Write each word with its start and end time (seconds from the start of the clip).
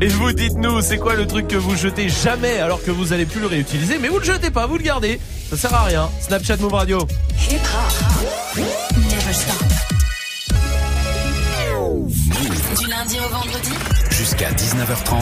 Et 0.00 0.08
vous 0.08 0.32
dites-nous, 0.32 0.80
c'est 0.80 0.98
quoi 0.98 1.14
le 1.14 1.26
truc 1.26 1.46
que 1.48 1.56
vous 1.56 1.76
jetez 1.76 2.08
jamais 2.08 2.58
alors 2.58 2.82
que 2.82 2.90
vous 2.90 3.12
allez 3.12 3.26
plus 3.26 3.40
le 3.40 3.46
réutiliser 3.46 3.98
Mais 4.00 4.08
vous 4.08 4.18
le 4.18 4.24
jetez 4.24 4.50
pas, 4.50 4.66
vous 4.66 4.76
le 4.76 4.82
gardez. 4.82 5.20
Ça 5.50 5.56
sert 5.56 5.74
à 5.74 5.84
rien. 5.84 6.08
Snapchat 6.20 6.56
Move 6.58 6.74
Radio. 6.74 6.98
Du 12.78 12.86
lundi 12.88 13.16
au 13.18 13.28
vendredi. 13.32 13.70
Jusqu'à 14.10 14.50
19h30. 14.50 15.12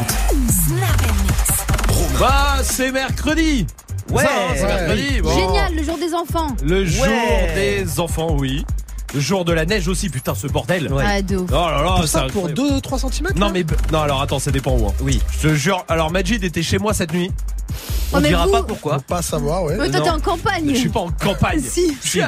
Bah, 2.18 2.56
c'est 2.62 2.90
mercredi. 2.92 3.66
Ouais, 4.10 4.22
Ça, 4.24 4.30
c'est 4.56 4.64
mercredi. 4.66 5.20
Bon. 5.20 5.34
Génial, 5.34 5.74
le 5.74 5.82
jour 5.84 5.98
des 5.98 6.14
enfants. 6.14 6.48
Le 6.64 6.84
jour 6.86 7.04
Ouais. 7.04 7.52
des 7.84 8.00
enfants, 8.00 8.34
oui. 8.38 8.64
Le 9.14 9.20
jour 9.20 9.44
de 9.44 9.52
la 9.52 9.66
neige 9.66 9.88
aussi, 9.88 10.08
putain, 10.08 10.34
ce 10.34 10.46
bordel. 10.46 10.90
Ah, 11.04 11.20
de 11.20 11.36
ouf. 11.36 11.50
Oh 11.50 11.54
là 11.54 11.82
là, 11.82 11.94
Pour 11.96 12.08
ça 12.08 12.26
pour 12.32 12.48
2-3 12.48 13.10
cm 13.12 13.28
Non 13.36 13.50
mais 13.50 13.64
non 13.92 14.00
alors 14.00 14.22
attends 14.22 14.38
ça 14.38 14.50
dépend 14.50 14.76
où. 14.76 14.88
hein. 14.88 14.92
Oui. 15.00 15.20
Je 15.40 15.48
te 15.48 15.54
jure. 15.54 15.84
Alors 15.88 16.10
Majid 16.10 16.42
était 16.44 16.62
chez 16.62 16.78
moi 16.78 16.94
cette 16.94 17.12
nuit. 17.12 17.30
On 18.14 18.20
mais 18.20 18.28
dira 18.28 18.46
vous- 18.46 18.52
pas 18.52 18.62
pourquoi. 18.62 18.94
Faut 18.94 19.00
pas 19.02 19.22
savoir, 19.22 19.64
ouais. 19.64 19.76
Mais 19.78 19.90
toi, 19.90 20.00
t'es 20.00 20.10
en 20.10 20.20
campagne. 20.20 20.68
Je 20.70 20.74
suis 20.74 20.88
pas 20.88 21.00
en 21.00 21.10
campagne. 21.10 21.60
Si. 21.60 21.96
Si. 22.02 22.20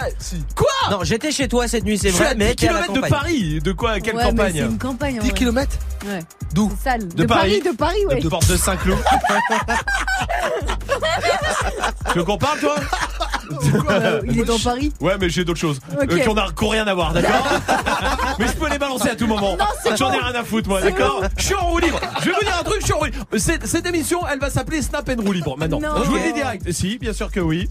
Non, 0.90 0.98
j'étais 1.02 1.32
chez 1.32 1.48
toi 1.48 1.66
cette 1.68 1.84
nuit, 1.84 1.98
c'est 1.98 2.08
je 2.08 2.14
suis 2.14 2.22
vrai, 2.22 2.32
à 2.32 2.34
10 2.34 2.38
mais 2.38 2.54
t'es 2.54 2.68
à 2.68 2.72
la 2.72 2.78
km 2.82 2.92
de 2.94 3.00
campagne. 3.00 3.10
Paris. 3.20 3.60
De 3.62 3.72
quoi 3.72 4.00
Quelle 4.00 4.16
Ouais, 4.16 4.22
campagne 4.24 4.52
C'est 4.54 4.60
une 4.60 4.78
campagne. 4.78 5.18
en 5.18 5.22
10 5.22 5.28
vrai. 5.30 5.38
km 5.38 5.76
Ouais. 6.06 6.20
D'où. 6.54 6.68
De 6.68 7.14
De, 7.14 7.24
Paris. 7.24 7.60
Paris. 7.60 7.72
de 7.72 7.76
Paris, 7.76 8.06
ouais. 8.08 8.20
De 8.20 8.28
porte 8.28 8.48
de 8.48 8.56
Saint-Cloud. 8.56 8.98
tu 12.12 12.18
veux 12.18 12.24
qu'on 12.24 12.38
parle 12.38 12.58
toi? 12.60 12.74
Euh, 13.90 14.20
Il 14.28 14.40
est 14.40 14.44
dans 14.44 14.58
Paris. 14.58 14.92
Ouais 15.00 15.14
mais 15.20 15.28
j'ai 15.28 15.44
d'autres 15.44 15.60
choses 15.60 15.78
Ok. 16.00 16.12
euh, 16.12 16.18
qui 16.18 16.28
ont 16.28 16.34
qui 16.34 16.64
ont 16.64 16.68
rien 16.68 16.86
à 16.86 16.94
voir, 16.94 17.12
d'accord? 17.12 17.46
Mais 18.38 18.46
je 18.48 18.52
peux 18.52 18.68
les 18.70 18.78
balancer 18.78 19.08
à 19.10 19.16
tout 19.16 19.26
moment. 19.26 19.56
c'est 19.82 19.96
J'en 19.96 20.12
ai 20.12 20.18
rien 20.18 20.34
à 20.34 20.44
foutre 20.44 20.68
moi, 20.68 20.80
d'accord? 20.80 21.22
Je 21.36 21.44
suis 21.44 21.54
en 21.54 21.66
roue 21.66 21.78
libre. 21.78 22.00
Je 22.20 22.24
vais 22.26 22.32
vous 22.32 22.40
dire 22.44 22.56
un 22.58 22.62
truc, 22.64 22.78
je 22.80 22.84
suis 22.86 22.94
en 22.94 22.98
roue 22.98 23.04
libre. 23.04 23.18
Cette, 23.36 23.66
cette 23.66 23.86
émission, 23.86 24.20
elle 24.30 24.38
va 24.38 24.50
s'appeler 24.50 24.80
Snap 24.82 25.08
and 25.10 25.22
roue 25.22 25.32
libre 25.32 25.56
maintenant. 25.58 25.73
Non. 25.80 26.02
Je 26.04 26.08
vous 26.08 26.14
le 26.16 26.22
dis 26.22 26.32
direct. 26.32 26.70
Si, 26.72 26.98
bien 26.98 27.12
sûr 27.12 27.30
que 27.30 27.40
oui. 27.40 27.68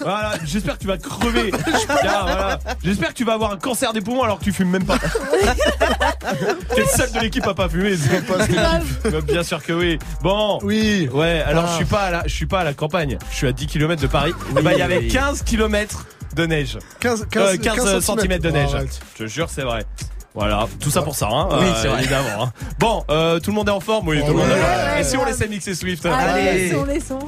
Voilà, 0.00 0.32
j'espère 0.44 0.74
que 0.74 0.80
tu 0.80 0.86
vas 0.86 0.98
crever. 0.98 1.50
Tiens, 2.00 2.22
voilà. 2.22 2.58
J'espère 2.82 3.08
que 3.10 3.14
tu 3.14 3.24
vas 3.24 3.34
avoir 3.34 3.52
un 3.52 3.56
cancer 3.56 3.92
des 3.92 4.00
poumons 4.00 4.22
alors 4.22 4.38
que 4.38 4.44
tu 4.44 4.52
fumes 4.52 4.70
même 4.70 4.84
pas. 4.84 4.98
T'es 6.74 6.80
le 6.80 6.86
seul 6.86 7.12
de 7.12 7.20
l'équipe 7.20 7.46
à 7.46 7.54
pas 7.54 7.68
fumer. 7.68 7.96
c'est 7.96 8.24
pas 8.26 8.46
que- 8.46 9.10
Bah, 9.10 9.20
Bien 9.22 9.42
sûr 9.42 9.62
que 9.62 9.72
oui. 9.72 9.98
Bon. 10.22 10.58
Oui. 10.62 11.08
Ouais, 11.12 11.42
alors 11.46 11.64
Ah. 11.66 11.70
je 11.70 11.76
suis 11.76 11.84
pas 11.84 12.02
à 12.02 12.10
la, 12.10 12.22
je 12.26 12.34
suis 12.34 12.46
pas 12.46 12.60
à 12.60 12.64
la 12.64 12.74
campagne. 12.74 13.18
Je 13.30 13.36
suis 13.36 13.46
à 13.46 13.52
10 13.52 13.66
km 13.66 14.00
de 14.02 14.06
Paris. 14.06 14.32
Eh 14.50 14.62
ben, 14.62 14.72
il 14.72 14.78
y 14.78 14.82
avait 14.82 14.98
oui. 14.98 15.08
15 15.08 15.42
km 15.42 16.06
de 16.34 16.46
neige. 16.46 16.78
15, 17.00 17.26
15, 17.30 17.58
15, 17.58 17.76
15 17.76 18.04
cm 18.20 18.38
de 18.38 18.50
neige. 18.50 18.74
arrête. 18.74 19.00
Je 19.18 19.24
te 19.24 19.28
jure, 19.28 19.48
c'est 19.50 19.62
vrai. 19.62 19.84
Voilà, 20.34 20.66
tout 20.80 20.90
ça 20.90 21.02
pour 21.02 21.14
ça, 21.14 21.28
hein, 21.30 21.48
Oui, 21.52 21.66
c'est 21.80 21.86
vrai. 21.88 22.00
évidemment. 22.00 22.44
hein. 22.44 22.52
Bon, 22.80 23.04
euh, 23.08 23.38
tout 23.38 23.50
le 23.50 23.54
monde 23.54 23.68
est 23.68 23.72
en 23.72 23.78
forme, 23.80 24.08
oui, 24.08 24.20
tout 24.20 24.32
le 24.32 24.38
monde 24.38 24.48
est 24.50 24.54
en 24.54 24.56
forme. 24.56 24.98
Et 24.98 25.04
si 25.04 25.16
on 25.16 25.24
laissait 25.24 25.46
mixer 25.46 25.74
Swift? 25.76 26.04
Ah, 26.06 26.16
Allez. 26.18 26.64
les 26.66 26.70
sons, 26.72 26.84
les 26.84 27.00
sons. 27.00 27.18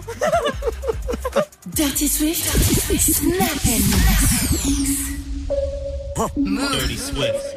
Dirty 1.74 2.08
Swift. 2.08 2.44
Snap 2.98 3.48
Dirty 6.36 6.98
Swift. 6.98 7.56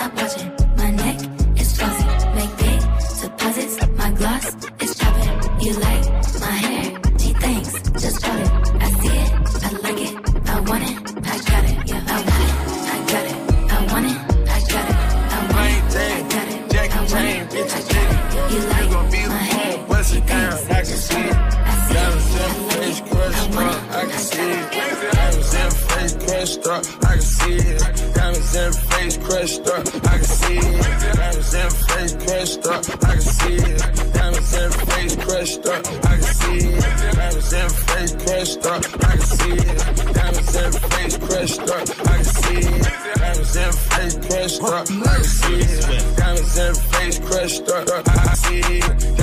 Stop 0.00 0.16
watching, 0.16 0.50
my 0.78 0.90
neck 0.92 1.18
is 1.60 1.78
fuzzy. 1.78 2.06
Make 2.34 2.56
big 2.56 2.80
deposits, 3.20 3.76
my 3.98 4.10
gloss 4.12 4.46
is 4.80 4.94
popping. 4.94 5.60
You 5.60 5.72
like 5.74 6.04
my 6.40 6.56
hair? 6.64 6.98
Gee, 7.18 7.34
thanks, 7.34 7.72
just 8.00 8.22
bought 8.22 8.40
it. 8.40 8.50
I 8.80 8.88
see 8.96 9.16
it, 9.20 9.30
I 9.60 9.70
like 9.84 10.00
it, 10.00 10.14
I 10.48 10.60
want 10.60 10.84
it, 10.88 10.96
I 11.20 11.36
got 11.50 11.64
it, 11.68 11.76
yeah, 11.84 12.02
I 12.06 12.16
want 12.16 12.44
it, 12.48 12.52
I 12.88 13.04
got 13.12 13.26
it, 13.28 13.36
I 13.68 13.84
want 13.92 14.06
it, 14.06 14.16
I 14.48 14.60
got 14.72 14.88
it, 14.88 14.96
I 14.96 15.44
want 15.52 15.68
it, 15.68 15.84
I 15.84 16.24
got 16.32 16.48
it, 16.48 16.56
I 16.56 17.04
want 17.12 17.28
it, 17.28 17.60
I 17.60 17.82
got 17.92 18.08
it. 18.08 18.54
You 18.54 18.60
like 18.72 18.88
my 19.28 19.36
hair? 19.36 19.76
Gee, 20.02 20.20
thanks, 20.20 20.64
I 20.64 20.80
can 20.80 20.86
see 20.86 21.20
it. 21.20 21.36
I 21.36 21.76
see 21.84 21.96
it, 21.96 22.00
I 22.00 22.56
like 22.80 23.04
it, 23.04 23.12
I 23.12 23.54
want 23.54 23.68
it, 23.68 23.92
I 23.92 24.06
can 24.06 24.18
see 24.18 24.40
it. 24.40 24.64
it. 24.64 25.12
Diamonds 25.12 25.54
in 25.54 25.70
face 25.70 26.14
crushed 26.24 26.64
up, 26.66 26.82
I 27.04 27.12
can 27.12 27.20
see 27.20 27.56
it. 27.56 27.99
In 28.70 28.76
face 28.76 29.16
crushed 29.16 29.66
up, 29.66 29.84
I 30.06 30.18
can 30.18 30.22
see 30.22 30.58
it. 30.58 31.16
Diamonds 31.16 31.54
in 31.54 31.70
face 31.90 32.14
crushed 32.22 32.66
up, 32.66 32.84
I 33.02 33.12
can 33.14 33.20
see 33.20 33.54
it. 33.56 34.14
Diamonds 34.14 34.54
in 34.54 34.70
face 34.70 35.16
crushed 35.16 35.66
up, 35.66 35.86
I 35.86 36.14
can 36.14 36.22
see 36.22 36.58
it. 36.68 37.14
Diamonds 37.16 37.52
in 37.52 37.68
face 37.90 38.14
crushed 38.22 38.66
up, 38.66 38.84
I 38.84 39.10
can 39.10 39.20
see 39.20 39.58
it. 39.58 40.14
Diamonds 40.14 40.54
in 40.54 40.72
face 40.72 41.18
crushed 41.18 41.60
up, 41.60 41.88
I 42.06 42.14
can 42.14 42.24
see 42.24 42.58
it. 42.58 43.18
Diamonds 43.18 43.56
in 43.56 43.72
face 43.72 44.16
crushed 44.28 44.62
up, 44.62 44.86
I 44.88 45.16
can 45.16 45.24
see 45.24 45.58
it. 45.58 46.16
Diamonds 46.16 46.58
in 46.58 46.74
face 46.74 47.18
crushed 47.18 47.68
up, 47.70 48.08
I 48.08 48.34
see 48.34 48.60
it. 48.60 49.19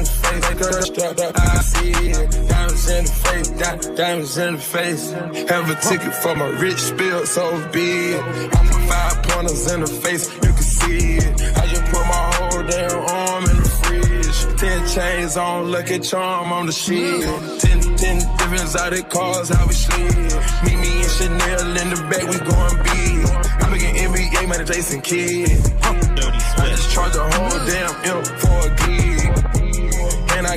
In 0.00 0.06
face 0.06 0.48
crushed 0.56 0.98
up, 1.00 1.36
I 1.36 1.60
see 1.60 1.90
it. 1.90 2.48
Diamonds 2.48 2.88
in 2.88 3.04
the 3.04 3.12
face, 3.12 3.48
di- 3.50 3.94
diamonds 3.96 4.38
in 4.38 4.54
the 4.54 4.60
face. 4.60 5.10
Have 5.50 5.68
a 5.68 5.74
ticket 5.74 6.14
for 6.14 6.34
my 6.34 6.48
rich 6.58 6.78
spill, 6.78 7.26
so 7.26 7.44
be 7.70 8.14
it. 8.14 8.56
I'm 8.56 8.66
five 8.88 9.22
pointers 9.24 9.70
in 9.70 9.80
the 9.80 9.86
face, 9.86 10.24
you 10.36 10.52
can 10.56 10.68
see 10.78 11.16
it. 11.18 11.42
I 11.54 11.66
just 11.66 11.84
put 11.92 12.04
my 12.14 12.24
whole 12.34 12.62
damn 12.62 12.96
arm 12.96 13.44
in 13.44 13.56
the 13.58 13.68
fridge. 13.82 14.58
Ten 14.58 14.88
chains 14.88 15.36
on, 15.36 15.70
lucky 15.70 15.98
charm 15.98 16.50
on 16.50 16.64
the 16.64 16.72
shit. 16.72 17.20
Ten, 17.60 17.80
ten 17.98 18.16
different 18.38 18.62
exotic 18.62 19.06
cars, 19.10 19.50
how 19.50 19.66
we 19.66 19.74
slid. 19.74 20.16
Meet 20.64 20.78
me 20.80 21.02
and 21.02 21.10
Chanel 21.10 21.76
in 21.76 21.90
the 21.90 22.00
back, 22.08 22.24
we 22.24 22.38
going 22.48 22.76
big. 22.88 23.20
I'm 23.60 23.70
making 23.70 23.96
NBA 23.96 24.48
man, 24.48 24.64
Jason 24.64 25.02
Kidd. 25.02 25.50
I 25.82 26.68
just 26.70 26.90
charge 26.90 27.14
a 27.16 27.20
whole 27.20 27.66
damn 27.66 28.16
M 28.16 28.24
for 28.40 28.66
a 28.66 28.74
gig. 28.86 29.19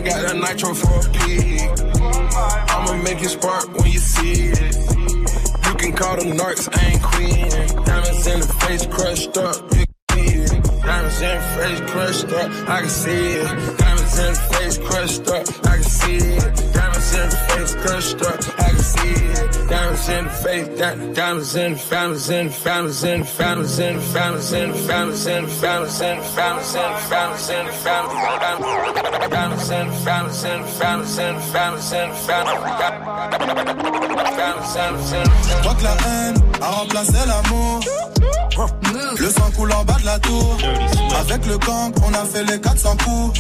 Got 0.04 0.32
a 0.32 0.38
nitro 0.38 0.74
for 0.74 1.00
a 1.00 1.12
pig. 1.14 1.62
I'ma 2.70 3.02
make 3.04 3.22
it 3.22 3.30
spark 3.30 3.74
when 3.78 3.90
you 3.90 4.00
see 4.00 4.50
it. 4.52 4.76
You 5.66 5.76
can 5.76 5.94
call 5.94 6.18
them 6.18 6.38
narcs, 6.38 6.68
I 6.76 6.92
ain't 6.92 7.02
queen. 7.02 7.86
Diamonds 7.86 8.28
in 8.28 8.40
the 8.42 8.54
face 8.66 8.86
crushed 8.86 9.38
up. 9.38 9.56
You 9.74 9.86
can 10.10 10.18
see 10.18 10.58
it. 10.58 10.64
Diamonds 10.84 11.22
in 11.22 11.36
the 11.38 11.44
face 11.58 11.92
crushed 11.92 12.34
up. 12.34 12.70
I 12.70 12.82
can 12.82 12.90
see 12.90 13.12
it. 13.12 13.93
Diamonds 14.14 14.20
in 14.20 14.34
the 14.34 14.40
face 14.54 14.78
crushed 14.78 15.28
up. 15.28 15.48
I 15.66 15.76
can 15.78 15.84
see 15.84 16.18
it. 16.18 16.74
Diamonds 16.74 17.14
in 17.16 17.30
the 17.30 17.36
face 17.50 17.74
crushed 17.82 18.22
up. 18.22 18.60
I 18.60 18.70
can 18.70 18.80
see 18.80 19.10
it. 19.10 19.70
Diamonds 19.70 20.10
in 20.10 20.26
the 20.26 20.30
face. 20.30 20.68
di- 20.68 21.14
Diamonds 21.14 21.56
in 21.56 21.74
the 21.74 21.80
diamonds 21.90 22.30
in 22.30 22.48
the 22.48 22.58
diamonds 22.64 23.04
in 23.04 23.22
the 23.22 23.34
diamonds 23.34 23.80
in 23.82 23.92
the 23.92 24.88
diamonds 24.88 25.26
in 25.26 25.34
the 25.34 25.42
in 25.42 25.50
the 25.50 25.50
in 25.50 25.50
the 25.50 26.62
in 27.44 27.64
the 27.64 27.64
in 27.64 27.70
the 29.04 29.30
diamonds 29.34 29.70
in 29.72 29.88
the 29.88 29.98
in 29.98 30.62
the 30.62 30.62
in 30.62 30.78
the 30.78 30.88
in 32.38 32.78
the 34.34 35.74
que 35.74 35.84
la 35.84 35.96
haine 35.98 36.38
a 36.62 36.68
remplacé 36.72 37.18
l'amour. 37.26 37.80
Le 39.20 39.30
sang 39.30 39.50
coule 39.56 39.72
en 39.74 39.84
bas 39.84 39.98
de 40.00 40.06
la 40.06 40.20
tour. 40.20 40.58
Avec 41.20 41.46
le 41.48 41.58
gang, 41.58 41.92
on 42.06 42.14
a 42.14 42.24
fait 42.26 42.44
les 42.44 42.60
400 42.60 42.96
coups. 42.98 43.40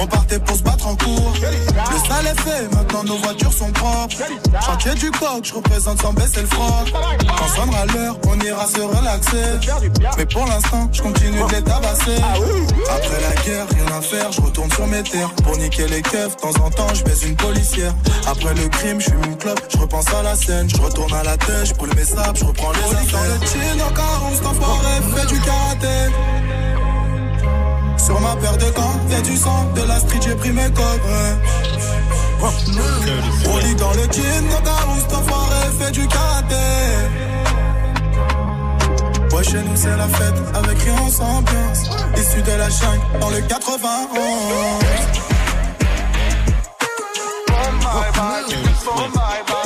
On 0.00 0.06
partait 0.06 0.38
pour 0.38 0.56
se 0.56 0.62
battre 0.62 0.86
en 0.86 0.94
cours. 0.94 1.32
Le 1.34 2.08
sale 2.08 2.26
est 2.26 2.40
fait, 2.40 2.72
maintenant 2.72 3.02
nos 3.02 3.16
voitures 3.16 3.52
sont 3.52 3.72
propres. 3.72 4.14
Chantier 4.64 4.94
du 4.94 5.10
coq, 5.10 5.42
je 5.42 5.54
représente 5.54 6.00
sans 6.00 6.12
baisser 6.12 6.42
le 6.42 6.46
froc. 6.46 6.92
Quand 7.36 7.48
sonnera 7.48 7.84
l'heure, 7.86 8.16
on 8.28 8.38
ira 8.38 8.66
se 8.68 8.80
relaxer. 8.80 9.68
Mais 10.16 10.26
pour 10.26 10.46
l'instant, 10.46 10.88
je 10.92 11.02
continue 11.02 11.42
de 11.42 11.52
les 11.52 11.62
tabasser. 11.62 12.16
Après 12.88 13.20
la 13.20 13.42
guerre, 13.42 13.66
rien 13.74 13.98
à 13.98 14.00
faire, 14.00 14.30
je 14.30 14.40
retourne 14.40 14.70
sur 14.70 14.86
mes 14.86 15.02
terres. 15.02 15.32
Pour 15.42 15.56
niquer 15.56 15.88
les 15.88 16.02
keufs, 16.02 16.36
de 16.36 16.40
temps 16.42 16.64
en 16.64 16.70
temps, 16.70 16.94
je 16.94 17.02
baise 17.02 17.24
une 17.24 17.36
policière. 17.36 17.92
Après 18.28 18.54
le 18.54 18.68
crime, 18.68 19.00
je 19.00 19.06
fume 19.06 19.24
une 19.24 19.36
clope, 19.36 19.60
je 19.68 19.78
repense 19.78 20.14
à 20.14 20.22
la 20.22 20.36
scène. 20.36 20.70
Je 20.70 20.80
retourne 20.80 21.12
à 21.12 21.24
la 21.24 21.36
tête, 21.36 21.66
je 21.66 21.74
brûle 21.74 21.94
mes 21.96 22.04
sables, 22.04 22.38
je 22.38 22.44
reprends 22.44 22.70
les 22.70 22.94
affaires. 22.94 23.18
Dans 23.18 23.40
le 23.40 23.46
chill, 23.46 23.82
en 23.82 23.92
40, 23.92 24.34
cet 24.36 24.46
enfoiré 24.46 25.00
fait 25.16 25.26
du 25.26 25.40
karaté. 25.40 26.14
Sur 28.08 28.18
ma 28.22 28.34
paire 28.36 28.56
de 28.56 28.70
gants, 28.70 28.98
y'a 29.10 29.20
du 29.20 29.36
sang, 29.36 29.66
de 29.76 29.82
la 29.82 30.00
street, 30.00 30.20
j'ai 30.24 30.34
pris 30.34 30.50
mes 30.50 30.70
codes. 30.70 31.04
Ouais. 32.40 32.48
Rolly 33.44 33.74
dans 33.74 33.84
Dans 33.84 33.92
le 33.92 34.04
jean, 34.04 34.48
cas 34.64 34.84
où 34.88 34.96
cet 34.98 35.12
fait 35.78 35.90
du 35.92 36.08
karaté. 36.08 36.54
Ouais, 39.36 39.44
chez 39.44 39.62
nous 39.62 39.76
c'est 39.76 39.94
la 39.94 40.08
fête, 40.08 40.40
avec 40.54 40.78
rien 40.78 41.10
sans 41.10 41.36
ambiance. 41.36 41.82
Issu 42.16 42.40
de 42.40 42.52
la 42.52 42.70
jungle, 42.70 43.20
dans 43.20 43.28
le 43.28 43.40
91. 43.42 45.08
Say 48.88 49.57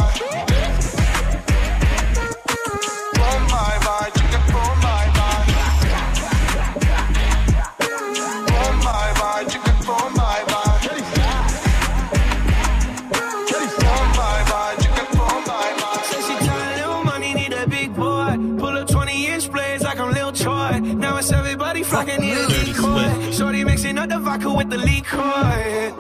vodka 24.33 24.55
with 24.55 24.71
the 24.71 24.79
liquor. 24.79 25.95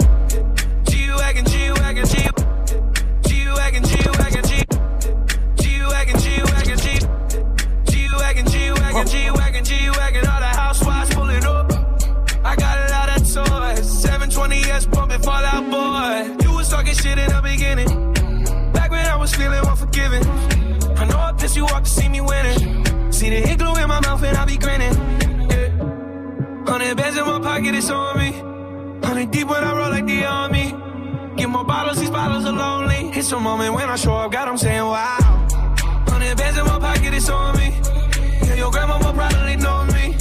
G-Wagon, 0.90 1.44
G-Wagon, 1.44 2.06
G. 2.06 2.16
G-Wagon, 3.28 3.84
G-Wagon, 3.84 4.44
G. 4.44 4.64
G-Wagon, 5.56 6.18
G-Wagon, 6.18 6.78
G. 6.78 6.98
G-Wagon, 7.90 8.46
G-Wagon, 8.46 9.06
G-Wagon, 9.06 9.64
G-Wagon. 9.64 10.26
All 10.26 10.40
the 10.40 10.52
housewives 10.62 11.14
pulling 11.14 11.44
up. 11.44 11.72
I 12.44 12.56
got 12.56 12.76
a 12.78 12.92
lot 12.96 13.08
of 13.10 13.22
toys. 13.22 14.04
720S 14.04 14.90
bumping 14.90 15.20
Fallout 15.20 15.64
Boy. 15.70 16.44
You 16.44 16.56
was 16.56 16.70
talking 16.70 16.94
shit 16.94 17.18
in 17.18 17.28
the 17.28 17.42
beginning. 17.42 18.12
Back 18.72 18.90
when 18.90 19.04
I 19.04 19.16
was 19.16 19.34
feeling 19.34 19.64
unforgiving. 19.66 20.24
I 20.96 21.04
know 21.04 21.18
I 21.18 21.32
pissed 21.32 21.56
you 21.56 21.66
off 21.66 21.82
to 21.82 21.90
see 21.90 22.08
me 22.08 22.20
winning. 22.20 23.12
See 23.12 23.28
the 23.28 23.56
glue 23.56 23.74
in 23.76 23.88
my 23.88 24.00
mouth 24.00 24.22
and 24.22 24.36
I 24.36 24.44
be 24.46 24.56
grinning. 24.56 25.21
Yeah. 26.64 26.72
Hundred 26.72 26.96
bands 26.96 27.18
in 27.18 27.26
my 27.26 27.40
pocket, 27.40 27.74
it's 27.74 27.90
on 27.90 28.18
me. 28.18 28.32
Hundred 29.06 29.30
deep 29.30 29.48
when 29.48 29.64
I 29.64 29.76
roll 29.76 29.90
like 29.90 30.06
the 30.06 30.24
army. 30.24 30.74
Get 31.36 31.48
more 31.48 31.64
bottles, 31.64 31.98
these 31.98 32.10
bottles 32.10 32.44
are 32.44 32.52
lonely. 32.52 33.10
It's 33.18 33.32
a 33.32 33.40
moment 33.40 33.74
when 33.74 33.88
I 33.88 33.96
show 33.96 34.14
up, 34.14 34.32
God, 34.32 34.48
I'm 34.48 34.58
saying 34.58 34.82
wow. 34.82 35.46
Hundred 36.08 36.36
bands 36.36 36.58
in 36.58 36.64
my 36.66 36.78
pocket, 36.78 37.14
it's 37.14 37.28
on 37.28 37.56
me. 37.56 37.74
Yeah, 38.46 38.54
your 38.54 38.70
grandma 38.70 38.98
will 38.98 39.12
probably 39.12 39.56
know 39.56 39.84
me. 39.86 40.16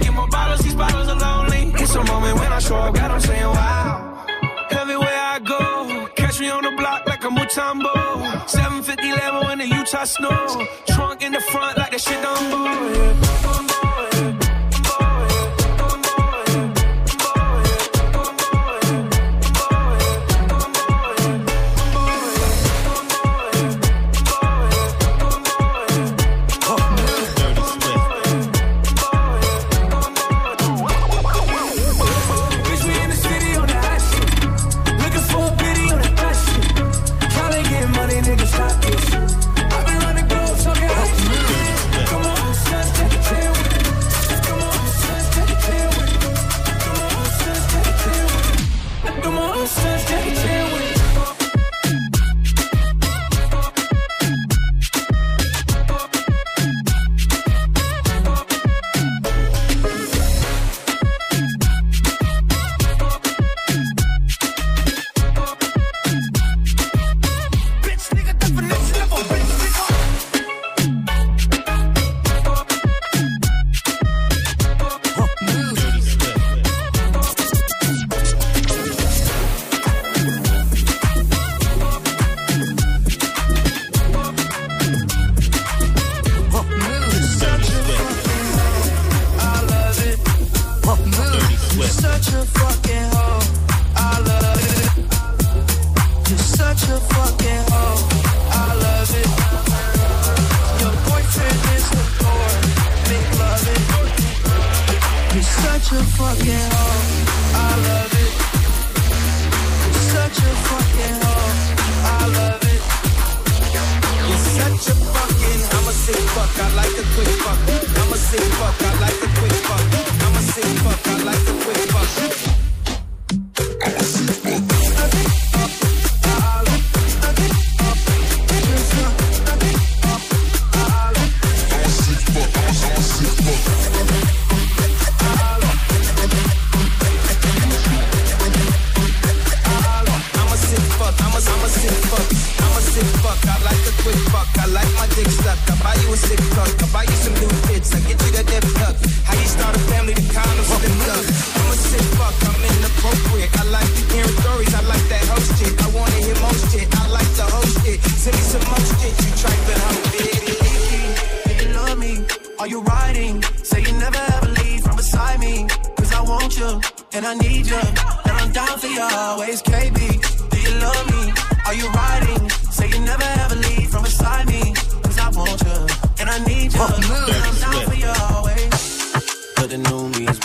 Get 0.00 0.12
more 0.12 0.28
bottles, 0.28 0.60
these 0.60 0.74
bottles 0.74 1.08
are 1.08 1.18
lonely. 1.18 1.72
It's 1.80 1.94
a 1.94 2.04
moment 2.04 2.38
when 2.38 2.52
I 2.52 2.58
show 2.58 2.76
up, 2.76 2.94
God, 2.94 3.10
I'm 3.10 3.20
saying 3.20 3.44
wow. 3.44 4.26
Everywhere 4.70 5.08
I 5.08 5.38
go, 5.40 6.08
catch 6.16 6.40
me 6.40 6.48
on 6.50 6.64
the 6.64 6.72
block 6.72 7.06
like 7.06 7.24
a 7.24 7.28
Mutombo. 7.28 8.48
750 8.48 9.12
level 9.12 9.48
in 9.50 9.58
the 9.58 9.66
Utah 9.66 10.04
snow. 10.04 10.66
Trunk 10.88 11.22
in 11.22 11.32
the 11.32 11.40
front 11.40 11.78
like 11.78 11.92
the 11.92 11.98
shit 11.98 12.22
Dumbo. 12.22 13.06
Bitch, 13.46 13.75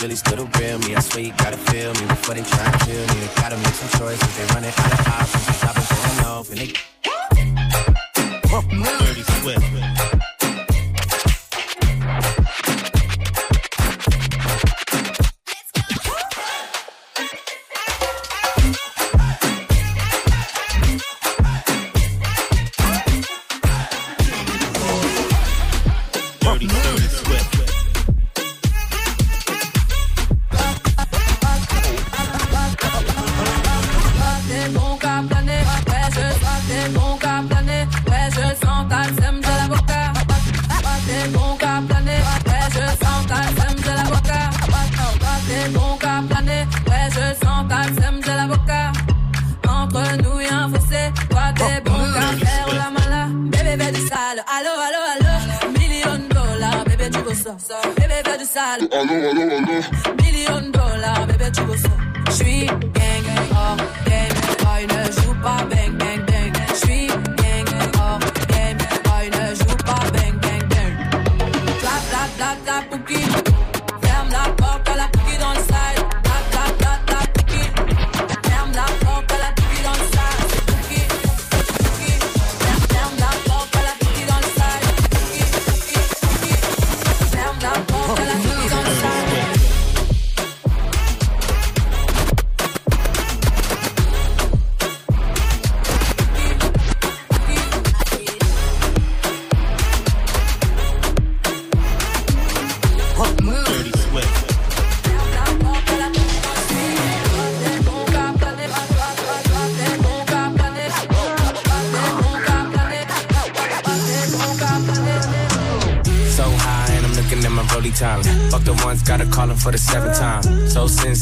really 0.02 0.16
still 0.16 0.44
the 0.44 0.58
real 0.58 0.78
me. 0.80 0.96
I 0.96 1.00
swear 1.00 1.24
you 1.24 1.32
gotta 1.38 1.56
feel 1.56 1.94
me 1.94 2.06
before 2.08 2.34
they 2.34 2.42
try 2.42 2.70
to 2.70 2.78
kill 2.84 3.06
me. 3.14 3.20
They 3.20 3.34
gotta 3.36 3.56
make 3.56 3.74
some 3.74 4.00
choices. 4.00 4.36
They 4.36 4.44
running 4.54 4.74
out 4.76 4.92
of 4.92 5.06
options. 5.06 5.46
They 5.46 5.52
stopping 5.52 5.86
going 5.96 6.26
off 6.26 6.50
and 6.50 6.58
they. 6.58 6.72
Dirty 8.98 9.22
Swift. 9.22 9.91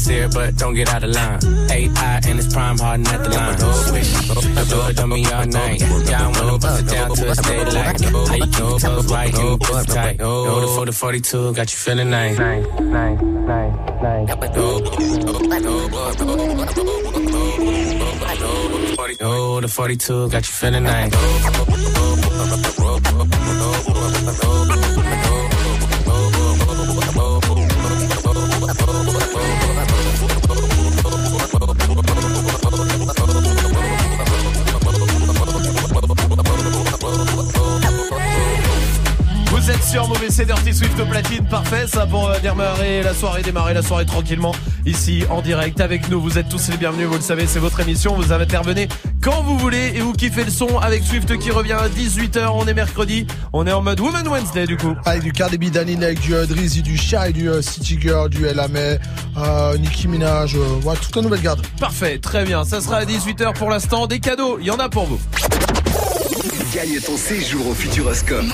Sincere, 0.01 0.29
but 0.29 0.57
don't 0.57 0.73
get 0.73 0.89
out 0.89 1.03
of 1.03 1.11
line. 1.11 1.39
AI 1.71 2.21
and 2.27 2.39
it's 2.39 2.53
prime 2.53 2.77
hard 2.77 3.07
at 3.07 3.23
the 3.23 3.29
line. 3.29 3.57
Oh, 3.59 3.91
wish, 3.93 4.11
do 4.69 4.81
it 4.89 4.99
on 4.99 5.09
me 5.09 5.25
all 5.25 5.45
night. 5.45 5.83
I 5.83 6.27
wanna 6.27 6.57
bust 6.57 6.83
it 6.83 6.89
down 6.89 7.15
to 7.15 7.29
a 7.29 7.35
state 7.35 7.67
like. 7.73 8.01
How 8.01 8.35
you 8.35 8.45
your 8.45 8.79
toes 8.79 9.11
right 9.11 9.37
and 9.37 9.61
pussy 9.61 9.91
tight. 9.93 10.17
Oh, 10.21 10.61
the 10.61 10.67
40 10.67 10.91
42 10.91 11.53
got 11.53 11.71
you 11.71 11.77
feeling 11.77 12.09
nice. 12.09 12.37
Nice, 12.37 12.65
nice, 12.79 13.21
nice, 13.21 13.73
nice. 14.01 14.29
Oh, 19.23 19.59
the 19.61 19.67
42 19.67 20.29
got 20.29 20.47
you 20.47 20.53
feeling 20.53 20.83
nice. 20.83 21.11
Sur 39.91 40.07
Mauvais 40.07 40.29
c'est 40.29 40.45
Dirty 40.45 40.73
Swift 40.73 40.97
au 41.01 41.05
platine, 41.05 41.45
parfait 41.49 41.85
ça 41.85 42.05
pour 42.05 42.29
euh, 42.29 42.39
démarrer 42.39 43.03
la 43.03 43.13
soirée, 43.13 43.41
démarrer 43.41 43.73
la 43.73 43.81
soirée 43.81 44.05
tranquillement 44.05 44.55
ici 44.85 45.25
en 45.29 45.41
direct 45.41 45.81
avec 45.81 46.09
nous. 46.09 46.21
Vous 46.21 46.37
êtes 46.37 46.47
tous 46.47 46.69
les 46.69 46.77
bienvenus, 46.77 47.07
vous 47.07 47.15
le 47.15 47.21
savez, 47.21 47.45
c'est 47.45 47.59
votre 47.59 47.81
émission, 47.81 48.15
vous 48.15 48.31
intervenez 48.31 48.87
quand 49.21 49.43
vous 49.43 49.57
voulez 49.57 49.91
et 49.93 49.99
vous 49.99 50.13
kiffez 50.13 50.45
le 50.45 50.49
son 50.49 50.79
avec 50.79 51.03
Swift 51.03 51.37
qui 51.37 51.51
revient 51.51 51.73
à 51.73 51.89
18h, 51.89 52.51
on 52.53 52.65
est 52.67 52.73
mercredi, 52.73 53.27
on 53.51 53.67
est 53.67 53.71
en 53.73 53.81
mode 53.81 53.99
Woman 53.99 54.25
Wednesday 54.27 54.65
du 54.65 54.77
coup. 54.77 54.95
Avec 55.05 55.23
du 55.23 55.33
Cardi 55.33 55.57
B, 55.57 55.65
Danny 55.65 55.97
Lake, 55.97 56.21
du 56.21 56.35
euh, 56.35 56.45
Drizzy, 56.45 56.81
du 56.81 56.97
Shy, 56.97 57.33
du 57.33 57.49
euh, 57.49 57.61
City 57.61 57.99
Girl, 58.01 58.29
du 58.29 58.45
LMA, 58.45 58.97
euh, 59.37 59.77
Nicki 59.77 60.07
Minaj, 60.07 60.55
euh, 60.55 60.59
voilà, 60.79 61.01
toute 61.01 61.15
la 61.17 61.21
nouvelle 61.21 61.41
garde. 61.41 61.61
Parfait, 61.79 62.17
très 62.17 62.45
bien, 62.45 62.63
ça 62.63 62.79
sera 62.79 62.97
à 62.97 63.05
18h 63.05 63.53
pour 63.55 63.69
l'instant, 63.69 64.07
des 64.07 64.21
cadeaux, 64.21 64.57
il 64.61 64.67
y 64.67 64.71
en 64.71 64.79
a 64.79 64.87
pour 64.87 65.05
vous. 65.05 65.19
Gagne 66.73 66.99
ton 67.05 67.17
séjour 67.17 67.67
au 67.67 67.73
Futuroscope. 67.73 68.45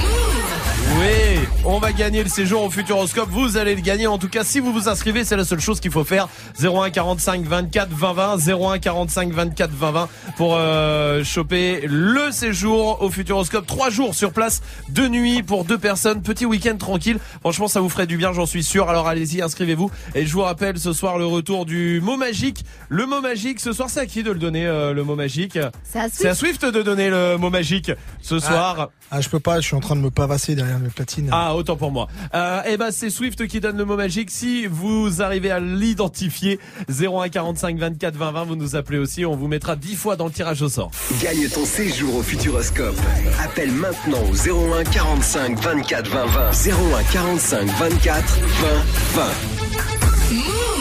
Oui, 0.99 1.39
on 1.63 1.77
va 1.77 1.91
gagner 1.91 2.23
le 2.23 2.29
séjour 2.29 2.63
au 2.63 2.69
Futuroscope. 2.71 3.29
Vous 3.29 3.57
allez 3.57 3.75
le 3.75 3.81
gagner. 3.81 4.07
En 4.07 4.17
tout 4.17 4.29
cas, 4.29 4.43
si 4.43 4.59
vous 4.59 4.73
vous 4.73 4.89
inscrivez, 4.89 5.23
c'est 5.23 5.35
la 5.35 5.45
seule 5.45 5.59
chose 5.59 5.79
qu'il 5.79 5.91
faut 5.91 6.03
faire. 6.03 6.27
01 6.59 6.89
45 6.89 7.43
24 7.43 7.89
20 7.91 8.13
20. 8.13 8.37
01 8.47 8.79
45 8.79 9.31
24 9.31 9.71
20 9.71 9.91
20 9.91 10.09
pour 10.37 10.55
euh, 10.55 11.23
choper 11.23 11.81
le 11.85 12.31
séjour 12.31 13.01
au 13.03 13.11
Futuroscope. 13.11 13.67
Trois 13.67 13.91
jours 13.91 14.15
sur 14.15 14.31
place, 14.31 14.63
deux 14.89 15.07
nuits 15.07 15.43
pour 15.43 15.65
deux 15.65 15.77
personnes. 15.77 16.23
Petit 16.23 16.47
week-end 16.47 16.77
tranquille. 16.77 17.19
Franchement, 17.41 17.67
ça 17.67 17.79
vous 17.79 17.89
ferait 17.89 18.07
du 18.07 18.17
bien, 18.17 18.33
j'en 18.33 18.47
suis 18.47 18.63
sûr. 18.63 18.89
Alors 18.89 19.07
allez-y, 19.07 19.43
inscrivez-vous. 19.43 19.91
Et 20.15 20.25
je 20.25 20.33
vous 20.33 20.41
rappelle 20.41 20.79
ce 20.79 20.93
soir 20.93 21.19
le 21.19 21.27
retour 21.27 21.67
du 21.67 22.01
mot 22.01 22.17
magique. 22.17 22.65
Le 22.89 23.05
mot 23.05 23.21
magique, 23.21 23.59
ce 23.59 23.71
soir, 23.71 23.89
c'est 23.91 23.99
à 23.99 24.05
qui 24.07 24.23
de 24.23 24.31
le 24.31 24.39
donner, 24.39 24.65
euh, 24.65 24.93
le 24.93 25.03
mot 25.03 25.15
magique? 25.15 25.59
C'est 25.83 25.99
à 25.99 26.03
Swift. 26.09 26.21
C'est 26.21 26.29
à 26.29 26.33
Swift 26.33 26.65
de 26.65 26.81
donner 26.81 27.09
le 27.11 27.37
mot 27.37 27.51
magique 27.51 27.91
ce 28.27 28.39
soir. 28.39 28.89
Ah, 29.09 29.21
je 29.21 29.29
peux 29.29 29.39
pas, 29.39 29.61
je 29.61 29.67
suis 29.67 29.75
en 29.75 29.79
train 29.79 29.95
de 29.95 30.01
me 30.01 30.09
pavasser 30.09 30.53
derrière 30.53 30.79
mes 30.79 30.89
platines. 30.89 31.29
Ah, 31.31 31.55
autant 31.55 31.77
pour 31.77 31.91
moi. 31.91 32.09
Euh, 32.33 32.61
eh 32.67 32.75
ben, 32.75 32.91
c'est 32.91 33.09
Swift 33.09 33.47
qui 33.47 33.61
donne 33.61 33.77
le 33.77 33.85
mot 33.85 33.95
magique. 33.95 34.29
Si 34.31 34.67
vous 34.67 35.21
arrivez 35.21 35.49
à 35.49 35.61
l'identifier, 35.61 36.59
01 36.89 37.29
45 37.29 37.77
24 37.77 38.15
20 38.15 38.31
20, 38.31 38.43
vous 38.43 38.55
nous 38.57 38.75
appelez 38.75 38.97
aussi. 38.97 39.25
On 39.25 39.35
vous 39.35 39.47
mettra 39.47 39.77
10 39.77 39.95
fois 39.95 40.17
dans 40.17 40.25
le 40.25 40.31
tirage 40.31 40.61
au 40.61 40.67
sort. 40.67 40.91
Gagne 41.21 41.47
ton 41.47 41.65
séjour 41.65 42.17
au 42.17 42.21
Futuroscope. 42.21 42.99
Appelle 43.41 43.71
maintenant 43.71 44.19
au 44.29 44.33
01 44.33 44.83
45 44.83 45.59
24 45.59 46.09
20 46.09 46.25
20. 46.25 46.51
01 46.51 47.03
45 47.13 47.65
24 47.65 48.39
20 48.39 49.23
20. 49.23 49.27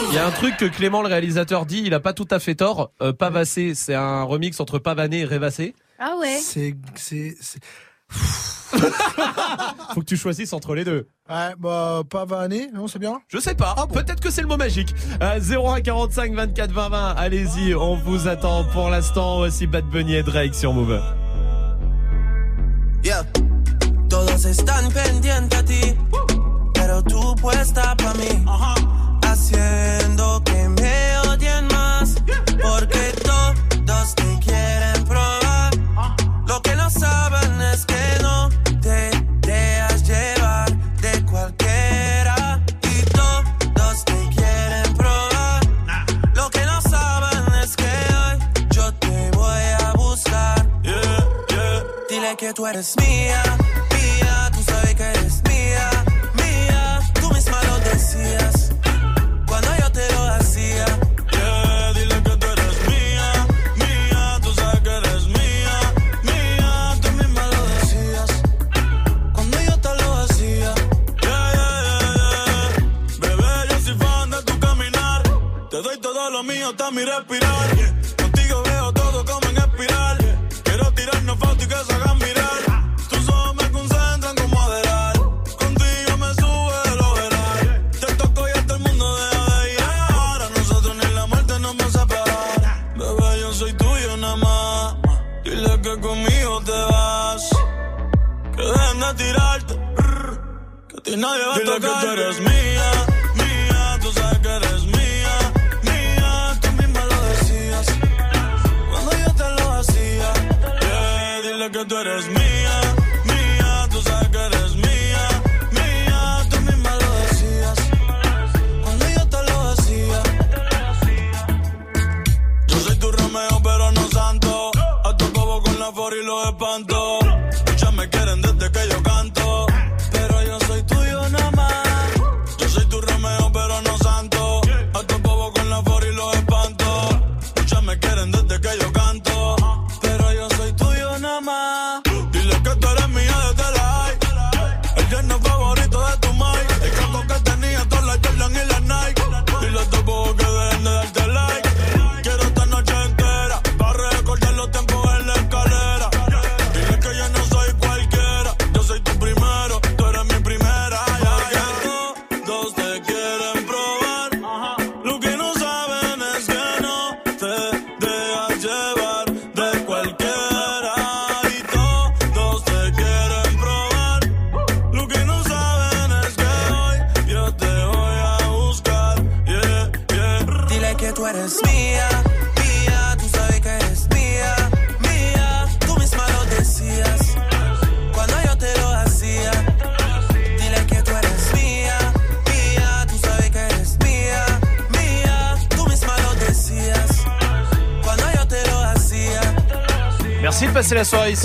Il 0.09 0.15
y 0.15 0.17
a 0.17 0.27
un 0.27 0.31
truc 0.31 0.57
que 0.57 0.65
Clément, 0.65 1.01
le 1.01 1.07
réalisateur, 1.07 1.65
dit. 1.65 1.83
Il 1.85 1.93
a 1.93 1.99
pas 2.01 2.13
tout 2.13 2.27
à 2.29 2.39
fait 2.39 2.55
tort. 2.55 2.91
Euh, 3.01 3.13
Pavassé, 3.13 3.73
c'est 3.73 3.95
un 3.95 4.23
remix 4.23 4.59
entre 4.59 4.79
Pavané 4.79 5.19
et 5.19 5.25
Rêvassé. 5.25 5.75
Ah 5.99 6.15
ouais. 6.19 6.39
C'est, 6.41 6.75
c'est, 6.95 7.35
c'est... 7.39 7.59
Faut 9.93 10.01
que 10.01 10.05
tu 10.05 10.17
choisisses 10.17 10.53
entre 10.53 10.75
les 10.75 10.83
deux. 10.83 11.09
Ouais, 11.29 11.53
bah, 11.57 12.03
pas 12.09 12.25
vanné, 12.25 12.69
non, 12.73 12.87
c'est 12.87 12.99
bien? 12.99 13.21
Je 13.27 13.39
sais 13.39 13.55
pas. 13.55 13.75
Peut-être 13.91 14.19
que 14.19 14.29
c'est 14.29 14.41
le 14.41 14.47
mot 14.47 14.57
magique. 14.57 14.93
Euh, 15.21 15.39
01 15.39 15.81
45 15.81 16.33
24 16.33 16.71
20 16.71 16.89
20. 16.89 17.15
Allez-y, 17.17 17.75
on 17.75 17.95
vous 17.95 18.27
attend. 18.27 18.65
Pour 18.65 18.89
l'instant, 18.89 19.37
voici 19.37 19.67
Bad 19.67 19.85
Bunny 19.85 20.15
et 20.15 20.23
Drake 20.23 20.53
sur 20.55 20.73
Move. 20.73 21.01
Yeah. 23.03 23.23
Todos 24.09 24.45
están 24.45 24.89
pendientes 24.91 25.59
a 25.59 25.63
ti, 25.63 25.95
pero 26.73 27.03
tú 27.03 27.35
puesta 27.35 27.95
pa' 27.97 28.13
mí. 28.13 28.45
Haciendo 29.21 30.41
tú 52.57 52.65
eres 52.65 52.95
mía, 52.97 53.43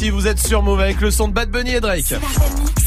ici. 0.02 0.10
Vous 0.10 0.26
êtes 0.26 0.38
sur 0.38 0.62
Move 0.62 0.80
avec 0.80 1.00
le 1.00 1.10
son 1.10 1.28
de 1.28 1.32
Bad 1.32 1.50
Bunny 1.50 1.74
et 1.74 1.80
Drake. 1.80 2.04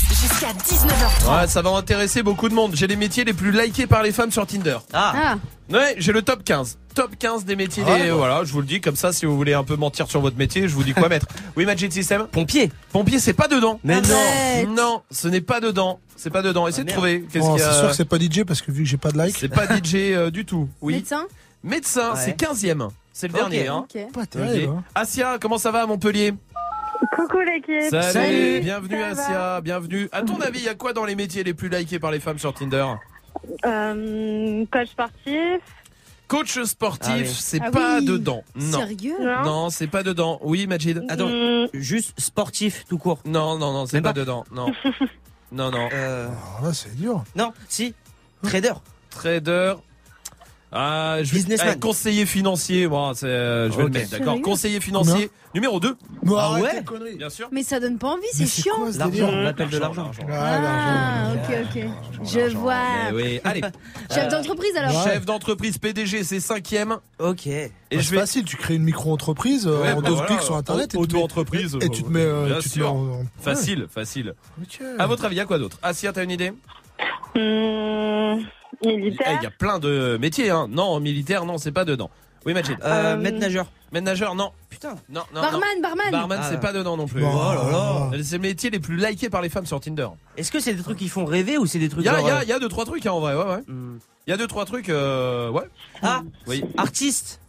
Jusqu'à 0.10 0.48
19h30. 0.54 1.42
Ouais, 1.42 1.48
ça 1.48 1.62
va 1.62 1.72
intéresser 1.72 2.24
beaucoup 2.24 2.50
de 2.50 2.54
monde. 2.54 2.72
J'ai 2.76 2.88
les 2.88 2.96
métiers 2.96 3.24
les 3.24 3.34
plus 3.34 3.52
likés 3.52 3.88
par 3.88 4.04
les 4.04 4.12
femmes 4.12 4.32
sur 4.32 4.46
Tinder. 4.46 4.78
Ah, 4.94 5.36
Ouais, 5.72 5.96
j'ai 5.98 6.12
le 6.12 6.22
top 6.22 6.44
15. 6.44 6.78
Top 6.94 7.12
15 7.18 7.44
des 7.46 7.56
métiers. 7.56 7.84
Ah 7.88 7.98
les- 7.98 8.12
Voilà, 8.12 8.44
je 8.44 8.52
vous 8.54 8.62
le 8.62 8.68
dis 8.68 8.82
comme 8.82 8.96
ça. 8.96 9.12
Si 9.12 9.26
vous 9.26 9.36
voulez 9.36 9.54
un 9.56 9.64
peu 9.64 9.76
mentir 9.76 10.08
sur 10.10 10.22
votre 10.22 10.38
métier, 10.38 10.68
je 10.68 10.76
vous 10.76 10.84
dis 10.84 10.94
quoi 10.94 11.10
mettre. 11.10 11.26
Oui, 11.58 11.66
Magic 11.66 11.92
System. 11.92 12.28
Pompier. 12.32 12.72
Pompier, 12.92 13.18
c'est 13.20 13.34
pas 13.34 13.48
dedans. 13.48 13.80
Mais 13.84 14.00
non. 14.00 14.10
arrête. 14.14 14.70
Non, 14.70 15.02
ce 15.10 15.28
n'est 15.28 15.42
pas 15.42 15.60
dedans. 15.60 16.00
C'est 16.16 16.30
pas 16.30 16.42
dedans. 16.44 16.68
Essayez 16.68 16.82
Ah, 16.82 16.84
de 16.84 16.88
merde. 16.92 16.98
trouver. 16.98 17.26
Qu'est-ce 17.32 17.44
Bon, 17.44 17.56
qu'il 17.56 17.64
y 17.64 17.66
a 17.66 17.72
c'est 17.72 17.80
sûr 17.80 17.90
que 17.90 17.96
c'est 17.96 18.06
pas 18.06 18.20
DJ 18.20 18.44
parce 18.46 18.62
que 18.62 18.72
vu 18.72 18.84
que 18.84 18.90
j'ai 18.90 18.98
pas 18.98 19.12
de 19.12 19.18
like. 19.18 19.36
C'est 19.38 19.50
pas 19.50 19.66
DJ 19.66 19.96
euh, 20.14 20.30
du 20.30 20.46
tout. 20.46 20.70
Oui. 20.82 20.94
médecin 20.96 21.26
Médecin, 21.64 22.14
Ouais. 22.14 22.20
c'est 22.24 22.38
15e. 22.40 22.90
C'est 23.12 23.28
le 23.28 23.34
dernier. 23.34 23.68
Hein. 23.68 23.86
Ok. 23.92 24.12
Pas 24.14 24.26
terrible. 24.28 24.72
hein. 24.78 24.84
Asia, 24.94 25.38
comment 25.42 25.58
ça 25.58 25.72
va 25.72 25.82
à 25.82 25.86
Montpellier? 25.88 26.34
Coucou 27.14 27.40
l'équipe. 27.42 27.90
Salut, 27.90 28.12
Salut. 28.12 28.60
bienvenue 28.62 29.00
Ça 29.00 29.14
va 29.14 29.22
Asia, 29.56 29.62
bienvenue. 29.62 30.10
À 30.12 30.22
ton 30.24 30.40
avis, 30.42 30.60
il 30.60 30.66
y 30.66 30.70
a 30.70 30.76
quoi 30.76 30.94
dans 30.94 31.06
les 31.06 31.16
métiers 31.16 31.44
les 31.44 31.54
plus 31.54 31.70
likés 31.70 32.00
par 32.00 32.12
les 32.12 32.20
femmes 32.20 32.40
sur 32.40 32.54
Tinder 32.54 32.86
Euh, 33.66 34.66
coach 34.72 34.88
sportif. 34.90 35.62
Coach 36.28 36.60
sportif, 36.64 37.12
Ah 37.14 37.18
oui. 37.20 37.28
c'est 37.28 37.60
Ah 37.62 37.70
pas 37.70 38.00
oui. 38.00 38.06
dedans. 38.06 38.44
Non. 38.56 38.80
Sérieux 38.80 39.16
Non. 39.22 39.44
Non, 39.44 39.70
c'est 39.70 39.88
pas 39.88 40.02
dedans. 40.04 40.40
Oui, 40.42 40.66
Majid 40.68 41.04
Attends, 41.10 41.28
Hmm, 41.30 41.68
juste 41.74 42.20
sportif 42.20 42.86
tout 42.90 42.98
court. 42.98 43.20
Non, 43.26 43.58
non, 43.60 43.74
non, 43.74 43.86
c'est 43.86 44.02
pas 44.02 44.10
pas 44.14 44.20
dedans. 44.20 44.44
Non. 44.52 44.72
non, 45.52 45.70
non. 45.70 45.88
Euh, 45.94 46.28
Alors 46.28 46.60
là, 46.64 46.74
c'est 46.74 46.96
dur. 46.96 47.24
non, 47.36 47.54
si. 47.68 47.94
Trader. 48.42 48.74
Trader. 49.12 49.76
Ah, 50.78 51.20
je 51.24 51.32
Businessman. 51.34 51.70
Ah, 51.72 51.80
conseiller 51.80 52.26
financier, 52.26 52.88
moi, 52.88 53.14
c'est, 53.16 53.28
euh, 53.28 53.72
je 53.72 53.78
vais 53.78 53.84
Ok. 53.84 53.94
le 53.94 54.00
mettre, 54.00 54.10
d'accord. 54.12 54.26
Sérieux 54.34 54.42
Conseiller 54.44 54.80
financier, 54.82 55.32
numéro 55.54 55.80
2, 55.80 55.96
Non, 56.24 56.36
Ah 56.38 56.44
arrête 56.48 56.64
ouais 56.64 56.78
tes 56.80 56.84
conneries. 56.84 57.16
bien 57.16 57.30
sûr. 57.30 57.48
Mais 57.54 57.64
ça 57.64 57.80
donne 57.80 57.98
pas 57.98 58.10
envie, 58.10 58.22
c'est 58.34 58.46
chiant. 58.46 58.76
quoi 58.76 58.92
ce 58.92 58.98
L'argent, 59.00 59.12
délire 59.28 59.42
l'appel 59.42 59.70
de 59.70 59.78
l'argent. 59.78 60.12
Ah, 60.30 60.60
l'argent. 60.60 61.42
ok, 61.72 61.80
ok. 62.22 62.28
Je 62.28 62.58
vois. 62.58 62.76
Mais 63.12 63.16
oui, 63.16 63.40
allez. 63.46 63.62
Chef 64.14 64.28
d'entreprise 64.28 64.76
alors. 64.76 65.06
Ouais. 65.06 65.14
Chef 65.14 65.26
d'entreprise 65.26 65.78
PDG, 65.78 66.24
c'est 66.26 66.42
cinquième. 66.42 66.98
Ok. 67.20 67.48
Et 67.48 67.70
Bah, 67.70 67.72
je 67.92 68.02
c'est 68.02 68.12
vais. 68.12 68.20
facile, 68.20 68.44
tu 68.44 68.58
crées 68.58 68.76
une 68.76 68.84
micro-entreprise 68.84 69.68
euh, 69.68 69.82
Ouais, 69.82 69.94
en 69.94 70.02
bah 70.02 70.10
deux 70.10 70.14
voilà. 70.16 70.28
clics 70.28 70.42
sur 70.42 70.58
internet 70.58 70.94
et 70.94 70.98
tu 70.98 71.08
te 71.08 71.14
mets- 71.14 71.20
Auto-entreprise. 71.20 71.78
et 71.82 71.90
tu 71.90 72.04
te 72.04 72.10
mets, 72.10 72.20
euh, 72.20 72.48
Bien 72.48 72.60
tu 72.60 72.70
te 72.70 72.80
mets 72.80 72.84
sûr. 72.86 72.94
en- 72.94 72.98
en- 73.22 73.26
Facile, 73.40 73.88
facile. 73.90 74.34
Ouais. 74.60 74.86
À 75.00 75.08
votre 75.08 75.24
avis, 75.24 75.36
il 75.36 75.38
y 75.38 75.42
a 75.42 75.46
quoi 75.46 75.58
d'autre? 75.58 75.80
Asia, 75.82 76.12
t'as 76.12 76.24
une 76.26 76.32
idée? 76.32 76.52
Hmm, 77.36 77.38
Eh, 77.38 78.44
militaire. 78.84 79.38
Il 79.42 79.44
y 79.44 79.48
a 79.48 79.52
plein 79.52 79.80
de 79.80 80.18
métiers, 80.20 80.50
hein. 80.50 80.68
Non, 80.70 81.00
militaire, 81.00 81.46
non, 81.46 81.58
c'est 81.58 81.72
pas 81.72 81.86
dedans. 81.86 82.10
Oui, 82.46 82.54
Majid. 82.54 82.78
Euh, 82.84 83.16
Euh, 83.16 83.18
maître 83.18 83.40
nageur. 83.40 83.66
Ménageur, 83.92 84.36
non. 84.36 84.52
Putain. 84.70 84.96
Non, 85.10 85.22
non, 85.34 85.42
Barman, 85.42 85.62
non. 85.76 85.82
barman. 85.82 86.12
Barman, 86.12 86.40
Ah. 86.42 86.48
c'est 86.50 86.60
pas 86.60 86.74
dedans 86.74 86.98
non 86.98 87.08
plus. 87.08 87.24
Oh 87.24 87.28
là 87.28 87.72
là. 87.72 88.10
C'est 88.22 88.34
les 88.34 88.40
métiers 88.40 88.70
les 88.70 88.80
plus 88.80 88.98
likés 88.98 89.30
par 89.30 89.42
les 89.42 89.50
femmes 89.50 89.66
sur 89.66 89.80
Tinder. 89.80 90.08
Est-ce 90.38 90.52
que 90.52 90.60
c'est 90.60 90.74
des 90.74 90.84
trucs 90.84 90.98
qui 90.98 91.08
font 91.08 91.24
rêver 91.26 91.58
ou 91.58 91.66
c'est 91.66 91.80
des 91.80 91.88
trucs 91.90 92.04
Il 92.04 92.08
y 92.12 92.14
genre, 92.16 92.28
euh, 92.28 92.44
y 92.44 92.52
a 92.52 92.60
deux, 92.60 92.68
trois 92.68 92.86
trucs, 92.86 93.06
hein, 93.06 93.12
en 93.14 93.20
vrai, 93.22 93.36
ouais, 93.36 93.46
ouais. 93.46 93.62
hmm. 93.68 93.98
Il 94.28 94.32
y 94.32 94.34
a 94.34 94.38
deux, 94.38 94.48
trois 94.48 94.66
trucs, 94.66 94.90
euh, 94.90 95.50
ouais. 95.50 95.64
Ah, 96.04 96.24
Oui. 96.48 96.64
artiste. 96.78 97.40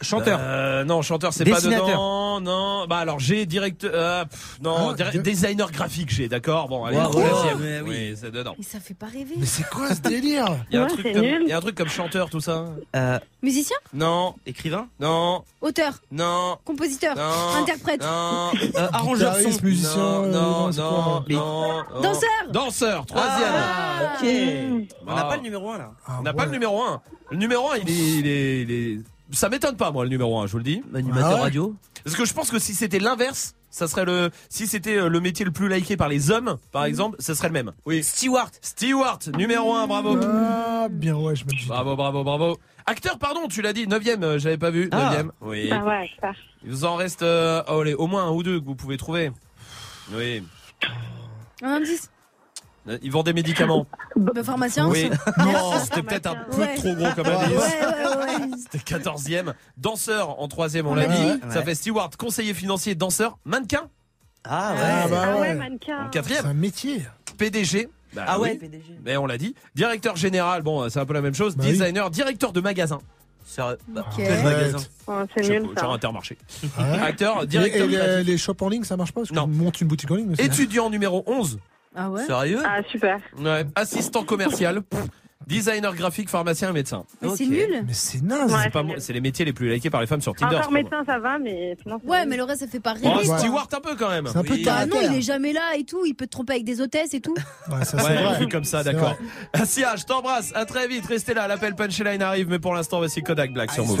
Chanteur. 0.00 0.38
Euh, 0.40 0.84
non, 0.84 1.02
chanteur, 1.02 1.32
c'est 1.32 1.44
pas 1.44 1.60
dedans. 1.60 2.40
Non, 2.40 2.86
bah 2.88 2.96
alors 2.98 3.18
j'ai 3.20 3.46
directeur. 3.46 3.90
euh, 3.94 4.24
pff, 4.24 4.58
non, 4.62 4.94
Ah, 4.98 5.10
designer 5.18 5.70
graphique, 5.70 6.10
j'ai, 6.10 6.28
d'accord. 6.28 6.68
Bon, 6.68 6.84
allez, 6.84 6.96
Ouais, 6.96 7.02
troisième. 7.04 7.60
ouais, 7.60 7.62
mais 7.62 7.80
oui. 7.82 7.88
oui, 8.10 8.16
c'est 8.20 8.30
dedans. 8.30 8.54
Mais 8.58 8.64
ça 8.64 8.80
fait 8.80 8.94
pas 8.94 9.06
rêver. 9.06 9.34
Mais 9.36 9.46
c'est 9.46 9.68
quoi 9.68 9.94
ce 9.94 10.00
délire 10.00 10.46
Il 10.70 10.74
y 10.74 10.78
a 10.78 10.82
un 10.82 10.84
Ouais, 10.86 10.90
truc 10.92 11.12
comme, 11.12 11.22
nul. 11.22 11.42
il 11.44 11.48
y 11.48 11.52
a 11.52 11.56
un 11.58 11.60
truc 11.60 11.74
comme 11.76 11.88
chanteur, 11.88 12.30
tout 12.30 12.40
ça. 12.40 12.66
Euh, 12.96 13.18
Musicien 13.42 13.76
Non, 13.92 14.34
écrivain. 14.46 14.86
non, 15.00 15.42
Auteur 15.60 15.94
non, 16.10 16.56
Compositeur 16.64 17.16
non. 17.16 17.60
Interprète 17.62 18.00
Non, 18.02 18.50
Euh, 18.76 18.88
arrangeur 18.92 19.36
son. 19.36 19.62
Musicien. 19.62 19.96
non, 19.96 20.24
euh, 20.24 20.30
non, 20.30 20.70
non, 20.70 20.72
quoi, 20.72 21.24
Mais- 21.28 21.34
non, 21.34 21.72
non. 21.94 22.00
Danseur 22.02 22.28
Danseur, 22.50 23.06
troisième. 23.06 23.52
Ah, 23.52 24.14
ok. 24.20 24.26
On 25.06 25.14
n'a 25.14 25.20
Ah. 25.22 25.24
pas 25.24 25.36
le 25.36 25.42
numéro 25.42 25.70
1 25.70 25.78
là. 25.78 25.90
Ah, 26.06 26.16
On 26.20 26.22
n'a 26.22 26.32
pas 26.32 26.44
le 26.46 26.50
numéro 26.52 26.82
1. 26.82 27.00
Le 27.30 27.36
numéro 27.36 27.70
1, 27.72 27.76
il 27.78 28.26
est, 28.26 28.98
Ça 29.32 29.48
m'étonne 29.48 29.76
pas, 29.76 29.90
moi, 29.90 30.04
le 30.04 30.10
numéro 30.10 30.38
1, 30.40 30.46
je 30.46 30.52
vous 30.52 30.58
le 30.58 30.64
dis. 30.64 30.82
Animateur 30.94 31.30
Ah 31.30 31.34
ouais 31.36 31.40
radio. 31.42 31.74
Parce 32.04 32.16
que 32.16 32.24
je 32.24 32.34
pense 32.34 32.50
que 32.50 32.58
si 32.58 32.74
c'était 32.74 32.98
l'inverse, 32.98 33.54
ça 33.70 33.88
serait 33.88 34.04
le. 34.04 34.30
Si 34.50 34.66
c'était 34.66 34.98
euh, 34.98 35.08
le 35.08 35.20
métier 35.20 35.44
le 35.44 35.50
plus 35.50 35.68
liké 35.68 35.96
par 35.96 36.08
les 36.08 36.30
hommes, 36.30 36.58
par 36.70 36.84
exemple, 36.84 37.16
ça 37.18 37.34
serait 37.34 37.48
le 37.48 37.54
même. 37.54 37.72
Oui. 37.86 38.02
Stewart. 38.02 38.50
Stewart, 38.60 39.20
numéro 39.36 39.74
1, 39.74 39.86
bravo. 39.86 40.18
Ah, 40.22 40.88
bien, 40.90 41.16
ouais, 41.16 41.34
je 41.34 41.44
me 41.44 41.50
dis. 41.50 41.66
Bravo, 41.66 41.96
bravo, 41.96 42.24
bravo. 42.24 42.58
Acteur, 42.84 43.18
pardon, 43.18 43.48
tu 43.48 43.62
l'as 43.62 43.72
dit, 43.72 43.86
9ème, 43.86 44.22
euh, 44.22 44.38
j'avais 44.38 44.58
pas 44.58 44.70
vu. 44.70 44.88
Ah. 44.92 45.14
9ème. 45.14 45.30
Oui. 45.40 45.70
Ah 45.72 45.84
ouais, 45.84 46.10
ça. 46.20 46.32
Il 46.64 46.70
vous 46.70 46.84
en 46.84 46.96
reste 46.96 47.22
euh, 47.22 47.62
oh, 47.68 47.80
allez, 47.80 47.94
au 47.94 48.06
moins 48.06 48.24
un 48.24 48.30
ou 48.30 48.42
deux 48.42 48.60
que 48.60 48.66
vous 48.66 48.74
pouvez 48.76 48.96
trouver. 48.96 49.32
Oui. 50.12 50.42
Un 51.62 51.74
indice 51.74 52.10
Ils 53.02 53.12
vendent 53.12 53.26
des 53.26 53.32
médicaments. 53.32 53.86
Bah, 54.16 54.42
Pharmacien 54.42 54.88
Oui. 54.88 55.08
Non, 55.38 55.72
c'était 55.84 56.02
peut-être 56.02 56.26
un 56.26 56.36
peu 56.50 56.60
Ouais. 56.60 56.74
trop 56.74 56.94
gros 56.94 57.12
comme 57.14 57.26
indice. 57.26 57.48
ouais, 57.48 58.16
ouais. 58.16 58.56
C'était 58.70 58.98
14e. 58.98 59.54
Danseur 59.76 60.40
en 60.40 60.48
3 60.48 60.76
on, 60.84 60.94
l'a 60.94 61.06
dit. 61.06 61.40
Ça 61.50 61.62
fait 61.62 61.74
steward, 61.74 62.16
conseiller 62.16 62.54
financier, 62.54 62.94
danseur, 62.94 63.38
mannequin. 63.44 63.88
Ah 64.44 64.72
ouais. 64.74 64.80
Ah, 64.82 65.08
bah 65.08 65.24
Ah 65.28 65.40
ouais, 65.40 65.54
mannequin. 65.54 65.98
En 66.00 66.04
C'est 66.06 66.10
quatrième. 66.10 66.46
un 66.46 66.54
métier. 66.54 67.02
PDG. 67.38 67.88
Bah 68.14 68.24
Ah 68.26 68.40
ouais, 68.40 68.52
oui. 68.52 68.58
PDG. 68.58 68.98
Mais 69.04 69.16
on 69.16 69.26
l'a 69.26 69.38
dit. 69.38 69.54
Directeur 69.76 70.16
général, 70.16 70.62
bon, 70.62 70.88
c'est 70.90 70.98
un 70.98 71.06
peu 71.06 71.14
la 71.14 71.22
même 71.22 71.34
chose. 71.34 71.54
Bah 71.56 71.62
oui. 71.64 71.70
Designer, 71.72 72.10
directeur 72.10 72.52
de 72.52 72.60
magasin. 72.60 72.98
Sérieux. 73.44 73.78
Bah, 73.88 74.04
Ok. 74.08 74.14
quel 74.16 74.42
magasin 74.42 74.78
c'est 75.34 75.48
nul 75.48 75.68
ça. 75.76 75.82
Genre 75.82 75.92
Intermarché. 75.94 76.38
Ouais. 76.78 77.00
Acteur, 77.00 77.46
directeur 77.46 77.88
et 78.18 78.24
les, 78.24 78.38
shops 78.38 78.60
en 78.62 78.68
ligne, 78.68 78.84
ça 78.84 78.96
marche 78.96 79.12
pas 79.12 79.20
Parce 79.22 79.32
Non. 79.32 79.42
qu'on 79.42 79.48
monte 79.48 79.80
une 79.80 79.88
boutique 79.88 80.10
en 80.10 80.16
ligne. 80.16 80.34
c'est- 80.36 80.44
Étudiant 80.46 80.90
numéro 80.90 81.22
11. 81.26 81.58
Ah 81.94 82.10
ouais 82.10 82.24
Sérieux 82.26 82.60
Ah 82.64 82.80
super. 82.90 83.18
Ouais. 83.38 83.64
Assistant 83.74 84.24
commercial. 84.24 84.82
Pff. 84.82 85.00
Designer 85.44 85.92
graphique, 85.96 86.28
pharmacien 86.30 86.70
et 86.70 86.72
médecin. 86.72 87.02
Mais 87.20 87.28
c'est 87.36 87.46
nul 87.46 87.82
Mais 87.84 87.92
c'est 87.92 88.22
naze. 88.22 88.50
Ouais. 88.52 88.60
C'est 88.62 88.70
pas 88.70 88.84
moi- 88.84 88.94
les 89.08 89.20
métiers 89.20 89.44
les 89.44 89.52
plus 89.52 89.68
likés 89.70 89.90
par 89.90 90.00
les 90.00 90.06
femmes 90.06 90.20
sur 90.20 90.34
Tinder. 90.36 90.54
Encore 90.54 90.60
c'est 90.60 90.64
pas 90.66 90.70
moi. 90.70 90.82
médecin 90.82 91.02
ça 91.04 91.18
va, 91.18 91.38
mais 91.40 91.76
sinon. 91.82 91.98
c'est 92.02 92.08
Ouais, 92.08 92.26
mais 92.26 92.36
le 92.36 92.44
reste, 92.44 92.60
ça 92.60 92.68
fait 92.68 92.78
pas 92.78 92.94
Oh, 93.04 93.08
rêver. 93.10 93.26
quoi. 93.26 93.38
Steward 93.38 93.74
un 93.74 93.80
peu 93.80 93.96
quand 93.96 94.08
même. 94.08 94.28
C'est 94.28 94.38
un 94.38 94.44
peu 94.44 94.52
Oui. 94.52 94.62
terre 94.62 94.74
Bah 94.76 94.86
non, 94.86 94.96
il 95.02 95.16
est 95.18 95.20
jamais 95.20 95.52
là 95.52 95.72
et 95.76 95.82
tout. 95.84 96.06
Il 96.06 96.14
peut 96.14 96.26
te 96.26 96.30
tromper 96.30 96.52
avec 96.52 96.64
des 96.64 96.80
hôtesses 96.80 97.12
et 97.14 97.20
tout. 97.20 97.34
Ouais, 97.68 97.84
ça, 97.84 97.98
c'est 97.98 98.04
Ouais, 98.04 98.22
vrai. 98.22 98.48
comme 98.48 98.62
ça, 98.64 98.84
C'est 98.84 98.92
d'accord. 98.92 99.16
vrai. 99.52 99.66
Sia, 99.66 99.96
je 99.96 100.04
t'embrasse. 100.04 100.52
À 100.54 100.64
très 100.64 100.86
vite. 100.86 101.04
Restez 101.06 101.34
là. 101.34 101.48
L'appel 101.48 101.74
punchline 101.74 102.22
arrive, 102.22 102.48
mais 102.48 102.60
pour 102.60 102.72
l'instant, 102.74 102.98
voici 102.98 103.20
Kodak 103.24 103.52
Black 103.52 103.72
sur 103.72 103.84
Move. 103.84 104.00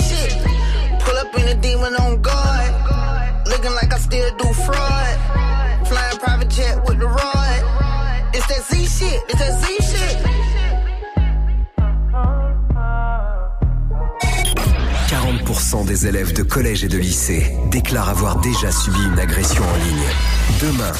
Demon 1.81 1.95
on 1.99 2.21
guard. 2.21 3.47
Looking 3.47 3.73
like 3.73 3.91
I 3.91 3.97
still 3.97 4.29
do 4.37 4.53
fraud. 4.53 5.17
Flying 5.87 6.17
private 6.19 6.49
jet 6.49 6.77
with 6.87 6.99
the 6.99 7.07
rod. 7.07 7.61
It's 8.33 8.45
that 8.47 8.61
Z 8.69 8.85
shit, 8.85 9.19
it's 9.29 9.39
that 9.39 9.53
Z 9.61 9.65
shit. 9.89 10.17
40% 15.09 15.85
des 15.85 16.07
élèves 16.07 16.33
de 16.33 16.43
collège 16.43 16.83
et 16.83 16.87
de 16.87 16.97
lycée 16.99 17.51
déclarent 17.71 18.09
avoir 18.09 18.39
déjà 18.41 18.71
subi 18.71 18.99
une 19.03 19.19
agression 19.19 19.63
en 19.63 19.77
ligne. 19.83 20.09
Demain, 20.61 20.91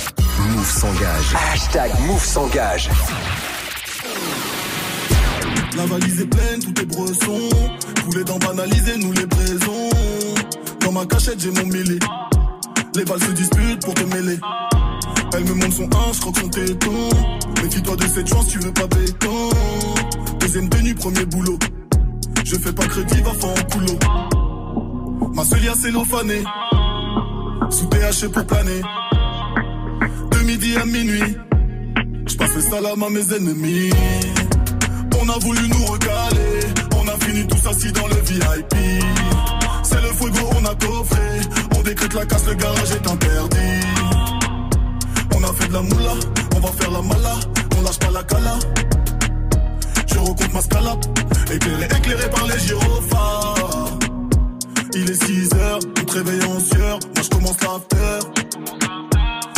Move 0.49 0.69
s'engage. 0.69 1.35
Hashtag 1.53 1.91
Move 2.07 2.23
s'engage. 2.23 2.89
La 5.77 5.85
valise 5.85 6.21
est 6.21 6.25
pleine, 6.25 6.59
tout 6.59 6.81
est 6.81 6.85
bresson. 6.85 7.49
Tous 7.95 8.17
les 8.17 8.23
dents 8.23 8.39
banalisées, 8.39 8.97
nous 8.97 9.13
les 9.13 9.27
braisons. 9.27 9.90
Dans 10.83 10.91
ma 10.91 11.05
cachette, 11.05 11.39
j'ai 11.39 11.51
mon 11.51 11.65
mêlé. 11.67 11.99
Les 12.95 13.05
balles 13.05 13.23
se 13.23 13.31
disputent 13.31 13.81
pour 13.83 13.93
te 13.93 14.03
mêler. 14.03 14.39
Elle 15.33 15.45
me 15.45 15.53
montre 15.53 15.73
son 15.73 15.83
1, 15.83 16.13
je 16.13 16.19
croque 16.19 16.37
son 16.39 16.49
téton. 16.49 17.09
Méfie-toi 17.63 17.95
de 17.95 18.03
cette 18.03 18.27
chance, 18.27 18.47
tu 18.47 18.59
veux 18.59 18.73
pas 18.73 18.87
béton. 18.87 19.49
Deuxième 20.39 20.69
tenue, 20.69 20.95
premier 20.95 21.25
boulot. 21.25 21.57
Je 22.43 22.55
fais 22.55 22.73
pas 22.73 22.85
crédit, 22.85 23.21
va 23.21 23.33
faire 23.33 23.49
en 23.49 23.69
coulo. 23.71 25.31
Ma 25.33 25.45
seule 25.45 25.69
a 25.69 25.75
cellophané. 25.75 26.43
Sous 27.69 27.85
THC 27.85 28.29
pour 28.31 28.45
planer. 28.45 28.81
De 30.31 30.39
midi 30.45 30.75
à 30.75 30.85
minuit. 30.85 31.37
Je 32.27 32.35
passe 32.35 32.55
le 32.55 32.61
salam 32.61 33.03
à 33.03 33.09
mes 33.09 33.33
ennemis. 33.33 33.91
On 35.21 35.29
a 35.29 35.39
voulu 35.39 35.61
nous 35.69 35.85
recaler. 35.85 36.59
On 36.97 37.07
a 37.07 37.17
fini 37.25 37.47
tous 37.47 37.69
assis 37.69 37.91
dans 37.93 38.07
le 38.07 38.15
VIP. 38.15 39.01
C'est 39.91 40.01
le 40.01 40.13
fuego, 40.13 40.49
on 40.55 40.65
a 40.65 40.75
coffré. 40.75 41.41
On 41.77 41.81
décrète 41.81 42.13
la 42.13 42.25
casse, 42.25 42.45
le 42.47 42.53
garage 42.53 42.91
est 42.91 43.07
interdit. 43.07 43.81
On 45.35 45.43
a 45.43 45.53
fait 45.53 45.67
de 45.67 45.73
la 45.73 45.81
moula, 45.81 46.13
on 46.55 46.59
va 46.61 46.71
faire 46.79 46.91
la 46.91 47.01
mala. 47.01 47.35
On 47.77 47.81
lâche 47.81 47.99
pas 47.99 48.11
la 48.11 48.23
cala. 48.23 48.57
Je 50.07 50.17
recompte 50.17 50.53
ma 50.53 50.61
scala. 50.61 50.95
Éclairé, 51.51 51.85
éclairé 51.85 52.29
par 52.29 52.47
les 52.47 52.59
gyrophares. 52.59 53.97
Il 54.93 55.09
est 55.09 55.25
6 55.25 55.53
heures, 55.55 55.79
on 55.99 56.03
te 56.05 56.13
réveille 56.13 56.43
en. 56.43 56.53
Moi 56.53 57.23
je 57.23 57.29
commence 57.29 57.57
l'after. 57.61 58.19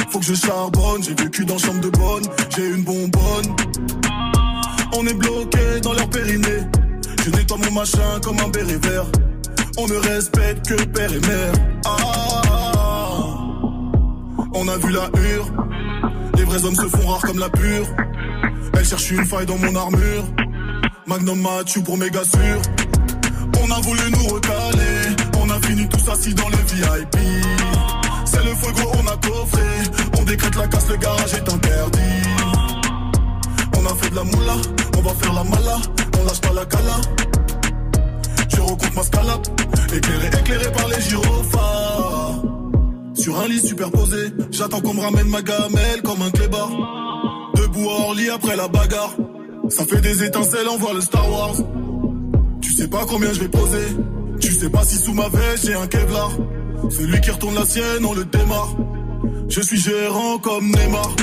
Faut 0.10 0.19
que 0.19 0.26
je 0.26 0.34
charbonne, 0.34 1.04
j'ai 1.04 1.13
vécu 1.13 1.46
dans 1.46 1.60
chambre 1.60 1.82
de 1.82 1.89
bonne, 1.89 2.24
j'ai 2.56 2.69
une 2.69 2.84
bonbonne. 2.84 3.56
On 4.96 5.06
est 5.06 5.13
bloqué 5.13 5.80
dans 5.84 5.93
leur 5.93 6.10
périnée. 6.10 6.63
Je 7.24 7.30
nettoie 7.30 7.58
mon 7.58 7.72
machin 7.72 8.19
comme 8.24 8.39
un 8.39 8.50
béret 8.50 8.78
vert. 8.78 9.06
On 9.78 9.88
ne 9.88 9.96
respecte 9.96 10.68
que 10.68 10.84
père 10.84 11.12
et 11.12 11.20
mère. 11.20 11.54
Ah, 11.86 13.24
on 14.54 14.68
a 14.68 14.78
vu 14.78 14.92
la 14.92 15.10
hure. 15.20 15.48
Les 16.38 16.44
vrais 16.44 16.64
hommes 16.64 16.76
se 16.76 16.88
font 16.88 17.08
rares 17.08 17.22
comme 17.22 17.40
la 17.40 17.50
pure. 17.50 17.88
Elle 18.78 18.86
cherche 18.86 19.10
une 19.12 19.26
faille 19.26 19.48
dans 19.48 19.58
mon 19.58 19.76
armure. 19.76 20.24
Magnum 21.08 21.42
Mathieu 21.42 21.82
pour 21.82 21.98
méga 21.98 22.24
sûr. 22.24 22.62
On 23.64 23.72
a 23.72 23.80
voulu 23.82 24.12
nous 24.12 24.34
recaler. 24.36 25.16
On 25.42 25.50
a 25.50 25.60
fini 25.68 25.90
tous 25.90 26.10
assis 26.10 26.34
dans 26.36 26.50
le 26.50 26.58
VIP. 26.58 27.18
C'est 28.26 28.44
le 28.44 28.54
fuego, 28.56 28.92
on 28.94 29.08
a 29.08 29.18
coffré. 29.18 29.64
On 30.20 30.24
décrète 30.24 30.56
la 30.56 30.68
casse, 30.68 30.90
le 30.90 30.98
garage 30.98 31.34
est 31.34 31.52
interdit. 31.52 32.00
On 33.76 33.86
a 33.86 33.96
fait 33.96 34.10
de 34.12 34.16
la 34.16 34.24
moula, 34.24 34.56
on 34.98 35.02
va 35.02 35.14
faire 35.16 35.34
la 35.34 35.44
mala. 35.44 35.78
On 36.20 36.26
lâche 36.26 36.42
pas 36.42 36.54
la 36.54 36.66
cala. 36.66 37.02
Je 38.56 38.62
recompte 38.62 38.96
ma 38.96 39.04
scala. 39.04 39.38
Éclairé, 39.96 40.28
éclairé 40.28 40.72
par 40.72 40.88
les 40.88 41.02
gyrophares. 41.02 42.42
Sur 43.16 43.39
un 43.39 43.48
lit 43.48 43.60
superposé, 43.60 44.32
j'attends 44.52 44.82
qu'on 44.82 44.94
me 44.94 45.02
ramène 45.02 45.28
ma 45.28 45.42
gamelle 45.42 46.02
comme 46.04 46.22
un 46.22 46.32
clébard. 46.32 46.72
Debout 47.56 47.89
à 47.89 47.94
Orly 48.08 48.30
après 48.30 48.56
la 48.56 48.68
bagarre. 48.68 49.16
Ça 49.70 49.86
fait 49.86 50.02
des 50.02 50.24
étincelles, 50.24 50.68
on 50.70 50.78
voit 50.78 50.94
le 50.94 51.02
Star 51.02 51.30
Wars. 51.32 51.56
Tu 52.62 52.72
sais 52.72 52.88
pas 52.88 53.06
combien 53.08 53.32
je 53.34 53.39
vais 53.39 53.50
poser. 53.50 53.86
Tu 54.39 54.52
sais 54.52 54.70
pas 54.70 54.84
si 54.84 54.96
sous 54.96 55.13
ma 55.13 55.30
veste 55.30 55.68
j'ai 55.68 55.76
un 55.76 55.88
Kevlar. 55.88 56.32
Celui 56.89 57.22
qui 57.22 57.32
retourne 57.32 57.56
la 57.56 57.66
sienne, 57.66 58.06
on 58.06 58.13
le 58.13 58.26
démarre. 58.26 58.76
Je 59.48 59.62
suis 59.62 59.80
gérant 59.80 60.38
comme 60.39 60.66
Neymar. 60.66 61.16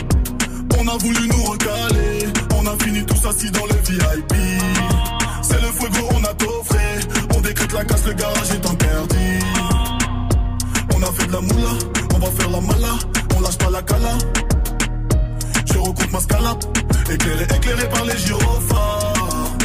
On 0.78 0.88
a 0.88 0.96
voulu 0.96 1.28
nous 1.28 1.42
recaler. 1.44 2.26
On 2.56 2.66
a 2.66 2.76
fini 2.82 3.04
tous 3.04 3.26
assis 3.28 3.50
dans 3.50 3.66
le 3.66 3.74
VIP. 3.88 4.32
C'est 5.42 5.60
le 5.60 5.68
fuego, 5.68 6.08
on 6.12 6.24
a 6.24 6.34
coffré. 6.34 6.69
La 7.72 7.84
casse, 7.84 8.04
le 8.04 8.12
garage 8.14 8.50
est 8.50 8.66
interdit. 8.66 9.44
On 10.92 11.02
a 11.02 11.12
fait 11.12 11.26
de 11.28 11.32
la 11.32 11.40
moula, 11.40 11.70
on 12.14 12.18
va 12.18 12.26
faire 12.32 12.50
la 12.50 12.60
mala. 12.60 12.98
On 13.36 13.40
lâche 13.40 13.58
pas 13.58 13.70
la 13.70 13.82
cala. 13.82 14.18
Je 15.66 15.78
recompte 15.78 16.12
ma 16.12 16.20
scala. 16.20 16.56
Éclairé, 17.10 17.44
éclairé 17.44 17.88
par 17.88 18.04
les 18.04 18.18
gyrophares. 18.18 19.56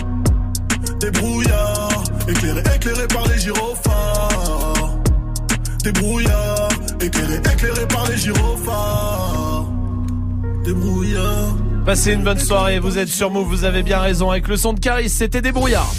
Des 0.99 1.11
brouillards. 1.11 2.03
Éclairé, 2.27 2.63
éclairé 2.75 3.07
par 3.07 3.27
les 3.27 3.39
gyrophares. 3.39 4.97
Des 5.83 5.91
brouillards. 5.91 6.69
Éclairé, 7.01 7.35
éclairé 7.37 7.87
par 7.87 8.09
les 8.09 8.17
gyrophares. 8.17 9.65
Des 10.63 10.73
brouillards. 10.73 11.55
Passez 11.85 12.13
une 12.13 12.23
bonne 12.23 12.39
soirée, 12.39 12.79
vous 12.79 12.97
êtes 12.97 13.09
sur 13.09 13.29
Move, 13.29 13.47
vous 13.47 13.63
avez 13.63 13.83
bien 13.83 13.99
raison. 13.99 14.31
Avec 14.31 14.47
le 14.47 14.57
son 14.57 14.73
de 14.73 14.79
Caris, 14.79 15.09
c'était 15.09 15.41
débrouillard. 15.41 15.91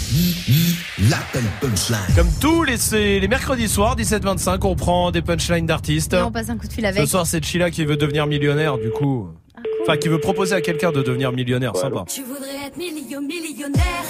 Comme 2.15 2.27
tous 2.41 2.63
les, 2.63 3.19
les 3.19 3.27
mercredis 3.27 3.67
soirs, 3.69 3.95
17-25, 3.95 4.65
on 4.65 4.75
prend 4.75 5.11
des 5.11 5.21
punchlines 5.21 5.67
d'artistes. 5.67 6.13
Et 6.13 6.21
on 6.23 6.31
passe 6.31 6.49
un 6.49 6.57
coup 6.57 6.67
de 6.67 6.73
fil 6.73 6.83
avec. 6.87 7.03
Ce 7.03 7.05
soir, 7.07 7.27
c'est 7.27 7.43
Sheila 7.45 7.69
qui 7.69 7.85
veut 7.85 7.97
devenir 7.97 8.25
millionnaire, 8.25 8.79
du 8.79 8.89
coup. 8.89 9.29
Enfin, 9.83 9.97
qui 9.97 10.07
veut 10.07 10.19
proposer 10.19 10.55
à 10.55 10.61
quelqu'un 10.61 10.91
de 10.91 11.03
devenir 11.03 11.31
millionnaire, 11.31 11.75
sympa. 11.75 12.03
Tu 12.07 12.23
voudrais 12.23 12.65
être 12.65 12.77
millio 12.77 13.21
millionnaire 13.21 14.03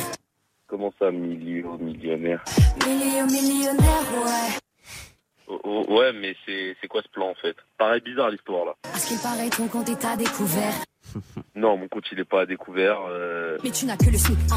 Comment 0.67 0.93
ça, 0.97 1.12
million, 1.12 1.78
millionnaire? 1.78 2.41
Millio 2.86 3.26
millionnaire, 3.26 4.04
ouais. 4.26 4.58
Oh, 5.50 5.60
oh, 5.65 5.86
Ouais, 5.89 6.13
mais 6.13 6.36
c'est 6.45 6.88
quoi 6.88 7.02
ce 7.04 7.10
plan 7.10 7.30
en 7.32 7.36
fait? 7.41 7.56
Pareil 7.78 8.02
bizarre 8.02 8.30
l'histoire 8.30 8.63
là. 8.65 8.73
À 8.93 8.97
ce 8.97 9.08
qu'il 9.10 9.17
paraît, 9.19 9.50
ton 9.50 9.67
compte 9.67 9.89
est 9.89 10.06
à 10.06 10.15
découvert. 10.15 10.73
Non, 11.56 11.76
mon 11.78 11.88
compte 11.88 12.04
il 12.12 12.19
est 12.19 12.26
pas 12.26 12.41
à 12.41 12.45
découvert. 12.45 12.97
euh. 13.10 13.58
Mais 13.63 13.71
tu 13.71 13.86
n'as 13.86 13.97
que 13.97 14.10
le 14.12 14.17
SMIC 14.17 14.38
1. 14.52 14.56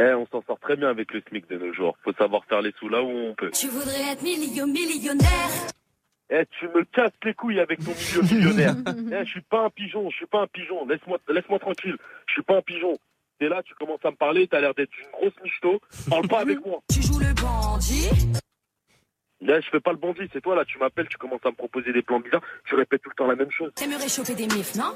Eh, 0.00 0.14
on 0.14 0.26
s'en 0.28 0.42
sort 0.46 0.58
très 0.60 0.76
bien 0.76 0.88
avec 0.88 1.12
le 1.12 1.20
SMIC 1.28 1.46
de 1.50 1.58
nos 1.58 1.74
jours. 1.74 1.94
Faut 2.02 2.14
savoir 2.14 2.42
faire 2.46 2.62
les 2.62 2.72
sous 2.78 2.88
là 2.88 3.02
où 3.02 3.10
on 3.10 3.34
peut. 3.34 3.50
Tu 3.50 3.68
voudrais 3.68 4.12
être 4.12 4.22
millio 4.22 4.66
millionnaire? 4.66 5.50
Eh, 6.30 6.46
tu 6.58 6.68
me 6.68 6.84
casses 6.84 7.12
les 7.22 7.34
couilles 7.34 7.60
avec 7.60 7.84
ton 7.84 7.90
milieu 7.90 8.22
millionnaire. 8.34 8.74
eh, 9.12 9.24
je 9.26 9.30
suis 9.30 9.42
pas 9.42 9.66
un 9.66 9.68
pigeon, 9.68 10.08
je 10.08 10.16
suis 10.16 10.26
pas 10.26 10.40
un 10.40 10.46
pigeon. 10.46 10.86
Laisse-moi, 10.86 11.18
laisse-moi 11.28 11.58
tranquille. 11.58 11.96
Je 12.28 12.32
suis 12.32 12.42
pas 12.42 12.56
un 12.56 12.62
pigeon. 12.62 12.96
T'es 13.38 13.50
là, 13.50 13.62
tu 13.62 13.74
commences 13.74 14.02
à 14.04 14.10
me 14.10 14.16
parler, 14.16 14.46
t'as 14.46 14.60
l'air 14.60 14.72
d'être 14.72 14.92
une 14.98 15.10
grosse 15.10 15.38
michto. 15.44 15.80
Parle 16.08 16.28
pas 16.28 16.40
avec 16.40 16.64
moi. 16.64 16.80
Tu 16.90 17.02
joues 17.02 17.18
le 17.18 17.34
bandit? 17.34 18.08
Là, 19.42 19.60
je 19.60 19.68
fais 19.68 19.80
pas 19.80 19.92
le 19.92 19.98
bandit, 19.98 20.28
c'est 20.32 20.40
toi 20.40 20.54
là, 20.54 20.64
tu 20.64 20.78
m'appelles, 20.78 21.08
tu 21.08 21.16
commences 21.18 21.44
à 21.44 21.50
me 21.50 21.56
proposer 21.56 21.92
des 21.92 22.02
plans 22.02 22.20
bizarres, 22.20 22.42
tu 22.66 22.74
répètes 22.74 23.02
tout 23.02 23.08
le 23.08 23.14
temps 23.14 23.26
la 23.26 23.36
même 23.36 23.50
chose. 23.50 23.72
T'aimerais 23.74 24.08
choper 24.08 24.34
des 24.34 24.46
mifs, 24.46 24.74
non? 24.76 24.94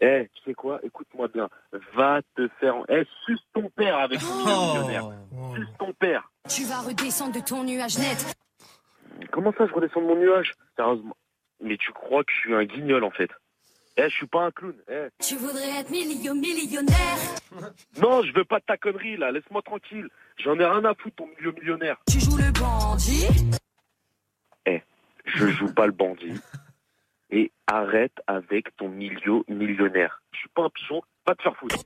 Eh, 0.00 0.28
tu 0.34 0.42
sais 0.44 0.54
quoi? 0.54 0.78
Écoute-moi 0.84 1.28
bien. 1.28 1.48
Va 1.94 2.20
te 2.36 2.48
faire. 2.60 2.74
Eh, 2.88 3.04
suce 3.26 3.40
ton 3.52 3.68
père 3.70 3.98
avec 3.98 4.20
ton 4.20 4.36
milieu 4.36 4.70
millionnaire. 4.70 5.10
Suce 5.56 5.68
ton 5.78 5.92
père. 5.92 6.30
Tu 6.48 6.64
vas 6.64 6.80
redescendre 6.80 7.34
de 7.34 7.40
ton 7.40 7.64
nuage 7.64 7.98
net. 7.98 8.36
Comment 9.32 9.52
ça, 9.58 9.66
je 9.66 9.72
redescends 9.72 10.00
de 10.00 10.06
mon 10.06 10.16
nuage? 10.16 10.54
Sérieusement. 10.76 11.16
Mais 11.60 11.76
tu 11.76 11.92
crois 11.92 12.22
que 12.22 12.32
je 12.32 12.38
suis 12.38 12.54
un 12.54 12.64
guignol 12.64 13.02
en 13.02 13.10
fait? 13.10 13.30
Eh, 13.96 14.08
je 14.08 14.14
suis 14.14 14.26
pas 14.28 14.44
un 14.44 14.50
clown. 14.52 14.76
Eh. 14.88 15.08
Tu 15.18 15.34
voudrais 15.34 15.80
être 15.80 15.90
millio 15.90 16.34
millionnaire. 16.34 17.18
Non, 18.00 18.22
je 18.22 18.32
veux 18.34 18.44
pas 18.44 18.60
de 18.60 18.64
ta 18.64 18.76
connerie 18.76 19.16
là, 19.16 19.32
laisse-moi 19.32 19.62
tranquille. 19.62 20.08
J'en 20.36 20.54
ai 20.60 20.64
rien 20.64 20.84
à 20.84 20.94
foutre 20.94 21.16
ton 21.16 21.26
milieu 21.26 21.50
millionnaire. 21.52 21.96
Tu 22.08 22.20
joues 22.20 22.36
le 22.36 22.52
bandit. 22.52 23.26
Eh, 24.66 24.82
je 25.24 25.48
joue 25.48 25.72
pas 25.74 25.86
le 25.86 25.92
bandit. 25.92 26.34
Et 27.30 27.52
arrête 27.66 28.14
avec 28.26 28.74
ton 28.76 28.88
milieu 28.88 29.42
millionnaire. 29.48 30.22
Je 30.32 30.38
suis 30.38 30.48
pas 30.48 30.62
un 30.62 30.70
pigeon, 30.70 31.02
pas 31.24 31.34
te 31.34 31.42
faire 31.42 31.56
foutre. 31.56 31.76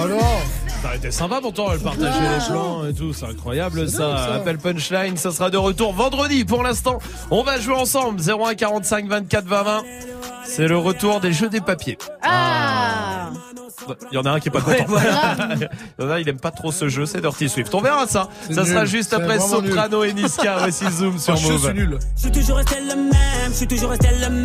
Alors 0.00 0.42
Ça 0.82 0.90
a 0.90 0.96
été 0.96 1.10
sympa 1.10 1.38
pourtant, 1.40 1.68
elle 1.72 1.80
partageait 1.80 2.20
les 2.20 2.46
plans 2.48 2.86
et 2.86 2.94
tout, 2.94 3.12
c'est 3.12 3.26
incroyable 3.26 3.88
ça. 3.88 3.96
ça. 4.16 4.34
Appel 4.34 4.58
Punchline, 4.58 5.16
ça 5.16 5.30
sera 5.32 5.50
de 5.50 5.56
retour 5.56 5.92
vendredi 5.92 6.44
pour 6.44 6.62
l'instant. 6.62 6.98
On 7.30 7.42
va 7.42 7.58
jouer 7.58 7.74
ensemble, 7.74 8.20
01 8.20 8.54
45 8.54 9.06
24 9.08 9.44
20 9.46 9.62
20. 9.62 9.82
C'est 10.44 10.68
le 10.68 10.78
retour 10.78 11.20
des 11.20 11.32
jeux 11.32 11.48
des 11.48 11.60
papiers. 11.60 11.98
Ah 12.22 13.30
Il 14.12 14.14
y 14.14 14.18
en 14.18 14.24
a 14.24 14.30
un 14.30 14.40
qui 14.40 14.48
est 14.48 14.52
pas 14.52 14.60
content. 14.60 14.84
il 15.58 15.68
y 16.02 16.06
en 16.06 16.10
a, 16.10 16.20
il 16.20 16.28
aime 16.28 16.38
pas 16.40 16.50
trop 16.52 16.70
ce 16.72 16.88
jeu, 16.88 17.06
c'est 17.06 17.20
Dirty 17.20 17.48
Swift. 17.48 17.74
On 17.74 17.80
verra 17.80 18.06
ça. 18.06 18.28
Ça 18.50 18.64
sera 18.64 18.80
nul. 18.80 18.86
juste 18.88 19.10
C'est 19.10 19.16
après 19.16 19.38
vraiment 19.38 19.60
nul. 19.62 19.70
Soprano 19.70 20.04
et 20.04 20.12
Niska. 20.12 20.58
Voici 20.58 20.84
Zoom 20.90 21.18
sur 21.18 21.34
Ah, 21.34 21.36
je 21.36 21.42
suis 21.44 21.52
Move. 21.52 21.72
nul. 21.72 21.98
Je 22.16 22.20
suis 22.22 22.30
toujours 22.32 22.56
resté 22.58 22.76
le 22.80 22.94
même, 22.96 23.12
je 23.48 23.52
suis 23.54 23.66
toujours 23.66 23.90
resté 23.90 24.08
le 24.20 24.30
même. 24.30 24.44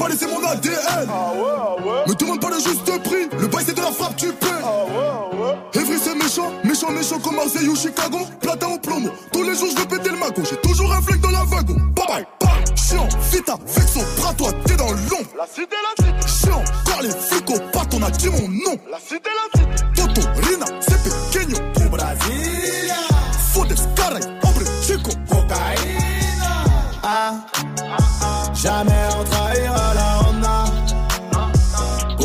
j'ai 0.00 0.02
pas 0.02 0.08
laissé 0.08 0.26
mon 0.26 0.42
ADN. 0.48 1.08
Me 2.06 2.14
demande 2.14 2.40
pas 2.40 2.50
le 2.50 2.56
juste 2.56 3.02
prix, 3.02 3.28
le 3.38 3.46
bail 3.46 3.64
c'est 3.66 3.76
de 3.76 3.80
la 3.80 3.92
frappe, 3.92 4.16
tu 4.16 4.32
paies. 4.32 4.46
Evry 5.74 5.98
c'est 6.02 6.14
méchant, 6.14 6.50
méchant, 6.64 6.90
méchant 6.90 7.18
comme 7.18 7.36
Marseille 7.36 7.68
ou 7.68 7.76
Chicago. 7.76 8.18
Platin 8.40 8.68
au 8.68 8.78
plomo, 8.78 9.10
tous 9.32 9.42
les 9.42 9.54
jours 9.54 9.68
je 9.74 9.80
veux 9.80 9.86
péter 9.86 10.10
le 10.10 10.16
mago. 10.18 10.42
J'ai 10.48 10.56
toujours 10.56 10.92
un 10.92 11.00
flingue 11.02 11.20
dans 11.20 11.30
la 11.30 11.44
wagon. 11.44 11.76
Bye 11.94 12.06
bye, 12.06 12.26
bye. 12.40 12.76
Chiant, 12.76 13.08
vita, 13.30 13.56
vexo, 13.66 14.00
bras 14.16 14.34
toi, 14.34 14.50
t'es 14.64 14.76
dans 14.76 14.90
l'ombre. 14.90 15.30
La 15.36 15.46
cité, 15.46 15.76
la 15.82 16.04
cité. 16.04 16.46
Chiant, 16.46 16.64
quand 16.86 17.00
les 17.02 17.10
flics 17.10 17.50
au 17.50 17.58
pattes, 17.72 17.94
on 17.94 18.02
a 18.02 18.10
dit 18.10 18.28
mon 18.28 18.48
nom. 18.48 18.78
La 18.90 18.98
cité, 18.98 19.30
la 19.30 19.60
cité. 19.60 19.84
Toto, 19.94 20.22
Rina, 20.42 20.66
c'est 20.80 21.02
pequeño. 21.02 21.56
Du 21.76 21.88
Brasilia. 21.88 22.94
Fodes, 23.52 23.74
caray, 23.94 24.22
hombre, 24.42 24.64
chico. 24.82 25.10
Cocaïna. 25.28 26.64
Ah, 27.02 27.34
jamais 28.54 28.92
on 29.18 29.24
trahira 29.24 29.39
la 29.39 29.39
Honda. 29.39 29.39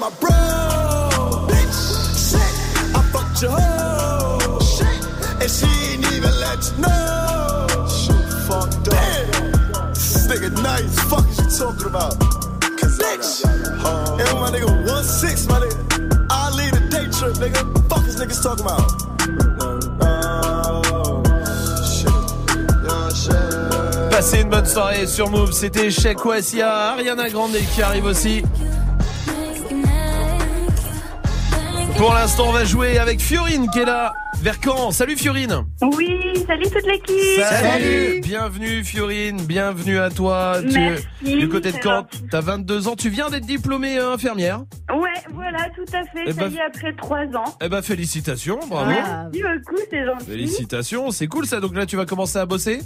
My 0.00 0.08
bro. 0.18 0.30
Bitch, 1.46 1.78
shit, 2.16 2.52
I 2.96 3.02
fucked 3.12 3.42
your 3.42 3.50
hoe, 3.52 4.58
shit, 4.60 4.88
and 5.42 5.50
she 5.50 5.68
ain't 5.92 6.06
even 6.12 6.34
let 6.40 6.58
you 6.64 6.74
know. 6.80 7.66
Shit, 7.86 8.24
fucked 8.48 8.88
up. 8.88 9.92
This 9.92 10.26
nigga 10.26 10.50
nice, 10.62 10.98
fuck 11.10 11.28
is 11.28 11.38
you 11.38 11.66
talking 11.66 11.88
about? 11.88 12.14
Bitch, 12.80 13.44
and 13.44 14.40
my 14.40 14.50
nigga 14.50 14.68
one 14.88 15.04
six, 15.04 15.46
my 15.46 15.60
nigga. 15.60 15.76
I 16.30 16.50
lead 16.56 16.74
a 16.74 16.80
day 16.88 17.06
trip, 17.16 17.34
nigga. 17.34 17.60
Fuck 17.90 18.06
is 18.06 18.16
niggas 18.18 18.42
talking 18.42 18.64
about? 18.64 18.88
Oh, 20.00 21.22
shit, 21.84 22.10
yeah, 22.84 23.10
shit. 23.10 24.10
Passez 24.10 24.40
une 24.40 24.48
bonne 24.48 24.66
soirée 24.66 25.06
sur 25.06 25.28
Move. 25.30 25.52
C'était 25.52 25.90
Shaq 25.90 26.24
West. 26.24 26.54
Il 26.54 26.60
y 26.60 26.62
a 26.62 26.92
Ariana 26.92 27.28
Grande 27.28 27.56
qui 27.74 27.82
arrive 27.82 28.06
aussi. 28.06 28.42
Pour 32.00 32.14
l'instant, 32.14 32.48
on 32.48 32.52
va 32.52 32.64
jouer 32.64 32.96
avec 32.96 33.20
Fiorine 33.20 33.68
qui 33.68 33.80
est 33.80 33.84
là. 33.84 34.14
Vers 34.40 34.56
Caen. 34.64 34.90
Salut 34.90 35.16
Fiorine. 35.16 35.66
Oui, 35.82 36.18
salut 36.46 36.62
toute 36.62 36.86
l'équipe. 36.86 38.22
Bienvenue 38.22 38.82
Fiorine, 38.82 39.42
bienvenue 39.42 39.98
à 39.98 40.08
toi. 40.08 40.62
Tu 40.62 40.78
Merci, 40.78 41.04
du 41.22 41.46
côté 41.50 41.72
de 41.72 41.76
Caen. 41.82 42.06
T'as 42.30 42.40
22 42.40 42.88
ans. 42.88 42.96
Tu 42.96 43.10
viens 43.10 43.28
d'être 43.28 43.44
diplômée 43.44 43.98
euh, 43.98 44.14
infirmière. 44.14 44.60
Ouais, 44.90 45.10
voilà, 45.34 45.68
tout 45.76 45.84
à 45.92 46.02
fait. 46.04 46.24
Eh 46.28 46.32
ça 46.32 46.44
ben, 46.44 46.50
y 46.50 46.56
est, 46.56 46.62
après 46.62 46.94
trois 46.96 47.26
ans. 47.36 47.54
Eh 47.60 47.68
ben 47.68 47.82
félicitations, 47.82 48.60
bravo. 48.66 48.88
Merci 48.88 49.42
beaucoup, 49.42 49.82
c'est 49.90 50.06
gentil. 50.06 50.24
Félicitations, 50.24 51.10
c'est 51.10 51.26
cool 51.26 51.44
ça. 51.44 51.60
Donc 51.60 51.76
là, 51.76 51.84
tu 51.84 51.96
vas 51.96 52.06
commencer 52.06 52.38
à 52.38 52.46
bosser? 52.46 52.80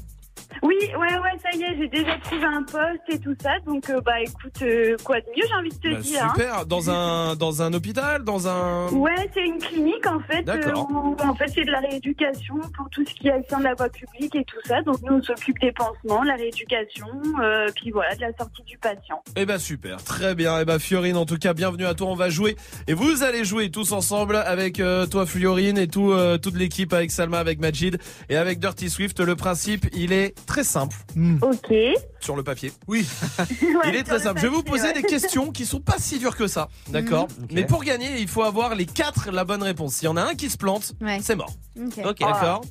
Oui, 0.65 0.75
ouais, 0.81 0.97
ouais, 1.19 1.39
ça 1.43 1.57
y 1.57 1.63
est, 1.63 1.77
j'ai 1.79 1.89
déjà 1.89 2.17
trouvé 2.25 2.45
un 2.45 2.63
poste 2.63 3.03
et 3.09 3.19
tout 3.19 3.35
ça. 3.43 3.51
Donc, 3.67 3.89
euh, 3.91 4.01
bah, 4.01 4.21
écoute, 4.23 4.63
euh, 4.63 4.97
quoi 5.05 5.21
de 5.21 5.27
mieux, 5.37 5.43
j'ai 5.47 5.55
envie 5.55 5.69
de 5.69 5.75
te 5.77 5.95
Bah, 5.95 6.01
dire. 6.01 6.25
hein. 6.25 6.33
super. 6.35 6.67
Dans 6.67 6.91
un 6.91 7.37
dans 7.37 7.63
un 7.63 7.73
hôpital, 7.75 8.25
dans 8.25 8.49
un. 8.49 8.89
Ouais, 8.93 9.31
c'est 9.35 9.45
une 9.45 9.59
clinique 9.59 10.07
en 10.07 10.21
fait. 10.21 10.43
D'accord. 10.43 10.89
euh, 10.91 10.95
où, 10.95 11.17
en 11.29 11.35
fait, 11.35 11.49
c'est 11.55 11.65
de 11.65 11.71
la 11.71 11.81
rééducation 11.81 12.55
pour 12.77 12.89
tout 12.91 13.05
ce 13.07 13.15
qui 13.15 13.29
est 13.29 13.33
de 13.33 13.63
la 13.63 13.75
voie 13.75 13.89
publique 13.91 14.35
et 14.35 14.45
tout 14.45 14.57
ça. 14.67 14.81
Donc 14.83 14.97
nous, 15.03 15.15
on 15.19 15.23
s'occupe 15.23 15.59
des 15.61 15.73
pansements, 15.73 16.23
la 16.23 16.35
rééducation, 16.35 17.07
euh, 17.43 17.67
puis 17.77 17.91
voilà, 17.91 18.15
de 18.17 18.23
la 18.23 18.33
sortie 18.39 18.63
du 18.63 18.79
patient. 18.79 19.23
Eh 19.37 19.45
ben 19.45 19.59
super, 19.59 20.03
très 20.03 20.35
bien. 20.35 20.61
Eh 20.61 20.65
ben 20.65 20.79
Fiorine, 20.79 21.17
en 21.17 21.27
tout 21.27 21.37
cas, 21.39 21.53
bienvenue 21.53 21.85
à 21.85 21.95
toi. 21.95 22.07
On 22.09 22.15
va 22.17 22.31
jouer 22.31 22.57
et 22.89 22.95
vous 22.95 23.23
allez 23.23 23.45
jouer 23.45 23.71
tous 23.71 23.93
ensemble 23.93 24.37
avec 24.37 24.81
euh, 24.81 25.07
toi 25.07 25.27
Fiorine 25.27 25.77
et 25.79 25.89
tout 25.89 26.11
euh, 26.13 26.39
toute 26.39 26.57
l'équipe 26.57 26.93
avec 26.95 27.11
Salma, 27.11 27.39
avec 27.39 27.61
Majid 27.61 27.99
et 28.31 28.37
avec 28.37 28.59
Dirty 28.61 28.89
Swift. 28.89 29.21
Le 29.21 29.37
principe, 29.37 29.87
il 29.95 30.13
est 30.13 30.35
très 30.55 30.63
simple. 30.65 30.97
Ok. 31.43 31.75
Sur 32.21 32.37
le 32.37 32.45
papier. 32.45 32.73
Oui. 32.87 33.05
il 33.89 33.97
est 33.97 34.05
très 34.05 34.21
simple. 34.21 34.39
Je 34.41 34.47
vais 34.47 34.53
vous 34.53 34.63
poser 34.63 34.93
des 34.93 35.03
questions 35.03 35.51
qui 35.51 35.67
sont 35.67 35.81
pas 35.81 35.97
si 35.99 36.21
dures 36.21 36.37
que 36.37 36.47
ça, 36.47 36.69
d'accord 36.91 37.27
Mais 37.51 37.65
pour 37.65 37.83
gagner, 37.83 38.21
il 38.21 38.29
faut 38.29 38.45
avoir 38.45 38.77
les 38.77 38.87
quatre 38.87 39.33
la 39.33 39.45
bonne 39.45 39.65
réponse. 39.65 39.95
S'il 39.95 40.05
y 40.05 40.09
en 40.09 40.17
a 40.17 40.23
un 40.23 40.35
qui 40.37 40.49
se 40.51 40.57
plante, 40.57 40.93
Ouais. 41.01 41.19
c'est 41.21 41.35
mort. 41.35 41.53
Ok. 41.77 41.99
Ok, 42.05 42.21
d'accord. 42.21 42.65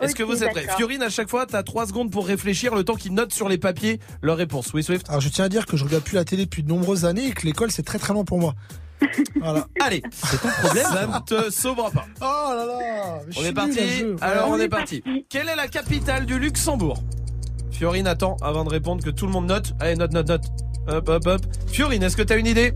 Est-ce 0.00 0.16
que 0.16 0.24
vous 0.24 0.42
êtes 0.42 0.50
prêts. 0.50 0.66
Fiorine, 0.76 1.02
à 1.02 1.10
chaque 1.10 1.30
fois, 1.30 1.46
t'as 1.46 1.62
trois 1.62 1.86
secondes 1.86 2.10
pour 2.10 2.26
réfléchir, 2.26 2.74
le 2.74 2.82
temps 2.82 2.96
qu'ils 2.96 3.14
notent 3.14 3.32
sur 3.32 3.48
les 3.48 3.58
papiers 3.58 4.00
leur 4.20 4.36
réponse. 4.36 4.72
Oui, 4.74 4.82
Swift 4.82 5.08
Alors 5.08 5.20
je 5.20 5.28
tiens 5.28 5.44
à 5.44 5.48
dire 5.48 5.64
que 5.64 5.76
je 5.76 5.84
regarde 5.84 6.02
plus 6.02 6.16
la 6.16 6.24
télé 6.24 6.44
depuis 6.44 6.64
de 6.64 6.68
nombreuses 6.68 7.04
années 7.04 7.28
et 7.28 7.32
que 7.32 7.46
l'école 7.46 7.70
c'est 7.70 7.84
très 7.84 7.98
très 8.00 8.12
loin 8.12 8.24
pour 8.24 8.38
moi. 8.40 8.54
Voilà. 9.40 9.68
Allez, 9.80 10.02
c'est 10.10 10.40
ton 10.42 10.48
problème. 10.48 10.84
Ça 10.84 11.06
ne 11.06 11.18
te 11.44 11.50
sauvera 11.50 11.90
pas. 11.92 12.04
Oh 12.20 12.52
là 12.52 12.64
là 12.66 13.20
On 13.38 13.44
est 13.44 13.52
parti. 13.52 13.78
Alors 14.20 14.48
on 14.50 14.58
est 14.58 14.68
parti. 14.68 15.02
Quelle 15.30 15.48
est 15.48 15.54
la 15.54 15.68
capitale 15.68 16.26
du 16.26 16.36
Luxembourg 16.40 17.00
Fiorine 17.78 18.08
attends 18.08 18.36
avant 18.42 18.64
de 18.64 18.70
répondre 18.70 19.04
que 19.04 19.10
tout 19.10 19.24
le 19.24 19.30
monde 19.30 19.46
note. 19.46 19.72
Allez, 19.78 19.94
note, 19.94 20.12
note, 20.12 20.26
note. 20.28 20.42
Hop, 20.88 21.08
hop, 21.08 21.26
hop. 21.28 21.40
Fiorine, 21.70 22.02
est-ce 22.02 22.16
que 22.16 22.22
t'as 22.22 22.36
une 22.36 22.48
idée? 22.48 22.72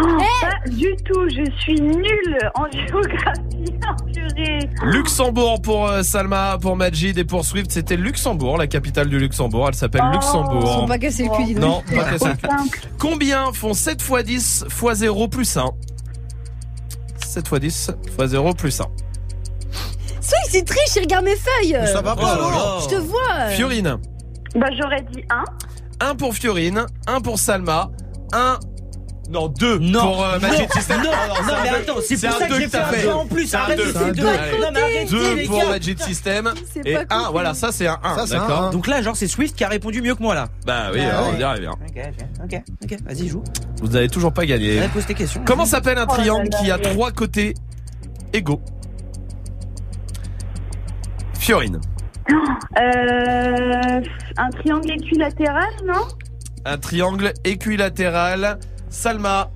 Oh, 0.00 0.06
Pas 0.40 0.70
du 0.70 0.94
tout, 1.04 1.28
je 1.28 1.50
suis 1.60 1.80
nulle 1.80 2.38
en 2.54 2.64
géographie, 2.72 3.74
en 3.88 3.96
purée. 4.12 4.58
Luxembourg 4.84 5.60
pour 5.60 5.88
euh, 5.88 6.04
Salma, 6.04 6.56
pour 6.62 6.76
Majid 6.76 7.18
et 7.18 7.24
pour 7.24 7.44
Swift. 7.44 7.72
C'était 7.72 7.96
Luxembourg, 7.96 8.56
la 8.56 8.68
capitale 8.68 9.08
du 9.08 9.18
Luxembourg. 9.18 9.66
Elle 9.68 9.74
s'appelle 9.74 10.02
Oh. 10.04 10.12
Luxembourg. 10.14 10.62
Ils 10.64 10.80
sont 10.82 10.86
pas 10.86 10.98
cassés 10.98 11.24
le 11.24 11.36
cul, 11.36 11.44
dis 11.46 11.54
donc. 11.54 11.62
Non, 11.90 11.96
pas 11.96 12.10
cassé 12.12 12.28
le 12.28 12.34
cul. 12.36 12.80
Combien 12.96 13.52
font 13.52 13.74
7 13.74 14.00
x 14.00 14.24
10 14.24 14.64
x 14.70 14.94
0 14.94 15.28
plus 15.28 15.56
1 15.56 15.64
7 17.26 17.44
x 17.48 17.60
10 17.60 17.90
x 18.20 18.26
0 18.26 18.54
plus 18.54 18.80
1. 18.80 18.84
Soit 20.20 20.38
il 20.54 20.64
triche, 20.64 20.94
il 20.94 21.00
regarde 21.00 21.24
mes 21.24 21.34
feuilles. 21.36 21.76
Mais 21.80 21.86
ça 21.88 22.02
va 22.02 22.14
pas, 22.14 22.34
alors. 22.34 22.80
Je 22.88 22.94
te 22.94 23.00
vois. 23.00 23.48
Fiorine. 23.50 23.98
Bah 24.54 24.66
j'aurais 24.80 25.02
dit 25.12 25.22
un. 25.30 25.44
1 26.00 26.14
pour 26.16 26.34
Fiorine, 26.34 26.86
1 27.06 27.20
pour 27.20 27.38
Salma, 27.38 27.90
1 28.32 28.58
non, 29.30 29.48
2 29.48 29.78
Non. 29.78 30.00
pour 30.02 30.22
euh, 30.24 30.38
Magic 30.38 30.60
Non. 30.60 30.68
System. 30.74 30.96
Non, 30.98 31.04
non, 31.04 31.10
un 31.54 31.62
mais 31.62 31.70
deux. 31.70 31.76
attends, 31.76 31.94
c'est 32.06 32.16
pour 32.20 32.28
un 32.36 32.38
ça 32.38 32.46
que 32.46 32.52
deux 32.52 32.60
j'ai 32.60 32.68
fait 32.68 32.76
un 32.78 32.92
deux 33.02 33.08
en 33.08 33.26
plus. 33.26 33.46
C'est 33.46 33.56
un 33.56 33.60
Arrêtez, 33.60 33.82
2. 33.84 33.92
c'est 33.94 34.12
deux. 34.12 34.22
Non, 34.22 34.68
mais 34.74 34.80
arrêtez, 34.82 35.34
les 35.36 35.46
pour 35.46 35.58
gars. 35.60 35.68
Magic 35.70 36.00
System. 36.02 36.52
Et 36.84 36.96
1, 37.08 37.30
voilà, 37.30 37.54
ça 37.54 37.72
c'est 37.72 37.86
un 37.86 37.98
1. 38.04 38.26
D'accord. 38.26 38.70
Donc 38.70 38.86
là, 38.86 39.00
genre, 39.00 39.16
c'est 39.16 39.26
Swift 39.26 39.56
qui 39.56 39.64
a 39.64 39.68
répondu 39.68 40.02
mieux 40.02 40.14
que 40.14 40.22
moi 40.22 40.34
là. 40.34 40.48
Bah 40.66 40.88
oui, 40.92 41.00
Ah 41.10 41.22
on 41.26 41.32
ouais. 41.32 41.38
y 41.40 41.42
arrive. 41.42 41.68
hein. 41.70 41.74
Ok, 41.88 42.12
ok, 42.44 42.62
ok, 42.82 42.98
vas-y, 43.06 43.28
joue. 43.28 43.42
Vous 43.80 43.88
n'avez 43.88 44.08
toujours 44.10 44.32
pas 44.34 44.44
gagné. 44.44 44.82
Pose 44.92 45.06
tes 45.06 45.14
questions. 45.14 45.40
Comment 45.46 45.64
s'appelle 45.64 45.96
un 45.96 46.04
Oh 46.06 46.12
triangle 46.12 46.50
qui 46.60 46.70
a 46.70 46.76
trois 46.78 47.10
côtés 47.10 47.54
égaux? 48.34 48.60
Fiorine. 51.38 51.80
Euh, 52.30 54.00
un 54.36 54.50
triangle 54.50 54.90
équilatéral, 54.92 55.70
non? 55.86 56.02
Un 56.64 56.78
triangle 56.78 57.32
équilatéral. 57.44 58.58
Salma. 58.88 59.50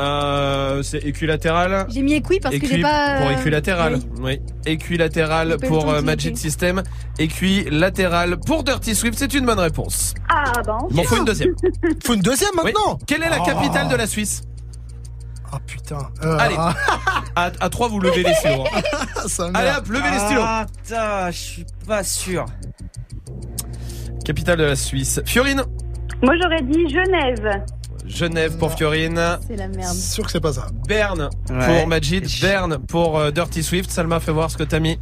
Euh, 0.00 0.82
c'est 0.82 0.98
équilatéral? 1.04 1.86
J'ai 1.88 2.02
mis 2.02 2.14
équi 2.14 2.40
parce 2.40 2.56
que 2.58 2.66
j'ai 2.66 2.80
pas. 2.80 3.18
Pour 3.18 3.28
euh, 3.28 3.38
équilatéral. 3.38 3.94
oui. 4.18 4.20
Oui. 4.20 4.40
Équilatéral 4.66 5.56
pour 5.58 5.88
euh. 5.88 6.02
Magic 6.02 6.36
System. 6.36 6.82
Équilatéral 7.18 8.38
pour 8.38 8.64
Dirty 8.64 8.94
Swift. 8.96 9.16
C'est 9.16 9.32
une 9.34 9.46
bonne 9.46 9.60
réponse. 9.60 10.14
Ah 10.28 10.50
bah 10.66 10.78
Il 10.90 10.96
m'en 10.96 11.04
faut 11.04 11.16
une 11.16 11.24
deuxième. 11.24 11.54
Faut 12.04 12.14
une 12.14 12.22
deuxième 12.22 12.50
Oui. 12.64 12.72
maintenant 12.74 12.98
Quelle 13.06 13.22
est 13.22 13.28
la 13.30 13.38
Oh. 13.40 13.44
capitale 13.46 13.88
de 13.88 13.94
la 13.94 14.06
Suisse? 14.08 14.42
Ah 15.54 15.58
putain. 15.66 15.98
Euh, 16.22 16.36
Allez. 16.38 16.56
ah. 16.58 16.74
À, 17.36 17.50
à 17.60 17.68
3, 17.68 17.88
vous 17.88 17.98
levez 17.98 18.22
les 18.22 18.32
stylos. 18.34 18.64
hein. 18.64 19.50
Allez 19.54 19.70
hop, 19.76 19.88
levez 19.88 20.08
les 20.10 20.18
stylos. 20.20 20.40
Ah, 20.44 20.66
putain, 20.82 21.30
je 21.32 21.36
suis 21.36 21.66
pas 21.86 22.04
sûr. 22.04 22.44
Capitale 24.24 24.58
de 24.58 24.64
la 24.64 24.76
Suisse. 24.76 25.20
Fiorine. 25.26 25.62
Moi 26.22 26.34
j'aurais 26.40 26.62
dit 26.62 26.88
Genève. 26.88 27.62
Genève 28.06 28.56
pour 28.58 28.72
Fiorine. 28.72 29.38
C'est 29.48 29.56
la 29.56 29.68
merde. 29.68 29.94
sûr 29.94 30.24
que 30.24 30.30
c'est 30.30 30.40
pas 30.40 30.52
ça. 30.52 30.66
Berne 30.86 31.28
Ouais. 31.50 31.66
pour 31.80 31.88
Majid. 31.88 32.24
Berne 32.40 32.78
pour 32.78 33.18
euh, 33.18 33.30
Dirty 33.30 33.62
Swift. 33.62 33.90
Salma, 33.90 34.20
fais 34.20 34.32
voir 34.32 34.50
ce 34.50 34.56
que 34.56 34.62
t'as 34.62 34.78
mis. 34.80 34.98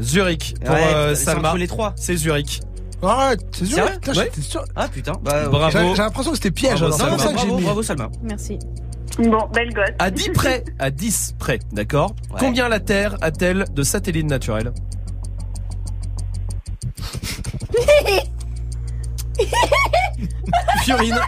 Zurich 0.00 0.54
pour 0.64 0.74
Ouais, 0.74 0.94
euh, 0.94 1.14
Salma. 1.14 1.48
entre 1.48 1.58
les 1.58 1.66
trois. 1.68 1.92
C'est 1.96 2.16
Zurich. 2.16 2.60
Arrête, 3.02 3.40
c'est 3.52 3.64
Putain, 3.64 3.82
Ouais. 3.84 3.98
j'étais 4.14 4.40
sûr. 4.40 4.64
Ah 4.76 4.88
putain, 4.88 5.12
bah. 5.22 5.48
Bravo. 5.48 5.70
J'ai 5.78 5.94
j'ai 5.96 6.02
l'impression 6.02 6.30
que 6.32 6.36
c'était 6.36 6.50
piège. 6.50 6.80
Bravo, 6.80 6.86
alors 6.86 6.96
C'est 6.98 7.02
Salma. 7.04 7.16
pour 7.16 7.20
ça 7.24 7.32
que 7.32 7.38
j'ai 7.40 7.46
bravo, 7.46 7.58
mis. 7.58 7.64
bravo 7.64 7.82
Salma. 7.82 8.08
Merci. 8.22 8.58
Bon, 9.18 9.48
belle 9.52 9.72
gosse. 9.74 9.90
À 9.98 10.10
10 10.10 10.30
près, 10.30 10.64
à 10.78 10.90
10 10.90 11.34
près, 11.38 11.58
d'accord 11.72 12.14
Ouais. 12.30 12.36
Combien 12.38 12.68
la 12.68 12.80
Terre 12.80 13.16
a-t-elle 13.20 13.64
de 13.72 13.82
satellites 13.82 14.26
naturels 14.28 14.72
Fiorine, 20.82 21.18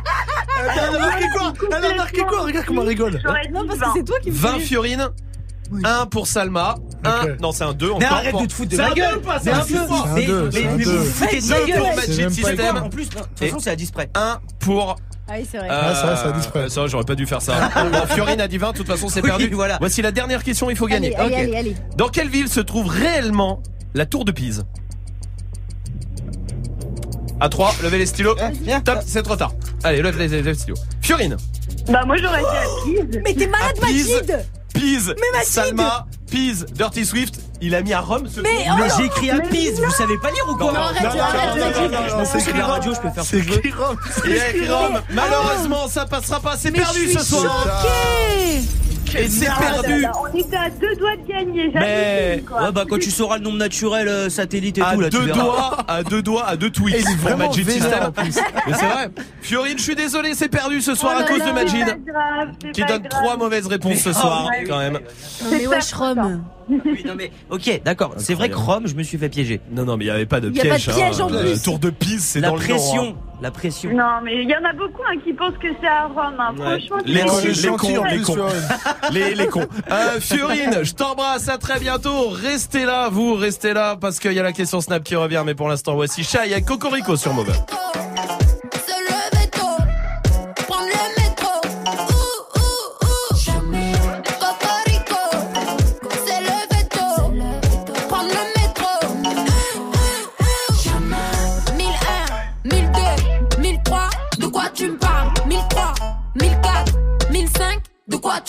Elle 0.58 0.68
a 0.94 0.98
marqué 0.98 1.24
quoi 1.36 1.52
Elle 1.76 1.84
a 1.84 1.94
marqué 1.94 2.20
quoi 2.22 2.42
Regarde 2.42 2.66
comment 2.66 2.82
elle 2.82 2.88
rigole. 2.88 3.20
Non, 3.52 3.66
parce 3.66 3.78
que 3.78 3.84
20. 3.84 3.92
c'est 3.94 4.04
toi 4.04 4.20
qui 4.20 4.30
me 4.30 4.34
20 4.36 4.52
fais- 4.54 4.60
Fiorine, 4.60 5.08
Un 5.84 6.06
pour 6.06 6.26
Salma. 6.26 6.74
Un. 7.04 7.36
Non, 7.40 7.52
c'est 7.52 7.64
un 7.64 7.72
2 7.72 7.86
encore. 7.88 8.00
Mais 8.00 8.06
arrête 8.06 8.30
pour- 8.32 8.42
de 8.42 8.46
te 8.46 8.52
foutre 8.52 8.70
de 8.72 8.76
ma 8.76 8.90
gueule. 8.90 9.20
C'est 9.42 9.50
un 9.50 9.58
un 9.60 9.62
peu. 9.62 9.72
deux. 9.72 9.78
C'est 9.78 9.84
un 10.08 10.14
Mais- 10.14 10.26
deux, 10.26 10.44
mais- 10.44 10.50
c'est 10.50 10.66
un 10.66 10.76
mais 10.76 10.84
deux. 10.84 10.96
vous 10.98 11.04
foutez 11.04 11.40
de 11.40 11.48
ma 11.48 11.58
gueule. 11.66 11.78
pour 11.78 11.86
C'est 12.02 12.22
Magic 12.22 12.32
System. 12.34 12.76
En 12.76 12.88
plus, 12.90 13.08
de 13.08 13.14
toute 13.14 13.38
façon, 13.38 13.58
c'est 13.60 13.70
à 13.70 13.76
10 13.76 13.90
près. 13.90 14.10
Un 14.14 14.40
pour. 14.58 14.96
Ah 15.28 15.34
oui, 15.38 15.46
c'est 15.50 15.58
vrai. 15.58 15.68
Ouais, 15.68 15.76
c'est 15.94 16.06
vrai, 16.06 16.16
c'est 16.16 16.28
à 16.28 16.32
10 16.32 16.46
près. 16.48 16.58
Euh, 16.60 16.68
Ça, 16.68 16.86
j'aurais 16.88 17.04
pas 17.04 17.14
dû 17.14 17.24
faire 17.26 17.40
ça. 17.40 17.54
Bon, 17.92 18.06
Fiorine 18.14 18.40
a 18.40 18.48
dit 18.48 18.58
20, 18.58 18.72
de 18.72 18.76
toute 18.78 18.86
façon, 18.88 19.08
c'est 19.08 19.20
Oui, 19.22 19.28
perdu. 19.28 19.48
voilà. 19.52 19.76
Voici 19.78 20.02
la 20.02 20.10
dernière 20.10 20.42
question, 20.42 20.70
il 20.70 20.76
faut 20.76 20.86
gagner. 20.88 21.14
Allez, 21.16 21.34
allez, 21.34 21.34
Ok. 21.34 21.48
allez, 21.50 21.56
allez. 21.56 21.76
Dans 21.96 22.08
quelle 22.08 22.28
ville 22.28 22.48
se 22.48 22.60
trouve 22.60 22.88
réellement 22.88 23.62
la 23.94 24.06
tour 24.06 24.24
de 24.24 24.32
Pise? 24.32 24.64
À 27.38 27.48
3, 27.48 27.72
levez 27.82 27.98
les 27.98 28.06
stylos. 28.06 28.34
Top, 28.84 28.98
c'est 29.06 29.22
trop 29.22 29.36
tard. 29.36 29.52
Allez, 29.84 30.02
lève 30.02 30.18
les, 30.18 30.28
lève 30.28 30.44
les 30.44 30.54
stylos. 30.54 30.76
Fiorine. 31.00 31.36
Bah 31.88 32.04
moi 32.04 32.16
j'aurais 32.18 32.40
dit 32.40 32.98
à 32.98 33.04
Pise. 33.06 33.20
Mais 33.24 33.34
t'es 33.34 33.46
malade, 33.46 33.76
À 33.82 34.59
Pise. 34.74 35.14
Mais 35.18 35.38
Mathilde 35.38 35.52
Salma. 35.66 36.06
Pise. 36.30 36.66
Dirty 36.72 37.04
Swift. 37.04 37.34
Il 37.62 37.74
a 37.74 37.82
mis 37.82 37.92
à 37.92 38.00
Rome 38.00 38.26
ce 38.26 38.40
Mais 38.40 38.64
oh 38.70 38.74
Mais 38.78 38.88
j'ai 38.96 39.04
écrit 39.04 39.30
à 39.30 39.38
Pise, 39.40 39.78
vous 39.80 39.90
savez 39.90 40.16
pas 40.16 40.30
lire 40.30 40.46
ou 40.48 40.56
quoi 40.56 40.72
Non, 40.72 40.78
arrête, 40.80 41.04
arrête, 41.04 41.62
arrête, 41.62 42.10
Je 42.10 42.14
m'en 42.16 42.24
fous, 42.24 42.38
c'est 42.42 42.52
de 42.54 42.58
la 42.58 42.66
radio, 42.66 42.94
je 42.94 43.00
peux 43.00 43.10
faire 43.10 43.24
ce 43.24 43.32
que 43.32 43.42
je 43.42 43.50
veux. 43.50 43.60
Il 44.26 44.38
a 44.38 44.48
écrit 44.48 44.70
Rome. 44.70 45.02
Malheureusement, 45.10 45.86
ça 45.88 46.06
passera 46.06 46.40
pas. 46.40 46.56
C'est 46.56 46.70
Mais 46.70 46.78
perdu 46.78 47.10
je 47.12 47.18
ce 47.18 47.24
suis 47.24 47.36
soir. 47.36 47.66
Et 49.18 49.28
c'est 49.28 49.46
Ah, 49.48 49.58
perdu. 49.60 50.00
là, 50.02 50.08
là, 50.08 50.12
On 50.22 50.36
était 50.38 50.56
à 50.56 50.70
deux 50.70 50.94
doigts 50.96 51.16
de 51.16 51.26
gagner. 51.28 51.70
Mais- 51.74 52.42
quoi. 52.46 52.62
Ouais, 52.64 52.72
bah 52.72 52.84
quand 52.88 52.98
tu 52.98 53.10
sauras 53.10 53.38
le 53.38 53.44
nombre 53.44 53.58
naturel 53.58 54.08
euh, 54.08 54.28
satellite 54.30 54.78
et 54.78 54.82
à 54.82 54.94
tout, 54.94 55.00
là, 55.00 55.10
deux 55.10 55.26
doigts, 55.26 55.76
à 55.88 56.02
deux 56.02 56.22
doigts, 56.22 56.46
à 56.46 56.56
deux 56.56 56.70
tweets 56.70 56.94
Et 56.96 57.02
pour 57.02 57.10
System. 57.10 57.42
en 57.42 58.12
plus. 58.12 58.36
Mais 58.66 58.72
c'est 58.74 58.86
vrai. 58.86 59.08
Fiorine, 59.42 59.78
je 59.78 59.82
suis 59.82 59.94
désolé, 59.96 60.34
c'est 60.34 60.48
perdu 60.48 60.80
ce 60.80 60.94
soir 60.94 61.14
Oh 61.18 61.20
à 61.22 61.24
cause 61.26 61.38
là. 61.40 61.46
de 61.46 61.52
Majid, 61.52 61.86
qui 62.72 62.80
pas 62.82 62.88
donne 62.88 63.02
grave. 63.02 63.22
trois 63.22 63.36
mauvaises 63.36 63.66
réponses 63.66 63.98
ce 63.98 64.12
soir, 64.12 64.48
oh, 64.50 64.64
quand 64.68 64.78
même. 64.78 64.98
Mais 65.50 65.66
wesh 65.66 65.92
Rome 65.92 66.42
Oui, 66.68 67.02
non 67.06 67.14
mais, 67.16 67.32
ok, 67.50 67.80
d'accord. 67.84 68.14
C'est 68.18 68.34
vrai 68.34 68.48
que 68.48 68.56
Rome, 68.56 68.86
je 68.86 68.94
me 68.94 69.02
suis 69.02 69.18
fait 69.18 69.28
piéger. 69.28 69.60
Non, 69.72 69.84
non, 69.84 69.96
mais 69.96 70.04
il 70.04 70.08
n'y 70.08 70.14
avait 70.14 70.26
pas 70.26 70.40
de 70.40 70.50
Il 70.50 70.56
y 70.56 70.60
a 70.60 70.64
pas 70.64 70.78
de 70.78 70.82
piège. 70.82 70.94
piège 70.94 71.20
hein. 71.20 71.24
en 71.24 71.28
plus. 71.28 71.62
Tour 71.62 71.78
de 71.78 71.90
Pise, 71.90 72.22
c'est 72.24 72.40
dans 72.40 72.54
le 72.54 72.60
nom, 72.60 72.66
pression, 72.68 73.16
hein. 73.18 73.29
La 73.40 73.50
pression. 73.50 73.90
Non, 73.92 74.20
mais 74.22 74.42
il 74.42 74.48
y 74.50 74.54
en 74.54 74.64
a 74.64 74.72
beaucoup 74.72 75.02
hein, 75.10 75.16
qui 75.24 75.32
pensent 75.32 75.56
que 75.60 75.68
c'est 75.80 75.86
à 75.86 76.04
Rome. 76.06 76.34
hein. 76.38 76.54
Ouais. 76.58 76.78
Franchement, 76.86 76.96
Les 77.06 77.20
cons, 77.24 77.38
les 77.44 77.68
cons, 77.76 78.04
les 78.04 78.20
cons. 78.22 78.34
Fiorine. 78.34 78.68
Les, 79.12 79.34
les 79.34 79.46
cons. 79.46 79.66
Euh, 79.90 80.20
Fiorine, 80.20 80.78
je 80.82 80.92
t'embrasse, 80.92 81.48
à 81.48 81.58
très 81.58 81.80
bientôt. 81.80 82.28
Restez 82.30 82.84
là, 82.84 83.08
vous, 83.10 83.34
restez 83.34 83.72
là, 83.72 83.96
parce 84.00 84.18
qu'il 84.18 84.32
y 84.32 84.38
a 84.40 84.42
la 84.42 84.52
question 84.52 84.80
Snap 84.80 85.02
qui 85.02 85.16
revient, 85.16 85.42
mais 85.44 85.54
pour 85.54 85.68
l'instant, 85.68 85.94
voici 85.94 86.22
Shai 86.22 86.38
avec 86.52 86.64
Cocorico 86.66 87.16
sur 87.16 87.32
Move. 87.34 87.52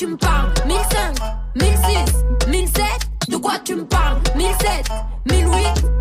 Tu 0.02 0.08
me 0.08 0.18
parles? 0.18 0.52
1005, 0.66 1.16
1006, 1.58 2.48
1007, 2.48 2.86
de 3.30 3.38
quoi 3.38 3.60
tu 3.64 3.76
me 3.76 3.86
parles? 3.86 4.18
1007, 4.36 4.90
1008, 5.30 6.01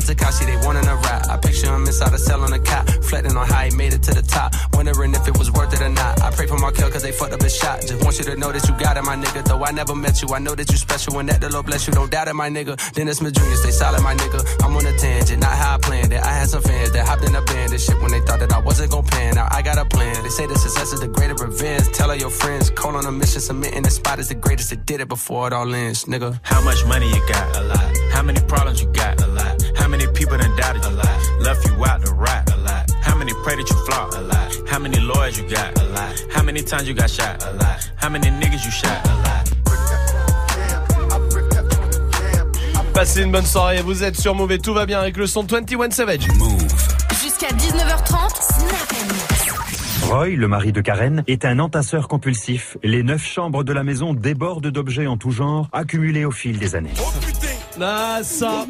Takashi, 0.00 0.46
they 0.46 0.56
wanting 0.66 0.86
a 0.86 0.96
rap. 0.96 1.28
I 1.28 1.36
picture 1.36 1.74
him 1.74 1.86
inside 1.86 2.12
a 2.12 2.18
cell 2.18 2.42
on 2.42 2.52
a 2.52 2.58
cot, 2.58 2.86
reflecting 2.96 3.36
on 3.36 3.46
how 3.46 3.62
he 3.62 3.70
made 3.76 3.92
it 3.94 4.02
to 4.04 4.14
the 4.14 4.22
top. 4.22 4.54
Wondering 4.72 5.14
if 5.14 5.26
it 5.28 5.38
was 5.38 5.50
worth 5.50 5.72
it 5.72 5.80
or 5.80 5.88
not. 5.88 6.22
I 6.22 6.30
pray 6.30 6.46
for 6.46 6.58
Markel 6.58 6.90
cause 6.90 7.02
they 7.02 7.12
fucked 7.12 7.32
up 7.32 7.42
his 7.42 7.56
shot. 7.56 7.80
Just 7.82 8.02
want 8.04 8.18
you 8.18 8.24
to 8.24 8.36
know 8.36 8.52
that 8.52 8.66
you 8.68 8.74
got 8.78 8.96
it, 8.96 9.02
my 9.02 9.16
nigga. 9.16 9.44
Though 9.44 9.64
I 9.64 9.70
never 9.72 9.94
met 9.94 10.22
you, 10.22 10.28
I 10.34 10.38
know 10.38 10.54
that 10.54 10.70
you 10.70 10.76
special 10.76 11.18
and 11.18 11.28
that 11.28 11.40
the 11.40 11.50
Lord 11.50 11.66
bless 11.66 11.86
you. 11.86 11.92
Don't 11.92 12.10
doubt 12.10 12.28
it, 12.28 12.34
my 12.34 12.48
nigga. 12.50 12.74
Dennis 12.92 13.18
Jr., 13.20 13.56
stay 13.56 13.70
solid, 13.70 14.02
my 14.02 14.14
nigga. 14.14 14.40
I'm 14.64 14.76
on 14.76 14.86
a 14.86 14.96
tangent, 14.98 15.40
not 15.40 15.52
how 15.52 15.76
I 15.76 15.78
planned 15.78 16.12
it. 16.12 16.22
I 16.22 16.32
had 16.32 16.48
some 16.48 16.62
fans 16.62 16.92
that 16.92 17.06
hopped 17.06 17.24
in 17.24 17.34
a 17.34 17.42
band 17.42 17.72
and 17.72 17.80
shit 17.80 18.00
when 18.00 18.10
they 18.10 18.20
thought 18.20 18.40
that 18.40 18.52
I 18.52 18.60
wasn't 18.60 18.90
gon' 18.90 19.04
pan. 19.04 19.34
Now 19.34 19.48
I 19.50 19.62
got 19.62 19.78
a 19.78 19.84
plan. 19.84 20.22
They 20.22 20.28
say 20.28 20.46
the 20.46 20.58
success 20.58 20.92
is 20.92 21.00
the 21.00 21.08
greater 21.08 21.34
revenge. 21.34 21.88
Tell 21.92 22.10
all 22.10 22.16
your 22.16 22.30
friends, 22.30 22.70
call 22.70 22.96
on 22.96 23.06
a 23.06 23.12
mission, 23.12 23.40
submitting 23.40 23.82
the 23.82 23.90
spot 23.90 24.18
is 24.18 24.28
the 24.28 24.34
greatest. 24.34 24.70
That 24.70 24.86
did 24.86 25.00
it 25.00 25.08
before 25.08 25.46
it 25.46 25.52
all 25.52 25.72
ends, 25.74 26.04
nigga. 26.04 26.38
How 26.42 26.62
much 26.62 26.84
money 26.86 27.08
you 27.08 27.20
got? 27.28 27.56
A 27.56 27.62
lot. 27.62 27.96
How 28.12 28.22
many 28.22 28.40
problems 28.40 28.80
you 28.80 28.88
got? 28.92 29.20
A 29.22 29.26
lot. 29.26 29.33
How 30.24 30.30
many 30.30 30.38
people 30.38 30.48
done 30.48 30.56
doubted 30.56 30.84
you? 30.84 30.90
A 30.90 30.92
lot. 30.96 31.42
Left 31.42 31.66
you 31.66 31.84
out 31.84 32.04
to 32.04 32.12
rot? 32.14 32.50
A 32.50 32.56
lot. 32.56 32.90
How 33.02 33.14
many 33.16 33.32
pray 33.44 33.56
that 33.56 33.68
you 33.68 33.76
flop? 33.84 34.14
A 34.14 34.20
lot. 34.20 34.68
How 34.70 34.78
many 34.78 34.98
lawyers 34.98 35.38
you 35.38 35.46
got? 35.48 35.78
A 35.78 35.84
lot. 35.92 36.24
How 36.32 36.42
many 36.42 36.62
times 36.62 36.88
you 36.88 36.94
got 36.94 37.10
shot? 37.10 37.44
A 37.44 37.52
lot. 37.52 37.90
How 37.96 38.08
many 38.08 38.30
niggas 38.30 38.64
you 38.64 38.70
shot? 38.70 39.04
A 39.04 39.14
lot. 39.22 39.44
Passez 42.94 43.22
une 43.22 43.32
bonne 43.32 43.44
soirée, 43.44 43.82
vous 43.82 44.04
êtes 44.04 44.18
sur 44.18 44.34
Move 44.34 44.52
et 44.52 44.58
tout 44.58 44.72
va 44.72 44.86
bien 44.86 45.00
avec 45.00 45.16
le 45.16 45.26
son 45.26 45.42
21 45.42 45.90
Savage. 45.90 46.28
Move. 46.38 46.62
Jusqu'à 47.22 47.48
19h30, 47.48 48.40
Snap 48.40 48.94
Roy, 50.08 50.36
le 50.36 50.48
mari 50.48 50.72
de 50.72 50.80
Karen, 50.80 51.24
est 51.26 51.44
un 51.44 51.58
entasseur 51.58 52.08
compulsif. 52.08 52.76
Les 52.82 53.02
neuf 53.02 53.26
chambres 53.26 53.64
de 53.64 53.72
la 53.72 53.82
maison 53.82 54.14
débordent 54.14 54.68
d'objets 54.68 55.06
en 55.06 55.16
tout 55.16 55.32
genre, 55.32 55.68
accumulés 55.72 56.24
au 56.24 56.30
fil 56.30 56.58
des 56.58 56.76
années. 56.76 56.94
Ah 57.80 58.20
ça. 58.22 58.66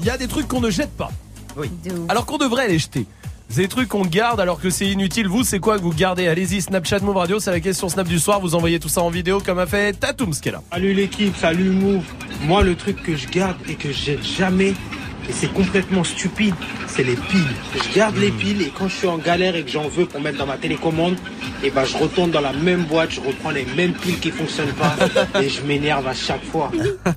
Il 0.00 0.06
y 0.06 0.10
a 0.10 0.16
des 0.16 0.28
trucs 0.28 0.48
qu'on 0.48 0.60
ne 0.60 0.70
jette 0.70 0.90
pas. 0.96 1.10
Oui. 1.56 1.70
Alors 2.08 2.24
qu'on 2.24 2.38
devrait 2.38 2.68
les 2.68 2.78
jeter. 2.78 3.06
C'est 3.50 3.62
des 3.62 3.68
trucs 3.68 3.88
qu'on 3.88 4.04
garde 4.04 4.40
alors 4.40 4.60
que 4.60 4.70
c'est 4.70 4.86
inutile. 4.86 5.28
Vous, 5.28 5.42
c'est 5.42 5.58
quoi 5.58 5.76
que 5.76 5.82
vous 5.82 5.92
gardez? 5.92 6.28
Allez-y, 6.28 6.62
Snapchat 6.62 7.00
Move 7.00 7.16
Radio, 7.16 7.40
c'est 7.40 7.50
la 7.50 7.60
question 7.60 7.88
Snap 7.88 8.06
du 8.06 8.18
soir. 8.18 8.40
Vous 8.40 8.54
envoyez 8.54 8.78
tout 8.78 8.88
ça 8.88 9.02
en 9.02 9.10
vidéo 9.10 9.40
comme 9.40 9.58
a 9.58 9.66
fait 9.66 9.88
est 9.90 10.50
là. 10.50 10.62
Salut 10.72 10.94
l'équipe, 10.94 11.36
salut 11.36 11.70
Move. 11.70 12.04
Moi, 12.44 12.62
le 12.62 12.76
truc 12.76 13.02
que 13.02 13.16
je 13.16 13.28
garde 13.28 13.56
et 13.68 13.74
que 13.74 13.88
je 13.92 14.04
jette 14.04 14.24
jamais, 14.24 14.70
et 15.28 15.32
c'est 15.32 15.52
complètement 15.52 16.04
stupide, 16.04 16.54
c'est 16.86 17.02
les 17.02 17.16
piles. 17.16 17.54
Je 17.74 17.94
garde 17.94 18.16
les 18.16 18.30
piles 18.30 18.62
et 18.62 18.72
quand 18.76 18.88
je 18.88 18.94
suis 18.94 19.08
en 19.08 19.18
galère 19.18 19.54
et 19.54 19.64
que 19.64 19.70
j'en 19.70 19.88
veux 19.88 20.06
pour 20.06 20.20
mettre 20.20 20.38
dans 20.38 20.46
ma 20.46 20.56
télécommande, 20.56 21.16
et 21.62 21.70
ben 21.70 21.84
je 21.84 21.96
retourne 21.96 22.30
dans 22.30 22.40
la 22.40 22.52
même 22.52 22.84
boîte, 22.84 23.10
je 23.10 23.20
reprends 23.20 23.50
les 23.50 23.66
mêmes 23.76 23.92
piles 23.92 24.18
qui 24.18 24.30
fonctionnent 24.30 24.72
pas 24.72 24.96
et 25.42 25.48
je 25.48 25.60
m'énerve 25.62 26.06
à 26.06 26.14
chaque 26.14 26.44
fois. 26.44 26.70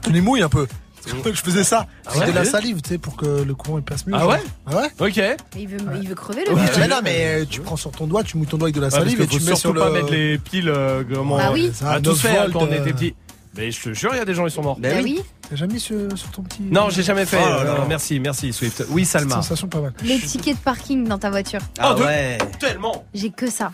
Tu 0.04 0.12
les 0.12 0.22
mouilles 0.22 0.42
un 0.42 0.50
peu. 0.50 0.68
Je 1.06 1.41
faisais 1.41 1.64
ça. 1.64 1.88
Ah 2.06 2.18
ouais? 2.18 2.28
De 2.28 2.32
la 2.32 2.41
Ouais? 2.41 2.45
salive, 2.45 2.82
tu 2.82 2.89
sais, 2.89 2.97
pour 2.97 3.16
que 3.16 3.26
le 3.43 3.56
courant 3.56 3.78
il 3.78 3.84
passe 3.84 4.06
mieux. 4.08 4.14
Ah 4.16 4.28
ouais? 4.28 4.41
Ah 4.66 4.78
ouais 4.78 4.88
Ok. 4.99 5.22
Il 5.58 5.68
veut, 5.68 5.78
il 6.01 6.08
veut 6.10 6.16
crever 6.16 6.43
le 6.47 6.54
Ouais, 6.54 6.62
mais 6.80 6.88
non, 6.88 6.97
mais 7.04 7.41
euh, 7.41 7.45
tu 7.49 7.62
prends 7.62 7.76
sur 7.78 7.91
ton 7.91 8.08
doigt, 8.08 8.24
tu 8.24 8.38
mouilles 8.38 8.47
ton 8.47 8.58
doigt 8.58 8.68
avec 8.68 8.76
de 8.76 8.82
la 8.82 8.89
salive 8.89 9.22
et 9.22 9.28
tu 9.28 9.39
mets 9.41 9.56
sur 9.56 9.74
pas 9.74 9.88
le. 9.88 9.93
mettre 9.93 10.12
les 10.12 10.38
piles 10.38 10.70
euh, 10.70 11.04
comment 11.12 11.38
Ah 11.39 11.51
oui. 11.51 11.72
Ça, 11.74 11.91
à 11.91 11.99
tous 12.01 12.10
9 12.12 12.18
fait 12.20 12.38
hein, 12.38 12.47
quand 12.51 12.62
on 12.64 12.68
était 12.68 12.78
euh. 12.89 12.93
petit. 12.93 13.16
Mais 13.56 13.70
je 13.70 13.84
te 13.84 13.93
jure, 13.93 14.10
il 14.14 14.18
y 14.18 14.20
a 14.20 14.26
des 14.26 14.34
gens, 14.34 14.47
ils 14.47 14.51
sont 14.51 14.64
morts. 14.64 14.80
Bah 14.80 14.89
oui. 15.04 15.22
T'as 15.47 15.56
jamais 15.58 15.74
mis 15.76 15.80
sur, 15.80 15.95
sur 16.18 16.32
ton 16.32 16.41
petit. 16.41 16.64
Non, 16.72 16.89
j'ai 16.89 17.04
jamais 17.04 17.26
fait. 17.26 17.38
Oh 17.39 17.47
là. 17.49 17.60
Euh, 17.60 17.78
merci, 17.88 18.20
merci 18.20 18.51
Swift. 18.51 18.84
Oui, 18.89 19.06
Salma. 19.06 19.36
Sensation 19.36 19.68
pas 19.68 19.80
mal. 19.82 19.93
Les 20.04 20.18
tickets 20.20 20.58
de 20.58 20.62
parking 20.64 21.08
dans 21.08 21.20
ta 21.20 21.30
voiture. 21.30 21.60
Ah 21.78 21.93
Ah 21.95 22.01
ouais. 22.01 22.38
Tellement. 22.60 23.06
J'ai 23.14 23.30
que 23.30 23.51
ça. 23.51 23.72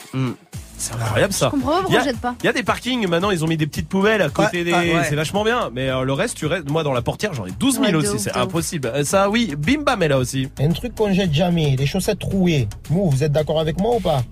C'est 0.81 0.93
incroyable 0.93 1.33
ça. 1.33 1.47
Je 1.47 1.51
comprends 1.51 1.71
pas 1.71 1.81
pourquoi 1.81 1.91
Il 1.91 1.93
y 1.93 1.97
a- 1.97 2.01
on 2.01 2.05
jette 2.05 2.19
pas. 2.21 2.35
Il 2.41 2.45
y 2.45 2.49
a 2.49 2.53
des 2.53 2.63
parkings 2.63 3.05
maintenant, 3.07 3.31
ils 3.31 3.43
ont 3.43 3.47
mis 3.47 3.57
des 3.57 3.67
petites 3.67 3.87
poubelles 3.89 4.21
à 4.21 4.29
côté 4.29 4.59
Ouais, 4.59 4.63
des. 4.63 4.71
ouais. 4.71 5.03
C'est 5.09 5.15
vachement 5.15 5.43
bien. 5.43 5.69
Mais 5.73 5.89
euh, 5.89 6.03
le 6.03 6.13
reste, 6.13 6.37
tu 6.37 6.45
restes. 6.45 6.69
Moi, 6.69 6.83
dans 6.83 6.93
la 6.93 7.01
portière, 7.01 7.33
j'en 7.33 7.45
ai 7.45 7.51
12 7.51 7.73
000 7.75 7.85
Ouais, 7.85 7.91
de 7.91 7.97
aussi. 7.97 8.17
C'est 8.19 8.35
impossible. 8.35 8.89
Euh, 8.95 9.03
Ça, 9.03 9.29
oui. 9.29 9.53
Bim 9.57 9.81
bam 9.83 10.01
est 10.03 10.07
là 10.07 10.17
aussi. 10.17 10.47
Un 10.59 10.69
truc 10.69 10.95
qu'on 10.95 11.13
jette 11.13 11.33
jamais, 11.33 11.75
les 11.77 11.85
chaussettes 11.85 12.19
trouées. 12.19 12.67
Mou, 12.89 13.09
vous 13.09 13.23
êtes 13.23 13.31
d'accord 13.33 13.59
avec 13.59 13.77
moi 13.79 13.95
ou 13.97 13.99
pas? 13.99 14.23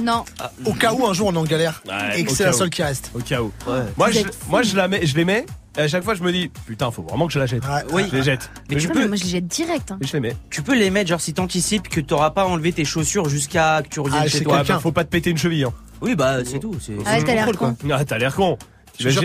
Non. 0.00 0.24
Au 0.64 0.72
cas 0.72 0.92
où 0.92 1.06
un 1.06 1.12
jour 1.12 1.28
on 1.28 1.34
est 1.34 1.38
en 1.38 1.44
galère 1.44 1.82
Ouais, 1.88 2.20
et 2.20 2.24
que 2.24 2.30
au 2.30 2.34
c'est 2.34 2.44
la 2.44 2.52
seule 2.52 2.70
qui 2.70 2.82
reste. 2.82 3.10
Au 3.14 3.18
cas 3.20 3.42
où. 3.42 3.52
Moi, 3.96 4.10
je, 4.10 4.20
moi, 4.48 4.62
je 4.62 4.76
la 4.76 4.88
mets, 4.88 5.04
je 5.06 5.16
les 5.16 5.24
mets. 5.24 5.44
Et 5.76 5.80
à 5.80 5.88
chaque 5.88 6.04
fois, 6.04 6.14
je 6.14 6.22
me 6.22 6.30
dis, 6.32 6.50
putain, 6.66 6.90
faut 6.90 7.02
vraiment 7.02 7.26
que 7.26 7.32
je 7.32 7.38
la 7.38 7.46
jette. 7.46 7.62
Oui. 7.92 8.04
Je 8.10 8.16
les 8.16 8.22
jette. 8.22 8.50
Mais 8.68 8.76
tu 8.76 8.88
peux, 8.88 9.00
mais 9.00 9.08
moi 9.08 9.16
je 9.16 9.24
les 9.24 9.30
jette 9.30 9.46
direct. 9.46 9.90
hein. 9.90 9.98
Je 10.02 10.12
les 10.12 10.20
mets. 10.20 10.36
tu 10.50 10.62
peux 10.62 10.74
les 10.74 10.90
mettre, 10.90 11.08
genre 11.08 11.20
si 11.20 11.32
t'anticipes 11.32 11.88
que 11.88 12.00
t'auras 12.00 12.30
pas 12.30 12.44
enlevé 12.44 12.72
tes 12.72 12.84
chaussures 12.84 13.28
jusqu'à 13.30 13.80
que 13.82 13.88
tu 13.88 14.00
reviennes 14.00 14.22
Ah, 14.24 14.28
chez 14.28 14.42
toi. 14.42 14.62
Bah, 14.62 14.78
faut 14.80 14.92
pas 14.92 15.04
te 15.04 15.08
péter 15.10 15.30
une 15.30 15.38
cheville. 15.38 15.64
Hein. 15.64 15.72
Oui, 16.02 16.14
bah 16.14 16.44
c'est 16.44 16.58
tout. 16.58 16.74
c'est- 16.80 16.92
Ah 17.06 17.12
ouais, 17.12 17.18
c'est 17.20 17.24
t'as 17.24 17.34
l'air 17.34 17.52
con. 17.56 17.76
Ah, 17.90 18.04
t'as 18.04 18.18
l'air 18.18 18.34
con. 18.34 18.58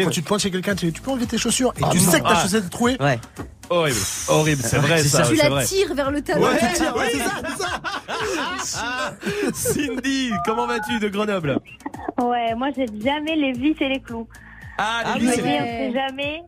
Quand 0.03 0.09
tu 0.09 0.21
te 0.23 0.27
pointes 0.27 0.41
chez 0.41 0.51
quelqu'un, 0.51 0.75
tu, 0.75 0.91
tu 0.91 1.01
peux 1.01 1.11
enlever 1.11 1.25
tes 1.27 1.37
chaussures 1.37 1.73
et 1.77 1.81
Ah, 1.83 1.89
tu 1.91 1.97
non. 1.99 2.03
sais 2.11 2.19
que 2.19 2.23
ta 2.25 2.33
Ah. 2.35 2.41
chaussette 2.41 2.65
est 2.65 2.69
trouée. 2.69 2.97
Ouais. 2.99 3.19
Horrible. 3.69 3.97
Horrible. 4.29 4.61
C'est 4.63 4.77
vrai, 4.77 4.97
C'est 4.99 5.09
ça. 5.09 5.23
ça. 5.25 5.29
Tu 5.29 5.35
la 5.35 5.49
vrai. 5.49 5.65
tires 5.65 5.93
vers 5.93 6.09
le 6.11 6.21
talon. 6.21 6.45
Ouais, 6.45 6.57
tu 6.57 6.73
tires, 6.73 6.95
ouais, 6.95 7.09
c'est 7.11 7.17
ça, 7.19 7.31
c'est 8.59 8.65
ça. 8.65 9.13
Cindy, 9.53 10.31
comment 10.45 10.67
vas-tu 10.67 10.99
de 10.99 11.09
Grenoble? 11.09 11.59
Ouais, 12.21 12.55
moi 12.55 12.69
j'aime 12.75 13.01
jamais 13.03 13.35
les 13.35 13.51
vis 13.53 13.75
et 13.81 13.89
les 13.89 13.99
clous. 13.99 14.27
Ah, 14.77 15.01
Ah 15.05 15.13
les 15.15 15.19
Je 15.19 15.19
vis, 15.19 15.27
me 15.27 15.31
c'est 15.33 15.41
dis, 15.41 15.47
bien. 15.47 15.61
on 15.61 15.65
sait 15.65 15.93
jamais, 15.93 16.41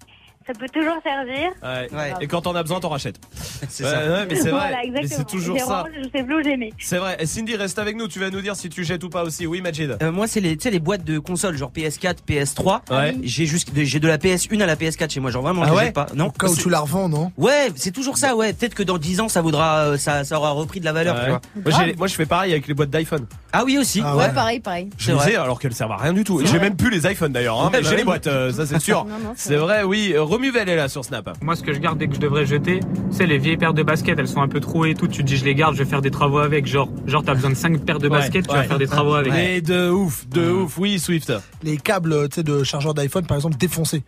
ça 0.51 0.59
peut 0.59 0.67
toujours 0.73 0.95
servir. 1.03 1.51
Ouais. 1.61 1.87
Ouais. 1.95 2.13
Et 2.21 2.27
quand 2.27 2.47
on 2.47 2.55
a 2.55 2.63
besoin, 2.63 2.79
t'en 2.79 2.89
rachètes. 2.89 3.19
C'est 3.69 3.83
Ouais, 3.83 3.89
ça. 3.91 3.97
ouais, 3.99 4.25
mais 4.29 4.35
c'est 4.35 4.49
vrai. 4.49 4.51
Voilà, 4.51 4.77
Mais 4.83 4.87
exactement. 4.87 5.17
c'est 5.19 5.37
toujours 5.37 5.59
ça. 5.59 5.65
vraiment- 5.65 5.85
Je 6.03 6.17
sais 6.17 6.23
plus 6.23 6.35
où 6.35 6.43
j'ai 6.43 6.57
mis. 6.57 6.73
C'est 6.79 6.97
vrai. 6.97 7.17
Et 7.19 7.25
Cindy, 7.25 7.55
reste 7.55 7.77
avec 7.77 7.95
nous. 7.97 8.07
Tu 8.07 8.19
vas 8.19 8.29
nous 8.29 8.41
dire 8.41 8.55
si 8.55 8.69
tu 8.69 8.83
jettes 8.83 9.03
ou 9.03 9.09
pas 9.09 9.23
aussi. 9.23 9.45
Oui, 9.45 9.61
Majid. 9.61 9.97
Euh, 10.01 10.11
moi, 10.11 10.27
c'est 10.27 10.39
les, 10.39 10.55
les 10.55 10.79
boîtes 10.79 11.03
de 11.03 11.19
consoles, 11.19 11.55
genre 11.57 11.71
PS4, 11.71 12.17
PS3. 12.27 12.81
Ouais. 12.91 13.15
J'ai 13.23 13.45
juste, 13.45 13.69
j'ai 13.75 13.99
de 13.99 14.07
la 14.07 14.17
PS1 14.17 14.59
à 14.61 14.65
la 14.65 14.75
PS4 14.75 15.11
chez 15.11 15.19
moi, 15.19 15.29
genre 15.31 15.43
vraiment, 15.43 15.63
Ah 15.65 15.67
je 15.69 15.73
ouais 15.73 15.85
jette 15.85 15.93
pas. 15.95 16.07
Non. 16.15 16.27
Au 16.27 16.31
cas 16.31 16.47
où 16.47 16.55
c'est- 16.55 16.61
tu 16.63 16.69
la 16.69 16.79
revends, 16.79 17.09
non? 17.09 17.31
Ouais, 17.37 17.69
c'est 17.75 17.91
toujours 17.91 18.17
ça, 18.17 18.35
ouais. 18.35 18.53
Peut-être 18.53 18.75
que 18.75 18.83
dans 18.83 18.97
10 18.97 19.19
ans, 19.19 19.29
ça 19.29 19.41
vaudra, 19.41 19.79
euh, 19.79 19.97
ça, 19.97 20.23
ça 20.23 20.37
aura 20.37 20.51
repris 20.51 20.79
de 20.79 20.85
la 20.85 20.93
valeur, 20.93 21.15
Ouais. 21.15 21.39
tu 21.65 21.71
vois. 21.71 21.85
Moi, 21.97 22.07
je 22.07 22.15
fais 22.15 22.25
pareil 22.25 22.51
avec 22.53 22.67
les 22.67 22.73
boîtes 22.73 22.89
d'iPhone. 22.89 23.25
Ah 23.53 23.63
oui, 23.65 23.77
aussi. 23.77 24.01
Ah 24.03 24.15
Ouais, 24.15 24.25
ouais. 24.25 24.33
pareil, 24.33 24.59
pareil. 24.59 24.89
Je 24.97 25.11
les 25.11 25.31
ai 25.31 25.35
alors 25.35 25.59
qu'elles 25.59 25.73
servent 25.73 25.91
à 25.91 25.97
rien 25.97 26.13
du 26.13 26.23
tout. 26.23 26.41
J'ai 26.45 26.59
même 26.59 26.75
plus 26.75 26.89
les 26.89 27.09
iPhones 27.11 27.31
d'ailleurs, 27.33 27.59
hein, 27.61 27.69
bah 27.71 27.79
j'ai 27.81 27.95
les 27.95 28.03
boîtes, 28.03 28.27
euh, 28.27 28.51
ça 28.51 28.65
c'est 28.65 28.79
sûr. 28.79 29.05
C'est 29.35 29.55
vrai, 29.57 29.83
oui. 29.83 30.15
Euh, 30.39 30.41
Romuvel 30.41 30.69
est 30.69 30.75
là 30.75 30.87
sur 30.87 31.03
Snap. 31.03 31.37
Moi, 31.41 31.55
ce 31.55 31.63
que 31.63 31.73
je 31.73 31.79
garde 31.79 31.97
dès 31.97 32.07
que 32.07 32.15
je 32.15 32.19
devrais 32.19 32.45
jeter, 32.45 32.79
c'est 33.11 33.25
les 33.25 33.37
vieilles 33.37 33.57
paires 33.57 33.73
de 33.73 33.83
baskets. 33.83 34.17
Elles 34.17 34.27
sont 34.27 34.41
un 34.41 34.47
peu 34.47 34.59
trouées 34.59 34.91
et 34.91 34.95
tout. 34.95 35.07
Tu 35.07 35.21
te 35.21 35.27
dis, 35.27 35.37
je 35.37 35.45
les 35.45 35.53
garde, 35.55 35.75
je 35.75 35.83
vais 35.83 35.89
faire 35.89 36.01
des 36.01 36.11
travaux 36.11 36.39
avec. 36.39 36.65
Genre, 36.65 36.89
genre 37.05 37.23
t'as 37.23 37.33
besoin 37.35 37.49
de 37.51 37.55
5 37.55 37.79
paires 37.85 37.99
de 37.99 38.07
Ouais, 38.07 38.17
baskets, 38.19 38.47
tu 38.47 38.51
ouais. 38.53 38.57
vas 38.61 38.63
faire 38.63 38.77
des 38.77 38.87
travaux 38.87 39.15
avec. 39.15 39.33
Mais 39.33 39.61
de 39.61 39.89
ouf, 39.89 40.27
de 40.29 40.49
ouf. 40.49 40.77
Oui, 40.77 40.97
Swift. 40.99 41.33
Les 41.63 41.77
câbles 41.77 42.29
tu 42.29 42.35
sais, 42.35 42.43
de 42.43 42.63
chargeur 42.63 42.93
d'iPhone, 42.93 43.25
par 43.25 43.37
exemple, 43.37 43.57
défoncés. 43.57 44.03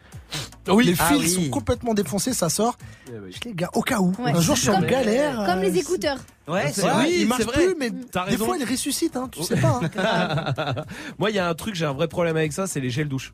Oui. 0.67 0.85
Les 0.85 0.95
Ah 0.99 1.05
fils 1.05 1.37
oui. 1.37 1.45
sont 1.45 1.49
complètement 1.51 1.93
défoncés, 1.93 2.33
ça 2.33 2.47
sort. 2.49 2.77
Je 3.07 3.39
les 3.45 3.53
garde 3.53 3.75
au 3.75 3.81
cas 3.81 3.99
où. 3.99 4.13
Ouais. 4.19 4.31
Un 4.31 4.39
jour, 4.41 4.55
je 4.55 4.61
suis 4.61 4.69
en 4.69 4.81
galère. 4.81 5.35
Comme 5.45 5.59
euh, 5.59 5.63
les 5.63 5.77
écouteurs. 5.77 6.17
Ouais, 6.47 6.71
c'est 6.73 6.81
vrai. 6.87 7.11
ils 7.11 7.27
marchent 7.27 7.43
vrai. 7.43 7.65
plus, 7.65 7.75
mais 7.79 7.91
T'as 8.11 8.25
des 8.25 8.31
raison. 8.31 8.45
fois, 8.45 8.57
ils 8.57 8.65
ressuscitent, 8.69 9.15
hein, 9.17 9.27
tu 9.31 9.43
sais 9.43 9.57
pas. 9.57 9.79
hein. 9.97 10.73
Moi, 11.19 11.29
il 11.31 11.35
y 11.35 11.39
a 11.39 11.47
un 11.49 11.53
truc, 11.55 11.75
j'ai 11.75 11.85
un 11.85 11.93
vrai 11.93 12.07
problème 12.07 12.37
avec 12.37 12.53
ça, 12.53 12.67
c'est 12.67 12.79
les 12.79 12.89
gels 12.89 13.09
douche. 13.09 13.33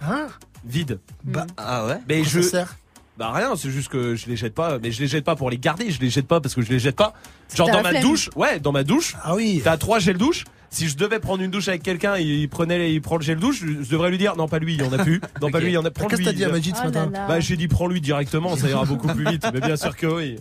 Hein? 0.00 0.26
Vide. 0.64 0.98
Bah, 1.24 1.46
Ah 1.56 1.86
ouais. 1.86 1.98
Mais 2.08 2.24
je. 2.24 2.40
ça 2.40 2.50
sert 2.50 2.76
Bah 3.18 3.32
rien, 3.32 3.54
c'est 3.56 3.70
juste 3.70 3.88
que 3.88 4.14
je 4.14 4.26
les 4.26 4.36
jette 4.36 4.54
pas. 4.54 4.78
Mais 4.82 4.90
je 4.92 5.00
les 5.00 5.08
jette 5.08 5.24
pas 5.24 5.36
pour 5.36 5.50
les 5.50 5.58
garder, 5.58 5.90
je 5.90 6.00
les 6.00 6.10
jette 6.10 6.26
pas 6.26 6.40
parce 6.40 6.54
que 6.54 6.62
je 6.62 6.68
les 6.70 6.78
jette 6.78 6.96
pas. 6.96 7.14
Genre 7.54 7.68
dans 7.70 7.82
ma 7.82 7.90
flemme. 7.90 8.02
douche, 8.02 8.30
ouais, 8.36 8.60
dans 8.60 8.72
ma 8.72 8.84
douche, 8.84 9.16
Ah 9.24 9.34
oui. 9.34 9.60
t'as 9.64 9.76
trois 9.76 9.98
gels 9.98 10.18
douche. 10.18 10.44
Si 10.70 10.86
je 10.86 10.96
devais 10.98 11.18
prendre 11.18 11.42
une 11.42 11.50
douche 11.50 11.68
avec 11.68 11.82
quelqu'un, 11.82 12.18
il 12.18 12.46
prenait, 12.50 12.92
il 12.92 13.00
prend 13.00 13.16
le 13.16 13.22
gel 13.22 13.38
douche, 13.38 13.60
je 13.60 13.88
devrais 13.90 14.10
lui 14.10 14.18
dire 14.18 14.36
non 14.36 14.48
pas 14.48 14.58
lui, 14.58 14.74
il 14.74 14.80
y 14.82 14.84
en 14.86 14.92
a 14.92 15.02
plus. 15.02 15.20
Non 15.40 15.50
pas 15.50 15.60
lui, 15.60 15.68
il 15.68 15.72
y 15.72 15.78
en 15.78 15.84
a. 15.86 15.90
Prends 15.90 16.06
Qu'est-ce 16.08 16.20
que 16.20 16.26
t'as 16.26 16.32
dit 16.34 16.44
à 16.44 16.50
Majid 16.50 16.74
ce 16.76 16.80
Oh 16.82 16.84
là 16.84 16.90
matin 16.90 17.10
là. 17.10 17.26
Bah 17.26 17.40
j'ai 17.40 17.56
dit 17.56 17.68
prends 17.68 17.86
lui 17.86 18.00
directement, 18.02 18.54
ça 18.56 18.68
ira 18.68 18.84
beaucoup 18.84 19.08
plus 19.08 19.24
vite. 19.30 19.46
Mais 19.54 19.60
bien 19.60 19.76
sûr 19.76 19.96
que 19.96 20.06
oui. 20.06 20.36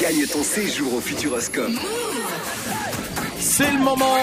Gagne 0.00 0.24
ton 0.32 0.44
séjour 0.44 0.94
au 0.94 1.00
Futuroscope. 1.00 1.72
C'est 3.58 3.72
le 3.72 3.80
moment 3.80 4.14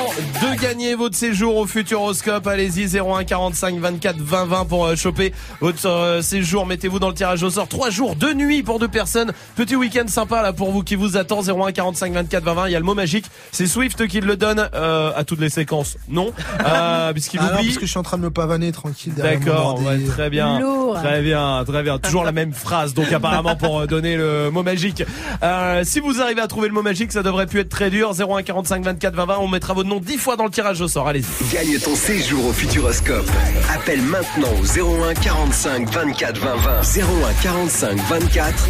de 0.41 0.61
gagner 0.61 0.95
votre 0.95 1.17
séjour 1.17 1.57
au 1.57 1.65
Futuroscope. 1.65 2.47
Allez-y, 2.47 2.97
01 2.97 3.25
45 3.25 3.79
24 3.79 4.15
20 4.17 4.45
20 4.45 4.63
pour 4.65 4.85
euh, 4.85 4.95
choper 4.95 5.33
votre 5.59 5.85
euh, 5.89 6.21
séjour. 6.21 6.65
Mettez-vous 6.65 6.99
dans 6.99 7.09
le 7.09 7.15
tirage 7.15 7.43
au 7.43 7.49
sort. 7.49 7.67
Trois 7.67 7.89
jours, 7.89 8.15
deux 8.15 8.33
nuits 8.33 8.63
pour 8.63 8.79
deux 8.79 8.87
personnes. 8.87 9.33
Petit 9.57 9.75
week-end 9.75 10.07
sympa 10.07 10.41
là 10.41 10.53
pour 10.53 10.71
vous 10.71 10.83
qui 10.83 10.95
vous 10.95 11.17
attend. 11.17 11.41
01 11.41 11.73
45 11.73 12.13
24 12.13 12.43
20 12.45 12.53
20. 12.53 12.67
Il 12.67 12.71
y 12.71 12.75
a 12.77 12.79
le 12.79 12.85
mot 12.85 12.95
magique. 12.95 13.25
C'est 13.51 13.67
Swift 13.67 14.07
qui 14.07 14.21
le 14.21 14.37
donne 14.37 14.69
euh, 14.73 15.11
à 15.13 15.25
toutes 15.25 15.41
les 15.41 15.49
séquences. 15.49 15.97
Non, 16.07 16.31
euh, 16.65 17.11
puisqu'il 17.11 17.41
Ah 17.43 17.47
non, 17.47 17.55
oublie. 17.55 17.65
parce 17.65 17.77
que 17.79 17.85
je 17.87 17.91
suis 17.91 17.99
en 17.99 18.03
train 18.03 18.17
de 18.17 18.23
me 18.23 18.31
pavaner 18.31 18.71
tranquille 18.71 19.15
D'accord, 19.17 19.81
ouais, 19.83 19.99
très 20.07 20.29
bien. 20.29 20.61
Lourd. 20.61 20.95
Très 21.03 21.21
bien, 21.21 21.61
très 21.67 21.83
bien. 21.83 21.99
Toujours 21.99 22.23
la 22.23 22.31
même 22.31 22.53
phrase, 22.53 22.93
donc 22.93 23.11
apparemment 23.11 23.57
pour 23.57 23.81
euh, 23.81 23.85
donner 23.85 24.15
le 24.15 24.49
mot 24.49 24.63
magique. 24.63 25.03
Euh, 25.43 25.81
si 25.83 25.99
vous 25.99 26.21
arrivez 26.21 26.39
à 26.39 26.47
trouver 26.47 26.69
le 26.69 26.73
mot 26.73 26.81
magique, 26.81 27.11
ça 27.11 27.21
devrait 27.21 27.47
plus 27.47 27.59
être 27.59 27.69
très 27.69 27.89
dur. 27.89 28.13
01 28.17 28.41
45 28.41 28.81
24 28.81 29.13
20 29.13 29.24
20, 29.25 29.37
on 29.39 29.47
mettra 29.47 29.73
votre 29.73 29.89
nom 29.89 29.99
10 29.99 30.17
fois 30.17 30.35
dans 30.35 30.45
le 30.45 30.51
tirage 30.51 30.81
au 30.81 30.87
sort. 30.87 31.07
Allez-y. 31.07 31.53
Gagne 31.53 31.79
ton 31.79 31.95
séjour 31.95 32.45
au 32.47 32.53
Futuroscope. 32.53 33.29
Appelle 33.73 34.01
maintenant 34.01 34.49
au 34.61 35.03
01 35.03 35.13
45 35.15 35.89
24 35.89 36.39
20 36.39 36.55
20. 36.55 36.81
01 36.81 37.33
45 37.41 37.97
24 37.97 38.69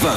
20 0.00 0.08
20. 0.08 0.10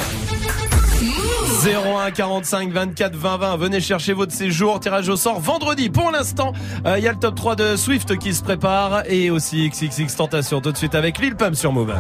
01 1.66 2.11
45 2.11 2.72
24 2.72 3.16
20 3.16 3.38
20. 3.38 3.57
Venez 3.57 3.82
chercher 3.82 4.13
votre 4.13 4.32
séjour. 4.32 4.80
Tirage 4.80 5.09
au 5.09 5.16
sort 5.16 5.39
vendredi. 5.39 5.89
Pour 5.89 6.11
l'instant, 6.11 6.53
euh, 6.86 6.97
il 6.97 7.03
y 7.03 7.07
a 7.07 7.11
le 7.11 7.18
top 7.18 7.36
3 7.36 7.55
de 7.55 7.76
Swift 7.76 8.18
qui 8.18 8.34
se 8.34 8.43
prépare 8.43 9.03
et 9.07 9.32
aussi 9.32 9.70
XXX 9.70 10.16
Tentation 10.16 10.61
tout 10.61 10.72
de 10.72 10.78
suite 10.78 10.95
avec 10.95 11.20
Lil 11.20 11.36
Pump 11.36 11.55
sur 11.55 11.72
Move. 11.72 11.95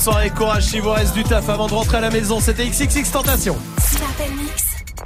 Soirée, 0.00 0.30
courage 0.30 0.64
si 0.64 0.80
vous 0.80 0.90
reste 0.90 1.14
du 1.14 1.24
taf 1.24 1.48
avant 1.48 1.66
de 1.66 1.74
rentrer 1.74 1.98
à 1.98 2.00
la 2.00 2.10
maison. 2.10 2.40
C'était 2.40 2.66
XXX 2.66 3.10
Tentation. 3.10 3.56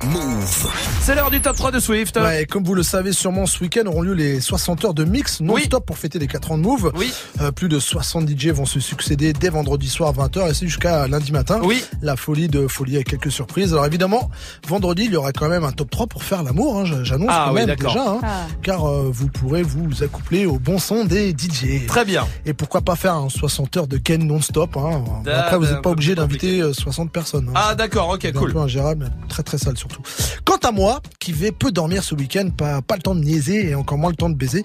Move. 0.04 0.68
C'est 1.00 1.14
l'heure 1.14 1.30
du 1.30 1.40
top 1.40 1.56
3 1.56 1.70
de 1.70 1.80
Swift. 1.80 2.16
Ouais, 2.16 2.42
et 2.42 2.46
comme 2.46 2.62
vous 2.64 2.74
le 2.74 2.82
savez 2.82 3.12
sûrement, 3.12 3.46
ce 3.46 3.60
week-end 3.60 3.86
auront 3.86 4.02
lieu 4.02 4.12
les 4.12 4.40
60 4.40 4.84
heures 4.84 4.94
de 4.94 5.04
mix 5.04 5.40
non-stop 5.40 5.86
pour 5.86 5.98
fêter 5.98 6.18
les 6.18 6.26
4 6.26 6.52
ans 6.52 6.58
de 6.58 6.62
Move. 6.62 6.92
Oui. 6.96 7.12
Euh, 7.44 7.50
plus 7.52 7.68
de 7.68 7.78
60 7.78 8.28
DJ 8.28 8.48
vont 8.48 8.64
se 8.64 8.80
succéder 8.80 9.32
dès 9.32 9.48
vendredi 9.50 9.88
soir 9.88 10.12
20h 10.14 10.50
et 10.50 10.54
c'est 10.54 10.66
jusqu'à 10.66 11.06
lundi 11.08 11.30
matin. 11.32 11.60
Oui. 11.62 11.82
La 12.02 12.16
folie 12.16 12.48
de 12.48 12.66
folie 12.66 12.94
avec 12.96 13.08
quelques 13.08 13.30
surprises. 13.30 13.72
Alors 13.72 13.84
évidemment, 13.86 14.30
vendredi, 14.66 15.04
il 15.04 15.12
y 15.12 15.16
aura 15.16 15.32
quand 15.32 15.48
même 15.48 15.64
un 15.64 15.72
top 15.72 15.90
3 15.90 16.06
pour 16.06 16.22
faire 16.24 16.42
l'amour. 16.42 16.78
hein, 16.78 16.84
j'annonce 17.02 17.28
Ah 17.30 17.46
quand 17.48 17.54
oui, 17.54 17.66
même 17.66 17.76
déjà. 17.76 18.02
hein, 18.02 18.20
Ah. 18.22 18.46
Car 18.62 18.84
euh, 18.88 19.08
vous 19.12 19.28
pourrez 19.28 19.62
vous 19.62 20.02
accoupler 20.02 20.46
au 20.46 20.58
bon 20.58 20.78
son 20.78 21.04
des 21.04 21.30
DJ. 21.32 21.86
Très 21.86 22.04
bien. 22.04 22.26
Et 22.46 22.54
pourquoi 22.54 22.80
pas 22.80 22.96
faire 22.96 23.14
un 23.14 23.28
60 23.28 23.76
heures 23.76 23.86
de 23.86 23.98
Ken 23.98 24.26
non-stop. 24.26 24.76
Hein. 24.76 25.04
Ah, 25.26 25.40
Après, 25.40 25.56
vous 25.56 25.62
bah, 25.64 25.68
n'êtes 25.70 25.78
un 25.78 25.82
pas 25.82 25.90
obligé 25.90 26.14
d'inviter 26.14 26.60
euh, 26.62 26.72
60 26.72 27.12
personnes. 27.12 27.48
hein. 27.50 27.52
Ah 27.54 27.74
d'accord, 27.74 28.08
ok, 28.10 28.20
C'est 28.22 28.32
cool. 28.32 28.50
un 28.50 28.52
peu 28.54 28.60
ingérable, 28.60 29.10
très 29.28 29.42
très 29.42 29.58
sale 29.58 29.76
surtout. 29.76 30.00
Quant 30.44 30.56
à 30.62 30.70
moi, 30.72 31.02
qui 31.18 31.32
vais 31.32 31.52
peu 31.52 31.70
dormir 31.72 32.02
ce 32.04 32.14
week-end, 32.14 32.48
pas, 32.56 32.80
pas 32.80 32.96
le 32.96 33.02
temps 33.02 33.14
de 33.14 33.20
niaiser 33.20 33.68
et 33.70 33.74
encore 33.74 33.98
moins 33.98 34.10
le 34.10 34.16
temps 34.16 34.30
de 34.30 34.34
baiser, 34.36 34.62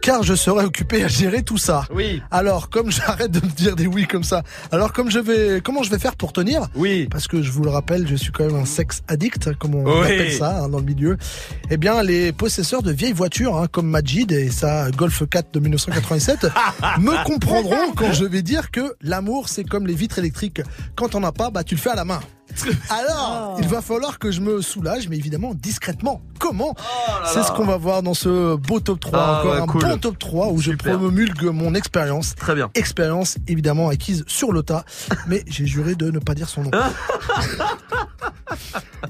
car 0.00 0.22
je 0.22 0.34
serai 0.34 0.64
occupé 0.64 1.04
à 1.04 1.08
gérer 1.08 1.42
tout 1.42 1.58
ça. 1.58 1.84
Oui. 1.94 2.21
Alors, 2.30 2.70
comme 2.70 2.90
j'arrête 2.90 3.30
de 3.30 3.40
me 3.44 3.50
dire 3.52 3.76
des 3.76 3.86
oui 3.86 4.06
comme 4.06 4.24
ça, 4.24 4.42
alors 4.70 4.92
comme 4.92 5.10
je 5.10 5.18
vais, 5.18 5.60
comment 5.62 5.82
je 5.82 5.90
vais 5.90 5.98
faire 5.98 6.16
pour 6.16 6.32
tenir? 6.32 6.68
Oui. 6.74 7.06
Parce 7.10 7.28
que 7.28 7.42
je 7.42 7.50
vous 7.50 7.62
le 7.62 7.70
rappelle, 7.70 8.06
je 8.08 8.16
suis 8.16 8.32
quand 8.32 8.44
même 8.46 8.56
un 8.56 8.64
sexe 8.64 9.02
addict, 9.08 9.54
comme 9.58 9.74
on 9.74 9.84
Oui. 10.00 10.06
appelle 10.06 10.32
ça 10.32 10.62
hein, 10.62 10.68
dans 10.68 10.78
le 10.78 10.84
milieu. 10.84 11.16
Eh 11.70 11.76
bien, 11.76 12.02
les 12.02 12.32
possesseurs 12.32 12.82
de 12.82 12.92
vieilles 12.92 13.12
voitures, 13.12 13.56
hein, 13.56 13.66
comme 13.70 13.86
Majid 13.88 14.30
et 14.32 14.50
sa 14.50 14.90
Golf 14.90 15.22
4 15.28 15.52
de 15.54 15.60
1987, 15.60 16.46
me 16.98 17.24
comprendront 17.24 17.92
quand 17.96 18.12
je 18.12 18.24
vais 18.24 18.42
dire 18.42 18.70
que 18.70 18.94
l'amour, 19.02 19.48
c'est 19.48 19.64
comme 19.64 19.86
les 19.86 19.94
vitres 19.94 20.18
électriques. 20.18 20.62
Quand 20.96 21.10
t'en 21.10 21.22
as 21.24 21.32
pas, 21.32 21.50
bah 21.50 21.64
tu 21.64 21.74
le 21.74 21.80
fais 21.80 21.90
à 21.90 21.94
la 21.96 22.04
main. 22.04 22.20
Alors, 22.90 23.56
il 23.60 23.68
va 23.68 23.82
falloir 23.82 24.18
que 24.18 24.30
je 24.30 24.40
me 24.40 24.60
soulage, 24.62 25.08
mais 25.08 25.16
évidemment 25.16 25.54
discrètement. 25.54 26.22
Comment 26.38 26.74
C'est 27.26 27.42
ce 27.42 27.52
qu'on 27.52 27.64
va 27.64 27.76
voir 27.76 28.02
dans 28.02 28.14
ce 28.14 28.56
beau 28.56 28.80
top 28.80 29.00
3. 29.00 29.18
Ah 29.18 29.40
Encore 29.40 29.52
ouais, 29.52 29.60
un 29.60 29.66
cool. 29.66 29.82
bon 29.82 29.98
top 29.98 30.18
3 30.18 30.48
où 30.48 30.60
je 30.60 30.72
promulgue 30.72 31.44
mon 31.44 31.74
expérience. 31.74 32.34
Très 32.34 32.54
bien. 32.54 32.70
Expérience 32.74 33.36
évidemment 33.46 33.88
acquise 33.88 34.24
sur 34.26 34.52
le 34.52 34.62
tas, 34.62 34.84
mais 35.26 35.44
j'ai 35.46 35.66
juré 35.66 35.94
de 35.94 36.10
ne 36.10 36.18
pas 36.18 36.34
dire 36.34 36.48
son 36.48 36.62
nom. 36.62 36.70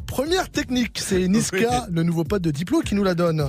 Première 0.07 0.51
technique, 0.51 1.01
c'est 1.05 1.27
Niska, 1.29 1.87
le 1.91 2.03
nouveau 2.03 2.25
pote 2.25 2.43
de 2.43 2.51
Diplo, 2.51 2.81
qui 2.81 2.95
nous 2.95 3.05
la 3.05 3.15
donne. 3.15 3.47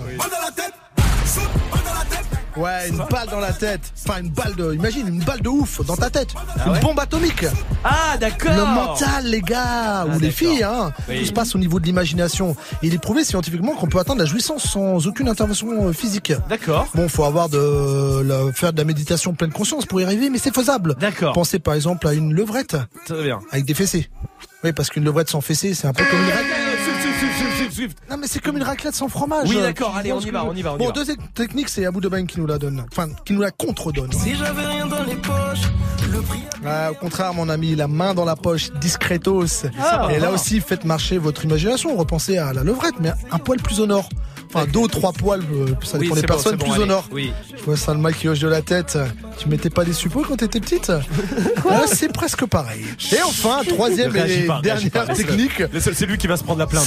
Ouais, 2.55 2.89
une 2.89 2.97
balle 3.09 3.27
dans 3.31 3.39
la 3.39 3.51
tête. 3.53 3.81
Enfin, 4.05 4.19
une 4.21 4.29
balle 4.29 4.55
de. 4.55 4.73
Imagine, 4.73 5.07
une 5.07 5.23
balle 5.23 5.41
de 5.41 5.49
ouf 5.49 5.83
dans 5.85 5.95
ta 5.95 6.09
tête. 6.09 6.29
Ah 6.37 6.63
une 6.67 6.71
ouais 6.73 6.79
bombe 6.81 6.99
atomique. 6.99 7.45
Ah 7.83 8.15
d'accord. 8.19 8.51
Le 8.55 8.63
mental, 8.63 9.25
les 9.25 9.41
gars, 9.41 10.05
ou 10.05 10.19
les 10.19 10.29
filles, 10.31 10.63
hein. 10.63 10.93
Oui. 11.09 11.19
Tout 11.19 11.25
se 11.25 11.31
passe 11.33 11.55
au 11.55 11.57
niveau 11.57 11.79
de 11.79 11.85
l'imagination. 11.85 12.55
Il 12.81 12.93
est 12.93 12.97
prouvé 12.99 13.23
scientifiquement 13.23 13.73
qu'on 13.73 13.87
peut 13.87 13.99
atteindre 13.99 14.19
la 14.19 14.25
jouissance 14.25 14.63
sans 14.63 15.07
aucune 15.07 15.27
intervention 15.29 15.87
euh, 15.87 15.93
physique. 15.93 16.33
D'accord. 16.49 16.87
Bon, 16.93 17.09
faut 17.09 17.23
avoir 17.23 17.49
de 17.49 18.21
la- 18.23 18.51
faire 18.53 18.71
de 18.73 18.77
la 18.77 18.83
méditation 18.85 19.33
pleine 19.33 19.51
conscience 19.51 19.85
pour 19.85 19.99
y 20.01 20.03
arriver, 20.03 20.29
mais 20.29 20.37
c'est 20.37 20.53
faisable. 20.53 20.95
D'accord. 20.99 21.33
Pensez 21.33 21.59
par 21.59 21.73
exemple 21.73 22.07
à 22.07 22.13
une 22.13 22.33
levrette 22.33 22.77
Très 23.05 23.23
bien. 23.23 23.39
avec 23.51 23.65
des 23.65 23.73
fessées. 23.73 24.09
Oui, 24.63 24.71
parce 24.73 24.89
qu'une 24.89 25.03
levrette 25.03 25.29
sans 25.29 25.41
fessées, 25.41 25.73
c'est 25.73 25.87
un 25.87 25.93
peu 25.93 26.03
comme 26.05 26.19
une. 26.19 26.27
Swift. 27.73 27.97
Non, 28.09 28.17
mais 28.17 28.27
c'est 28.27 28.39
comme 28.39 28.57
une 28.57 28.63
raclette 28.63 28.95
sans 28.95 29.09
fromage. 29.09 29.49
Oui, 29.49 29.57
d'accord, 29.61 29.95
allez, 29.97 30.11
on 30.13 30.19
y 30.19 30.29
va, 30.29 30.45
on 30.45 30.53
y 30.55 30.61
va, 30.61 30.73
on 30.73 30.75
y 30.75 30.79
Bon, 30.79 30.85
va. 30.87 30.91
deuxième 30.91 31.17
technique, 31.33 31.69
c'est 31.69 31.85
Abou 31.85 31.99
Debagne 32.01 32.25
qui 32.25 32.39
nous 32.39 32.47
la 32.47 32.57
donne. 32.57 32.85
Enfin, 32.91 33.07
qui 33.25 33.33
nous 33.33 33.41
la 33.41 33.51
contre-donne. 33.51 34.11
Si 34.11 34.35
j'avais 34.35 34.65
rien 34.65 34.85
dans 34.87 35.03
les 35.03 35.15
poches, 35.15 35.69
le 36.11 36.21
prix. 36.21 36.39
Ah, 36.65 36.91
au 36.91 36.95
contraire, 36.95 37.33
mon 37.33 37.49
ami, 37.49 37.75
la 37.75 37.87
main 37.87 38.13
dans 38.13 38.25
la 38.25 38.35
poche, 38.35 38.71
discretos. 38.79 39.65
Ah. 39.81 40.07
Et 40.11 40.19
là 40.19 40.31
aussi, 40.31 40.61
faites 40.61 40.85
marcher 40.85 41.17
votre 41.17 41.43
imagination. 41.43 41.95
Repensez 41.97 42.37
à 42.37 42.53
la 42.53 42.63
levrette, 42.63 42.95
mais 42.99 43.11
un 43.31 43.37
poil 43.39 43.59
plus 43.59 43.79
au 43.79 43.87
nord. 43.87 44.07
Enfin, 44.53 44.65
deux 44.71 44.79
ou 44.79 44.87
trois 44.87 45.13
poils, 45.13 45.41
euh, 45.51 45.67
ça 45.83 45.97
Oui, 45.97 46.03
dépend 46.05 46.15
des 46.15 46.21
personnes, 46.23 46.55
bon, 46.57 46.65
plus 46.65 46.73
allez. 46.73 46.83
au 46.83 46.85
nord. 46.85 47.05
Oui. 47.11 47.33
Je 47.57 47.63
vois 47.63 47.75
Salma 47.77 48.11
qui 48.13 48.27
hoche 48.27 48.39
de 48.39 48.47
la 48.47 48.61
tête. 48.61 48.97
Tu 49.39 49.49
mettais 49.49 49.69
pas 49.71 49.83
des 49.83 49.93
suppos 49.93 50.23
quand 50.27 50.35
t'étais 50.37 50.59
petite? 50.59 50.89
Ouais, 50.89 51.87
C'est 51.87 52.11
presque 52.13 52.45
pareil. 52.45 52.83
Et 53.11 53.21
enfin, 53.23 53.61
troisième 53.67 54.15
et 54.15 54.45
pas, 54.45 54.61
dernière 54.61 55.07
technique, 55.13 55.63
C'est 55.79 56.05
lui 56.05 56.17
qui 56.17 56.27
va 56.27 56.37
se 56.37 56.43
prendre 56.43 56.59
la 56.59 56.67
plainte. 56.67 56.85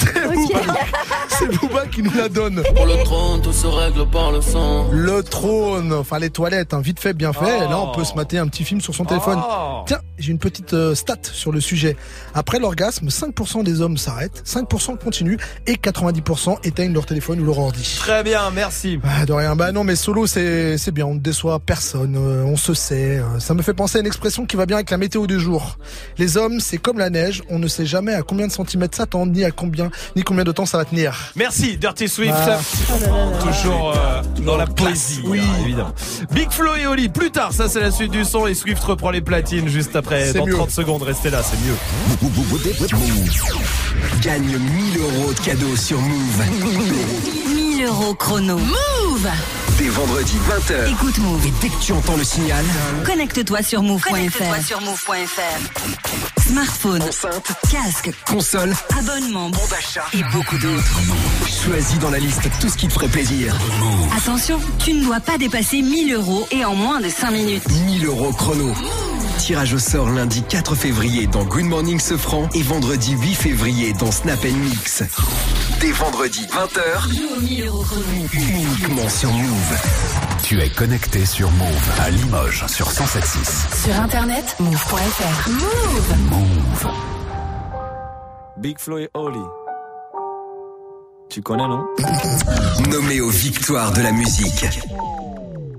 c'est 1.28 1.46
Booba 1.58 1.86
qui 1.86 2.02
nous 2.02 2.12
la 2.16 2.28
donne. 2.28 2.62
Pour 2.74 2.86
le 2.86 3.02
trône, 3.04 3.42
tout 3.42 3.52
se 3.52 3.66
règle 3.66 4.08
par 4.10 4.30
le 4.32 4.40
sang. 4.40 4.88
Le 4.92 5.22
trône, 5.22 5.92
enfin 5.92 6.18
les 6.18 6.30
toilettes, 6.30 6.72
hein, 6.74 6.80
vite 6.80 7.00
fait, 7.00 7.14
bien 7.14 7.32
fait. 7.32 7.58
Oh. 7.66 7.70
Là, 7.70 7.80
on 7.80 7.92
peut 7.92 8.04
se 8.04 8.14
mater 8.14 8.38
un 8.38 8.46
petit 8.48 8.64
film 8.64 8.80
sur 8.80 8.94
son 8.94 9.04
téléphone. 9.04 9.40
Oh. 9.42 9.82
Tiens, 9.86 9.98
j'ai 10.18 10.30
une 10.32 10.38
petite 10.38 10.72
euh, 10.74 10.94
stat 10.94 11.16
sur 11.32 11.52
le 11.52 11.60
sujet. 11.60 11.96
Après 12.34 12.58
l'orgasme, 12.58 13.08
5% 13.08 13.64
des 13.64 13.80
hommes 13.80 13.96
s'arrêtent, 13.96 14.42
5% 14.46 14.98
continuent 14.98 15.38
et 15.66 15.74
90% 15.74 16.58
éteignent 16.64 16.92
leur 16.94 17.06
téléphone 17.06 17.40
ou 17.40 17.44
leur 17.44 17.55
Très 17.98 18.22
bien, 18.22 18.50
merci. 18.54 18.98
Ah, 19.04 19.24
de 19.26 19.32
rien. 19.32 19.56
Bah 19.56 19.72
non, 19.72 19.84
mais 19.84 19.96
solo, 19.96 20.26
c'est 20.26 20.76
c'est 20.78 20.90
bien. 20.92 21.06
On 21.06 21.14
ne 21.14 21.18
déçoit 21.20 21.58
personne. 21.58 22.16
euh, 22.16 22.44
on 22.44 22.56
se 22.56 22.74
sait. 22.74 23.18
euh, 23.18 23.38
ça 23.40 23.54
me 23.54 23.62
fait 23.62 23.74
penser 23.74 23.98
à 23.98 24.00
une 24.00 24.06
expression 24.06 24.44
qui 24.46 24.56
va 24.56 24.66
bien 24.66 24.76
avec 24.76 24.90
la 24.90 24.98
météo 24.98 25.26
du 25.26 25.40
jour. 25.40 25.78
Les 26.18 26.36
hommes, 26.36 26.60
c'est 26.60 26.78
comme 26.78 26.98
la 26.98 27.10
neige. 27.10 27.42
On 27.50 27.58
ne 27.58 27.68
sait 27.68 27.86
jamais 27.86 28.14
à 28.14 28.22
combien 28.22 28.46
de 28.46 28.52
centimètres 28.52 28.96
ça 28.96 29.06
tend, 29.06 29.26
ni 29.26 29.44
à 29.44 29.50
combien, 29.50 29.90
ni 30.16 30.22
combien 30.22 30.44
de 30.44 30.52
temps 30.52 30.66
ça 30.66 30.78
va 30.78 30.84
tenir. 30.84 31.14
Merci 31.36 31.76
Dirty 31.76 32.08
Swift. 32.08 32.34
Ah. 32.36 32.58
Toujours 33.40 33.92
euh, 33.96 34.22
dans 34.44 34.56
la 34.56 34.66
poésie, 34.66 35.22
Oui. 35.24 35.40
hein, 35.40 35.60
évidemment. 35.64 35.94
Big 36.32 36.50
Flo 36.50 36.74
et 36.74 36.86
Oli, 36.86 37.08
plus 37.08 37.30
tard, 37.30 37.52
ça 37.52 37.68
c'est 37.68 37.80
la 37.80 37.90
suite 37.90 38.12
du 38.12 38.24
son 38.24 38.46
et 38.46 38.54
Swift 38.54 38.82
reprend 38.84 39.10
les 39.10 39.20
platines 39.20 39.68
juste 39.68 39.96
après. 39.96 40.26
C'est 40.32 40.38
Dans 40.38 40.46
mieux. 40.46 40.54
30 40.54 40.70
secondes, 40.70 41.02
restez 41.02 41.30
là, 41.30 41.42
c'est 41.42 41.56
mieux. 41.66 41.74
Gagne 44.22 44.42
1000 44.58 44.98
euros 45.00 45.32
de 45.32 45.40
cadeaux 45.40 45.76
sur 45.76 46.00
Move. 46.00 47.45
1000 47.76 47.84
euros 47.84 48.14
chrono. 48.14 48.56
Move 48.56 49.28
Dès 49.76 49.88
vendredi 49.88 50.38
20h. 50.48 50.90
Écoute 50.92 51.18
Move. 51.18 51.46
Et 51.46 51.52
dès 51.60 51.68
que 51.68 51.78
tu 51.78 51.92
entends 51.92 52.16
le 52.16 52.24
signal, 52.24 52.64
Connecte-toi 53.04 53.62
sur 53.62 53.82
move.fr. 53.82 54.66
sur 54.66 54.80
move.fr. 54.80 56.40
Smartphone, 56.40 57.02
enceinte, 57.02 57.52
casque, 57.70 58.10
console, 58.26 58.72
abonnement, 58.98 59.50
bon 59.50 59.60
d'achat 59.70 60.04
et 60.14 60.22
beaucoup 60.32 60.56
d'autres. 60.56 61.00
Choisis 61.64 61.98
dans 61.98 62.10
la 62.10 62.18
liste 62.18 62.48
tout 62.60 62.68
ce 62.70 62.78
qui 62.78 62.88
te 62.88 62.94
ferait 62.94 63.08
plaisir. 63.08 63.54
Attention, 64.16 64.58
tu 64.78 64.94
ne 64.94 65.04
dois 65.04 65.20
pas 65.20 65.36
dépasser 65.36 65.82
1000 65.82 66.14
euros 66.14 66.46
et 66.50 66.64
en 66.64 66.74
moins 66.74 67.00
de 67.00 67.10
5 67.10 67.30
minutes. 67.30 67.68
1000 67.68 68.06
euros 68.06 68.32
chrono. 68.32 68.72
Tirage 69.38 69.74
au 69.74 69.78
sort 69.78 70.08
lundi 70.10 70.42
4 70.42 70.74
février 70.74 71.26
dans 71.26 71.44
Good 71.44 71.64
Morning 71.66 72.00
Sofran 72.00 72.48
et 72.54 72.62
vendredi 72.62 73.12
8 73.12 73.34
février 73.34 73.92
dans 73.94 74.10
Snap 74.10 74.42
Mix. 74.44 75.02
Dès 75.80 75.92
vendredi 75.92 76.46
20h, 76.46 77.14
Joue 77.14 77.36
aux 77.36 77.40
1000 77.40 77.66
euros 77.66 77.84
chrono. 77.84 78.04
uniquement 78.32 79.08
sur 79.08 79.30
Move. 79.32 79.78
Tu 80.42 80.60
es 80.60 80.68
connecté 80.70 81.24
sur 81.26 81.50
Move 81.52 81.90
à 82.00 82.10
Limoges 82.10 82.64
sur 82.66 82.88
107.6. 82.90 83.84
Sur 83.84 84.00
internet, 84.00 84.56
move.fr. 84.58 85.50
Move 85.50 86.18
Move. 86.30 86.92
Big 88.58 88.78
Flo 88.78 88.98
et 88.98 89.10
Oli. 89.14 89.38
Tu 91.28 91.42
connais, 91.42 91.68
non? 91.68 91.84
Nommé 92.90 93.20
aux 93.20 93.30
victoires 93.30 93.92
de 93.92 94.00
la 94.00 94.12
musique. 94.12 94.64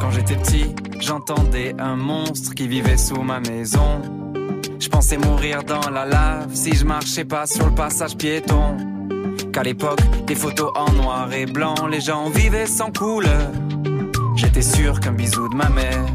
Quand 0.00 0.10
j'étais 0.10 0.36
petit, 0.36 0.74
j'entendais 1.00 1.74
un 1.78 1.96
monstre 1.96 2.54
qui 2.54 2.68
vivait 2.68 2.96
sous 2.96 3.22
ma 3.22 3.40
maison. 3.40 4.02
Je 4.78 4.88
pensais 4.88 5.16
mourir 5.16 5.62
dans 5.64 5.90
la 5.90 6.04
lave 6.04 6.54
si 6.54 6.74
je 6.74 6.84
marchais 6.84 7.24
pas 7.24 7.46
sur 7.46 7.66
le 7.66 7.74
passage 7.74 8.16
piéton. 8.16 8.76
Qu'à 9.52 9.62
l'époque, 9.62 10.00
des 10.26 10.34
photos 10.34 10.70
en 10.74 10.92
noir 10.92 11.32
et 11.32 11.46
blanc, 11.46 11.86
les 11.90 12.00
gens 12.00 12.28
vivaient 12.28 12.66
sans 12.66 12.92
couleur. 12.92 13.50
J'étais 14.36 14.62
sûr 14.62 15.00
qu'un 15.00 15.12
bisou 15.12 15.48
de 15.48 15.56
ma 15.56 15.68
mère 15.70 16.06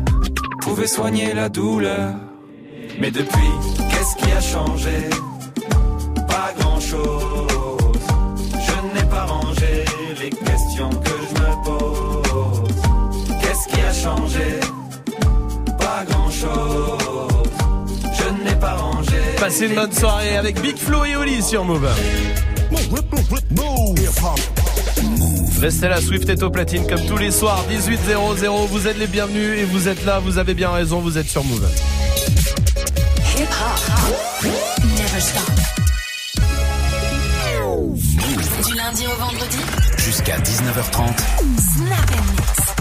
pouvait 0.62 0.88
soigner 0.88 1.34
la 1.34 1.50
douleur. 1.50 2.14
Mais 3.00 3.10
depuis, 3.10 3.52
qu'est-ce 3.90 4.16
qui 4.16 4.32
a 4.32 4.42
changé? 4.42 5.10
Pas 6.28 6.54
grand-chose. 6.60 7.51
Changé 14.02 14.60
Pas 15.78 16.04
grand-chose. 16.10 17.44
Je 18.18 18.44
n'ai 18.44 18.56
pas 18.56 18.74
rangé. 18.74 19.18
Passez 19.40 19.68
une 19.68 19.76
bonne 19.76 19.92
soirée 19.92 20.38
avec 20.38 20.60
Big 20.62 20.78
Flo 20.78 21.06
et 21.06 21.16
Oli 21.16 21.42
sur 21.42 21.64
Move. 21.64 21.88
Restez 25.60 25.90
là, 25.90 26.02
Swift 26.02 26.28
est 26.30 26.42
au 26.42 26.50
platine 26.50 26.88
comme 26.88 27.06
tous 27.06 27.18
les 27.18 27.30
soirs, 27.30 27.64
18.00. 27.70 28.68
Vous 28.68 28.88
êtes 28.88 28.98
les 28.98 29.08
bienvenus 29.08 29.60
et 29.60 29.64
vous 29.66 29.88
êtes 29.88 30.04
là, 30.06 30.20
vous 30.20 30.40
avez 30.40 30.56
bien 30.56 30.72
raison, 30.72 31.00
vous 31.00 31.18
êtes 31.18 31.30
sur 31.30 31.44
Move. 31.44 31.68
Hip 33.38 33.44
hop. 33.44 34.52
Never 34.84 35.22
stop. 35.22 35.44
Du 38.66 38.76
lundi 38.76 39.06
au 39.06 39.22
vendredi. 39.22 39.58
Jusqu'à 39.98 40.38
19h30. 40.40 41.10
Snap 41.60 42.81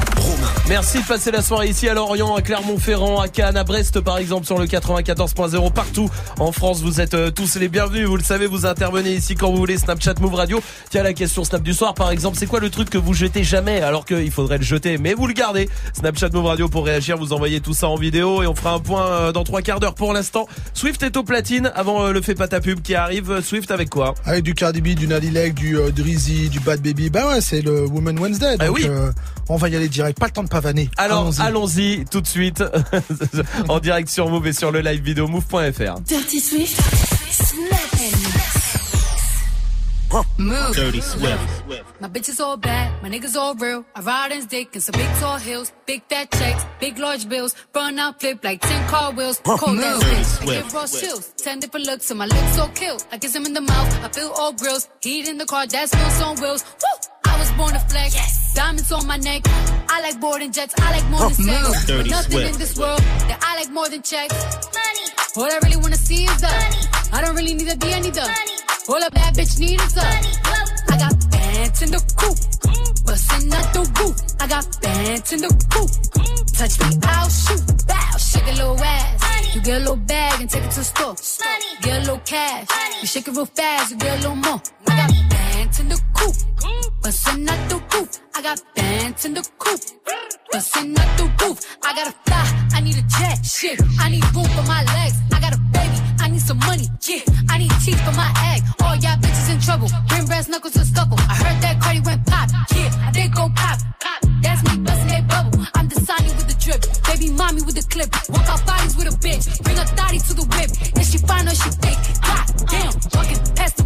Merci 0.69 1.03
de 1.03 1.07
passer 1.07 1.31
la 1.31 1.43
soirée 1.43 1.69
ici 1.69 1.89
à 1.89 1.95
Lorient, 1.95 2.35
à 2.37 2.43
Clermont-Ferrand, 2.43 3.21
à 3.21 3.29
Cannes, 3.29 3.57
à 3.57 3.65
Brest 3.65 4.01
par 4.01 4.19
exemple 4.19 4.47
sur 4.47 4.57
le 4.59 4.67
94.0 4.67 5.73
partout 5.73 6.09
en 6.39 6.53
France. 6.53 6.81
Vous 6.83 7.01
êtes 7.01 7.15
euh, 7.15 7.31
tous 7.31 7.57
les 7.57 7.69
bienvenus. 7.69 8.07
Vous 8.07 8.17
le 8.17 8.23
savez, 8.23 8.47
vous 8.47 8.67
intervenez 8.67 9.15
ici 9.15 9.35
quand 9.35 9.51
vous 9.51 9.57
voulez. 9.57 9.79
Snapchat 9.79 10.15
Move 10.21 10.35
Radio. 10.35 10.63
Tiens 10.91 11.03
la 11.03 11.13
question 11.13 11.43
Snap 11.43 11.63
du 11.63 11.73
soir 11.75 11.95
par 11.95 12.11
exemple. 12.13 12.37
C'est 12.39 12.47
quoi 12.47 12.61
le 12.61 12.71
truc 12.71 12.89
que 12.89 12.99
vous 12.99 13.15
jetez 13.15 13.43
jamais 13.43 13.81
alors 13.81 14.05
qu'il 14.05 14.31
faudrait 14.31 14.59
le 14.59 14.65
jeter, 14.65 14.97
mais 14.99 15.15
vous 15.15 15.27
le 15.27 15.33
gardez. 15.33 15.69
Snapchat 15.93 16.29
Move 16.33 16.47
Radio 16.47 16.69
pour 16.69 16.85
réagir. 16.87 17.17
Vous 17.17 17.33
envoyez 17.33 17.61
tout 17.61 17.75
ça 17.75 17.89
en 17.89 17.97
vidéo 17.97 18.43
et 18.43 18.47
on 18.47 18.55
fera 18.55 18.73
un 18.75 18.79
point 18.81 19.07
euh, 19.07 19.33
dans 19.33 19.43
trois 19.45 19.63
quarts 19.63 19.81
d'heure. 19.81 19.95
Pour 19.95 20.13
l'instant, 20.13 20.47
Swift 20.75 21.03
est 21.03 21.17
au 21.17 21.25
platine 21.25 21.73
avant 21.75 22.05
euh, 22.05 22.13
le 22.13 22.21
fait 22.23 22.35
pas 22.37 22.47
ta 22.47 22.61
pub 22.61 22.81
qui 22.81 22.95
arrive. 22.95 23.41
Swift 23.43 23.71
avec 23.73 23.91
quoi? 23.91 24.15
Avec 24.25 24.45
du 24.45 24.55
Cardi 24.55 24.81
B, 24.81 24.89
du 24.95 25.09
Nadilek, 25.09 25.55
du 25.55 25.77
euh, 25.79 25.91
Drizzy, 25.91 26.49
du 26.49 26.61
Bad 26.61 26.81
Baby. 26.81 27.11
Bah 27.11 27.27
ouais, 27.29 27.41
c'est 27.41 27.61
le 27.63 27.87
Woman 27.87 28.19
Wednesday. 28.19 28.57
Donc, 28.57 28.67
Ah 28.69 28.71
oui. 28.71 28.87
On 29.51 29.57
va 29.57 29.69
y 29.69 29.77
aller 29.77 29.89
direct. 29.89 30.19
Pas 30.19 30.27
le 30.27 30.33
temps 30.33 30.43
de 30.45 30.49
pavaner. 30.49 30.89
Alors 30.97 31.21
Allons-y. 31.41 31.43
allons-y 31.43 32.05
tout 32.11 32.21
de 32.21 32.27
suite 32.27 32.63
en 33.69 33.79
direct 33.81 34.09
sur 34.09 34.29
Move 34.29 34.47
et 34.49 34.53
sur 34.53 34.71
le 34.73 34.81
live 34.81 35.03
vidéo 35.03 35.29
move.fr. 35.29 36.01
Dirty 36.07 36.41
Swift. 36.41 36.81
And. 40.13 40.21
Move. 40.39 40.75
Dirty 40.75 41.01
Swift. 41.01 41.39
My 42.01 42.09
bitches 42.09 42.41
all 42.41 42.57
bad, 42.57 42.91
my 43.03 43.09
niggas 43.09 43.37
all 43.37 43.55
real. 43.55 43.85
I 43.95 44.01
ride 44.01 44.33
in 44.33 44.45
dick 44.47 44.75
in 44.75 44.81
some 44.81 44.95
big 44.99 45.09
tall 45.21 45.39
hills, 45.39 45.73
big 45.87 46.03
fat 46.09 46.31
checks, 46.33 46.65
big 46.81 46.99
large 46.99 47.29
bills. 47.29 47.55
Run 47.73 47.97
out, 47.99 48.19
flip 48.21 48.43
like 48.43 48.61
10 48.61 48.89
car 48.89 49.13
wheels. 49.13 49.41
Cold 49.45 49.77
Move. 49.77 49.85
bitch, 49.85 50.19
I 50.19 50.23
Swift. 50.23 50.65
give 50.65 50.75
raw 50.75 50.87
chills. 50.87 51.33
10 51.37 51.61
different 51.61 51.87
looks, 51.87 52.11
and 52.11 52.19
my 52.19 52.27
lips 52.27 52.57
so 52.57 52.67
kill. 52.75 52.99
I 53.13 53.19
kiss 53.19 53.37
him 53.37 53.47
in 53.47 53.53
the 53.55 53.61
mouth, 53.61 54.05
I 54.05 54.09
feel 54.09 54.33
all 54.37 54.53
grills. 54.53 54.89
Heat 55.01 55.29
in 55.29 55.39
the 55.39 55.47
car, 55.47 55.67
that's 55.69 55.95
wheels 55.95 56.23
on 56.23 56.37
wheels. 56.41 56.65
Woo! 56.65 57.31
I 57.33 57.39
was 57.39 57.51
born 57.53 57.73
to 57.75 57.79
flex. 57.81 58.40
Diamonds 58.55 58.93
on 58.93 59.07
my 59.07 59.17
neck. 59.17 59.43
I 59.89 60.01
like 60.03 60.21
boarding 60.21 60.53
jets, 60.53 60.75
I 60.79 60.91
like 61.01 61.09
more 61.11 61.21
than 61.21 61.35
sex. 61.35 61.69
Move. 61.69 61.87
Dirty 61.87 62.11
Nothing 62.11 62.33
Swift. 62.33 62.53
in 62.55 62.59
this 62.59 62.79
world 62.79 63.01
that 63.29 63.39
I 63.43 63.57
like 63.57 63.71
more 63.71 63.89
than 63.89 64.03
checks. 64.03 64.35
Money. 64.79 65.07
All 65.37 65.45
I 65.45 65.59
really 65.63 65.77
wanna 65.77 65.97
see 65.97 66.25
is 66.25 66.41
the. 66.41 66.47
money. 66.49 67.13
I 67.13 67.21
don't 67.23 67.35
really 67.37 67.55
need 67.55 67.69
a 67.69 67.77
D, 67.77 67.93
I 67.93 68.01
need 68.01 68.15
the. 68.15 68.27
All 68.89 69.03
a 69.03 69.11
bad 69.11 69.35
bitch 69.35 69.59
need 69.61 69.81
is 69.81 69.95
the. 69.95 70.03
I 70.03 70.99
got 70.99 71.31
bands 71.31 71.83
in 71.83 71.91
the 71.91 72.03
coop. 72.19 72.37
Bustin' 73.07 73.53
out 73.53 73.73
the 73.73 73.83
roof. 73.99 74.17
I 74.41 74.47
got 74.47 74.67
bands 74.83 75.33
in 75.33 75.41
the 75.41 75.51
coop. 75.73 75.91
Touch 76.59 76.79
me, 76.81 76.99
I'll 77.05 77.29
shoot. 77.29 77.87
Bow, 77.87 78.17
shake 78.19 78.47
a 78.47 78.53
little 78.53 78.79
ass. 78.79 79.55
You 79.55 79.61
get 79.63 79.77
a 79.77 79.81
little 79.81 79.97
bag 79.97 80.41
and 80.41 80.51
take 80.51 80.65
it 80.65 80.71
to 80.73 80.81
the 80.81 80.85
store. 80.85 81.15
Get 81.83 81.97
a 81.97 82.01
little 82.01 82.19
cash. 82.25 82.69
You 83.01 83.07
shake 83.07 83.29
it 83.29 83.35
real 83.35 83.47
fast, 83.47 83.91
you 83.93 83.97
get 83.97 84.19
a 84.19 84.23
little 84.23 84.37
more. 84.37 84.61
I 84.89 84.97
got 84.97 85.30
bands 85.71 85.81
in 85.81 85.89
the 85.89 86.01
coop. 86.15 86.35
Bustin' 87.03 87.49
out 87.49 87.69
the 87.69 87.77
roof. 87.95 88.19
I 88.35 88.43
got 88.43 88.63
bands 88.75 89.25
in 89.25 89.35
the 89.35 89.49
coop. 89.59 89.81
Bustin' 90.53 90.99
out 90.99 91.19
the 91.19 91.25
roof. 91.45 91.59
I 91.85 91.95
gotta 91.95 92.15
fly. 92.27 92.69
I 92.75 92.81
need 92.81 92.97
a 92.97 93.03
jet. 93.03 93.45
Shit. 93.45 93.81
I 93.99 94.11
need 94.11 94.25
room 94.35 94.47
for 94.47 94.67
my 94.67 94.83
legs. 94.95 95.17
I 95.33 95.41
got 95.41 95.55
a 95.55 95.59
baby. 95.73 95.99
I 96.21 96.29
need 96.29 96.41
some 96.41 96.59
money. 96.59 96.87
Yeah. 97.07 97.21
I 97.49 97.59
need 97.59 97.71
teeth 97.85 98.01
for 98.05 98.13
my 98.13 98.31
egg. 98.53 98.63
All 98.83 98.97
y'all 98.97 99.17
bitches 99.19 99.51
in 99.53 99.61
trouble. 99.61 99.89
Bring 100.09 100.27
brass 100.27 100.49
knuckles 100.49 100.75
to 100.75 100.85
scuffle. 100.85 101.19
I 101.29 101.35
heard 101.35 101.63
that 101.63 101.81
Cardi 101.81 102.01
went 102.01 102.27
pop. 102.27 102.49
Yeah. 102.75 103.11
Did 103.13 103.35
go 103.35 103.49
pop. 103.55 103.79
Pop. 104.01 104.21
That's 104.43 104.63
me 104.65 104.83
bustin' 104.83 105.09
that 105.09 105.29
bubble. 105.29 105.67
I'm 105.75 105.89
designing 105.89 106.35
with 106.37 106.49
the 106.49 106.59
drip. 106.59 106.83
Baby 107.07 107.31
mommy 107.33 107.63
with 107.63 107.77
the 107.77 107.87
clip. 107.93 108.11
Walk 108.31 108.49
out 108.49 108.67
bodies 108.67 108.97
with 108.97 109.07
a 109.07 109.17
bitch. 109.25 109.45
Bring 109.63 109.79
a 109.79 109.85
thotty 109.85 110.19
to 110.19 110.35
the 110.35 110.47
whip. 110.53 110.71
If 110.99 111.07
she 111.11 111.19
fine 111.19 111.47
or 111.47 111.55
she 111.55 111.71
fake. 111.83 112.01
God 112.27 112.47
damn. 112.69 112.93
Walking 113.15 113.41
past 113.55 113.80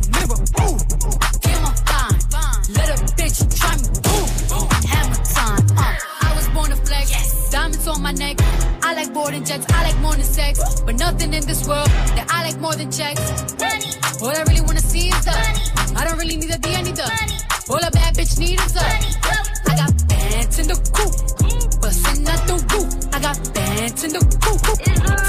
my 8.05 8.13
neck. 8.13 8.37
I 8.83 8.93
like 8.93 9.15
boarding 9.15 9.45
jets. 9.45 9.65
I 9.73 9.83
like 9.89 9.99
more 10.01 10.13
than 10.13 10.25
sex. 10.25 10.83
But 10.83 10.97
nothing 10.97 11.33
in 11.33 11.43
this 11.47 11.67
world 11.67 11.89
that 12.17 12.27
I 12.29 12.45
like 12.45 12.61
more 12.61 12.75
than 12.75 12.93
checks. 12.93 13.25
Money. 13.59 13.97
All 14.21 14.29
I 14.29 14.45
really 14.47 14.61
wanna 14.61 14.85
see 14.93 15.09
is 15.09 15.25
the. 15.25 15.33
money. 15.33 15.97
I 15.97 16.05
don't 16.05 16.19
really 16.19 16.37
need 16.37 16.53
a 16.55 16.59
D, 16.59 16.75
I 16.75 16.83
need 16.83 16.97
the. 16.97 17.09
All 17.71 17.81
a 17.81 17.91
bad 17.91 18.15
bitch 18.15 18.39
need 18.39 18.61
is 18.61 18.73
the. 18.77 18.85
money. 18.85 19.11
I 19.71 19.75
got 19.81 19.93
bands 20.07 20.59
in 20.61 20.67
the 20.69 20.77
coop. 20.97 21.13
Bustin' 21.81 22.29
out 22.29 22.43
the 22.47 22.57
roof. 22.73 22.91
I 23.17 23.19
got 23.27 23.39
bands 23.55 24.05
in 24.05 24.13
the 24.13 24.23
coop. 24.45 24.61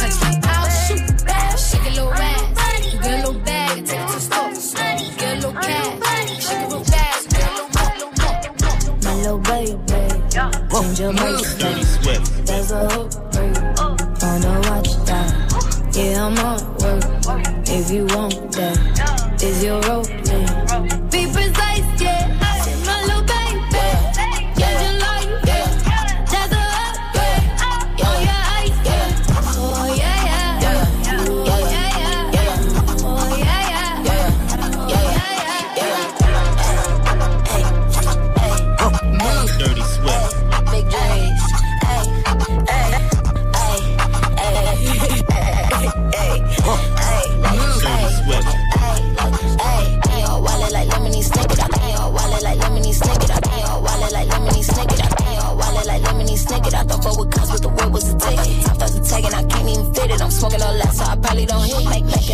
Touch 0.01 0.17
me, 0.27 0.31
I'll 0.51 0.69
shoot. 0.83 1.07
Bow, 1.25 1.55
shake 1.55 1.87
a 1.87 1.91
little 1.95 2.11
ass. 2.11 2.93
You 2.93 2.99
get 2.99 3.13
a 3.13 3.17
little 3.23 3.39
bag 3.47 3.77
and 3.77 3.87
take 3.87 4.01
it 4.01 4.07
to 4.09 4.19
the 4.19 4.59
store. 4.59 4.85
Get 5.15 5.31
a 5.31 5.35
little 5.35 5.53
cash. 5.63 6.43
Shake 6.43 6.59
it 6.59 6.67
real 6.67 6.83
fast. 6.83 7.29
Get 7.31 7.39
a 7.39 7.53
little 7.55 7.71
more, 7.75 7.93
little 7.99 8.15
more. 8.19 8.99
My 9.05 9.13
little 9.23 9.39
baby, 9.39 9.94
change 10.81 10.99
your 10.99 11.13
mind. 11.13 11.45
There's 12.45 12.71
a 12.71 12.89
hook 12.89 13.11
for 13.31 13.43
you. 13.43 13.53
On 14.25 14.41
the 14.41 14.53
watch 14.67 14.91
down. 15.05 15.31
Yeah, 15.93 16.25
I'm 16.25 16.37
on 16.39 16.59
work. 16.77 17.03
If 17.67 17.91
you 17.91 18.05
want 18.07 18.51
that, 18.53 19.41
is 19.41 19.63
your 19.63 19.81
rope 19.81 20.24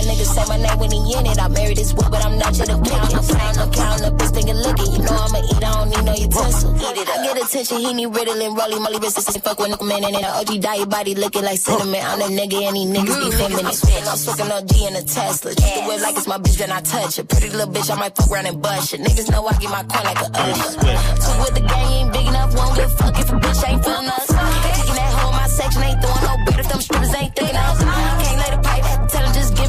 a 0.01 0.09
nigga 0.09 0.25
say 0.25 0.45
my 0.49 0.57
name 0.57 0.77
when 0.79 0.91
he 0.91 0.99
in 1.13 1.25
it. 1.25 1.37
I 1.37 1.47
married 1.47 1.77
this 1.77 1.93
whip, 1.93 2.09
but 2.09 2.25
I'm 2.25 2.37
not 2.37 2.57
you 2.57 2.65
to 2.65 2.77
pick 2.81 2.93
it. 2.93 3.13
I'm 3.13 3.23
flying, 3.23 3.57
I'm 3.57 3.71
counting 3.71 4.05
up, 4.05 4.13
bitch, 4.17 4.33
thinking 4.33 4.57
looking. 4.57 4.89
You 4.93 5.01
know 5.05 5.17
I'ma 5.17 5.39
eat, 5.45 5.63
I 5.63 5.71
don't 5.71 5.89
need 5.89 6.05
no 6.05 6.13
utensil. 6.13 6.75
I 6.75 7.17
get 7.23 7.37
attention, 7.37 7.77
he 7.77 7.93
need 7.93 8.09
Ritalin, 8.09 8.57
Rolly, 8.57 8.79
Molly, 8.79 8.99
this 8.99 9.15
fuck 9.37 9.59
with 9.59 9.69
Nick 9.69 9.83
man 9.83 10.03
in 10.03 10.15
it. 10.15 10.25
OG 10.25 10.61
die 10.61 10.85
body 10.85 11.15
looking 11.15 11.43
like 11.43 11.59
cinnamon. 11.59 12.01
I'm 12.01 12.19
the 12.19 12.29
nigga 12.33 12.57
and 12.67 12.75
these 12.75 12.89
niggas 12.89 13.17
be 13.21 13.29
feminine. 13.37 13.65
I'm 13.65 14.07
I'm 14.11 14.17
smoking 14.17 14.51
OG 14.51 14.73
in 14.87 14.95
a 14.95 15.03
Tesla. 15.03 15.55
Treat 15.55 15.73
the 15.75 15.81
whip 15.87 16.01
like 16.01 16.17
it's 16.17 16.27
my 16.27 16.37
bitch, 16.37 16.57
then 16.57 16.71
I 16.71 16.81
touch 16.81 17.19
it. 17.19 17.27
Pretty 17.29 17.49
little 17.49 17.71
bitch, 17.71 17.91
I 17.91 17.95
might 17.95 18.15
fuck 18.15 18.31
around 18.31 18.47
and 18.47 18.61
bust 18.61 18.93
it. 18.93 19.01
Niggas 19.01 19.29
know 19.31 19.45
I 19.45 19.53
get 19.57 19.69
my 19.69 19.83
coin 19.83 20.03
like 20.03 20.21
a 20.21 20.29
usher. 20.31 20.79
Two 20.81 21.33
with 21.41 21.53
the 21.55 21.63
gang, 21.67 21.91
ain't 21.91 22.13
big 22.13 22.27
enough, 22.27 22.55
won't 22.55 22.75
give 22.75 22.91
a 22.91 22.97
fuck 22.97 23.19
if 23.19 23.31
a 23.31 23.35
bitch 23.35 23.69
ain't 23.69 23.83
feeling 23.83 24.07
us. 24.07 24.27
Kicking 24.27 24.95
that 24.95 25.11
in 25.13 25.31
my 25.35 25.47
section, 25.47 25.83
ain't 25.83 26.01
throwing 26.01 26.23
no 26.25 26.33
beat 26.45 26.59
if 26.59 26.67
them 26.69 26.81
strippers 26.81 27.15
ain't 27.15 27.35
thinking 27.35 27.55
us. 27.55 28.20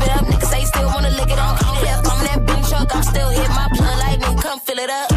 It 0.04 0.10
up. 0.16 0.24
Niggas 0.26 0.50
say 0.50 0.64
still 0.64 0.86
wanna 0.86 1.10
lick 1.10 1.30
it 1.30 1.38
on. 1.38 1.54
Eat 1.56 1.82
it 1.82 1.88
up, 1.94 2.06
I'm 2.10 2.20
that 2.26 2.40
big 2.46 2.60
truck, 2.68 2.94
I'm 2.96 3.02
still 3.02 3.30
hit 3.30 3.48
my 3.50 3.68
plug 3.76 3.98
lightning, 3.98 4.36
come 4.38 4.60
fill 4.60 4.78
it 4.78 4.90
up. 4.90 5.11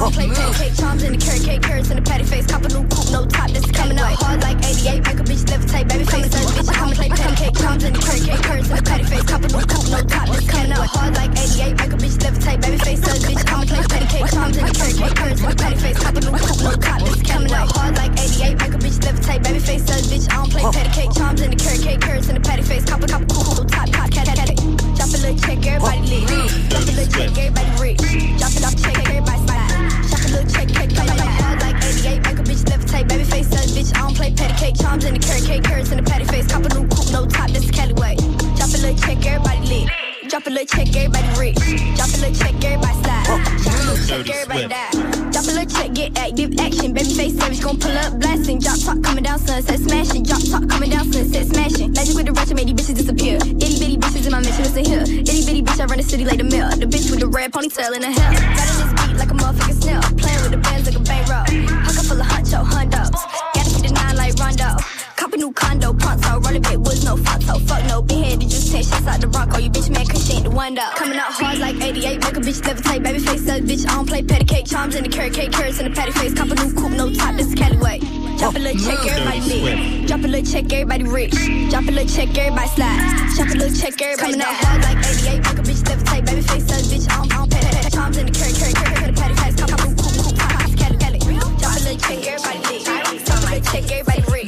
Don't 0.00 0.14
play 0.14 0.28
pancake 0.32 0.74
charms 0.80 1.02
in 1.02 1.12
the 1.12 1.18
carrot 1.20 1.44
cake, 1.44 1.60
carrots 1.60 1.90
in 1.90 1.96
the 1.96 2.02
patty 2.02 2.24
face, 2.24 2.46
cop 2.46 2.64
a 2.64 2.68
new 2.72 2.88
coupe, 2.88 3.12
no 3.12 3.26
top, 3.28 3.50
that's 3.52 3.70
coming 3.70 3.98
out 4.00 4.16
hard 4.16 4.40
like 4.40 4.56
88, 4.64 5.04
make 5.04 5.20
a 5.20 5.24
bitch 5.28 5.44
levitate, 5.44 5.88
baby 5.92 6.04
face 6.08 6.32
us, 6.32 6.48
bitch. 6.56 6.72
I 6.72 6.80
don't 6.80 6.96
play 6.96 7.08
pancake 7.12 7.56
charms 7.60 7.84
in 7.84 7.92
the 7.92 8.00
carrot 8.00 8.24
cake, 8.24 8.40
carrots 8.40 8.70
in 8.70 8.76
the 8.76 8.82
patty 8.82 9.04
face, 9.04 9.24
cop 9.28 9.44
a 9.44 9.48
new 9.52 9.60
coupe, 9.60 9.88
no 9.92 10.00
top, 10.08 10.26
that's 10.32 10.46
coming 10.48 10.72
out 10.72 10.88
hard 10.88 11.12
like 11.20 11.32
88, 11.36 11.76
make 11.76 11.92
a 11.92 11.98
bitch 12.00 12.16
levitate, 12.16 12.60
baby 12.64 12.78
face 12.80 13.04
us, 13.04 13.20
bitch. 13.28 13.44
I 13.44 13.52
don't 13.52 13.68
play 13.68 13.84
pancake 13.92 14.28
charms 14.32 14.56
in 14.56 14.64
the 14.64 14.72
carrot 14.72 14.96
cake, 14.96 15.16
carrots 15.20 15.40
in 15.44 15.48
the 15.52 15.56
patty 15.60 15.76
face, 15.76 15.98
cop 16.00 16.16
a 16.16 16.20
new 16.24 16.32
coupe, 16.32 16.62
no 16.64 16.72
top, 16.80 17.00
that's 17.04 17.22
coming 17.28 17.52
out 17.52 17.68
hard 17.76 17.92
like 18.00 18.12
88, 18.16 18.56
make 18.56 18.72
a 18.72 18.80
bitch 18.80 18.98
levitate, 19.04 19.40
baby 19.44 19.60
face 19.60 19.84
us, 19.84 20.04
bitch. 20.08 20.26
I 20.32 20.34
don't 20.40 20.48
play 20.48 20.64
patty 20.64 20.90
cake 20.96 21.12
charms 21.12 21.40
in 21.44 21.50
the 21.52 21.60
carrot 21.60 21.82
cake, 21.84 22.00
carrots 22.00 22.28
in 22.32 22.40
the 22.40 22.44
patty 22.48 22.64
face, 22.64 22.84
cop 22.88 23.04
a 23.04 23.06
cop 23.06 23.20
a 23.20 23.28
coupe, 23.28 23.52
no 23.52 23.64
top, 23.68 23.84
top, 23.92 24.08
cat, 24.08 24.24
cat, 24.24 24.48
cat. 24.48 24.56
Drop 24.96 25.12
a 25.12 25.18
little 25.20 25.36
check, 25.44 25.60
everybody 25.60 26.00
lit. 26.08 26.24
Drop 26.72 26.88
a 26.88 26.92
little 26.96 27.12
check, 27.12 27.36
everybody 27.36 27.70
rich. 27.84 28.00
Drop 28.40 28.52
it 28.56 28.64
off, 28.64 28.76
check, 28.80 28.96
everybody 28.96 29.44
slide. 29.44 29.89
Little 30.30 30.48
check, 30.48 30.68
check, 30.68 30.88
check, 30.90 31.06
check. 31.06 31.28
Hard 31.42 31.60
like 31.60 31.76
88, 31.82 32.22
make 32.22 32.38
a 32.38 32.42
bitch 32.42 32.62
levitate. 32.64 33.08
Baby 33.08 33.24
face 33.24 33.52
us, 33.52 33.76
bitch. 33.76 33.96
I 33.96 34.00
don't 34.02 34.14
play 34.14 34.32
patty 34.32 34.54
cake. 34.54 34.76
Charms 34.80 35.04
in 35.04 35.14
the 35.14 35.20
carrot 35.20 35.44
cake, 35.44 35.64
carrots 35.64 35.90
in 35.90 35.96
the 35.96 36.08
patty 36.08 36.24
face. 36.24 36.46
Cop 36.46 36.64
a 36.64 36.68
new 36.68 36.86
coupe, 36.86 37.10
no 37.10 37.26
top, 37.26 37.50
that's 37.50 37.66
the 37.66 37.72
Cali 37.72 37.94
way. 37.94 38.14
Drop 38.56 38.70
a 38.70 38.78
little 38.78 38.96
check, 38.96 39.26
everybody 39.26 39.66
lit. 39.66 40.09
Drop 40.30 40.46
a 40.46 40.50
little 40.50 40.64
check, 40.64 40.94
everybody 40.94 41.26
rich. 41.40 41.58
Drop 41.98 42.06
a 42.06 42.18
little 42.22 42.34
check, 42.38 42.54
everybody 42.62 42.94
slide. 43.02 43.26
Drop 43.26 43.74
a 43.74 43.82
little 43.82 44.06
check, 44.06 44.30
everybody 44.30 44.68
die. 44.68 44.90
Drop 45.34 45.42
a 45.42 45.50
little 45.50 45.66
check, 45.66 45.92
get 45.92 46.16
active 46.16 46.54
action. 46.60 46.92
Baby 46.92 47.10
face 47.14 47.36
savage, 47.36 47.60
gon' 47.60 47.80
pull 47.80 47.90
up 47.98 48.14
blasting. 48.20 48.60
Drop 48.60 48.78
top 48.78 49.02
coming 49.02 49.24
down, 49.24 49.40
sunset 49.40 49.80
smashing. 49.80 50.22
Drop 50.22 50.38
top 50.46 50.68
coming 50.68 50.90
down, 50.90 51.10
sunset 51.12 51.46
smashing. 51.46 51.90
Magic 51.94 52.14
with 52.14 52.26
the 52.26 52.32
ratchet, 52.32 52.54
made 52.54 52.68
these 52.68 52.78
bitches 52.78 52.94
disappear. 52.94 53.38
Itty 53.42 53.78
bitty 53.82 53.96
bitches 53.96 54.26
in 54.26 54.30
my 54.30 54.40
mansion, 54.40 54.62
listen 54.62 54.84
here. 54.84 55.02
Itty 55.02 55.44
bitty 55.46 55.62
bitch, 55.62 55.80
I 55.80 55.86
run 55.86 55.98
the 55.98 56.04
city 56.04 56.24
like 56.24 56.38
the 56.38 56.44
mill. 56.44 56.70
The 56.78 56.86
bitch 56.86 57.10
with 57.10 57.18
the 57.18 57.26
red 57.26 57.50
ponytail 57.50 57.96
in 57.96 58.02
the 58.02 58.12
hair. 58.12 58.30
Riding 58.30 58.78
this 58.86 58.92
beat 59.02 59.16
like 59.18 59.30
a 59.32 59.34
motherfucking 59.34 59.82
snail. 59.82 60.00
Playing 60.14 60.42
with 60.46 60.52
the 60.52 60.62
bands 60.62 60.86
like 60.86 60.94
a 60.94 61.02
bankroll. 61.02 61.42
Pocket 61.82 62.06
full 62.06 62.20
of 62.20 62.26
huncho, 62.30 62.62
hundos. 62.62 63.10
Gotta 63.10 63.66
keep 63.68 63.82
the 63.82 63.92
nine 63.98 64.14
like 64.14 64.38
Rondo. 64.38 64.78
Cop 65.20 65.34
a 65.34 65.36
new 65.36 65.52
condo, 65.52 65.92
pronto. 65.92 66.40
Rolling 66.40 66.62
big 66.62 66.78
woods, 66.78 67.04
no 67.04 67.14
photo. 67.14 67.58
Fuck 67.68 67.84
no, 67.84 68.00
big 68.00 68.24
headed, 68.24 68.48
just 68.48 68.72
10 68.72 68.82
shots 68.82 69.06
out 69.06 69.20
the 69.20 69.26
Bronco. 69.26 69.58
You 69.58 69.68
bitch 69.68 69.90
man, 69.92 70.06
cause 70.06 70.26
she 70.26 70.32
ain't 70.40 70.44
the 70.44 70.50
one 70.50 70.72
though. 70.72 70.96
Coming 70.96 71.18
out 71.18 71.30
hard 71.30 71.58
like 71.58 71.76
88, 71.76 72.24
make 72.24 72.36
a 72.38 72.40
bitch 72.40 72.62
levitate. 72.64 73.02
Baby 73.04 73.18
face 73.18 73.46
up, 73.46 73.60
bitch. 73.60 73.84
I 73.86 73.96
don't 73.96 74.08
play 74.08 74.22
patty 74.22 74.46
cake. 74.46 74.64
Charms 74.64 74.94
in 74.94 75.04
the 75.04 75.10
carrot 75.10 75.34
cake, 75.34 75.52
carrots 75.52 75.78
in 75.78 75.84
the 75.84 75.94
patty 75.94 76.12
face. 76.12 76.32
Cop 76.32 76.48
a 76.48 76.54
new 76.54 76.72
coupe, 76.72 76.96
no 76.96 77.12
top, 77.12 77.36
this 77.36 77.48
is 77.48 77.54
Cali 77.54 77.76
way. 77.76 77.98
Drop 78.40 78.56
a 78.56 78.58
little 78.64 78.80
check, 78.80 78.96
everybody 79.12 79.40
lit. 79.44 80.08
Drop 80.08 80.24
a 80.24 80.26
little 80.26 80.52
check, 80.52 80.72
everybody 80.72 81.04
rich. 81.04 81.36
Drop 81.68 81.84
a 81.84 81.92
little 81.92 82.08
check, 82.08 82.32
everybody 82.38 82.68
slide. 82.72 83.04
Drop 83.36 83.48
a 83.52 83.56
little 83.60 83.76
check, 83.76 84.00
everybody 84.00 84.32
Coming 84.32 84.40
out 84.40 84.56
hard 84.56 84.80
like 84.88 85.04
88, 85.04 85.36
make 85.36 85.58
a 85.60 85.64
bitch 85.68 85.82
levitate. 85.84 86.24
Baby 86.24 86.42
face 86.48 86.64
up, 86.72 86.80
bitch. 86.88 87.04
I 87.12 87.16
don't, 87.20 87.28
I 87.28 87.36
don't 87.36 87.50
pay 87.52 87.60
that. 87.60 87.92
Charms 87.92 88.16
in 88.16 88.24
the 88.24 88.32
carrot, 88.32 88.56
carrot, 88.56 88.72
carrot 88.72 89.04
in 89.04 89.12
the 89.12 89.20
patty 89.20 89.36
face. 89.36 89.56
Cop 89.60 89.68
a 89.68 89.76
new 89.84 89.92
coupe, 90.00 90.16
coupe, 90.16 90.36
top, 90.40 90.64
this 90.64 90.74
Cali, 90.80 90.96
Cali. 90.96 91.18
Drop 91.60 91.76
a 91.76 91.80
little 91.84 92.00
check, 92.08 92.24
everybody 92.24 92.60
lit. 92.72 92.88
Drop 92.88 93.36
a 93.36 93.52
little 93.52 93.60
check, 93.68 93.84
everybody 93.92 94.24
rich. 94.32 94.39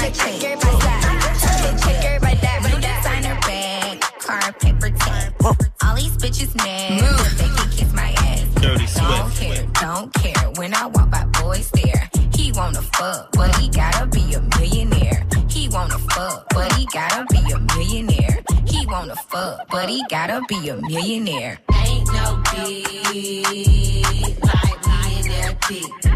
Drop 0.00 0.14
a 0.14 0.16
little 0.16 0.40
check, 0.40 0.44
everybody 0.44 0.80
slide. 0.80 1.00
Drop 1.40 1.60
a 1.60 1.62
little 1.62 1.78
check, 1.78 2.04
everybody 2.04 2.40
die. 2.40 2.60
Blue 2.60 2.80
designer 2.80 3.38
bag, 3.42 4.00
car 4.18 4.52
paper 4.54 4.90
tag. 4.90 5.34
All 5.44 5.94
these 5.94 6.16
bitches 6.16 6.56
mad, 6.56 7.00
but 7.18 7.36
they 7.36 7.48
can 7.54 7.70
kiss 7.70 7.92
my 7.92 8.10
ass. 8.16 8.46
Dirty 8.54 8.86
Don't 8.96 9.30
care, 9.34 9.66
don't 9.80 10.14
care. 10.14 10.50
When 10.56 10.74
I 10.74 10.86
walk 10.86 11.10
by, 11.10 11.24
boys 11.42 11.70
there. 11.72 12.08
He 12.34 12.50
wanna 12.52 12.80
fuck, 12.80 13.30
but 13.32 13.54
he 13.56 13.68
gotta 13.68 14.06
be 14.06 14.32
a 14.32 14.40
millionaire. 14.58 15.26
He 15.48 15.68
wanna 15.68 15.98
fuck, 15.98 16.46
but 16.54 16.72
he 16.76 16.86
gotta 16.86 17.26
be 17.30 17.52
a 17.52 17.58
millionaire. 17.76 18.42
He 18.66 18.86
wanna 18.86 19.16
fuck, 19.16 19.68
but 19.70 19.90
he 19.90 20.02
gotta 20.08 20.40
be 20.48 20.70
a 20.70 20.76
millionaire. 20.76 21.58
Ain't 21.74 22.06
no 22.06 22.42
beat 22.50 24.38
like 24.42 24.86
millionaire 24.86 25.58
dick. 25.68 26.09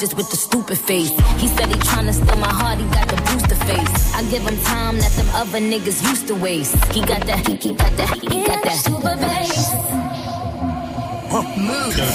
Bitches 0.00 0.16
with 0.16 0.30
the 0.30 0.36
stupid 0.36 0.78
face. 0.78 1.10
He 1.38 1.48
said 1.48 1.68
he 1.68 1.74
tryna 1.74 2.14
steal 2.14 2.36
my 2.36 2.48
heart, 2.48 2.78
he 2.78 2.84
got 2.86 3.08
the 3.08 3.16
booster 3.16 3.56
face. 3.66 4.14
I 4.14 4.22
give 4.30 4.42
him 4.42 4.58
time 4.64 4.98
that 4.98 5.12
them 5.12 5.28
other 5.34 5.60
niggas 5.60 6.02
used 6.08 6.26
to 6.28 6.34
waste. 6.34 6.74
He 6.92 7.00
got 7.00 7.26
that, 7.26 7.46
he, 7.46 7.56
he 7.56 7.74
got 7.74 7.96
that, 7.96 8.18
he 8.18 8.44
got 8.44 8.62
that. 8.64 8.76
Super 8.76 9.16
bass. 9.16 9.70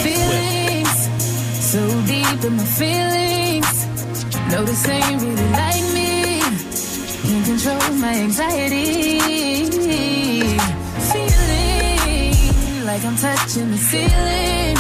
Feelings 0.04 1.10
so 1.62 1.80
deep 2.06 2.44
in 2.44 2.58
my 2.58 2.64
feelings. 2.64 3.86
No, 4.52 4.64
this 4.64 4.88
ain't 4.88 5.22
really 5.22 5.50
like 5.52 5.84
me. 5.94 6.42
Can't 7.24 7.46
control 7.46 7.94
my 8.00 8.16
anxiety. 8.16 9.20
Feeling 11.12 12.86
like 12.86 13.04
I'm 13.06 13.16
touching 13.18 13.72
the 13.72 13.78
ceiling. 13.78 14.75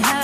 I'll 0.05 0.24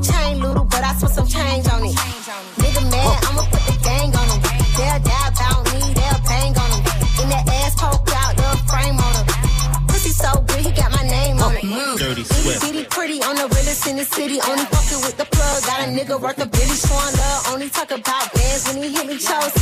Chain 0.00 0.40
little, 0.40 0.64
but 0.64 0.82
I 0.82 0.94
spent 0.94 1.12
some 1.12 1.26
change 1.26 1.68
on 1.68 1.84
it. 1.84 1.96
Nigga 2.56 2.82
mad, 2.90 3.18
I'ma 3.28 3.42
put 3.52 3.62
the 3.68 3.76
gang 3.84 4.10
on 4.16 4.26
him. 4.32 4.40
They'll 4.76 5.02
die 5.04 5.28
about 5.28 5.60
me, 5.72 5.80
they'll 5.92 6.22
bang 6.24 6.56
on 6.56 6.70
him. 6.72 6.82
In 7.20 7.26
that 7.28 7.44
ass 7.60 7.74
poke 7.76 8.08
out, 8.16 8.32
the 8.36 8.48
frame 8.70 8.96
on 8.96 9.12
him. 9.18 9.26
Pussy 9.88 10.10
so 10.10 10.30
good, 10.48 10.64
he 10.64 10.72
got 10.72 10.90
my 10.92 11.04
name 11.04 11.38
on 11.40 11.56
it. 11.56 11.64
Dirty 11.98 12.22
Itty 12.22 12.24
Swift. 12.24 12.62
bitty 12.62 12.84
pretty 12.84 13.22
on 13.22 13.36
the 13.36 13.46
realest 13.54 13.86
in 13.86 13.96
the 13.96 14.04
city. 14.04 14.40
Only 14.40 14.64
fucking 14.64 15.00
with 15.04 15.16
the 15.18 15.26
plug. 15.26 15.62
Got 15.64 15.80
a 15.84 15.88
nigga 15.92 16.20
worth 16.20 16.40
a 16.40 16.46
billy 16.46 16.76
showing 16.84 17.14
love. 17.20 17.48
Only 17.52 17.68
talk 17.68 17.90
about 17.90 18.32
bands 18.34 18.64
when 18.68 18.82
he 18.82 18.92
hit 18.92 19.06
me. 19.06 19.18
Chose 19.18 19.61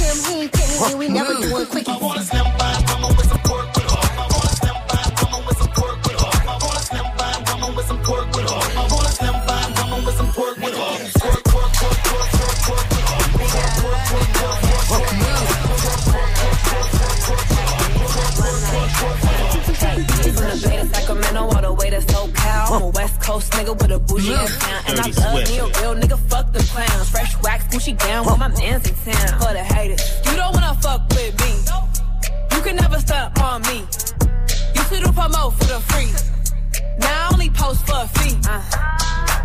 Gucci 27.91 27.99
down 27.99 28.27
with 28.27 28.39
my 28.39 28.49
mans 28.49 28.89
in 28.89 29.13
town. 29.13 29.41
For 29.41 29.53
the 29.53 29.65
haters, 29.65 30.21
you 30.25 30.37
don't 30.37 30.53
wanna 30.55 30.75
fuck 30.81 31.09
with 31.11 31.35
me. 31.41 31.53
You 32.57 32.63
can 32.63 32.77
never 32.77 32.99
stunt 32.99 33.41
on 33.41 33.63
me. 33.63 33.85
You 34.75 34.83
should 34.85 35.05
do 35.05 35.13
promote 35.13 35.55
for 35.55 35.65
the 35.65 35.81
free. 35.91 36.11
Now 36.99 37.29
I 37.29 37.33
only 37.33 37.51
post 37.51 37.87
for 37.87 37.95
a 37.97 38.09
fee. 38.19 38.37
Uh. 38.49 38.63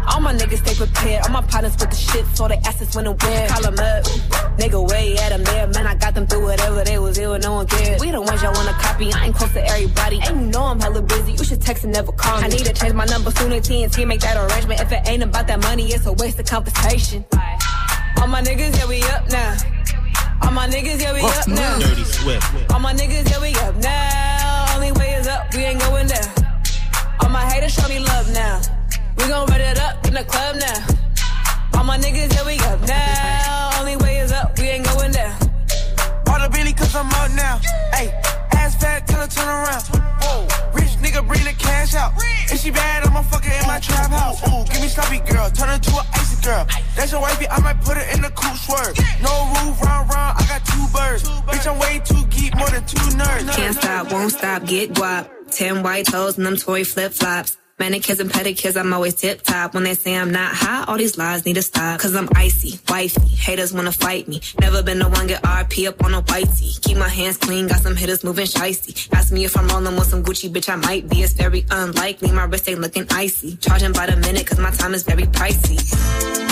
All 0.08 0.22
my 0.22 0.34
niggas 0.34 0.60
stay 0.60 0.76
prepared. 0.76 1.24
All 1.24 1.32
my 1.32 1.42
partners 1.42 1.76
with 1.80 1.90
the 1.90 1.96
shit, 1.96 2.26
so 2.36 2.48
they 2.48 2.58
asses 2.58 2.96
when 2.96 3.08
and 3.08 3.22
where. 3.22 3.48
them 3.48 3.74
up. 3.74 4.04
Nigga, 4.58 4.90
way 4.90 5.18
at 5.18 5.32
'em 5.32 5.44
there. 5.44 5.68
Man, 5.68 5.88
I 5.88 5.96
got 5.96 6.14
them 6.14 6.28
through 6.28 6.44
whatever 6.44 6.84
they 6.84 7.00
was 7.00 7.18
ill, 7.18 7.38
no 7.40 7.54
one 7.54 7.68
cares. 7.68 8.00
We 8.00 8.12
the 8.12 8.22
ones 8.22 8.42
y'all 8.42 8.54
wanna 8.54 8.74
copy. 8.74 9.12
I 9.12 9.26
ain't 9.26 9.36
close 9.36 9.54
to 9.54 9.66
everybody. 9.66 10.22
And 10.22 10.42
you 10.42 10.48
know 10.48 10.64
I'm 10.64 10.80
hella 10.80 11.02
busy. 11.02 11.34
You 11.34 11.44
should 11.44 11.62
text 11.62 11.84
and 11.84 11.94
never 11.94 12.12
call 12.12 12.38
me. 12.40 12.46
I 12.46 12.48
need 12.50 12.66
to 12.66 12.74
change 12.74 12.94
my 12.94 13.06
number 13.06 13.32
soon 13.32 13.52
as 13.54 13.68
TNT 13.68 14.06
make 14.06 14.22
that 14.22 14.38
arrangement. 14.38 14.82
If 14.82 14.92
it 14.92 15.02
ain't 15.08 15.24
about 15.24 15.48
that 15.48 15.62
money, 15.64 15.86
it's 15.92 16.06
a 16.06 16.14
waste 16.14 16.40
of 16.40 16.46
conversation. 16.46 17.26
All 18.22 18.28
my 18.28 18.42
niggas, 18.42 18.78
yeah, 18.78 18.88
we 18.88 19.02
up 19.04 19.30
now. 19.30 19.56
All 20.42 20.52
my 20.52 20.68
niggas, 20.68 21.02
yeah, 21.02 21.14
we 21.14 21.22
up 21.22 21.48
now. 21.48 21.80
Dirty 21.80 22.04
Swift. 22.04 22.72
All 22.74 22.80
my 22.80 22.94
niggas, 22.94 23.30
yeah, 23.30 23.42
we 23.42 23.54
up 23.66 23.76
now. 23.78 24.76
Only 24.76 24.92
way 24.94 25.14
is 25.14 25.28
up, 25.28 25.54
we 25.54 25.62
ain't 25.64 25.80
going 25.80 26.08
down. 26.08 26.28
All 27.22 27.30
my 27.30 27.46
haters 27.46 27.74
show 27.74 27.88
me 27.88 28.00
love 28.00 28.32
now. 28.34 28.62
We 29.18 29.28
gon' 29.28 29.48
run 29.48 29.62
it 29.62 29.80
up 29.80 30.06
in 30.08 30.14
the 30.14 30.24
club 30.24 30.56
now. 30.58 30.86
All 31.78 31.84
my 31.84 31.98
niggas, 31.98 32.34
yeah, 32.34 32.46
we 32.46 32.58
up 32.60 32.82
now. 32.88 33.80
Only 33.80 33.98
way 33.98 34.18
is 34.20 34.32
up, 34.32 34.58
we 34.60 34.66
ain't 34.66 34.86
going 34.86 35.12
down. 35.12 35.36
Bought 36.26 36.46
a 36.46 36.50
Billy 36.50 36.74
cause 36.74 36.96
I'm 36.96 37.08
up 37.14 37.32
now. 37.32 37.60
Hey, 37.94 38.14
ass 38.66 38.76
fat 38.82 39.08
till 39.08 39.20
I 39.20 39.28
turn 39.28 39.48
around. 39.48 39.84
Whoa, 40.22 40.38
rich 40.74 40.94
nigga 41.04 41.22
bring 41.28 41.44
the 41.44 41.54
cash 41.54 41.94
out. 41.94 42.14
If 42.52 42.62
she 42.62 42.72
bad, 42.72 43.06
I'ma 43.06 43.22
fuck 43.22 43.44
her 43.46 43.54
in 43.62 43.68
my 43.68 43.80
trap 43.80 44.10
house. 44.10 44.42
Ooh, 44.48 44.66
give 44.72 44.82
me 44.82 44.88
sloppy 44.88 45.20
girl, 45.20 45.50
turn 45.52 45.70
her 45.70 45.80
to 45.80 45.92
an 46.02 46.06
icy 46.14 46.42
girl. 46.42 46.66
That's 46.96 47.12
your 47.12 47.22
wifey, 47.22 47.48
I 47.50 47.60
might 47.62 47.80
put 47.82 47.98
her 47.98 48.08
in 48.14 48.22
the 48.22 48.32
coupe 48.32 48.58
swerve. 48.66 48.96
No 49.22 49.34
roof, 49.54 49.82
round 49.82 50.10
round, 50.10 50.34
I 50.40 50.44
got 50.52 50.62
two 50.66 50.86
birds. 50.96 51.24
Bitch, 51.50 51.66
I'm 51.70 51.78
way 51.80 52.02
too 52.10 52.26
geek, 52.34 52.56
more 52.58 52.70
than 52.70 52.86
two 52.86 53.08
nerds. 53.22 53.56
Can't 53.56 53.76
stop, 53.76 54.12
won't 54.12 54.32
stop, 54.32 54.66
get 54.66 54.94
guap. 54.94 55.30
Ten 55.52 55.84
white 55.84 56.06
toes 56.08 56.38
and 56.38 56.46
them 56.46 56.58
toy 56.58 56.84
flip 56.84 57.14
flops. 57.14 57.58
Manicures 57.78 58.22
and 58.22 58.32
pedicures, 58.32 58.80
I'm 58.80 58.94
always 58.94 59.16
tip 59.16 59.42
top. 59.42 59.74
When 59.74 59.84
they 59.84 59.96
say 59.96 60.16
I'm 60.16 60.32
not 60.32 60.56
hot, 60.56 60.88
all 60.88 60.98
these 60.98 61.18
lies 61.18 61.46
need 61.46 61.56
to 61.56 61.62
stop. 61.62 62.00
Cause 62.00 62.16
I'm 62.16 62.30
icy, 62.34 62.80
wifey. 62.88 63.28
Haters 63.36 63.74
wanna 63.74 63.92
fight 63.92 64.30
me. 64.30 64.40
Never 64.62 64.82
been 64.82 65.00
the 65.00 65.10
one 65.10 65.28
get 65.28 65.44
RP 65.44 65.86
up 65.86 66.02
on 66.02 66.14
a 66.14 66.22
whitey. 66.22 66.82
Keep 66.82 66.96
my 66.96 67.10
hands 67.10 67.36
clean, 67.36 67.68
got 67.68 67.82
some 67.82 67.98
hitters 67.98 68.24
moving 68.24 68.46
shicey. 68.46 69.10
Ask 69.14 69.34
me 69.34 69.44
if 69.44 69.58
I'm 69.58 69.68
rolling 69.68 69.94
with 69.98 70.08
some 70.08 70.24
Gucci, 70.24 70.50
bitch, 70.50 70.70
I 70.70 70.78
might 70.78 71.10
be. 71.10 71.22
It's 71.22 71.34
very 71.34 71.66
unlikely. 71.70 72.32
My 72.32 72.46
wrist 72.46 72.70
ain't 72.70 72.80
looking 72.80 73.08
icy. 73.10 73.58
Charging 73.58 73.92
by 73.92 74.06
the 74.06 74.16
minute, 74.16 74.48
cause 74.48 74.58
my 74.60 74.72
time 74.72 74.94
is 74.94 75.04
very 75.04 75.24
pricey. 75.24 75.76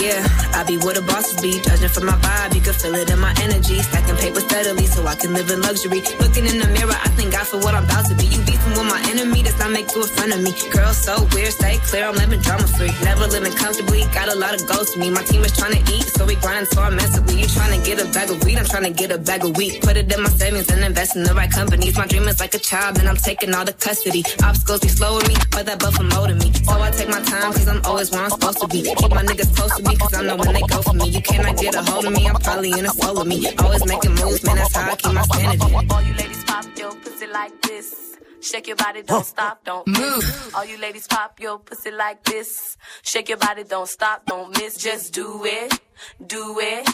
Yeah, 0.03 0.19
I 0.59 0.65
be 0.67 0.75
where 0.83 0.93
the 0.93 1.03
bosses 1.03 1.39
be. 1.39 1.61
Judging 1.61 1.87
from 1.87 2.05
my 2.07 2.19
vibe, 2.19 2.55
you 2.55 2.59
can 2.59 2.73
feel 2.73 2.95
it 2.95 3.09
in 3.09 3.19
my 3.19 3.33
energy. 3.39 3.81
Stacking 3.81 4.17
paper 4.17 4.41
steadily 4.41 4.85
so 4.87 5.07
I 5.07 5.15
can 5.15 5.33
live 5.33 5.49
in 5.49 5.61
luxury. 5.61 6.03
Looking 6.19 6.45
in 6.51 6.59
the 6.59 6.67
mirror, 6.67 6.91
I 6.91 7.07
thank 7.15 7.31
God 7.31 7.47
for 7.47 7.59
what 7.63 7.73
I'm 7.73 7.85
about 7.85 8.07
to 8.11 8.15
be. 8.15 8.25
You 8.25 8.43
beefing 8.43 8.75
with 8.75 8.89
my 8.91 8.99
enemy, 9.07 9.43
does 9.43 9.57
not 9.57 9.71
make 9.71 9.87
you 9.95 10.03
a 10.03 10.07
friend 10.07 10.33
of 10.33 10.41
me. 10.43 10.51
Girl, 10.75 10.91
so 10.91 11.12
weird, 11.33 11.53
stay 11.53 11.77
clear, 11.77 12.05
I'm 12.05 12.15
living 12.15 12.39
drama 12.41 12.67
free. 12.67 12.91
Never 13.03 13.27
living 13.27 13.53
comfortably, 13.53 14.01
got 14.13 14.29
a 14.33 14.35
lot 14.35 14.53
of 14.55 14.67
goals 14.67 14.91
to 14.93 14.99
me. 14.99 15.09
My 15.09 15.23
team 15.23 15.43
is 15.43 15.55
trying 15.55 15.73
to 15.73 15.93
eat, 15.93 16.03
so 16.15 16.25
we 16.25 16.35
grind 16.35 16.67
so 16.67 16.83
immensely. 16.83 17.41
You 17.41 17.47
trying 17.47 17.77
to 17.77 17.85
get 17.85 18.01
a 18.01 18.05
bag 18.11 18.29
of 18.29 18.43
weed, 18.43 18.57
I'm 18.57 18.65
trying 18.65 18.83
to 18.83 18.91
get 18.91 19.11
a 19.11 19.17
bag 19.17 19.43
of 19.43 19.55
wheat. 19.57 19.81
Put 19.81 19.97
it 19.97 20.11
in 20.11 20.21
my 20.21 20.29
savings 20.29 20.69
and 20.71 20.83
invest 20.83 21.15
in 21.15 21.23
the 21.23 21.33
right 21.33 21.51
companies. 21.51 21.97
My 21.97 22.07
dream 22.07 22.27
is 22.27 22.39
like 22.39 22.53
a 22.55 22.59
child, 22.59 22.97
and 22.99 23.07
I'm 23.07 23.17
taking 23.17 23.53
all 23.53 23.65
the 23.65 23.73
custody. 23.73 24.23
Obstacles 24.43 24.79
be 24.81 24.87
slowing 24.87 25.27
me, 25.27 25.35
but 25.51 25.65
that 25.65 25.79
buffer 25.79 26.03
molding 26.03 26.37
me. 26.37 26.53
So 26.53 26.73
I 26.81 26.91
take 26.91 27.09
my 27.09 27.21
time, 27.21 27.51
cause 27.53 27.67
I'm 27.67 27.81
always 27.85 28.11
where 28.11 28.23
I'm 28.23 28.31
supposed 28.31 28.59
to 28.61 28.67
be. 28.67 28.81
Keep 28.83 29.11
my 29.11 29.23
niggas 29.23 29.55
close 29.55 29.75
to 29.77 29.83
me, 29.83 29.95
cause 29.97 30.13
I 30.13 30.23
know 30.23 30.35
when 30.35 30.53
they 30.53 30.61
go 30.61 30.81
for 30.81 30.93
me. 30.93 31.09
You 31.09 31.21
cannot 31.21 31.57
get 31.57 31.75
a 31.75 31.83
hold 31.83 32.05
of 32.05 32.13
me, 32.13 32.27
I'm 32.27 32.35
probably 32.35 32.71
in 32.71 32.85
a 32.85 32.89
soul 32.89 33.19
of 33.19 33.27
me. 33.27 33.47
Always 33.59 33.85
making 33.85 34.15
moves, 34.15 34.43
man, 34.43 34.55
that's 34.55 34.75
how 34.75 34.91
I 34.91 34.95
keep 34.95 35.13
my 35.13 35.23
sanity. 35.23 35.75
All 35.89 36.01
you 36.01 36.13
ladies 36.13 36.43
pop 36.45 36.65
your 36.77 36.95
pussy 36.95 37.27
like 37.27 37.61
this. 37.61 38.12
Shake 38.43 38.67
your 38.67 38.75
body, 38.75 39.01
don't 39.03 39.25
stop, 39.25 39.63
don't 39.63 39.87
move. 39.87 40.51
All 40.55 40.65
you 40.65 40.77
ladies 40.77 41.07
pop 41.07 41.39
your 41.39 41.59
pussy 41.59 41.91
like 41.91 42.23
this. 42.23 42.77
Shake 43.01 43.29
your 43.29 43.37
body, 43.37 43.63
don't 43.63 43.87
stop, 43.87 44.25
don't 44.25 44.49
miss. 44.57 44.77
Just 44.77 45.13
do 45.13 45.45
it, 45.45 45.79
do 46.27 46.59
it, 46.59 46.87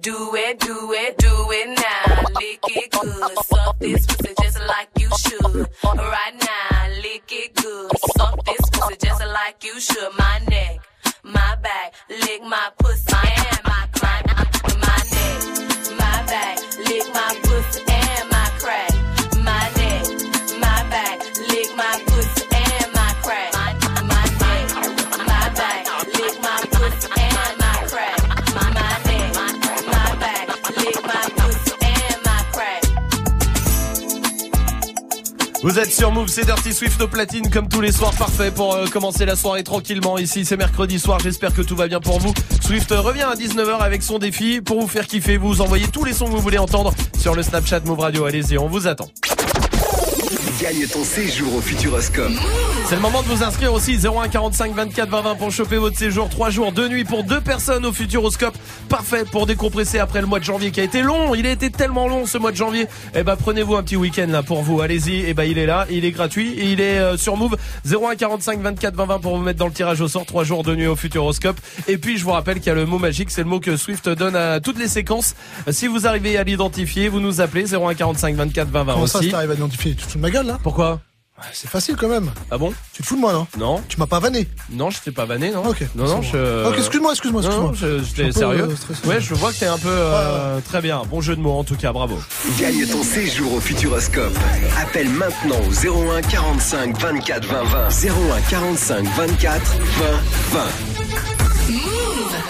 Do 0.00 0.34
it, 0.34 0.58
do 0.60 0.92
it, 0.92 1.18
do 1.18 1.46
it 1.50 1.68
now. 1.78 2.22
Lick 2.40 2.60
it 2.68 2.90
good. 2.90 3.38
Suck 3.46 3.78
this 3.78 4.06
pussy 4.06 4.34
just 4.42 4.60
like 4.60 4.88
you 4.98 5.08
should. 5.20 5.68
Right 5.84 6.34
now, 6.40 6.88
lick 7.02 7.24
it 7.30 7.54
good. 7.54 7.90
Suck 8.16 8.44
this 8.44 8.70
pussy 8.70 8.96
just 9.00 9.24
like 9.26 9.64
you 9.64 9.80
should. 9.80 10.10
My 10.18 10.40
neck, 10.48 10.80
my 11.22 11.56
back, 11.62 11.94
lick 12.08 12.42
my 12.42 12.70
pussy 12.78 13.14
and 13.14 13.60
my 13.64 13.86
crack. 13.94 14.26
My 14.26 14.98
neck, 15.12 15.40
my 15.98 16.26
back, 16.26 16.58
lick 16.78 17.14
my 17.14 17.41
Vous 35.62 35.78
êtes 35.78 35.92
sur 35.92 36.10
Move, 36.10 36.26
c'est 36.26 36.44
Dirty 36.44 36.72
Swift 36.72 37.00
au 37.00 37.06
platine 37.06 37.48
comme 37.48 37.68
tous 37.68 37.80
les 37.80 37.92
soirs, 37.92 38.12
parfait 38.14 38.50
pour 38.50 38.74
euh, 38.74 38.86
commencer 38.86 39.24
la 39.24 39.36
soirée 39.36 39.62
tranquillement. 39.62 40.18
Ici 40.18 40.44
c'est 40.44 40.56
mercredi 40.56 40.98
soir, 40.98 41.20
j'espère 41.20 41.54
que 41.54 41.62
tout 41.62 41.76
va 41.76 41.86
bien 41.86 42.00
pour 42.00 42.18
vous. 42.18 42.34
Swift 42.60 42.90
euh, 42.90 43.00
revient 43.00 43.22
à 43.22 43.34
19h 43.36 43.78
avec 43.78 44.02
son 44.02 44.18
défi 44.18 44.60
pour 44.60 44.80
vous 44.80 44.88
faire 44.88 45.06
kiffer. 45.06 45.36
Vous 45.36 45.60
envoyez 45.60 45.86
tous 45.86 46.02
les 46.02 46.14
sons 46.14 46.26
que 46.26 46.32
vous 46.32 46.40
voulez 46.40 46.58
entendre 46.58 46.92
sur 47.16 47.36
le 47.36 47.44
Snapchat 47.44 47.80
Move 47.84 48.00
Radio. 48.00 48.24
Allez-y, 48.24 48.58
on 48.58 48.66
vous 48.66 48.88
attend. 48.88 49.08
Gagne 50.60 50.84
ton 50.88 51.04
séjour 51.04 51.54
au 51.54 51.60
Futuroscope. 51.60 52.32
C'est 52.92 52.96
le 52.96 53.02
moment 53.02 53.22
de 53.22 53.28
vous 53.28 53.42
inscrire 53.42 53.72
aussi 53.72 53.96
01 54.06 54.28
45 54.28 54.74
24 54.74 55.08
20 55.08 55.22
20 55.22 55.34
pour 55.36 55.50
choper 55.50 55.78
votre 55.78 55.96
séjour 55.96 56.28
3 56.28 56.50
jours 56.50 56.72
2 56.72 56.88
nuits 56.88 57.04
pour 57.04 57.24
deux 57.24 57.40
personnes 57.40 57.86
au 57.86 57.92
Futuroscope. 57.94 58.54
Parfait 58.90 59.24
pour 59.24 59.46
décompresser 59.46 59.98
après 59.98 60.20
le 60.20 60.26
mois 60.26 60.40
de 60.40 60.44
janvier 60.44 60.70
qui 60.72 60.80
a 60.80 60.82
été 60.82 61.00
long. 61.00 61.34
Il 61.34 61.46
a 61.46 61.52
été 61.52 61.70
tellement 61.70 62.06
long 62.06 62.26
ce 62.26 62.36
mois 62.36 62.50
de 62.50 62.56
janvier. 62.58 62.86
Eh 63.14 63.22
ben 63.22 63.34
prenez-vous 63.36 63.76
un 63.76 63.82
petit 63.82 63.96
week-end 63.96 64.26
là 64.28 64.42
pour 64.42 64.62
vous. 64.62 64.82
Allez-y. 64.82 65.24
Eh 65.26 65.32
ben 65.32 65.44
il 65.44 65.56
est 65.56 65.64
là, 65.64 65.86
il 65.90 66.04
est 66.04 66.10
gratuit 66.10 66.52
et 66.52 66.70
il 66.70 66.82
est 66.82 66.98
euh, 66.98 67.16
sur 67.16 67.38
Move 67.38 67.56
01 67.90 68.14
45 68.14 68.60
24 68.60 68.94
20 68.94 69.06
20 69.06 69.18
pour 69.20 69.38
vous 69.38 69.42
mettre 69.42 69.58
dans 69.58 69.68
le 69.68 69.72
tirage 69.72 70.02
au 70.02 70.08
sort 70.08 70.26
3 70.26 70.44
jours 70.44 70.62
2 70.62 70.74
nuits 70.74 70.86
au 70.86 70.94
Futuroscope. 70.94 71.58
Et 71.88 71.96
puis 71.96 72.18
je 72.18 72.24
vous 72.24 72.32
rappelle 72.32 72.56
qu'il 72.58 72.66
y 72.66 72.70
a 72.72 72.74
le 72.74 72.84
mot 72.84 72.98
magique, 72.98 73.30
c'est 73.30 73.42
le 73.42 73.48
mot 73.48 73.58
que 73.58 73.78
Swift 73.78 74.06
donne 74.10 74.36
à 74.36 74.60
toutes 74.60 74.78
les 74.78 74.88
séquences. 74.88 75.34
Si 75.70 75.86
vous 75.86 76.06
arrivez 76.06 76.36
à 76.36 76.44
l'identifier, 76.44 77.08
vous 77.08 77.20
nous 77.20 77.40
appelez 77.40 77.74
01 77.74 77.94
45 77.94 78.34
24 78.36 78.68
20 78.68 78.84
20 78.84 78.92
Comment 78.92 79.06
ça, 79.06 79.18
aussi. 79.20 79.28
si 79.28 79.32
t'arrives 79.32 79.50
à 79.50 79.54
identifier 79.54 79.94
Tu 79.94 80.04
te 80.04 80.10
fous 80.10 80.18
de 80.18 80.22
ma 80.22 80.30
gueule 80.30 80.46
là? 80.46 80.58
Pourquoi? 80.62 81.00
C'est 81.52 81.68
facile 81.68 81.96
quand 81.96 82.08
même. 82.08 82.30
Ah 82.50 82.58
bon 82.58 82.72
Tu 82.92 83.02
te 83.02 83.06
fous 83.08 83.16
de 83.16 83.20
moi 83.20 83.32
non 83.32 83.46
Non. 83.58 83.82
Tu 83.88 83.98
m'as 83.98 84.06
pas 84.06 84.20
vanné 84.20 84.46
Non, 84.70 84.90
je 84.90 85.00
t'ai 85.00 85.10
pas 85.10 85.24
vanné, 85.24 85.50
non. 85.50 85.64
Ok. 85.66 85.82
Non, 85.96 86.04
non, 86.06 86.22
je. 86.22 86.66
Ok, 86.68 86.76
excuse-moi, 86.78 87.10
excuse-moi, 87.12 87.42
excuse-moi. 87.42 87.72
non, 87.72 88.00
j'étais 88.04 88.30
sérieux. 88.32 88.68
euh. 88.70 89.08
Ouais, 89.08 89.20
je 89.20 89.34
vois 89.34 89.52
que 89.52 89.58
t'es 89.58 89.66
un 89.66 89.78
peu 89.78 89.88
euh, 89.90 90.60
très 90.60 90.80
bien. 90.80 91.02
Bon 91.10 91.20
jeu 91.20 91.34
de 91.34 91.40
mots 91.40 91.58
en 91.58 91.64
tout 91.64 91.74
cas, 91.76 91.92
bravo. 91.92 92.18
Gagne 92.60 92.86
ton 92.86 93.02
séjour 93.02 93.54
au 93.54 93.60
Futuroscope. 93.60 94.36
Appelle 94.80 95.08
maintenant 95.08 95.56
au 95.68 96.10
01 96.12 96.22
45 96.22 96.96
24 97.00 97.44
20 97.46 97.64
20. 97.64 97.88
01 97.88 98.40
45 98.48 99.04
24 99.16 99.76
20 100.52 100.60
20. 100.60 101.31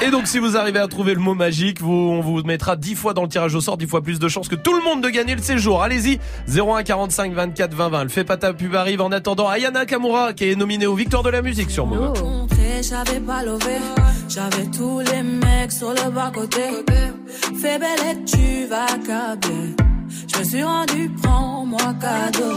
Et 0.04 0.10
donc 0.10 0.26
si 0.26 0.38
vous 0.38 0.56
arrivez 0.56 0.80
à 0.80 0.88
trouver 0.88 1.14
le 1.14 1.20
mot 1.20 1.34
magique, 1.34 1.78
on 1.82 2.20
vous 2.20 2.42
mettra 2.42 2.74
10 2.74 2.96
fois 2.96 3.14
dans 3.14 3.22
le 3.22 3.28
tirage 3.28 3.54
au 3.54 3.60
sort, 3.60 3.76
10 3.76 3.86
fois 3.86 4.02
plus 4.02 4.18
de 4.18 4.28
chances 4.28 4.48
que 4.48 4.56
tout 4.56 4.74
le 4.74 4.82
monde 4.82 5.00
de 5.00 5.08
gagner 5.08 5.36
le 5.36 5.42
séjour. 5.42 5.82
Allez-y, 5.82 6.18
01 6.48 6.82
45 6.82 7.32
24 7.32 7.72
20 7.74 7.88
20. 7.88 8.02
Le 8.02 8.08
fait 8.08 8.24
pas 8.24 8.36
ta 8.36 8.52
pub 8.52 8.74
arrive 8.74 9.00
en 9.00 9.12
attendant 9.12 9.48
Ayana 9.48 9.86
Kamura 9.86 10.32
qui 10.32 10.50
est 10.50 10.56
nominée 10.56 10.86
aux 10.86 10.96
Victoires 10.96 11.22
de 11.22 11.30
la 11.30 11.40
musique 11.40 11.70
sur 11.70 11.86
Move. 11.86 12.14
j'avais 12.82 13.20
pas. 13.20 13.42
J'avais 14.28 14.66
tous 14.76 15.00
les 15.00 15.22
mecs 15.22 15.72
sur 15.72 15.90
le 15.90 16.10
bas-côté. 16.10 16.62
Fais 17.60 17.78
belle 17.78 18.24
tu 18.26 18.66
vas 18.66 18.86
câbler. 19.06 19.76
Je 20.32 20.38
me 20.38 20.44
suis 20.44 20.62
rendu, 20.62 21.10
prends-moi 21.22 21.94
cadeau. 22.00 22.56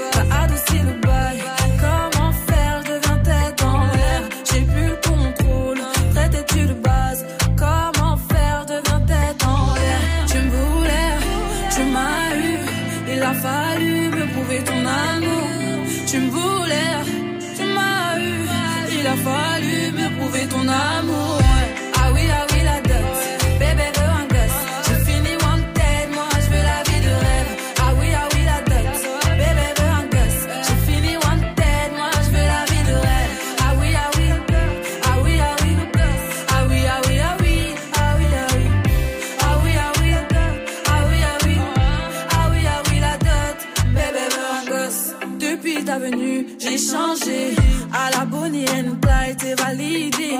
Validé. 49.55 50.37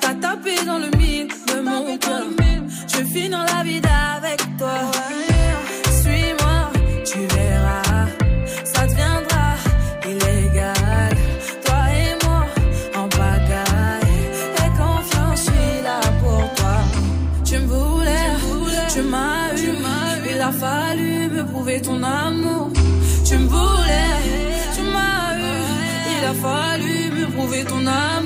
T'as 0.00 0.14
tapé 0.14 0.54
dans 0.66 0.78
le 0.78 0.90
mille 0.96 1.28
de 1.28 1.60
mon 1.60 1.96
cœur. 1.98 2.24
Je 2.88 3.02
vis 3.02 3.28
dans 3.28 3.44
la 3.44 3.62
vie 3.62 3.80
avec 4.16 4.40
toi. 4.58 4.78
Suis-moi, 6.00 6.70
tu 7.04 7.18
verras. 7.34 8.06
Ça 8.64 8.86
deviendra 8.86 9.54
illégal. 10.04 11.16
Toi 11.64 11.82
et 12.02 12.24
moi, 12.24 12.44
en 12.96 13.08
pagaille. 13.08 14.18
Et 14.62 14.70
confiance, 14.76 15.38
je 15.38 15.50
suis 15.50 15.82
là 15.84 16.00
pour 16.22 16.54
toi. 16.54 16.76
Tu 17.44 17.58
me 17.58 17.66
voulais, 17.66 18.30
tu 18.92 19.02
m'as 19.02 19.54
eu. 19.56 19.70
Il 20.32 20.40
a 20.40 20.52
fallu 20.52 21.28
me 21.28 21.44
prouver 21.44 21.80
ton 21.80 22.02
amour. 22.02 22.70
Tu 23.24 23.38
me 23.38 23.46
voulais, 23.46 24.16
tu 24.74 24.82
m'as 24.82 25.36
eu. 25.38 25.56
Il 26.18 26.24
a 26.24 26.34
fallu 26.34 27.10
me 27.12 27.26
prouver 27.32 27.64
ton 27.64 27.86
amour. 27.86 28.19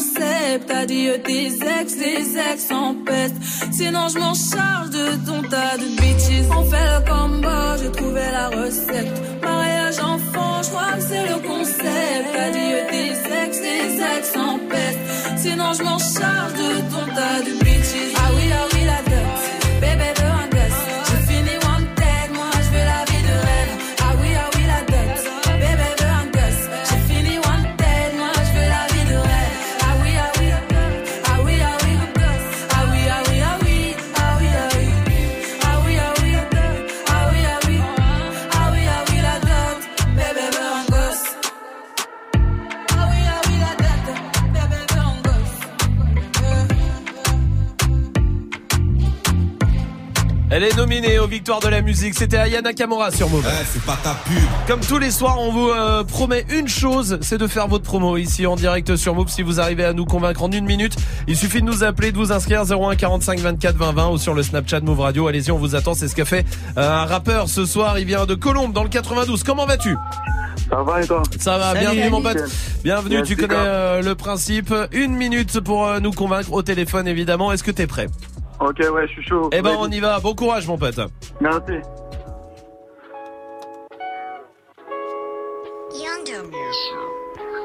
Concept. 0.00 0.66
T'as 0.66 0.86
dit 0.86 1.08
euh, 1.08 1.18
tes 1.18 1.46
ex, 1.46 1.96
les 1.96 2.38
ex 2.38 2.70
en 2.70 2.94
peste. 2.94 3.36
Sinon, 3.72 4.08
je 4.08 4.18
m'en 4.18 4.34
charge 4.34 4.90
de 4.90 5.06
ton 5.26 5.42
tas 5.48 5.76
de 5.76 5.86
bitches. 6.00 6.48
On 6.56 6.64
fait 6.64 6.88
le 6.94 7.00
combo, 7.10 7.58
j'ai 7.80 7.92
trouvé 7.92 8.22
la 8.32 8.48
recette. 8.48 9.42
Mariage 9.42 9.98
enfant, 9.98 10.62
je 10.62 10.68
crois 10.70 10.92
que 10.96 11.02
c'est 11.02 11.26
le 11.32 11.38
concept. 11.46 12.26
T'as 12.34 12.50
dit 12.50 12.72
euh, 12.78 12.90
tes 12.90 13.10
ex, 13.44 13.60
les 13.60 13.90
ex 14.16 14.36
en 14.36 14.58
peste. 14.70 15.00
Sinon, 15.38 15.72
je 15.76 15.82
m'en 15.82 15.98
charge 15.98 16.54
de 16.62 16.70
ton 16.92 17.04
tas 17.14 17.40
de 17.46 17.52
bitches. 17.64 18.14
Ah 18.16 18.30
oui, 18.36 18.46
ah 18.52 18.66
oui, 18.72 18.79
Elle 50.60 50.66
est 50.66 50.76
nominée 50.76 51.18
aux 51.18 51.26
victoires 51.26 51.60
de 51.60 51.68
la 51.68 51.80
musique. 51.80 52.14
C'était 52.14 52.36
Ayana 52.36 52.74
Kamura 52.74 53.10
sur 53.10 53.30
Move. 53.30 53.48
c'est 53.64 53.82
pas 53.82 53.96
ta 54.02 54.12
pub. 54.12 54.42
Comme 54.66 54.80
tous 54.80 54.98
les 54.98 55.10
soirs, 55.10 55.40
on 55.40 55.50
vous 55.50 55.70
euh, 55.70 56.04
promet 56.04 56.44
une 56.50 56.68
chose, 56.68 57.16
c'est 57.22 57.38
de 57.38 57.46
faire 57.46 57.66
votre 57.66 57.82
promo 57.82 58.18
ici 58.18 58.46
en 58.46 58.56
direct 58.56 58.94
sur 58.96 59.14
Move. 59.14 59.30
Si 59.30 59.40
vous 59.40 59.58
arrivez 59.58 59.86
à 59.86 59.94
nous 59.94 60.04
convaincre 60.04 60.42
en 60.42 60.50
une 60.50 60.66
minute, 60.66 60.96
il 61.26 61.34
suffit 61.34 61.62
de 61.62 61.64
nous 61.66 61.82
appeler, 61.82 62.12
de 62.12 62.18
vous 62.18 62.30
inscrire 62.30 62.64
01 62.70 62.94
45 62.94 63.38
24 63.38 63.74
20 63.74 63.92
20 63.92 64.08
ou 64.10 64.18
sur 64.18 64.34
le 64.34 64.42
Snapchat 64.42 64.80
Move 64.80 65.00
Radio. 65.00 65.28
Allez-y, 65.28 65.50
on 65.50 65.56
vous 65.56 65.76
attend. 65.76 65.94
C'est 65.94 66.08
ce 66.08 66.14
qu'a 66.14 66.26
fait 66.26 66.44
euh, 66.76 66.92
un 66.92 67.06
rappeur 67.06 67.48
ce 67.48 67.64
soir. 67.64 67.98
Il 67.98 68.04
vient 68.04 68.26
de 68.26 68.34
Colombe 68.34 68.74
dans 68.74 68.82
le 68.82 68.90
92. 68.90 69.42
Comment 69.44 69.64
vas-tu? 69.64 69.96
Ça 70.68 70.82
va 70.82 71.02
et 71.02 71.06
toi? 71.06 71.22
Ça 71.38 71.56
va, 71.56 71.72
Salut, 71.72 71.80
bienvenue 71.80 72.10
mon 72.10 72.20
pote. 72.20 72.36
Bienvenue, 72.84 73.16
Merci, 73.16 73.34
tu 73.34 73.40
connais 73.40 73.54
euh, 73.56 74.02
le 74.02 74.14
principe. 74.14 74.74
Une 74.92 75.16
minute 75.16 75.58
pour 75.60 75.86
euh, 75.86 76.00
nous 76.00 76.12
convaincre 76.12 76.52
au 76.52 76.60
téléphone 76.60 77.08
évidemment. 77.08 77.50
Est-ce 77.50 77.64
que 77.64 77.70
t'es 77.70 77.86
prêt? 77.86 78.08
Ok, 78.60 78.78
ouais, 78.92 79.06
je 79.08 79.12
suis 79.12 79.22
chaud. 79.22 79.48
Eh 79.52 79.62
ben 79.62 79.74
on 79.78 79.90
y 79.90 80.00
va. 80.00 80.20
Bon 80.20 80.34
courage 80.34 80.66
mon 80.66 80.76
pote. 80.76 81.00
Merci. 81.40 81.72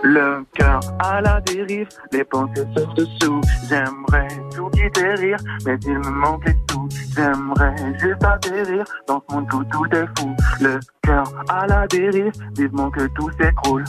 Le 0.04 0.46
cœur 0.54 0.80
à 1.00 1.20
la 1.20 1.42
dérive, 1.42 1.88
les 2.12 2.24
pensées 2.24 2.66
se 2.76 2.84
dessous. 2.96 3.42
J'aimerais 3.68 4.28
tout 4.56 4.70
quitter 4.70 5.14
rire, 5.16 5.38
mais 5.66 5.78
il 5.84 5.98
me 5.98 6.10
manque 6.12 6.46
les 6.46 6.56
sous. 6.70 6.88
J'aimerais 7.16 7.76
juste 8.00 8.24
atterrir 8.24 8.86
dans 9.08 9.24
ce 9.28 9.36
monde 9.36 9.52
où 9.54 9.64
tout 9.64 9.86
est 9.96 10.20
fou. 10.20 10.36
Le 10.62 10.80
cœur 11.02 11.24
à 11.50 11.66
la 11.66 11.88
dérive, 11.88 12.32
vivement 12.56 12.92
que 12.92 13.08
tout 13.08 13.32
s'écroule. 13.40 13.84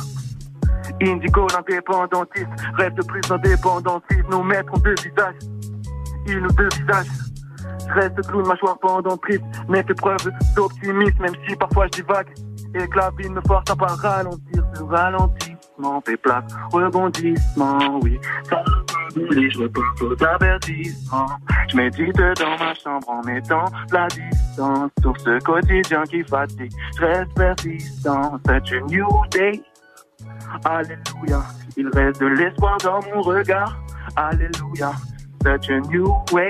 Indigo, 1.02 1.46
l'indépendantiste, 1.52 2.46
de 2.78 3.02
plus 3.06 3.30
indépendantiste. 3.30 4.24
Nous 4.30 4.42
mettrons 4.42 4.78
deux 4.78 4.94
visages, 4.94 5.34
ils 6.26 6.38
nous 6.38 6.52
deux 6.52 6.68
visages. 6.78 7.06
Je 7.88 7.92
reste 7.92 8.20
clown, 8.28 8.46
mâchoire 8.46 8.78
pendentrice, 8.78 9.40
mais 9.68 9.82
fais 9.82 9.94
preuve 9.94 10.30
d'optimisme, 10.54 11.22
même 11.22 11.34
si 11.48 11.56
parfois 11.56 11.86
je 11.86 12.02
divague. 12.02 12.28
Et 12.74 12.86
que 12.86 12.98
la 12.98 13.10
vie 13.18 13.28
me 13.28 13.40
force 13.46 13.70
à 13.70 13.76
pas 13.76 13.86
ralentir, 13.86 14.64
ce 14.74 14.82
ralentissement 14.82 16.00
fait 16.04 16.16
place 16.16 16.44
rebondissement, 16.72 18.00
oui. 18.02 18.18
Ça 18.48 18.62
je 19.16 19.58
repense 19.58 20.02
aux 20.02 20.24
avertissements. 20.24 21.26
Je 21.68 21.76
médite 21.76 22.16
dans 22.16 22.58
ma 22.58 22.74
chambre 22.74 23.08
en 23.08 23.22
mettant 23.24 23.64
la 23.92 24.06
distance 24.08 24.90
sur 25.00 25.18
ce 25.20 25.42
quotidien 25.42 26.02
qui 26.04 26.22
fatigue. 26.24 26.72
Je 26.98 27.04
reste 27.04 27.34
persistant, 27.34 28.38
c'est 28.46 28.70
une 28.72 28.86
new 28.86 29.08
day. 29.30 29.62
Alléluia, 30.64 31.42
il 31.76 31.88
reste 31.88 32.20
de 32.20 32.26
l'espoir 32.26 32.76
dans 32.84 33.00
mon 33.12 33.22
regard. 33.22 33.76
Alléluia, 34.16 34.92
c'est 35.46 35.68
une 35.68 35.82
new 35.88 36.12
wave. 36.32 36.48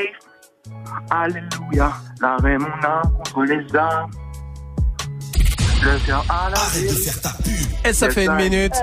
Alléluia, 1.10 1.93
mon 2.20 2.85
âme 2.85 3.02
contre 3.18 3.43
les 3.44 3.77
armes. 3.77 4.10
Le 5.82 6.06
cœur 6.06 6.24
à 6.28 6.51
la 6.51 6.81
Et 6.81 7.93
ça 7.93 8.06
Yes, 8.06 8.14
fait 8.14 8.24
une 8.24 8.35
minute. 8.35 8.74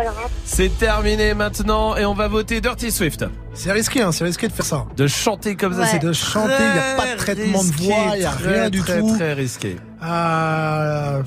C'est 0.46 0.78
terminé 0.78 1.34
maintenant 1.34 1.96
et 1.98 2.06
on 2.06 2.14
va 2.14 2.28
voter 2.28 2.62
Dirty 2.62 2.92
Swift. 2.92 3.26
C'est 3.54 3.72
risqué, 3.72 4.02
hein, 4.02 4.12
c'est 4.12 4.24
risqué 4.24 4.48
de 4.48 4.54
faire 4.54 4.66
ça. 4.66 4.86
De 4.96 5.08
chanter 5.08 5.56
comme 5.56 5.74
ça, 5.74 5.86
c'est 5.88 6.00
De 6.00 6.14
chanter, 6.14 6.54
il 6.60 6.76
y 6.76 6.80
a 6.80 6.96
pas 6.96 7.14
de 7.14 7.18
traitement 7.18 7.64
de 7.64 7.72
voix, 7.72 8.16
il 8.16 8.22
y 8.22 8.26
a 8.26 8.32
très, 8.32 8.54
rien 8.62 8.70
du 8.70 8.80
très, 8.82 9.00
tout. 9.00 9.16
Très 9.16 9.34
risqué. 9.34 9.76
Euh, 10.04 11.22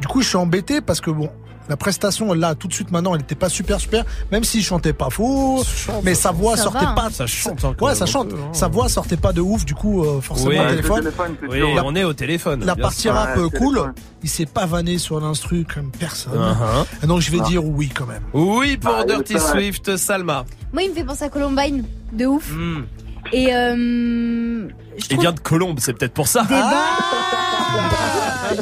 Du 0.00 0.06
coup, 0.06 0.20
je 0.22 0.28
suis 0.28 0.36
embêté 0.36 0.80
parce 0.80 1.00
que 1.00 1.10
bon, 1.10 1.30
la 1.68 1.76
prestation 1.76 2.32
là, 2.32 2.54
tout 2.54 2.68
de 2.68 2.72
suite 2.72 2.90
maintenant, 2.90 3.14
elle 3.14 3.22
était 3.22 3.34
pas 3.34 3.48
super 3.48 3.80
super, 3.80 4.04
même 4.30 4.44
s'il 4.44 4.62
chantait 4.64 4.92
pas 4.92 5.10
faux, 5.10 5.62
mais 6.02 6.14
sa 6.14 6.30
voix 6.32 6.56
Ça 6.56 6.64
sortait 6.64 6.84
va, 6.86 6.92
pas. 6.92 7.10
Ça 7.10 7.26
chante, 7.26 7.64
Ouais, 7.80 7.94
ça 7.94 8.06
chante. 8.06 8.28
peu, 8.30 8.36
hein. 8.36 8.48
Sa 8.52 8.68
voix 8.68 8.88
sortait 8.88 9.16
pas 9.16 9.32
de 9.32 9.40
ouf, 9.40 9.64
du 9.64 9.74
coup, 9.74 10.04
euh, 10.04 10.20
forcément 10.20 10.50
Oui, 10.50 10.58
au 10.58 10.68
téléphone. 10.70 11.12
Oui, 11.48 11.74
La- 11.74 11.84
on 11.84 11.94
est 11.94 12.04
au 12.04 12.12
téléphone. 12.12 12.64
La 12.64 12.76
partie 12.76 13.08
rap 13.08 13.36
euh, 13.36 13.48
cool, 13.50 13.92
il 14.22 14.28
s'est 14.28 14.46
pas 14.46 14.66
vanné 14.66 14.98
sur 14.98 15.20
l'instru 15.20 15.64
comme 15.72 15.90
personne. 15.90 16.56
Et 17.02 17.06
donc 17.06 17.20
je 17.20 17.30
vais 17.30 17.38
Ah. 17.42 17.48
dire 17.48 17.64
oui 17.64 17.90
quand 17.94 18.06
même. 18.06 18.22
Oui 18.32 18.76
pour 18.76 18.94
Ah, 18.98 19.04
Dirty. 19.04 19.36
Swift, 19.38 19.96
Salma. 19.96 20.44
Moi, 20.72 20.82
il 20.82 20.90
me 20.90 20.94
fait 20.94 21.04
penser 21.04 21.24
à 21.24 21.28
Columbine, 21.28 21.84
de 22.12 22.26
ouf. 22.26 22.50
Hmm. 22.52 22.82
Et 23.32 23.52
euh, 23.54 24.68
je 24.68 24.72
Il 24.98 25.04
trouve 25.08 25.20
vient 25.20 25.32
de 25.32 25.40
Colombe, 25.40 25.78
c'est 25.80 25.92
peut-être 25.94 26.12
pour 26.14 26.28
ça. 26.28 26.46
Ah, 26.48 26.98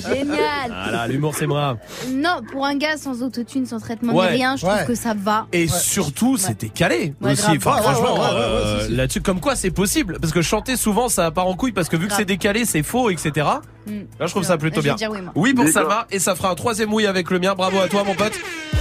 génial. 0.09 0.69
Voilà, 0.69 1.06
l'humour 1.09 1.35
c'est 1.35 1.47
moi. 1.47 1.77
Non, 2.11 2.40
pour 2.52 2.65
un 2.66 2.77
gars 2.77 2.97
sans 2.97 3.23
autotune, 3.23 3.66
sans 3.66 3.78
traitement 3.81 4.15
Ouais. 4.15 4.31
ni 4.32 4.36
rien, 4.39 4.56
je 4.56 4.62
trouve 4.65 4.74
Ouais. 4.78 4.85
que 4.86 4.94
ça 4.94 5.15
va. 5.16 5.47
Et 5.52 5.69
surtout, 5.69 6.36
c'était 6.36 6.69
calé 6.69 7.15
Ouais, 7.20 7.32
aussi. 7.32 7.43
grave. 7.43 7.56
Enfin, 7.59 7.77
Ouais, 7.77 7.82
franchement, 7.82 8.15
ouais, 8.15 8.20
ouais, 8.20 8.27
ouais, 8.27 8.40
euh, 8.40 8.74
ouais, 8.77 8.81
si, 8.82 8.86
si. 8.90 8.97
là-dessus, 8.97 9.20
comme 9.20 9.40
quoi 9.40 9.56
c'est 9.56 9.70
possible. 9.70 10.19
Parce 10.20 10.32
que 10.32 10.43
chanter 10.43 10.77
souvent, 10.77 11.09
ça 11.09 11.31
part 11.31 11.47
en 11.47 11.55
couille 11.55 11.73
parce 11.73 11.89
que 11.89 11.97
vu 11.97 12.09
que 12.09 12.15
c'est 12.15 12.24
décalé, 12.24 12.65
c'est 12.65 12.82
faux, 12.82 13.11
etc. 13.11 13.47
Mm. 13.86 14.01
Là, 14.19 14.27
je 14.27 14.31
trouve 14.31 14.44
ça 14.44 14.56
plutôt 14.56 14.82
bien. 14.82 14.94
dire 14.94 15.11
oui, 15.11 15.52
moi. 15.55 15.65
pour. 15.65 15.73
Salma 15.73 16.06
et 16.11 16.19
ça 16.19 16.35
fera 16.35 16.51
un 16.51 16.55
troisième 16.55 16.93
oui 16.93 17.06
avec 17.06 17.31
le 17.31 17.39
mien. 17.39 17.55
Bravo 17.55 17.81
à 17.81 17.89
toi, 17.89 18.05
mon 18.05 18.15
pote. 18.15 18.32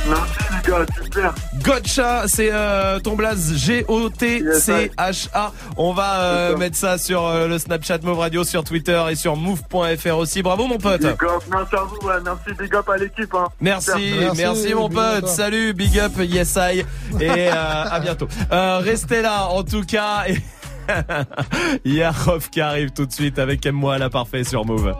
Merci, 0.07 0.69
gars, 0.69 0.85
super. 1.01 1.33
Gotcha, 1.63 2.27
c'est 2.27 2.49
euh, 2.51 2.99
ton 2.99 3.15
blaze 3.15 3.55
G-O-T-C-H-A. 3.55 5.51
On 5.77 5.93
va 5.93 6.19
euh, 6.19 6.57
mettre 6.57 6.75
ça 6.75 6.97
sur 6.97 7.25
euh, 7.25 7.47
le 7.47 7.57
Snapchat 7.57 7.99
Move 8.03 8.19
Radio, 8.19 8.43
sur 8.43 8.63
Twitter 8.63 9.01
et 9.09 9.15
sur 9.15 9.37
move.fr 9.37 10.17
aussi. 10.17 10.41
Bravo, 10.41 10.67
mon 10.67 10.77
pote. 10.77 11.01
Big 11.01 11.11
up, 11.11 11.43
merci 11.49 11.75
à 11.75 11.83
vous, 11.83 12.07
ouais, 12.07 12.15
merci, 12.23 12.59
big 12.59 12.75
up 12.75 12.89
à 12.89 12.97
l'équipe. 12.97 13.33
Hein. 13.33 13.47
Merci, 13.61 14.13
merci, 14.35 14.73
mon 14.73 14.89
pote. 14.89 15.27
Salut, 15.27 15.73
big 15.73 15.97
up, 15.99 16.13
yes 16.17 16.57
I. 16.57 16.83
Et 17.19 17.49
euh, 17.49 17.53
à 17.53 17.99
bientôt. 17.99 18.27
Euh, 18.51 18.79
restez 18.79 19.21
là, 19.21 19.47
en 19.47 19.63
tout 19.63 19.83
cas. 19.83 20.25
Et 20.27 20.37
Il 21.85 21.93
y 21.93 22.03
a 22.03 22.11
Rof 22.11 22.49
qui 22.49 22.61
arrive 22.61 22.91
tout 22.91 23.05
de 23.05 23.11
suite 23.11 23.39
avec 23.39 23.65
Aime-moi 23.65 23.97
la 23.97 24.09
parfait 24.09 24.43
sur 24.43 24.65
Move. 24.65 24.93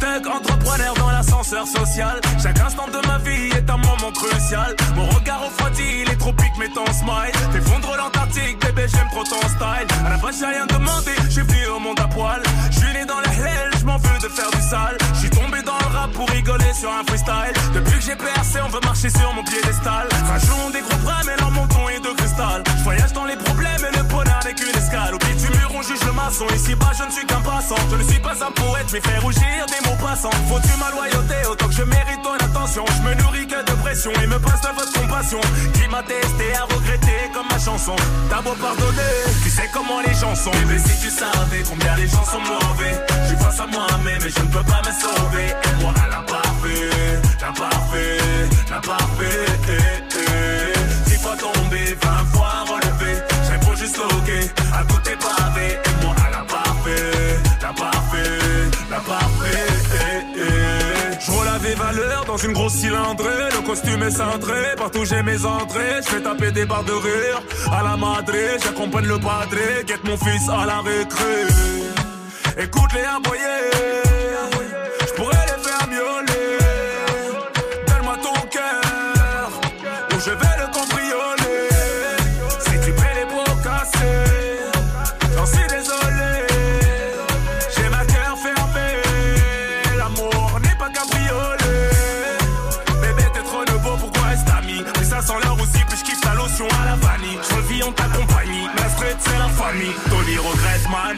Tech 0.00 0.22
entrepreneur 0.26 0.94
dans 0.94 1.10
l'ascenseur 1.10 1.66
social. 1.66 2.20
Chaque 2.42 2.60
instant 2.60 2.86
de 2.86 3.06
ma 3.06 3.18
vie 3.18 3.48
est 3.56 3.68
un 3.68 3.76
moment 3.76 4.12
crucial. 4.14 4.76
Mon 4.94 5.06
regard 5.06 5.44
refroidi, 5.44 6.04
les 6.06 6.16
tropiques 6.16 6.56
met 6.58 6.68
ton 6.68 6.86
smile. 6.86 7.34
Fais 7.52 7.60
fondre 7.60 7.96
l'Antarctique, 7.96 8.60
bébé, 8.60 8.86
j'aime 8.88 9.08
trop 9.10 9.24
ton 9.24 9.40
style. 9.48 10.06
À 10.06 10.10
la 10.10 10.16
base, 10.18 10.38
j'ai 10.38 10.46
rien 10.46 10.66
demandé, 10.66 11.12
j'ai 11.30 11.42
venu 11.42 11.66
au 11.74 11.80
monde 11.80 11.98
à 12.00 12.06
poil. 12.08 12.42
Je 12.70 12.78
suis 12.78 12.92
né 12.92 13.04
dans 13.06 13.20
la 13.20 13.32
hell, 13.32 13.70
je 13.78 13.84
m'en 13.84 13.96
veux 13.96 14.18
de 14.22 14.28
faire 14.28 14.50
du 14.50 14.60
sale. 14.68 14.98
Je 15.14 15.37
pour 16.14 16.28
rigoler 16.30 16.72
sur 16.74 16.90
un 16.90 17.04
freestyle. 17.04 17.52
Depuis 17.74 17.98
que 17.98 18.04
j'ai 18.04 18.16
percé, 18.16 18.58
on 18.64 18.68
veut 18.68 18.80
marcher 18.84 19.10
sur 19.10 19.32
mon 19.32 19.42
piédestal. 19.44 20.08
Rajoutons 20.28 20.70
des 20.70 20.80
gros 20.80 20.98
bras, 20.98 21.20
mais 21.26 21.36
leur 21.38 21.50
menton 21.50 21.88
est 21.88 22.00
de 22.00 22.14
cristal. 22.16 22.62
Je 22.78 22.84
voyage 22.84 23.12
dans 23.12 23.24
les 23.24 23.36
problèmes 23.36 23.84
et 23.92 23.96
le 23.96 24.02
bonheur 24.04 24.40
n'est 24.44 24.54
qu'une 24.54 24.76
escale. 24.76 25.17
Juge 25.82 26.04
le 26.04 26.12
maçon. 26.12 26.46
Ici 26.54 26.74
bas, 26.74 26.92
je 26.98 27.04
ne 27.04 27.10
suis 27.10 27.24
qu'un 27.24 27.40
passant. 27.40 27.76
Je 27.90 27.96
ne 27.96 28.02
suis 28.02 28.18
pas 28.18 28.34
un 28.44 28.50
poète, 28.50 28.86
je 28.88 28.92
vais 28.94 29.00
faire 29.00 29.22
rougir 29.22 29.64
des 29.66 29.88
mots 29.88 29.96
passants. 29.96 30.30
Faut-tu 30.48 30.76
ma 30.78 30.90
loyauté 30.90 31.36
autant 31.50 31.68
que 31.68 31.74
je 31.74 31.82
mérite 31.82 32.20
ton 32.22 32.34
attention? 32.34 32.84
Je 32.96 33.02
me 33.08 33.14
nourris 33.22 33.46
que 33.46 33.62
de 33.64 33.72
pression 33.82 34.10
et 34.22 34.26
me 34.26 34.38
passe 34.38 34.60
de 34.60 34.68
votre 34.74 34.92
compassion. 34.92 35.40
Qui 35.74 35.88
m'a 35.88 36.02
testé 36.02 36.54
à 36.56 36.64
regretter 36.64 37.30
comme 37.32 37.46
ma 37.48 37.58
chanson. 37.58 37.96
T'as 38.28 38.42
beau 38.42 38.54
pardonner, 38.60 39.16
tu 39.42 39.50
sais 39.50 39.70
comment 39.72 40.00
les 40.04 40.14
gens 40.14 40.34
sont. 40.34 40.50
Bébé, 40.50 40.78
si 40.78 41.00
tu 41.00 41.10
savais 41.10 41.62
combien 41.68 41.94
les 41.96 42.08
gens 42.08 42.24
sont 42.24 42.40
mauvais. 42.40 42.94
Je 43.22 43.28
suis 43.28 43.36
face 43.36 43.60
à 43.60 43.66
moi-même 43.66 44.22
et 44.26 44.30
je 44.30 44.42
ne 44.42 44.50
peux 44.50 44.64
pas 44.64 44.82
me 44.82 44.92
sauver. 44.92 45.46
Et 45.46 45.82
moi, 45.82 45.94
la 46.10 46.22
parfait, 46.26 46.90
la 47.40 47.52
parfait, 47.52 48.18
la 48.68 48.80
parfait. 48.80 49.46
Eh, 49.68 49.72
eh. 49.72 51.08
Dix 51.08 51.18
fois 51.22 51.36
tombé, 51.36 51.96
vingt 52.02 52.24
fois 52.34 52.67
à 54.72 54.82
est 55.10 55.16
pavé. 55.16 55.78
Moi, 56.02 56.14
la 56.30 56.44
parfait, 56.44 57.38
la 57.62 57.72
parfait, 57.72 58.70
la 58.90 59.00
parfait. 59.00 59.68
Je 61.20 61.30
à 61.32 61.74
valeurs 61.74 62.24
dans 62.26 62.36
une 62.36 62.52
grosse 62.52 62.74
cylindrée. 62.74 63.48
Le 63.52 63.66
costume 63.66 64.02
est 64.02 64.10
cintré, 64.10 64.74
partout 64.76 65.04
j'ai 65.04 65.22
mes 65.22 65.44
entrées. 65.44 66.00
Je 66.04 66.08
fais 66.08 66.22
taper 66.22 66.52
des 66.52 66.64
barres 66.64 66.84
de 66.84 66.92
rire 66.92 67.42
à 67.72 67.82
la 67.82 67.96
madré. 67.96 68.58
J'accompagne 68.62 69.06
le 69.06 69.18
padré, 69.18 69.84
guette 69.86 70.04
mon 70.04 70.16
fils 70.16 70.48
à 70.48 70.66
la 70.66 70.80
récré. 70.80 71.46
Écoute 72.58 72.92
les 72.92 73.04
aboyés, 73.04 73.98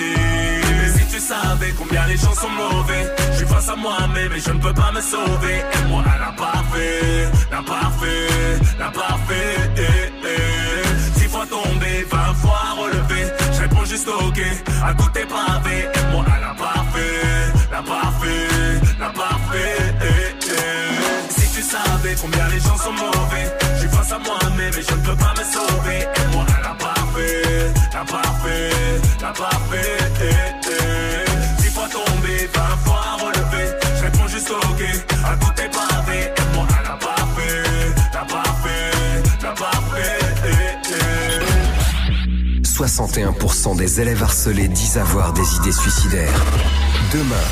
Mais 0.01 0.89
si 0.99 1.07
tu 1.15 1.21
savais 1.21 1.73
combien 1.79 2.07
les 2.07 2.17
gens 2.17 2.35
sont 2.35 2.49
mauvais, 2.51 3.05
je 3.33 3.37
suis 3.39 3.47
face 3.47 3.69
à 3.69 3.77
moi-même 3.77 4.33
et 4.33 4.41
je 4.41 4.51
ne 4.51 4.59
peux 4.59 4.73
pas 4.73 4.93
me 4.93 5.01
sauver. 5.01 5.59
Et 5.75 5.89
moi, 5.89 6.03
la 6.19 6.33
parfait, 6.33 7.29
la 7.51 7.63
parfait, 7.63 8.29
la 8.79 8.91
parfait. 8.91 9.57
Eh, 9.77 10.13
eh. 10.25 11.19
Six 11.19 11.29
fois 11.29 11.47
tombé, 11.47 12.07
vingt 12.11 12.35
fois 12.43 12.63
relevé. 12.79 13.21
Je 13.55 13.61
réponds 13.61 13.85
juste 13.85 14.09
ok 14.09 14.41
à 14.83 14.95
tout 14.95 15.19
est 15.19 15.27
pavé. 15.27 15.77
Aide-moi 15.95 16.25
à 16.35 16.41
la 16.41 16.55
parfait, 16.55 17.53
la 17.71 17.83
parfait, 17.83 18.49
la 18.99 19.11
parfait. 19.11 19.77
eh, 20.03 20.35
eh. 20.47 21.33
Si 21.33 21.47
tu 21.55 21.63
savais 21.63 22.15
combien 22.21 22.49
les 22.49 22.61
gens 22.61 22.77
sont 22.77 22.93
mauvais, 22.93 23.47
je 23.75 23.81
suis 23.81 23.89
face 23.89 24.13
à 24.13 24.19
moi-même 24.19 24.73
et 24.79 24.83
je 24.89 24.95
ne 24.95 25.03
peux 25.07 25.17
pas 25.17 25.35
me 25.39 25.45
sauver. 25.45 26.01
À 26.49 26.50
la 28.01 28.07
parfait, 28.07 28.71
la 29.21 29.29
parfait, 29.29 29.29
la 29.29 29.33
parfait. 29.33 29.99
eh, 30.23 30.71
eh. 30.71 31.63
Dix 31.63 31.71
fois 31.71 31.89
tombé, 31.89 32.49
vingt 32.55 32.77
fois 32.85 33.03
relevé, 33.21 33.73
je 33.97 34.03
réponds 34.05 34.29
juste 34.29 34.51
ok 34.51 34.83
à 35.25 35.37
tout 35.37 35.63
est 35.63 35.69
pavé. 35.69 36.19
Aide-moi 36.37 36.67
à 36.79 36.83
la 36.83 36.97
parfait, 36.97 37.63
la 38.15 38.21
parfait, 38.21 39.23
la 39.43 39.51
parfait. 39.51 40.19
eh, 40.47 40.79
eh. 42.63 42.63
61% 42.63 43.77
des 43.77 44.01
élèves 44.01 44.23
harcelés 44.23 44.69
disent 44.69 44.97
avoir 44.97 45.33
des 45.35 45.57
idées 45.57 45.73
suicidaires. 45.73 46.41
Demain, 47.13 47.49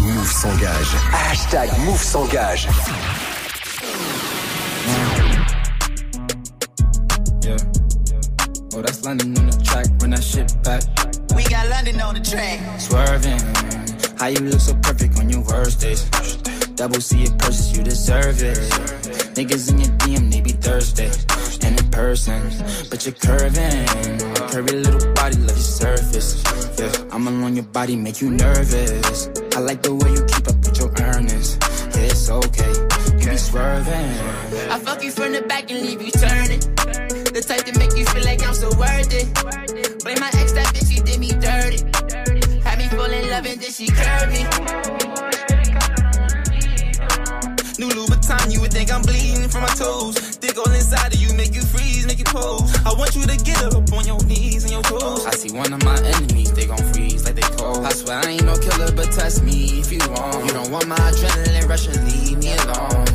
Move 0.00 0.32
s'engage. 0.32 0.96
Hashtag 1.30 1.70
Move 1.86 2.02
s'engage. 2.02 2.68
That's 8.84 9.04
London 9.04 9.36
on 9.38 9.46
the 9.46 9.56
track. 9.64 9.86
Run 10.00 10.10
that 10.10 10.22
shit 10.22 10.52
back. 10.62 10.82
We 11.34 11.42
got 11.44 11.68
London 11.68 12.00
on 12.00 12.14
the 12.14 12.20
track. 12.20 12.60
Swerving. 12.78 13.40
How 14.18 14.26
you 14.28 14.40
look 14.40 14.60
so 14.60 14.74
perfect 14.74 15.18
on 15.18 15.30
your 15.30 15.40
worst 15.42 15.80
days. 15.80 16.04
Double 16.76 17.00
C 17.00 17.22
it 17.22 17.38
purchase, 17.38 17.76
you 17.76 17.82
deserve 17.82 18.42
it. 18.42 18.58
Niggas 19.36 19.70
in 19.70 19.78
your 19.78 19.92
DM, 19.98 20.30
they 20.30 20.40
be 20.40 20.52
Thursday. 20.52 21.10
And 21.66 21.80
in 21.80 21.90
person, 21.90 22.42
but 22.90 23.06
you're 23.06 23.14
curving. 23.14 23.86
Curvy 24.52 24.84
little 24.84 25.12
body, 25.14 25.36
love 25.38 25.56
your 25.56 25.70
surface. 25.80 26.42
Yeah, 26.78 26.92
I'm 27.10 27.26
alone, 27.26 27.56
your 27.56 27.64
body 27.64 27.96
make 27.96 28.20
you 28.20 28.30
nervous. 28.30 29.28
I 29.56 29.60
like 29.60 29.82
the 29.82 29.94
way 29.94 30.10
you 30.12 30.24
keep 30.26 30.46
up 30.46 30.58
with 30.60 30.78
your 30.78 30.92
earnings. 31.00 31.56
Yeah, 31.96 32.10
it's 32.12 32.28
okay. 32.28 32.72
You 33.18 33.30
be 33.30 33.36
swerving. 33.36 34.12
I 34.70 34.78
fuck 34.80 35.02
you 35.02 35.10
from 35.10 35.32
the 35.32 35.42
back 35.42 35.70
and 35.70 35.80
leave 35.80 36.02
you 36.02 36.10
turning. 36.10 36.73
The 37.54 37.62
type 37.62 37.72
to 37.72 37.78
make 37.78 37.96
you 37.96 38.04
feel 38.06 38.24
like 38.24 38.42
I'm 38.42 38.54
so 38.54 38.66
worth 38.74 39.14
it. 39.14 39.30
Blame 40.02 40.18
my 40.18 40.26
ex, 40.34 40.50
that 40.58 40.66
bitch, 40.74 40.90
she 40.90 40.98
did 40.98 41.20
me 41.20 41.30
dirty. 41.38 41.86
Had 42.66 42.78
me 42.78 42.88
fall 42.88 43.06
in 43.06 43.30
love 43.30 43.46
and 43.46 43.60
then 43.62 43.70
she 43.70 43.86
curved 43.86 44.32
me. 44.34 44.42
New 47.78 47.94
Louboutin, 47.94 48.52
you 48.52 48.60
would 48.60 48.72
think 48.72 48.90
I'm 48.90 49.02
bleeding 49.02 49.48
from 49.48 49.62
my 49.62 49.74
toes. 49.78 50.36
Dig 50.38 50.58
all 50.58 50.66
inside 50.72 51.14
of 51.14 51.20
you, 51.20 51.32
make 51.34 51.54
you 51.54 51.62
freeze, 51.62 52.06
make 52.06 52.18
you 52.18 52.24
pose. 52.24 52.74
I 52.84 52.92
want 52.92 53.14
you 53.14 53.22
to 53.22 53.36
get 53.44 53.62
up 53.62 53.86
on 53.92 54.04
your 54.04 54.18
knees 54.24 54.64
and 54.64 54.72
your 54.72 54.82
toes. 54.82 55.24
I 55.24 55.30
see 55.30 55.54
one 55.54 55.72
of 55.72 55.84
my 55.84 55.94
enemies, 56.02 56.52
they 56.54 56.66
gon' 56.66 56.82
freeze 56.92 57.24
like 57.24 57.36
they 57.36 57.46
cold. 57.54 57.86
I 57.86 57.92
swear 57.92 58.18
I 58.18 58.30
ain't 58.30 58.44
no 58.44 58.58
killer, 58.58 58.90
but 58.90 59.12
test 59.12 59.44
me 59.44 59.78
if 59.78 59.92
you 59.92 60.02
want. 60.10 60.44
You 60.44 60.52
don't 60.52 60.72
want 60.72 60.88
my 60.88 60.96
adrenaline 60.96 61.68
rush 61.68 61.86
and 61.86 62.02
leave 62.10 62.38
me 62.38 62.50
alone. 62.66 63.06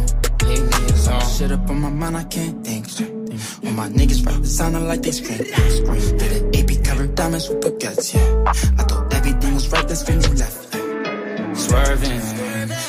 Leave 0.48 0.64
me 0.64 0.80
alone. 0.96 1.28
Shit 1.28 1.52
up 1.52 1.70
on 1.70 1.82
my 1.82 1.90
mind, 1.90 2.16
I 2.16 2.24
can't 2.24 2.64
think 2.64 2.88
straight. 2.88 3.19
All 3.66 3.72
my 3.72 3.90
niggas 3.90 4.26
rap 4.26 4.46
sounding 4.46 4.88
like 4.88 5.02
they 5.02 5.12
scream. 5.12 5.44
scream. 5.46 6.18
Did 6.18 6.32
an 6.42 6.56
AP 6.56 6.84
covered 6.84 7.16
diamonds 7.16 7.50
with 7.50 7.62
baguettes, 7.62 8.14
yeah. 8.14 8.54
I 8.78 8.84
thought 8.84 9.14
everything 9.14 9.54
was 9.54 9.72
right, 9.72 9.88
that's 9.88 10.08
when 10.08 10.22
you 10.22 10.30
left. 10.36 10.74
Swerving, 11.58 12.22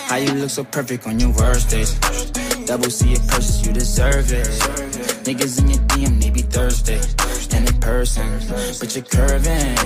how 0.08 0.16
you 0.16 0.32
look 0.34 0.50
so 0.50 0.64
perfect 0.64 1.06
on 1.06 1.18
your 1.18 1.30
worst 1.30 1.70
days. 1.70 1.94
Double 2.66 2.90
C 2.90 3.12
it 3.12 3.26
purchase, 3.26 3.66
you 3.66 3.72
deserve 3.72 4.32
it. 4.32 4.46
Niggas 5.26 5.60
in 5.60 5.70
your 5.70 5.82
DM, 5.88 6.20
they 6.22 6.30
be 6.30 6.42
Thursday. 6.42 7.00
And 7.52 7.68
in 7.68 7.80
person, 7.80 8.28
but 8.78 8.94
you're 8.94 9.04
curving. 9.04 9.76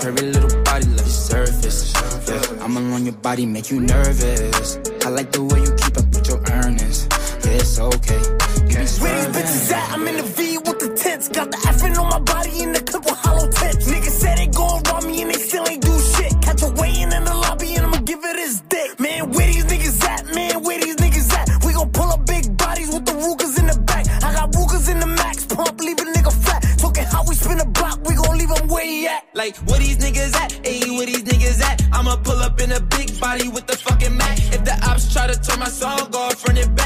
Curvy 0.00 0.32
little 0.32 0.62
body, 0.62 0.86
love 0.86 1.00
your 1.00 1.06
surface. 1.06 1.92
Yeah, 2.28 2.64
I'm 2.64 2.76
alone, 2.76 3.04
your 3.04 3.14
body 3.14 3.46
make 3.46 3.70
you 3.70 3.80
nervous. 3.80 4.78
I 5.04 5.08
like 5.08 5.32
the 5.32 5.42
way 5.42 5.60
you 5.60 5.74
keep 5.74 5.98
up 5.98 6.06
with 6.14 6.28
your 6.28 6.40
earnings. 6.52 7.08
Yeah, 7.44 7.58
it's 7.58 7.78
okay. 7.80 8.39
Where 8.70 8.84
these 8.84 8.98
bitches 8.98 9.72
at? 9.72 9.92
I'm 9.92 10.06
in 10.06 10.16
the 10.16 10.22
V 10.22 10.58
with 10.58 10.78
the 10.78 10.94
tents. 10.94 11.28
Got 11.28 11.50
the 11.50 11.56
effing 11.58 11.98
on 11.98 12.08
my 12.08 12.20
body 12.20 12.62
in 12.62 12.72
the 12.72 12.80
clip 12.80 13.04
with 13.04 13.18
hollow 13.18 13.48
tips. 13.50 13.90
Niggas 13.90 14.16
said 14.22 14.38
they 14.38 14.46
gon' 14.46 14.82
rob 14.84 15.04
me 15.04 15.22
and 15.22 15.30
they 15.30 15.40
still 15.40 15.66
ain't 15.68 15.82
do 15.82 15.98
shit. 15.98 16.32
Catch 16.40 16.62
a 16.62 16.70
waiting 16.80 17.10
in 17.10 17.24
the 17.24 17.34
lobby 17.34 17.74
and 17.74 17.86
I'ma 17.86 17.98
give 17.98 18.20
it 18.24 18.36
his 18.36 18.60
dick. 18.68 19.00
Man, 19.00 19.30
where 19.32 19.46
these 19.46 19.64
niggas 19.64 20.04
at? 20.04 20.34
Man, 20.34 20.62
where 20.62 20.78
these 20.80 20.96
niggas 20.96 21.32
at? 21.34 21.64
We 21.64 21.72
gon' 21.72 21.90
pull 21.90 22.10
up 22.10 22.24
big 22.26 22.56
bodies 22.56 22.94
with 22.94 23.04
the 23.06 23.12
Rugas 23.12 23.58
in 23.58 23.66
the 23.66 23.78
back. 23.80 24.06
I 24.22 24.32
got 24.34 24.52
Rugas 24.52 24.88
in 24.88 25.00
the 25.00 25.06
max 25.06 25.46
pump, 25.46 25.80
leave 25.80 25.98
a 25.98 26.04
nigga 26.04 26.32
flat. 26.32 26.62
Talking 26.78 27.04
how 27.04 27.24
we 27.26 27.34
spin 27.34 27.58
a 27.58 27.66
block, 27.66 27.98
we 28.06 28.14
gon' 28.14 28.38
leave 28.38 28.50
him 28.50 28.68
where 28.68 28.86
he 28.86 29.08
at. 29.08 29.24
Like, 29.34 29.56
where 29.68 29.80
these 29.80 29.98
niggas 29.98 30.34
at? 30.36 30.50
Ayy, 30.62 30.96
where 30.96 31.06
these 31.06 31.24
niggas 31.24 31.60
at? 31.60 31.82
I'ma 31.92 32.16
pull 32.22 32.38
up 32.38 32.60
in 32.60 32.70
a 32.70 32.80
big 32.80 33.18
body 33.18 33.48
with 33.48 33.66
the 33.66 33.76
fucking 33.76 34.16
Mac. 34.16 34.38
If 34.54 34.64
the 34.64 34.78
ops 34.88 35.12
try 35.12 35.26
to 35.26 35.34
turn 35.34 35.58
my 35.58 35.68
song 35.68 36.14
off, 36.14 36.46
run 36.46 36.56
it 36.56 36.72
back. 36.76 36.79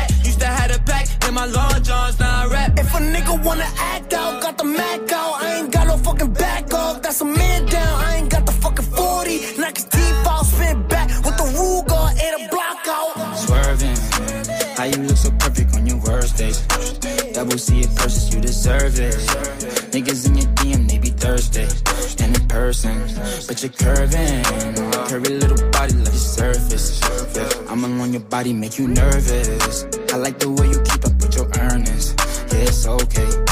Act 3.93 4.13
out, 4.15 4.43
got 4.43 4.59
the 4.59 4.65
Mac 4.65 5.13
out. 5.13 5.43
I 5.43 5.57
ain't 5.59 5.73
got 5.73 5.87
no 5.87 5.97
fucking 5.99 6.33
back 6.33 6.73
off. 6.75 7.03
That's 7.03 7.21
a 7.21 7.25
man 7.25 7.67
down. 7.67 7.95
I 8.05 8.17
ain't 8.17 8.31
got 8.31 8.47
the 8.47 8.53
fucking 8.53 8.87
40. 8.87 9.61
Knock 9.61 9.77
his 9.77 9.87
teeth 9.95 10.27
out, 10.27 10.45
spin 10.47 10.87
back 10.89 11.09
with 11.25 11.37
the 11.37 11.47
Ruger 11.59 12.07
and 12.25 12.33
a 12.39 12.43
block 12.53 12.83
out. 12.97 13.13
Swerving, 13.45 13.99
how 14.77 14.85
you 14.85 14.99
look 15.07 15.17
so 15.17 15.31
perfect 15.43 15.75
on 15.77 15.87
your 15.87 15.99
worst 16.07 16.37
days. 16.37 16.59
Double 17.33 17.59
C 17.59 17.81
it 17.81 17.95
purchase, 17.97 18.33
you 18.33 18.41
deserve 18.41 18.99
it. 18.99 19.15
Niggas 19.93 20.27
in 20.27 20.35
your 20.37 20.51
DM, 20.59 20.89
they 20.89 20.99
be 20.99 21.11
Thursday. 21.11 21.69
And 22.23 22.37
in 22.37 22.49
person, 22.49 22.97
but 23.47 23.63
you're 23.63 23.73
curving. 23.73 24.43
Curvy 25.11 25.41
little 25.41 25.71
body, 25.71 25.95
love 25.95 26.15
your 26.19 26.29
surface. 26.39 27.01
Yeah, 27.35 27.71
I'm 27.71 27.85
alone, 27.85 28.13
your 28.13 28.23
body 28.23 28.53
make 28.53 28.79
you 28.79 28.89
nervous. 28.89 29.85
I 30.13 30.17
like 30.17 30.39
the 30.39 30.51
way 30.51 30.69
you 30.69 30.81
keep 30.83 31.05
up 31.05 31.15
with 31.21 31.35
your 31.37 31.49
earnings. 31.59 32.15
Yeah, 32.53 32.69
it's 32.69 32.87
okay. 32.87 33.44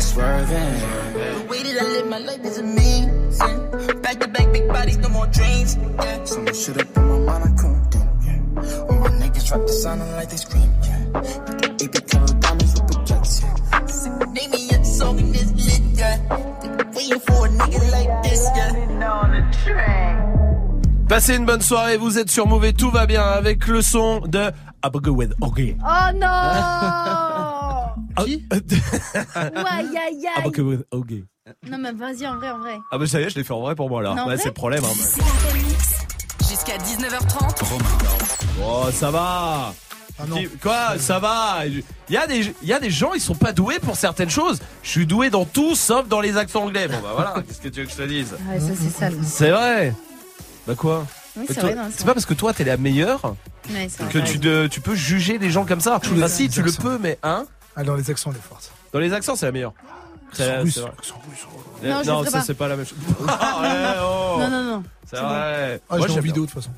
You 0.00 0.06
be 0.06 0.12
swerving. 0.12 0.74
The 1.12 1.46
way 1.50 1.62
that 1.62 1.82
I 1.82 1.84
live 1.84 2.08
my 2.08 2.18
life 2.18 2.40
is 2.42 2.56
amazing. 2.56 4.00
Back 4.00 4.20
to 4.20 4.28
back, 4.28 4.50
big 4.50 4.66
bodies, 4.68 4.96
no 4.96 5.10
more 5.10 5.26
dreams. 5.26 5.76
Yeah. 5.76 6.24
So 6.24 6.40
much 6.40 6.56
shit 6.56 6.80
up 6.80 6.96
on 6.96 7.08
my 7.08 7.18
mind, 7.18 7.44
I 7.44 7.60
couldn't 7.60 7.84
think. 7.92 8.08
Yeah. 8.24 8.88
All 8.88 8.98
my 8.98 9.10
niggas 9.20 9.50
rap 9.52 9.66
the 9.66 9.72
sounding 9.72 10.10
like 10.12 10.30
they 10.30 10.38
scream. 10.38 10.72
Yeah. 10.84 11.84
AP 11.84 11.96
covered 12.08 12.40
diamonds 12.40 12.80
with 12.80 12.88
baguettes. 12.88 13.42
Yeah. 13.42 14.32
Name 14.32 14.50
me 14.52 14.70
a 14.70 14.84
song 14.86 15.18
in 15.18 15.32
this 15.32 15.52
lit, 15.66 15.82
yeah. 15.98 16.16
Waiting 16.96 17.20
for 17.20 17.46
a 17.46 17.50
nigga 17.50 17.92
like 17.92 18.22
this, 18.22 18.48
yeah. 18.56 18.70
Passez 21.08 21.36
une 21.36 21.44
bonne 21.44 21.60
soirée, 21.60 21.98
vous 21.98 22.18
êtes 22.18 22.30
sur 22.30 22.46
Mauvais, 22.46 22.72
tout 22.72 22.90
va 22.90 23.04
bien 23.04 23.22
avec 23.22 23.66
le 23.66 23.82
son 23.82 24.20
de 24.20 24.50
Abago 24.80 25.10
with 25.10 25.34
Oggy. 25.42 25.76
Oh 25.84 26.12
non 26.14 27.48
Qui 28.24 28.46
Aïe 29.34 29.56
aïe 29.64 29.96
aïe 29.96 30.26
Abago 30.36 30.62
with 30.62 30.82
Oggy. 30.90 31.24
Non 31.68 31.78
mais 31.78 31.92
vas-y 31.92 32.26
en 32.26 32.36
vrai 32.36 32.50
en 32.50 32.58
vrai. 32.58 32.78
Ah 32.92 32.98
bah 32.98 33.06
ça 33.06 33.20
y 33.20 33.24
est, 33.24 33.30
je 33.30 33.36
l'ai 33.36 33.44
fait 33.44 33.52
en 33.52 33.60
vrai 33.60 33.74
pour 33.74 33.88
moi 33.88 34.02
là. 34.02 34.12
En 34.12 34.16
Ouais, 34.16 34.24
vrai 34.24 34.36
c'est 34.38 34.48
le 34.48 34.54
problème. 34.54 34.84
Hein. 34.84 34.92
C'est. 34.96 35.22
Jusqu'à 36.48 36.76
19h30. 36.78 37.64
Oh, 38.62 38.84
ça 38.92 39.10
va. 39.10 39.72
Ah 40.18 40.26
non. 40.28 40.36
Quoi, 40.60 40.98
ça 40.98 41.18
va 41.18 41.64
Il 41.66 41.82
y, 42.10 42.16
a 42.16 42.26
des, 42.26 42.52
il 42.62 42.68
y 42.68 42.72
a 42.74 42.78
des 42.80 42.90
gens, 42.90 43.14
ils 43.14 43.20
sont 43.20 43.34
pas 43.34 43.52
doués 43.52 43.78
pour 43.78 43.96
certaines 43.96 44.28
choses. 44.30 44.60
Je 44.82 44.90
suis 44.90 45.06
doué 45.06 45.30
dans 45.30 45.44
tout, 45.46 45.74
sauf 45.74 46.08
dans 46.08 46.20
les 46.20 46.36
accents 46.36 46.64
anglais. 46.64 46.88
Bon 46.88 46.98
bah 47.02 47.12
voilà, 47.14 47.34
qu'est-ce 47.46 47.60
que 47.60 47.68
tu 47.68 47.80
veux 47.80 47.86
que 47.86 47.92
je 47.92 47.96
te 47.96 48.02
dise 48.02 48.34
Ouais, 48.50 48.60
ça 48.60 48.66
c'est 48.78 48.90
sale. 48.90 49.14
C'est 49.24 49.50
vrai. 49.50 49.94
Bah 50.66 50.74
quoi 50.76 51.06
Oui, 51.36 51.44
c'est 51.48 51.54
toi- 51.54 51.70
vrai, 51.70 51.76
C'est 51.96 52.04
pas 52.04 52.12
parce 52.14 52.26
que 52.26 52.34
toi 52.34 52.52
t'es 52.52 52.64
la 52.64 52.76
meilleure 52.76 53.34
Ouais, 53.72 53.88
c'est 53.88 54.06
que 54.08 54.18
vrai. 54.18 54.28
tu, 54.30 54.38
de- 54.38 54.66
tu 54.70 54.80
peux 54.80 54.94
juger 54.94 55.38
les 55.38 55.50
gens 55.50 55.64
comme 55.64 55.80
ça. 55.80 56.00
Bah 56.16 56.28
si, 56.28 56.48
tu 56.50 56.62
le 56.62 56.72
peux, 56.72 56.98
mais 56.98 57.18
hein 57.22 57.46
Ah, 57.80 57.84
dans 57.84 57.94
les 57.94 58.10
accents, 58.10 58.30
elle 58.30 58.36
est 58.36 58.40
forte. 58.40 58.70
Dans 58.92 58.98
les 58.98 59.12
accents, 59.14 59.36
c'est 59.36 59.46
la 59.46 59.52
meilleure. 59.52 59.72
C'est 60.32 60.44
vrai. 60.44 60.56
accent 60.56 60.62
russe. 60.62 60.78
Euh, 61.82 61.88
Non, 62.04 62.18
ferai 62.18 62.30
ça 62.30 62.42
c'est 62.42 62.54
pas 62.54 62.68
la 62.68 62.76
même 62.76 62.84
chose. 62.84 62.98
Ah, 63.26 63.58
ouais, 63.62 64.00
oh. 64.02 64.36
Non 64.38 64.50
non 64.50 64.62
non. 64.64 64.82
C'est 65.06 65.16
vrai. 65.16 65.80
Ah, 65.88 65.96
Moi, 65.96 66.00
je 66.00 66.06
l'ai 66.06 66.10
en 66.12 66.14
j'aime 66.16 66.24
vidéo 66.24 66.42
de 66.44 66.50
toute 66.50 66.60
façon. 66.62 66.70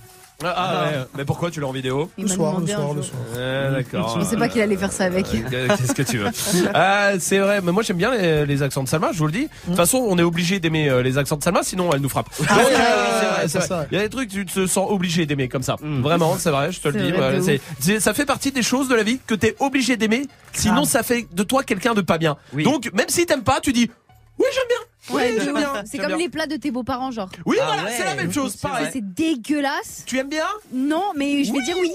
Ah, 0.45 0.55
ah, 0.57 0.85
ouais. 0.91 1.05
Mais 1.17 1.25
pourquoi 1.25 1.51
tu 1.51 1.61
l'as 1.61 1.67
en 1.67 1.73
vidéo 1.73 2.11
Il 2.19 2.25
Le 2.25 2.31
soir, 2.31 2.61
le 2.61 2.67
soir, 2.67 2.89
le 2.95 3.03
jour. 3.03 3.05
soir. 3.05 3.21
Ouais, 3.37 3.71
D'accord. 3.73 4.15
Je 4.15 4.25
pensais 4.25 4.37
pas 4.37 4.49
qu'il 4.49 4.61
allait 4.61 4.77
faire 4.77 4.93
ça 4.93 5.05
avec. 5.05 5.27
Euh, 5.35 5.69
Qu'est-ce 5.77 5.95
que 5.95 6.03
tu 6.03 6.19
veux 6.19 6.29
Ah, 6.75 7.13
C'est 7.19 7.39
vrai, 7.39 7.61
mais 7.63 7.73
moi 7.73 7.83
j'aime 7.83 7.97
bien 7.97 8.15
les, 8.15 8.47
les 8.47 8.63
accents 8.63 8.83
de 8.83 8.89
Salma, 8.89 9.11
je 9.13 9.19
vous 9.19 9.27
le 9.27 9.33
dis. 9.33 9.43
De 9.45 9.49
toute 9.67 9.77
façon, 9.77 9.99
on 10.09 10.19
est 10.19 10.23
obligé 10.23 10.61
d'aimer 10.61 10.89
euh, 10.89 11.03
les 11.03 11.19
accents 11.19 11.37
de 11.37 11.43
Salma, 11.43 11.63
sinon 11.63 11.91
elle 11.93 12.01
nous 12.01 12.09
frappe. 12.09 12.29
Ah 12.49 12.55
Donc, 12.55 12.65
euh, 12.65 12.69
c'est 12.69 13.27
vrai, 13.27 13.49
c'est 13.49 13.59
vrai. 13.59 13.67
ça. 13.67 13.87
Il 13.91 13.97
y 13.97 14.01
a 14.01 14.03
des 14.05 14.09
trucs 14.11 14.29
tu 14.31 14.45
te 14.47 14.67
sens 14.67 14.87
obligé 14.91 15.27
d'aimer 15.27 15.49
comme 15.49 15.63
ça. 15.63 15.77
Vraiment, 15.81 16.37
c'est 16.39 16.51
vrai, 16.51 16.73
je 16.73 16.81
te 16.81 16.89
le 16.89 17.03
dis. 17.03 17.13
vrai, 17.13 17.39
c'est- 17.81 18.01
ça 18.01 18.15
fait 18.15 18.27
partie 18.27 18.53
des 18.53 18.63
choses 18.63 18.89
de 18.89 18.95
la 18.95 19.03
vie 19.03 19.19
que 19.27 19.35
t'es 19.35 19.55
obligé 19.61 19.97
d'aimer, 19.97 20.27
sinon 20.53 20.85
ça 20.85 21.03
fait 21.03 21.27
de 21.33 21.43
toi 21.43 21.63
quelqu'un 21.63 21.95
de 21.95 22.01
pas 22.01 22.19
bien. 22.19 22.37
Donc 22.65 22.91
même 22.95 23.09
si 23.09 23.27
t'aimes 23.27 23.43
pas, 23.45 23.61
tu 23.61 23.73
dis 23.73 23.91
oui 24.39 24.47
j'aime 24.55 24.69
bien. 24.69 24.77
Ouais, 25.11 25.35
j'aime 25.43 25.55
bien, 25.57 25.73
C'est 25.85 25.93
j'aime 25.99 26.01
comme 26.03 26.09
bien. 26.17 26.17
les 26.27 26.29
plats 26.29 26.47
de 26.47 26.57
tes 26.57 26.71
beaux-parents, 26.71 27.11
genre. 27.11 27.29
Oui, 27.45 27.57
Ah 27.61 27.65
voilà, 27.67 27.85
ouais, 27.85 27.91
c'est 27.97 28.05
la 28.05 28.15
même 28.15 28.33
chose, 28.33 28.53
c'est 28.53 28.63
pareil. 28.63 28.89
C'est 28.93 29.15
dégueulasse. 29.15 30.05
Tu 30.07 30.19
aimes 30.19 30.29
bien? 30.29 30.47
Non, 30.73 31.13
mais 31.17 31.43
je 31.45 31.53
vais 31.53 31.59
Oui, 31.59 31.65
dire 31.65 31.77
oui. 31.81 31.91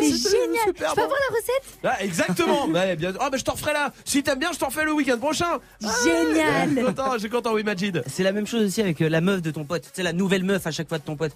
oui, 0.00 0.10
C'est 0.12 0.28
c'est 0.28 0.36
génial. 0.40 0.64
super 0.66 0.90
Je 0.90 0.94
peux 0.94 1.00
bon. 1.00 1.04
avoir 1.04 1.18
la 1.30 1.36
recette? 1.36 1.78
Ah, 1.84 2.02
exactement. 2.04 2.66
Ouais, 2.74 2.96
bien. 2.96 3.12
Ah, 3.20 3.30
bah, 3.30 3.36
je 3.36 3.44
t'en 3.44 3.52
referai 3.52 3.72
là. 3.72 3.92
Si 4.04 4.22
t'aimes 4.22 4.38
bien, 4.40 4.50
je 4.52 4.58
t'en 4.58 4.66
refais 4.66 4.84
le 4.84 4.92
week-end 4.92 5.18
prochain. 5.18 5.58
Génial. 6.04 6.70
J'ai 6.74 6.82
content, 6.82 7.18
j'ai 7.18 7.28
content, 7.28 7.52
oui, 7.52 7.62
Majid. 7.62 8.02
C'est 8.08 8.22
la 8.24 8.32
même 8.32 8.46
chose 8.46 8.64
aussi 8.66 8.80
avec 8.80 9.00
euh, 9.00 9.08
la 9.08 9.20
meuf 9.20 9.40
de 9.40 9.50
ton 9.52 9.64
pote. 9.64 9.82
Tu 9.82 9.88
sais, 9.94 10.02
la 10.02 10.12
nouvelle 10.12 10.42
meuf 10.44 10.66
à 10.66 10.70
chaque 10.72 10.88
fois 10.88 10.98
de 10.98 11.04
ton 11.04 11.16
pote. 11.16 11.32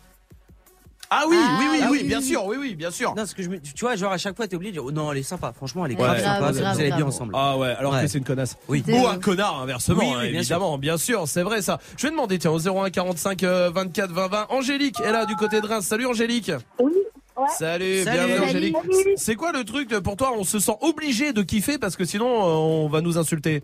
Ah 1.10 1.24
oui, 1.26 1.36
Ah, 1.38 1.56
oui, 1.58 1.66
oui, 1.70 1.78
ah 1.82 1.88
oui, 1.90 1.98
oui. 2.02 2.06
bien 2.08 2.20
sûr, 2.20 2.44
oui, 2.44 2.56
oui, 2.60 2.74
bien 2.74 2.90
sûr. 2.90 3.10
Non, 3.10 3.16
parce 3.16 3.32
que 3.32 3.42
je 3.42 3.48
me, 3.48 3.58
tu 3.58 3.72
vois, 3.80 3.96
genre 3.96 4.12
à 4.12 4.18
chaque 4.18 4.36
fois, 4.36 4.46
t'es 4.46 4.56
obligé 4.56 4.72
de 4.72 4.76
dire, 4.76 4.84
oh 4.84 4.92
non, 4.92 5.10
elle 5.10 5.18
est 5.18 5.22
sympa. 5.22 5.52
Franchement, 5.56 5.86
elle 5.86 5.92
est 5.92 5.94
Ouais. 5.94 6.02
grave 6.02 6.18
Grave, 6.20 6.24
sympa. 6.36 6.52
grave, 6.60 6.74
vous 6.74 6.80
allez 6.80 6.90
bien 6.92 7.06
ensemble. 7.06 7.32
Ah 7.34 7.56
ouais, 7.56 7.68
alors 7.78 7.94
Ouais. 7.94 8.02
que 8.02 8.08
c'est 8.08 8.18
une 8.18 8.24
connasse. 8.24 8.56
Oui. 8.68 8.84
Ou 8.88 9.06
un 9.06 9.18
connard, 9.18 9.60
inversement, 9.62 10.00
Oui, 10.00 10.06
hein, 10.06 10.18
oui, 10.22 10.30
bien 10.32 10.40
évidemment, 10.40 10.76
bien 10.76 10.98
sûr, 10.98 11.26
c'est 11.26 11.42
vrai 11.42 11.62
ça. 11.62 11.78
Je 11.96 12.02
vais 12.06 12.10
demander, 12.10 12.38
tiens, 12.38 12.50
au 12.50 12.58
01 12.58 12.90
45 12.90 13.42
euh, 13.44 13.70
24 13.74 14.10
20 14.12 14.28
20. 14.28 14.46
Angélique 14.50 15.00
est 15.00 15.10
là 15.12 15.24
du 15.24 15.34
côté 15.36 15.60
de 15.62 15.66
Reims. 15.66 15.86
Salut 15.86 16.04
Angélique. 16.06 16.52
Oui, 16.78 16.92
ouais. 17.38 17.44
Salut, 17.56 18.02
Salut. 18.04 18.16
bienvenue 18.16 18.36
Salut. 18.36 18.74
Angélique. 18.76 18.76
C'est 19.16 19.34
quoi 19.34 19.52
le 19.52 19.64
truc 19.64 19.88
de- 19.88 20.00
pour 20.00 20.16
toi 20.16 20.32
On 20.36 20.44
se 20.44 20.58
sent 20.58 20.76
obligé 20.82 21.32
de 21.32 21.40
kiffer 21.42 21.78
parce 21.78 21.96
que 21.96 22.04
sinon 22.04 22.26
euh, 22.26 22.84
on 22.84 22.88
va 22.90 23.00
nous 23.00 23.16
insulter? 23.16 23.62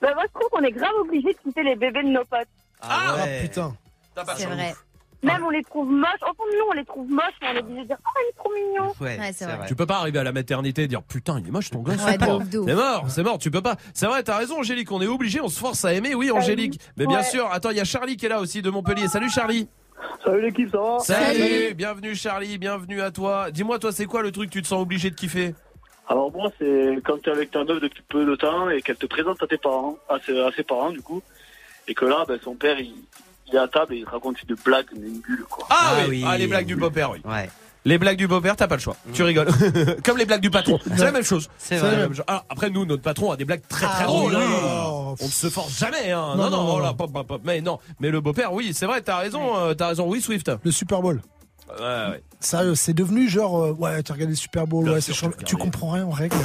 Bah, 0.00 0.08
moi, 0.14 0.22
je 0.28 0.32
trouve 0.38 0.48
qu'on 0.50 0.64
est 0.64 0.72
grave 0.72 0.94
obligé 0.98 1.28
de 1.34 1.38
quitter 1.44 1.62
les 1.62 1.76
bébés 1.76 2.02
de 2.04 2.08
nos 2.08 2.24
potes. 2.24 2.48
Ah, 2.80 2.88
Ah 2.88 3.14
ouais. 3.24 3.40
putain. 3.42 3.74
T'as 4.14 4.24
pas 4.24 4.34
C'est 4.36 4.46
vrai. 4.46 4.74
Même 5.22 5.44
on 5.44 5.50
les 5.50 5.62
trouve 5.62 5.90
moches. 5.90 6.22
Au 6.22 6.34
fond 6.34 6.44
de 6.50 6.56
nous, 6.58 6.64
on 6.70 6.72
les 6.72 6.84
trouve 6.84 7.08
moches, 7.10 7.34
mais 7.42 7.48
on 7.52 7.56
est 7.56 7.58
obligé 7.60 7.82
de 7.82 7.86
dire 7.88 7.96
Oh, 8.04 8.18
il 8.24 8.28
est 8.28 8.32
trop 8.38 8.52
mignon. 8.54 8.92
Ouais, 9.00 9.18
Ouais, 9.18 9.26
c'est 9.26 9.32
c'est 9.32 9.44
vrai. 9.44 9.56
vrai. 9.56 9.66
Tu 9.68 9.74
peux 9.74 9.86
pas 9.86 9.96
arriver 9.98 10.18
à 10.18 10.24
la 10.24 10.32
maternité 10.32 10.82
et 10.84 10.86
dire 10.88 11.02
putain 11.02 11.38
il 11.40 11.46
est 11.46 11.50
moche 11.50 11.70
ton 11.70 11.80
gosse. 11.80 11.96
Ouais, 11.96 12.12
c'est 12.12 12.18
de 12.18 12.24
mort. 12.24 12.40
ouf, 12.40 12.48
de 12.48 12.58
ouf. 12.58 12.66
C'est 12.68 12.74
mort, 12.74 13.04
c'est 13.10 13.22
mort, 13.22 13.38
tu 13.38 13.50
peux 13.50 13.60
pas. 13.62 13.76
C'est 13.92 14.06
vrai, 14.06 14.22
t'as 14.22 14.38
raison 14.38 14.58
Angélique, 14.60 14.90
on 14.92 15.02
est 15.02 15.06
obligé, 15.06 15.40
on 15.40 15.48
se 15.48 15.58
force 15.58 15.84
à 15.84 15.92
aimer, 15.92 16.14
oui 16.14 16.30
Angélique. 16.30 16.80
Mais 16.96 17.06
bien 17.06 17.18
Ouais. 17.18 17.24
sûr, 17.24 17.46
attends, 17.52 17.70
il 17.70 17.76
y 17.76 17.80
a 17.80 17.84
Charlie 17.84 18.16
qui 18.16 18.26
est 18.26 18.30
là 18.30 18.40
aussi 18.40 18.62
de 18.62 18.70
Montpellier. 18.70 19.08
Salut 19.08 19.28
Charlie. 19.30 19.68
Salut 20.24 20.40
l'équipe, 20.40 20.70
ça 20.70 20.78
va 20.80 20.98
Salut, 21.00 21.74
bienvenue 21.74 22.14
Charlie, 22.14 22.56
bienvenue 22.56 23.02
à 23.02 23.10
toi. 23.10 23.50
Dis-moi 23.50 23.78
toi 23.78 23.92
c'est 23.92 24.06
quoi 24.06 24.22
le 24.22 24.32
truc 24.32 24.48
que 24.48 24.54
tu 24.54 24.62
te 24.62 24.66
sens 24.68 24.80
obligé 24.80 25.10
de 25.10 25.14
kiffer? 25.14 25.54
Alors 26.08 26.32
moi, 26.32 26.50
c'est 26.58 26.96
quand 27.04 27.18
tu 27.22 27.28
es 27.28 27.32
avec 27.32 27.50
ta 27.52 27.62
meuf 27.62 27.80
depuis 27.80 28.02
peu 28.08 28.24
de 28.24 28.34
temps 28.34 28.68
et 28.70 28.80
qu'elle 28.82 28.96
te 28.96 29.06
présente 29.06 29.40
à 29.42 29.46
tes 29.46 29.58
parents, 29.58 29.96
à 30.08 30.18
ses, 30.24 30.36
à 30.40 30.50
ses 30.56 30.64
parents 30.64 30.90
du 30.90 31.02
coup, 31.02 31.22
et 31.86 31.94
que 31.94 32.04
là, 32.06 32.24
ben, 32.26 32.38
son 32.42 32.54
père, 32.56 32.80
il, 32.80 32.94
il 33.52 33.56
est 33.56 33.58
à 33.58 33.68
table 33.68 33.94
et 33.94 33.98
il 33.98 34.04
te 34.04 34.10
raconte 34.10 34.36
une 34.42 34.54
blague, 34.64 34.86
mais 34.98 35.06
une 35.08 35.20
bulle 35.20 35.44
quoi. 35.48 35.66
Ah, 35.70 35.76
Ah 35.80 35.94
oui, 36.00 36.04
oui. 36.08 36.24
Ah, 36.26 36.36
les 36.38 36.46
blagues 36.46 36.66
du 36.66 36.76
beau-père, 36.76 37.10
oui. 37.10 37.20
Ouais. 37.24 37.48
Les 37.86 37.96
blagues 37.96 38.18
du 38.18 38.28
beau-père, 38.28 38.56
t'as 38.56 38.66
pas 38.68 38.74
le 38.76 38.80
choix. 38.82 38.94
Tu 39.14 39.22
rigoles. 39.22 39.48
Comme 40.04 40.18
les 40.18 40.26
blagues 40.26 40.42
du 40.42 40.50
patron. 40.50 40.78
C'est 40.84 41.02
la 41.04 41.12
même 41.12 41.24
chose. 41.24 41.48
C'est 41.56 41.76
la 41.76 41.80
vrai. 41.80 41.96
même 41.96 42.14
chose. 42.14 42.24
Alors, 42.26 42.44
après, 42.50 42.68
nous, 42.68 42.84
notre 42.84 43.02
patron 43.02 43.30
a 43.32 43.36
des 43.38 43.46
blagues 43.46 43.62
très 43.68 43.86
très 43.86 44.04
Ah, 44.04 44.06
drôles. 44.06 44.34
oui. 44.34 44.42
hein. 44.42 45.14
On 45.18 45.24
ne 45.24 45.30
se 45.30 45.48
force 45.48 45.78
jamais. 45.78 46.10
Hein. 46.10 46.34
Non, 46.36 46.44
Non, 46.44 46.50
non, 46.50 46.56
non, 46.64 46.72
voilà, 46.72 46.88
non. 46.88 46.94
pop, 46.94 47.10
pop, 47.10 47.26
pop. 47.26 47.40
Mais 47.42 47.62
non. 47.62 47.78
Mais 48.00 48.10
le 48.10 48.20
beau-père, 48.20 48.52
oui, 48.52 48.72
c'est 48.74 48.84
vrai, 48.84 49.00
t'as 49.00 49.16
raison. 49.16 49.56
euh, 49.56 49.72
t'as 49.72 49.88
raison. 49.88 50.06
Oui, 50.06 50.20
Swift. 50.20 50.50
Le 50.62 50.70
Super 50.70 51.00
Bowl. 51.00 51.22
Ouais, 51.70 51.84
ouais. 51.84 52.22
Sérieux, 52.38 52.74
c'est 52.74 52.92
devenu 52.92 53.28
genre, 53.30 53.62
euh, 53.64 53.72
ouais, 53.72 54.02
tu 54.02 54.12
regardes 54.12 54.30
le 54.30 54.36
Super 54.36 54.66
Bowl, 54.66 54.84
Bien 54.84 54.94
ouais, 54.94 55.00
sûr, 55.00 55.14
tu 55.16 55.24
regardé. 55.24 55.54
comprends 55.56 55.90
rien 55.92 56.04
en 56.04 56.10
règle. 56.10 56.36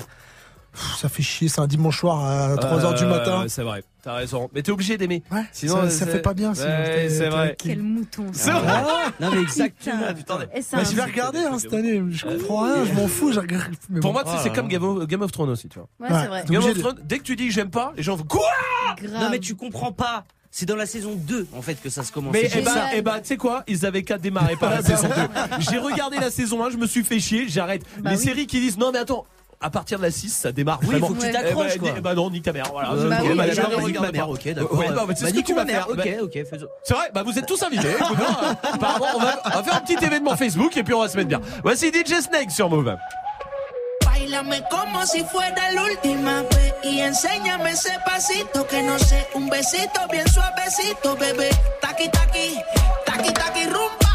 Ça 1.00 1.10
fait 1.10 1.24
chier, 1.24 1.48
c'est 1.48 1.62
un 1.62 1.68
dimanche 1.68 2.00
soir 2.00 2.24
à 2.26 2.56
3h 2.56 2.98
du 2.98 3.04
Euh, 3.04 3.08
matin. 3.10 3.42
ouais, 3.42 3.50
c'est 3.50 3.64
vrai. 3.64 3.84
T'as 4.04 4.14
raison. 4.14 4.50
Mais 4.54 4.62
t'es 4.62 4.72
obligé 4.72 4.98
d'aimer. 4.98 5.24
Ouais, 5.32 5.44
Sinon, 5.52 5.90
ça, 5.90 6.06
fait 6.06 6.20
pas 6.22 6.34
bien. 6.36 6.54
sinon. 6.54 6.68
Ouais, 6.68 6.96
T'es- 6.96 7.10
c'est 7.10 7.30
vrai. 7.30 7.56
Quel 7.58 7.82
mouton. 7.82 8.26
C'est 8.34 8.52
ça. 8.52 8.60
vrai. 8.60 8.84
Non, 9.20 9.32
mais 9.34 9.42
exactement. 9.42 10.14
Putain. 10.16 10.40
Et 10.54 10.62
ça, 10.62 10.78
Bah, 10.78 10.84
je 10.90 10.96
vais 10.96 11.04
regarder 11.04 11.40
hein, 11.40 11.58
cette 11.58 11.74
année. 11.74 12.02
Je 12.12 12.26
comprends 12.26 12.64
rien, 12.66 12.86
je 12.86 12.94
m'en 12.94 13.08
fous. 13.08 13.32
je 13.32 13.40
regarde- 13.40 13.64
mais 13.90 14.00
Pour 14.02 14.14
bon. 14.14 14.22
moi, 14.24 14.40
c'est 14.44 14.54
comme. 14.54 14.68
Game 14.68 14.84
of, 14.84 15.08
Game 15.08 15.22
of 15.24 15.32
Thrones 15.32 15.50
aussi, 15.50 15.68
tu 15.70 15.80
vois. 15.80 15.88
Ouais, 16.00 16.14
Ouais. 16.14 16.22
c'est 16.22 16.28
vrai. 16.28 16.44
Game 16.48 16.64
of 16.64 16.78
Thrones, 16.80 17.00
dès 17.04 17.18
que 17.18 17.24
tu 17.24 17.36
dis 17.36 17.50
j'aime 17.50 17.72
pas, 17.72 17.94
les 17.98 18.04
gens 18.04 18.16
font 18.18 18.24
quoi? 18.26 18.42
Grave. 19.02 19.22
Non, 19.24 19.30
mais 19.32 19.40
tu 19.40 19.56
comprends 19.56 19.92
pas. 19.92 20.24
C'est 20.52 20.66
dans 20.66 20.76
la 20.78 20.86
saison 20.86 21.16
2, 21.16 21.48
en 21.54 21.62
fait, 21.62 21.76
que 21.82 21.90
ça 21.90 22.04
se 22.04 22.12
commence. 22.14 22.32
Mais 22.32 22.48
C'est 22.48 22.60
eh 22.60 22.62
ben, 22.62 22.72
eh 22.96 23.02
ben, 23.02 23.20
tu 23.20 23.26
sais 23.28 23.36
quoi? 23.38 23.64
Ils 23.68 23.86
avaient 23.86 24.04
qu'à 24.04 24.18
démarrer 24.18 24.56
par 24.56 24.70
la 24.70 24.82
saison 24.84 25.08
2. 25.10 25.14
J'ai 25.60 25.78
regardé 25.80 26.18
la 26.18 26.32
saison 26.32 26.64
1, 26.64 26.70
je 26.70 26.78
me 26.78 26.86
suis 26.88 27.04
fait 27.04 27.20
chier, 27.20 27.46
j'arrête. 27.50 27.82
Bah 28.00 28.12
Les 28.12 28.18
oui. 28.18 28.24
séries 28.24 28.48
qui 28.48 28.62
disent 28.62 28.78
non 28.78 28.92
mais 28.94 29.00
attends, 29.00 29.26
à 29.62 29.70
partir 29.70 29.98
de 29.98 30.04
la 30.04 30.12
6, 30.12 30.30
ça 30.30 30.52
démarre 30.52 30.80
Oui, 30.82 30.88
vraiment. 30.90 31.08
faut 31.08 31.14
que 31.16 31.22
tu 31.22 31.28
Eh 31.30 31.32
t'accroches, 31.32 31.74
ben, 31.74 31.80
quoi. 31.80 31.92
dis- 31.92 32.02
bah 32.02 32.14
non, 32.14 32.30
nique 32.30 32.44
ta 32.44 32.54
mère. 32.54 32.66
Voilà. 32.72 32.92
Euh, 32.92 33.10
Bah 33.10 33.18
Ok, 33.22 33.28
oui, 33.30 33.36
bah, 33.38 33.44
bah 33.48 33.54
je 33.54 33.62
ne 33.62 33.66
bah, 33.66 33.72
regarde 33.82 34.06
ma 34.06 34.12
mère, 34.12 34.30
ok, 34.30 34.54
d'accord. 34.54 34.78
Ouais, 34.80 34.90
non, 34.90 35.06
mais 35.08 35.16
c'est 35.16 35.24
Bah, 35.26 35.30
ce 35.30 35.36
que 35.36 35.46
tu 35.46 35.54
vas 35.56 35.64
mère, 35.66 35.86
faire. 35.86 35.90
Ok, 35.90 35.98
Bah, 36.06 36.24
ok. 36.24 36.68
C'est 36.84 36.94
vrai, 36.94 37.10
bah 37.14 37.24
vous 37.24 37.40
êtes 37.40 37.46
tous 37.46 37.62
invités. 37.64 37.88
Apparemment, 38.74 39.06
on 39.16 39.20
va, 39.20 39.42
on 39.46 39.50
va 39.50 39.64
faire 39.64 39.76
un 39.76 39.82
petit 39.82 40.04
événement 40.06 40.36
Facebook 40.36 40.76
et 40.78 40.84
puis 40.84 40.94
on 40.94 41.02
va 41.02 41.08
se 41.10 41.18
mettre 41.18 41.30
bien. 41.30 41.42
Voici 41.64 41.88
DJ 41.92 42.22
Snake 42.22 42.52
sur 42.52 42.70
Move. 42.70 42.96
Bailame 44.06 44.62
como 44.70 45.06
si 45.06 45.24
fuera 45.26 45.50
la 45.74 45.84
última 45.84 46.42
vez 46.42 46.74
y 46.84 47.02
enséñame 47.02 47.72
ese 47.72 47.92
pasito 48.06 48.66
que 48.68 48.82
no 48.84 48.98
sé, 49.00 49.28
un 49.36 49.48
besito 49.50 50.00
bien 50.12 50.26
suavecito, 50.28 51.16
bebé. 51.16 51.50
Taqui 51.82 52.10
taqui, 52.10 52.56
taqui 53.06 53.34
taqui 53.34 53.66
rumba. 53.66 54.15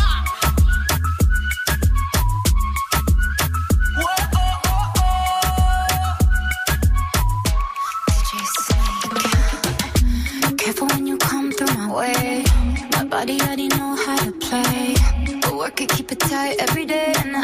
Body 13.11 13.39
already 13.41 13.67
know 13.67 13.93
how 14.05 14.17
to 14.25 14.31
play. 14.31 14.95
But 15.41 15.53
work 15.57 15.81
it, 15.81 15.89
keep 15.89 16.11
it 16.13 16.19
tight 16.21 16.55
every 16.65 16.85
day. 16.85 17.13
And 17.17 17.35
I, 17.35 17.43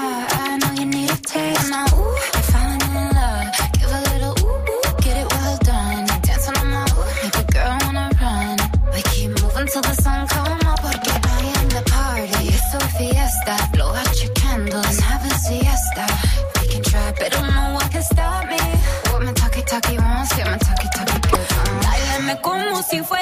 I, 0.00 0.26
I 0.46 0.56
know 0.60 0.72
you 0.80 0.86
need 0.86 1.10
a 1.10 1.16
taste. 1.16 1.68
Now, 1.70 1.86
ooh, 1.98 2.16
I'm 2.36 2.44
falling 2.52 2.82
in 3.00 3.06
love. 3.18 3.46
Give 3.78 3.90
a 3.98 4.00
little 4.10 4.34
ooh, 4.46 4.62
ooh, 4.72 4.94
get 5.04 5.16
it 5.22 5.28
well 5.34 5.58
done. 5.72 6.06
Dancing 6.26 6.56
on 6.56 6.68
my 6.70 6.84
ooh, 6.94 7.10
make 7.22 7.36
a 7.42 7.44
girl 7.52 7.76
wanna 7.84 8.08
run. 8.22 8.56
We 8.94 9.02
keep 9.10 9.30
moving 9.42 9.66
till 9.72 9.82
the 9.82 9.94
sun 10.04 10.28
come 10.28 10.60
up. 10.70 10.78
Porque 10.84 11.10
I 11.10 11.40
am 11.58 11.68
the 11.76 11.82
party. 11.90 12.42
It's 12.54 12.72
a 12.78 12.80
fiesta. 12.96 13.54
Blow 13.74 13.90
out 14.00 14.14
your 14.22 14.32
candles 14.34 14.86
and 14.86 15.00
have 15.10 15.24
a 15.26 15.34
siesta. 15.44 16.04
We 16.60 16.68
can 16.72 16.82
try, 16.84 17.12
but 17.18 17.28
don't 17.34 17.50
know 17.56 17.74
what 17.74 17.90
can 17.90 18.02
stop 18.02 18.48
me. 18.48 18.62
What 19.10 19.22
my 19.26 19.32
talkie 19.32 19.62
talkie 19.62 19.98
wants, 19.98 20.30
get 20.36 20.46
my 20.46 20.58
talkie 20.58 20.88
talkie 20.94 21.20
good. 21.28 21.46
Báilame 21.82 22.40
como 22.40 22.82
si 22.88 23.00
fuera 23.02 23.21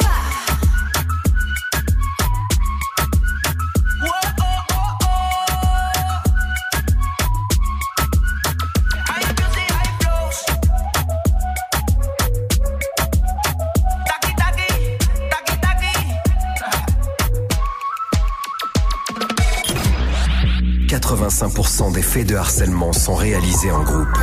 85% 21.11 21.91
des 21.91 22.01
faits 22.01 22.25
de 22.25 22.37
harcèlement 22.37 22.93
sont 22.93 23.15
réalisés 23.15 23.69
en 23.69 23.83
groupe. 23.83 24.17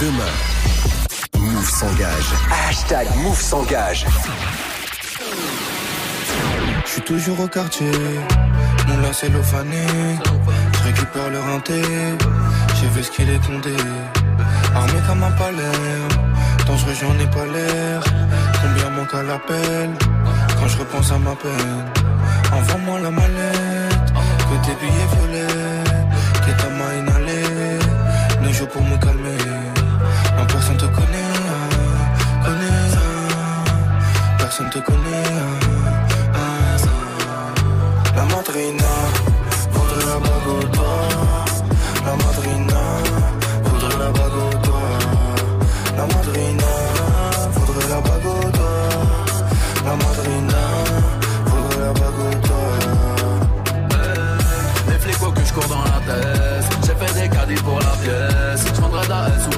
Demain, 0.00 0.32
Move 1.38 1.68
s'engage. 1.68 2.30
Hashtag 2.66 3.08
Move 3.22 3.38
s'engage. 3.38 4.06
Je 6.86 6.90
suis 6.90 7.02
toujours 7.02 7.38
au 7.40 7.46
quartier, 7.48 7.90
mon 8.88 8.96
l'ophané. 8.96 9.86
Je 10.72 10.82
récupère 10.84 11.28
le 11.28 11.40
renté, 11.40 11.82
j'ai 12.80 12.88
vu 12.88 13.04
ce 13.04 13.10
qu'il 13.10 13.28
est 13.28 13.46
condé. 13.46 13.76
Armé 14.74 15.00
comme 15.06 15.22
un 15.22 15.30
palais, 15.32 15.60
dangereux 16.66 16.94
j'en 16.98 17.18
ai 17.18 17.26
pas 17.26 17.44
l'air. 17.44 18.02
Combien 18.62 18.90
manque 18.90 19.14
à 19.14 19.22
l'appel, 19.22 19.90
quand 20.58 20.68
je 20.68 20.78
repense 20.78 21.12
à 21.12 21.18
ma 21.18 21.34
peine. 21.34 21.84
Envoie-moi 22.50 23.00
la 23.00 23.10
mallette, 23.10 24.12
que 24.48 24.66
tes 24.66 24.74
billets 24.80 25.08
violets, 25.12 25.77
Pour 28.66 28.82
me 28.82 28.96
calmer, 28.98 29.38
non 30.36 30.44
personne 30.46 30.76
te 30.76 30.86
connaît, 30.86 31.32
connaît. 32.44 32.78
Personne 34.36 34.68
te 34.70 34.78
connaît. 34.80 35.67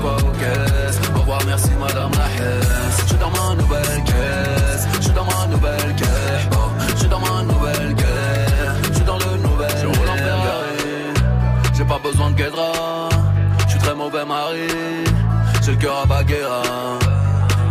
Pas 0.00 0.16
aux 0.16 0.32
caisses. 0.32 1.00
Au 1.14 1.20
revoir 1.20 1.40
merci 1.46 1.70
madame 1.78 2.10
la 2.12 2.28
hesse 2.36 3.00
Je 3.02 3.06
suis 3.06 3.18
dans 3.18 3.30
ma 3.30 3.54
nouvelle 3.54 4.04
caisse. 4.04 4.88
Je 4.98 5.04
suis 5.04 5.12
dans 5.12 5.24
ma 5.24 5.46
nouvelle 5.46 5.94
caisse. 5.96 6.48
Oh, 6.52 6.56
Je 6.90 6.96
suis 6.96 7.08
dans 7.08 7.20
ma 7.20 7.42
nouvelle 7.42 7.94
caisse. 7.94 8.88
Je 8.88 8.94
suis 8.94 9.04
dans 9.04 9.18
le 9.18 9.36
nouvel 9.46 9.70
Je 9.80 9.86
roule 9.86 10.08
en 10.08 10.16
Ferrari. 10.16 10.90
J'ai 11.74 11.84
pas 11.84 11.98
besoin 11.98 12.30
de 12.30 12.36
guédra. 12.36 12.72
Je 13.66 13.70
suis 13.70 13.80
très 13.80 13.94
mauvais 13.94 14.24
mari. 14.24 14.68
J'ai 15.62 15.72
le 15.72 15.76
cœur 15.76 16.00
à 16.02 16.06
Baguera. 16.06 16.62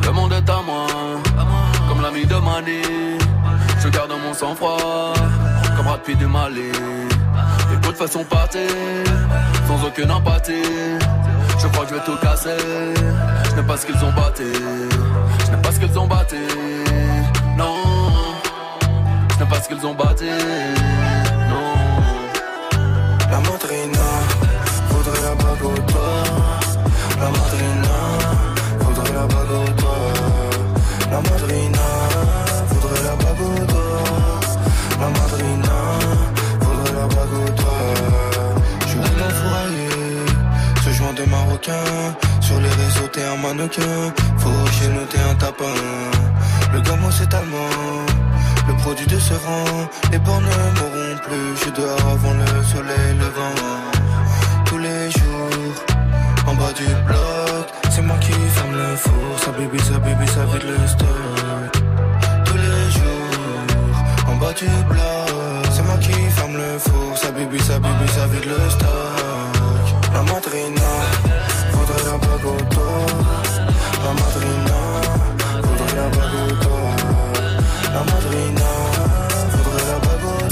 Le 0.03 0.11
monde 0.11 0.33
est 0.33 0.49
à 0.49 0.61
moi. 0.65 0.87
Comme 1.87 2.01
l'ami 2.01 2.25
de 2.25 2.35
Mani. 2.35 2.81
Je 3.81 3.87
garde 3.89 4.11
mon 4.23 4.33
sang-froid. 4.33 5.13
Comme 5.75 5.85
Brad 5.85 6.01
Pitt 6.01 6.17
du 6.17 6.27
Mali. 6.27 6.71
Les 7.71 7.77
potes 7.77 7.97
façon 7.97 8.23
partir, 8.23 8.61
sans 9.67 9.85
aucune 9.85 10.11
empathie. 10.11 10.97
Je 11.61 11.67
crois 11.67 11.85
que 11.85 11.89
je 11.89 11.95
vais 11.95 12.05
tout 12.05 12.17
casser. 12.21 12.57
Je 13.49 13.55
n'aime 13.55 13.67
pas 13.67 13.77
ce 13.77 13.85
qu'ils 13.85 14.03
ont 14.03 14.13
batté. 14.13 14.45
Je 15.45 15.51
n'aime 15.51 15.61
pas 15.61 15.71
ce 15.71 15.79
qu'ils 15.79 15.99
ont 15.99 16.07
batté. 16.07 16.37
Non. 17.57 17.75
Je 19.33 19.39
n'aime 19.39 19.47
pas 19.49 19.61
ce 19.61 19.67
qu'ils 19.67 19.85
ont 19.85 19.93
batté. 19.93 20.29
Un 43.23 43.37
mannequin. 43.37 44.13
Faut 44.37 44.65
chez 44.71 44.89
un 45.29 45.35
tapin. 45.35 45.75
Le 46.73 46.81
gamin, 46.81 47.11
c'est 47.11 47.33
allemand. 47.33 48.05
Le 48.67 48.73
produit 48.75 49.07
de 49.07 49.17
ce 49.17 49.33
rang, 49.33 49.89
les 50.11 50.19
bornes 50.19 50.43
ne 50.43 50.79
mourront 50.79 51.17
plus. 51.25 51.65
Je 51.65 51.69
dehors 51.71 52.07
avant 52.15 52.33
le 52.33 52.63
soleil 52.63 53.11
levant. 53.17 53.59
Tous 54.65 54.77
les 54.77 55.09
jours, 55.11 55.73
en 56.47 56.53
bas 56.53 56.71
du 56.77 56.85
bloc, 57.07 57.65
c'est 57.89 58.03
moi 58.03 58.17
qui 58.21 58.31
ferme 58.31 58.73
le 58.73 58.95
four. 58.95 59.39
Ça 59.43 59.51
baby, 59.51 59.79
ça 59.79 59.97
baby, 59.97 60.27
ça 60.27 60.45
vide 60.45 60.67
le 60.69 60.87
stock. 60.87 61.71
Tous 62.45 62.57
les 62.57 62.91
jours, 62.97 64.27
en 64.27 64.35
bas 64.35 64.53
du 64.53 64.67
bloc, 64.87 65.65
c'est 65.71 65.83
moi 65.83 65.97
qui 65.97 66.13
ferme 66.37 66.55
le 66.57 66.77
four. 66.77 67.17
Ça 67.17 67.31
baby, 67.31 67.59
ça 67.59 67.79
baby, 67.79 68.07
ça 68.15 68.27
vide 68.27 68.45
le 68.45 68.69
stock. 68.69 68.89
La 70.13 70.21
madrina, 70.21 70.91
la 72.09 72.17
madrina, 74.13 74.79
au 75.61 75.73
dos. 76.63 76.83
La 77.93 78.01
madrina, 78.09 78.69
au 79.53 79.65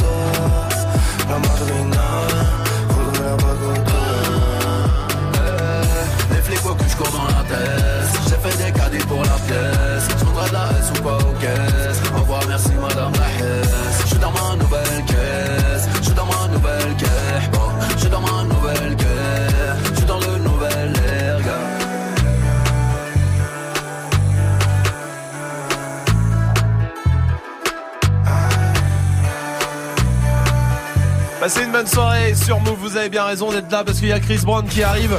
dos. 0.02 0.18
La 1.28 1.38
madrina, 1.40 2.06
au 2.90 3.04
dos. 3.60 3.84
Les 6.32 6.42
flics 6.42 6.60
faut 6.60 6.76
que 6.76 6.88
je 6.88 6.96
cours 6.96 7.12
dans 7.12 7.26
la 7.26 7.44
tête. 7.44 8.12
J'ai 8.30 8.40
fait 8.44 8.58
des 8.64 8.72
caddies 8.72 9.06
pour 9.06 9.24
la 9.24 9.38
pièce. 9.48 10.06
Je 10.10 10.16
prendrai 10.24 10.48
de 10.50 10.54
la 10.54 10.64
S 10.80 10.92
ou 10.92 11.02
pas. 11.02 11.14
Au 11.14 11.18
revoir, 11.18 11.87
Passez 31.48 31.64
une 31.64 31.72
bonne 31.72 31.88
soirée 31.88 32.36
sur 32.36 32.60
Move, 32.60 32.76
vous 32.78 32.98
avez 32.98 33.08
bien 33.08 33.24
raison 33.24 33.50
d'être 33.54 33.72
là 33.72 33.86
parce 33.86 34.00
qu'il 34.00 34.10
y 34.10 34.12
a 34.12 34.20
Chris 34.20 34.40
Brown 34.44 34.68
qui 34.68 34.84
arrive. 34.84 35.18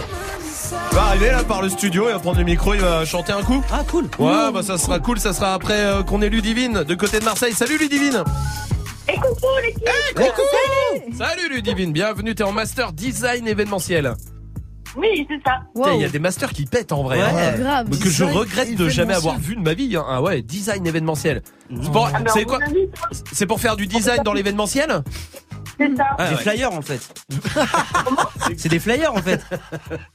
Il 0.90 0.94
va 0.94 1.04
arriver 1.04 1.30
là 1.30 1.42
par 1.42 1.62
le 1.62 1.70
studio, 1.70 2.04
il 2.06 2.12
va 2.12 2.18
prendre 2.18 2.36
le 2.36 2.44
micro, 2.44 2.74
il 2.74 2.82
va 2.82 3.06
chanter 3.06 3.32
un 3.32 3.42
coup. 3.42 3.64
Ah 3.72 3.80
cool. 3.90 4.10
Ouais, 4.18 4.52
bah 4.52 4.62
ça 4.62 4.76
sera 4.76 4.98
cool, 4.98 5.18
ça 5.18 5.32
sera 5.32 5.54
après 5.54 5.80
euh, 5.86 6.02
qu'on 6.02 6.20
ait 6.20 6.28
Ludivine 6.28 6.84
de 6.84 6.94
côté 6.94 7.18
de 7.18 7.24
Marseille. 7.24 7.54
Salut 7.54 7.78
Ludivine 7.78 8.24
Et 9.08 9.14
coucou 9.14 9.46
l'équipe 9.62 9.88
coucou 10.16 11.16
Salut 11.16 11.48
Ludivine, 11.48 11.94
bienvenue, 11.94 12.34
t'es 12.34 12.44
en 12.44 12.52
master 12.52 12.92
design 12.92 13.48
événementiel. 13.48 14.12
Oui, 14.98 15.26
c'est 15.30 15.40
ça. 15.46 15.60
Il 15.94 16.02
y 16.02 16.04
a 16.04 16.10
des 16.10 16.18
masters 16.18 16.52
qui 16.52 16.66
pètent 16.66 16.92
en 16.92 17.04
vrai. 17.04 17.22
Ouais, 17.22 17.24
hein. 17.24 17.58
grave. 17.58 17.86
Mais 17.90 17.96
que 17.96 18.10
je 18.10 18.24
regrette 18.24 18.74
de 18.76 18.90
jamais 18.90 19.14
avoir 19.14 19.38
vu 19.38 19.56
de 19.56 19.62
ma 19.62 19.72
vie. 19.72 19.96
hein. 19.96 20.04
Ah 20.06 20.20
ouais, 20.20 20.42
design 20.42 20.86
événementiel. 20.86 21.42
C'est 21.70 21.90
pour, 21.90 22.10
Ah, 22.12 22.18
c'est 22.34 22.44
on 22.44 22.48
quoi 22.48 22.58
C'est 23.32 23.46
pour 23.46 23.60
faire 23.60 23.76
du 23.76 23.86
design 23.86 24.22
dans 24.22 24.34
l'événementiel 24.34 25.02
C'est 25.78 25.96
ça. 25.96 26.06
Ah, 26.18 26.28
des 26.30 26.34
ouais. 26.34 26.40
flyers 26.42 26.72
en 26.72 26.82
fait. 26.82 27.00
c'est 28.56 28.68
des 28.68 28.78
flyers 28.80 29.12
en 29.14 29.22
fait. 29.22 29.40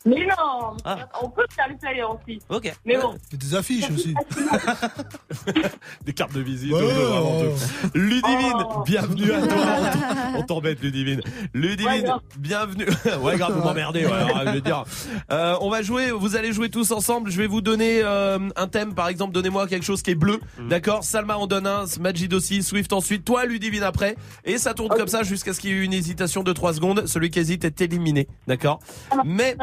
Mais 0.05 0.25
non, 0.25 0.75
Ah. 0.83 0.97
on 1.21 1.29
peut 1.29 1.45
faire 1.55 1.67
les 1.69 1.77
flyers 1.77 2.09
aussi. 2.11 2.39
Ok. 2.49 2.73
Mais 2.85 2.97
bon. 2.97 3.15
Des 3.31 3.55
affiches 3.55 3.89
aussi. 3.89 4.13
Des 6.05 6.13
cartes 6.13 6.33
de 6.33 6.41
visite. 6.41 6.71
Tout. 6.71 7.97
Ludivine, 7.97 8.53
Oh. 8.75 8.83
bienvenue 8.85 9.31
à 9.31 9.41
toi. 9.47 9.57
On 10.37 10.43
t'embête, 10.43 10.81
Ludivine. 10.81 11.21
Ludivine, 11.53 11.87
Ouais, 12.07 12.13
bienvenue. 12.37 12.85
ouais, 13.21 13.37
grave, 13.37 13.53
vous 13.53 13.63
m'emmerdez. 13.63 14.05
Ouais, 14.05 14.11
alors, 14.11 14.41
je 14.47 14.51
vais 14.51 14.61
dire. 14.61 14.83
Euh, 15.31 15.55
on 15.61 15.69
va 15.69 15.81
jouer. 15.81 16.11
Vous 16.11 16.35
allez 16.35 16.51
jouer 16.53 16.69
tous 16.69 16.91
ensemble. 16.91 17.29
Je 17.31 17.37
vais 17.37 17.47
vous 17.47 17.61
donner 17.61 18.01
euh, 18.03 18.39
un 18.55 18.67
thème. 18.67 18.93
Par 18.93 19.07
exemple, 19.07 19.33
donnez-moi 19.33 19.67
quelque 19.67 19.85
chose 19.85 20.01
qui 20.01 20.11
est 20.11 20.15
bleu. 20.15 20.39
D'accord? 20.69 21.03
Salma 21.03 21.37
en 21.37 21.47
donne 21.47 21.67
un. 21.67 21.85
Majid 21.99 22.33
aussi. 22.33 22.63
Swift 22.63 22.91
ensuite. 22.93 23.23
Toi, 23.25 23.45
Ludivine 23.45 23.83
après. 23.83 24.15
Et 24.45 24.57
ça 24.57 24.73
tourne 24.73 24.89
comme 24.95 25.07
ça 25.07 25.23
jusqu'à 25.23 25.52
ce 25.53 25.59
qu'il 25.59 25.69
y 25.71 25.73
ait 25.73 25.83
une 25.83 25.93
hésitation 25.93 26.43
de 26.43 26.51
3 26.53 26.73
secondes. 26.75 27.05
Celui 27.07 27.29
qui 27.29 27.39
hésite 27.39 27.63
est 27.65 27.81
éliminé. 27.81 28.27
D'accord. 28.47 28.79
Mais 29.25 29.55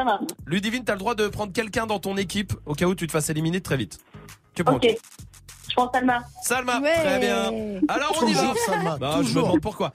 Ludivine, 0.45 0.83
t'as 0.83 0.93
le 0.93 0.99
droit 0.99 1.15
de 1.15 1.27
prendre 1.27 1.53
quelqu'un 1.53 1.85
dans 1.85 1.99
ton 1.99 2.17
équipe 2.17 2.53
au 2.65 2.73
cas 2.73 2.85
où 2.85 2.95
tu 2.95 3.07
te 3.07 3.11
fasses 3.11 3.29
éliminer 3.29 3.61
très 3.61 3.77
vite. 3.77 3.99
Que 4.55 4.63
prends-tu 4.63 4.89
Ok. 4.89 4.97
Je 5.69 5.75
prends 5.75 5.91
Salma. 5.91 6.21
Salma, 6.43 6.79
Ouais. 6.81 6.93
très 6.95 7.19
bien. 7.19 7.79
Alors 7.87 8.17
on 8.21 8.27
y 8.27 8.33
va. 8.33 8.39
Toujours 8.41 8.57
Salma, 8.65 8.97
Bah, 8.97 9.19
je 9.23 9.29
me 9.29 9.35
demande 9.35 9.61
pourquoi. 9.61 9.93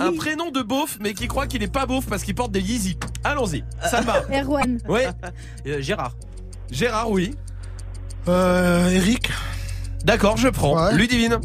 Un 0.00 0.12
prénom 0.16 0.50
de 0.50 0.62
beauf, 0.62 0.98
mais 1.00 1.12
qui 1.14 1.28
croit 1.28 1.46
qu'il 1.46 1.62
est 1.62 1.72
pas 1.72 1.86
beauf 1.86 2.06
parce 2.06 2.22
qu'il 2.24 2.34
porte 2.34 2.50
des 2.50 2.60
Yeezy. 2.62 2.96
Allons-y. 3.22 3.62
Salma. 3.82 4.22
Erwan. 4.32 4.78
Oui. 4.88 5.00
Euh, 5.66 5.80
Gérard. 5.82 6.12
Gérard, 6.70 7.10
oui. 7.10 7.34
Euh, 8.28 8.88
Eric. 8.90 9.28
D'accord, 10.04 10.36
je 10.36 10.48
prends. 10.48 10.90
Ludivine. 10.92 11.38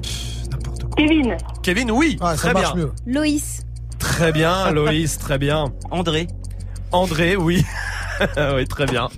Kevin. 0.97 1.37
Kevin, 1.63 1.91
oui. 1.91 2.17
Ah, 2.21 2.31
ça 2.37 2.49
très 2.49 2.53
marche 2.53 2.75
bien. 2.75 2.85
mieux. 2.85 2.91
Loïs. 3.05 3.63
Très 3.99 4.31
bien, 4.31 4.71
Loïs, 4.73 5.17
très 5.17 5.37
bien. 5.37 5.71
André. 5.89 6.27
André, 6.91 7.35
oui. 7.35 7.63
oui, 8.55 8.67
très 8.67 8.85
bien. 8.85 9.09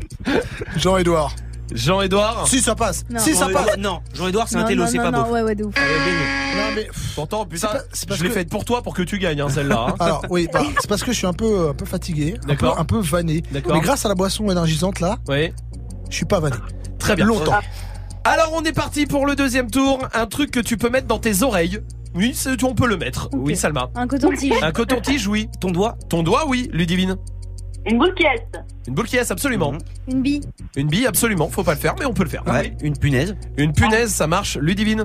Jean-Edouard. 0.77 1.33
Jean-Edouard 1.73 2.47
Si 2.47 2.61
ça 2.61 2.75
passe. 2.75 3.03
Non. 3.09 3.19
Si 3.19 3.33
ça 3.33 3.47
passe. 3.49 3.77
Non, 3.77 4.01
Jean-Edouard, 4.13 4.47
c'est 4.47 4.57
un 4.57 4.61
Non, 4.61 4.67
télo, 4.67 4.83
non, 4.83 4.89
c'est 4.91 4.97
non, 4.97 5.03
pas 5.05 5.11
non, 5.11 5.23
beau. 5.23 5.31
ouais, 5.33 5.41
ouais, 5.41 5.55
de 5.55 5.63
ouf. 5.63 5.73
Non, 5.75 6.61
mais 6.75 6.87
Pourtant, 7.15 7.45
putain, 7.45 7.67
pas- 7.67 7.79
c'est 7.93 8.07
parce 8.07 8.19
je 8.19 8.23
l'ai 8.25 8.29
que- 8.29 8.35
faite 8.35 8.49
pour 8.49 8.63
toi 8.65 8.83
pour 8.83 8.93
que 8.93 9.01
tu 9.01 9.17
gagnes, 9.17 9.41
hein, 9.41 9.49
celle-là. 9.49 9.87
hein. 9.89 9.95
Alors 9.99 10.23
oui, 10.29 10.47
bah, 10.53 10.61
c'est 10.79 10.87
parce 10.87 11.03
que 11.03 11.11
je 11.11 11.17
suis 11.17 11.25
un 11.27 11.33
peu, 11.33 11.69
un 11.69 11.73
peu 11.73 11.85
fatigué, 11.85 12.35
un 12.37 12.41
peu, 12.41 12.47
D'accord. 12.49 12.79
un 12.79 12.85
peu 12.85 12.99
vanné. 12.99 13.41
D'accord. 13.51 13.73
Mais 13.73 13.79
grâce 13.81 14.05
à 14.05 14.09
la 14.09 14.15
boisson 14.15 14.49
énergisante 14.51 14.99
là, 14.99 15.17
Oui, 15.27 15.51
je 16.09 16.15
suis 16.15 16.25
pas 16.25 16.39
vanné. 16.39 16.57
très 16.99 17.15
bien. 17.15 17.25
Longtemps. 17.25 17.59
Alors, 18.25 18.53
on 18.53 18.63
est 18.63 18.71
parti 18.73 19.05
pour 19.05 19.25
le 19.25 19.35
deuxième 19.35 19.69
tour. 19.69 19.99
Un 20.13 20.25
truc 20.27 20.51
que 20.51 20.59
tu 20.59 20.77
peux 20.77 20.89
mettre 20.89 21.07
dans 21.07 21.19
tes 21.19 21.43
oreilles. 21.43 21.79
Oui, 22.15 22.31
c'est- 22.33 22.63
on 22.63 22.75
peut 22.75 22.87
le 22.87 22.95
mettre. 22.97 23.29
Oui, 23.33 23.55
Salma. 23.55 23.89
Un 23.95 24.07
coton-tige. 24.07 24.53
Un 24.61 24.71
coton-tige, 24.71 25.27
oui. 25.27 25.49
Ton 25.59 25.71
doigt 25.71 25.97
Ton 26.09 26.23
doigt, 26.23 26.47
oui, 26.47 26.69
Ludivine. 26.71 27.17
Une 27.85 27.97
boule 27.97 28.13
qui 28.13 28.23
est. 28.23 28.45
Une 28.87 28.93
boule 28.93 29.07
qui 29.07 29.17
est, 29.17 29.29
absolument. 29.31 29.73
Une 30.09 30.21
bille. 30.21 30.41
Une 30.77 30.87
bille, 30.87 31.05
absolument. 31.05 31.49
Faut 31.49 31.63
pas 31.63 31.73
le 31.73 31.79
faire, 31.79 31.95
mais 31.99 32.05
on 32.05 32.13
peut 32.13 32.23
le 32.23 32.29
faire. 32.29 32.43
Ouais, 32.47 32.73
une 32.81 32.95
punaise. 32.97 33.35
Une 33.57 33.73
punaise, 33.73 34.09
ça 34.13 34.25
marche. 34.27 34.57
Ludivine. 34.57 35.03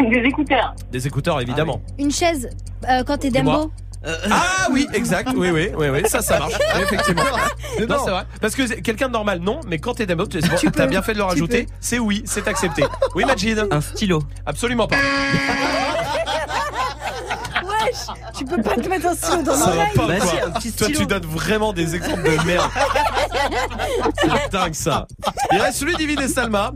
Des 0.00 0.18
écouteurs. 0.24 0.74
Des 0.90 1.06
écouteurs, 1.06 1.40
évidemment. 1.40 1.80
Une 1.98 2.10
chaise. 2.10 2.48
euh, 2.88 3.02
quand 3.04 3.18
t'es. 3.18 3.30
Dembo. 3.30 3.70
Ah 4.30 4.66
oui, 4.70 4.86
exact. 4.94 5.30
Oui, 5.36 5.50
oui, 5.50 5.70
oui, 5.76 5.88
oui. 5.88 6.02
Ça, 6.08 6.22
ça 6.22 6.38
marche. 6.38 6.54
Oui, 6.76 6.82
Effectivement. 6.82 7.22
Non, 7.80 7.86
non. 7.88 8.02
c'est 8.04 8.10
vrai. 8.10 8.22
Parce 8.40 8.54
que 8.54 8.66
c'est 8.66 8.80
quelqu'un 8.82 9.08
de 9.08 9.12
normal, 9.12 9.40
non. 9.40 9.60
Mais 9.66 9.78
quand 9.78 9.94
t'es 9.94 10.06
d'un 10.06 10.18
autre, 10.18 10.36
c'est 10.40 10.48
bon, 10.48 10.56
Tu 10.56 10.70
t'as 10.70 10.86
bien 10.86 11.02
fait 11.02 11.12
de 11.12 11.18
le 11.18 11.24
Tu 11.24 11.28
rajouter. 11.30 11.66
C'est 11.80 11.98
oui, 11.98 12.22
c'est 12.26 12.46
accepté. 12.48 12.84
Oui, 13.14 13.24
Majid. 13.24 13.66
Un 13.70 13.80
stylo. 13.80 14.22
Absolument 14.46 14.86
pas. 14.86 14.96
Wesh 17.62 18.16
Tu 18.36 18.44
peux 18.44 18.60
pas 18.62 18.74
te 18.76 18.88
mettre 18.88 19.06
un 19.06 19.14
stylo 19.14 19.42
dans 19.42 19.54
Ça 19.54 19.66
va 19.70 19.74
l'oreille. 19.74 19.94
pas 19.94 20.06
quoi. 20.06 20.26
si, 20.26 20.38
un 20.40 20.50
petit 20.50 20.72
Toi, 20.72 20.86
stylo. 20.86 21.00
tu 21.00 21.06
donnes 21.06 21.26
vraiment 21.26 21.72
des 21.72 21.94
exemples 21.94 22.22
de 22.22 22.44
merde. 22.46 22.70
c'est 24.20 24.52
dingue 24.52 24.74
ça. 24.74 25.06
Il 25.52 25.60
reste 25.60 25.82
Ludivine 25.82 26.20
et 26.20 26.28
Salma. 26.28 26.72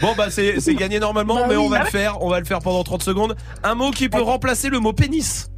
Bon 0.00 0.14
bah 0.16 0.26
c'est 0.30 0.60
c'est 0.60 0.74
gagné 0.74 1.00
normalement, 1.00 1.36
Bah 1.36 1.46
mais 1.48 1.56
on 1.56 1.68
va 1.70 1.78
le 1.80 1.86
faire. 1.86 2.22
On 2.22 2.28
va 2.28 2.38
le 2.38 2.44
faire 2.44 2.58
pendant 2.60 2.84
30 2.84 3.02
secondes. 3.02 3.34
Un 3.62 3.74
mot 3.74 3.90
qui 3.90 4.08
peut 4.08 4.20
remplacer 4.22 4.68
le 4.68 4.78
mot 4.78 4.92
pénis. 4.92 5.48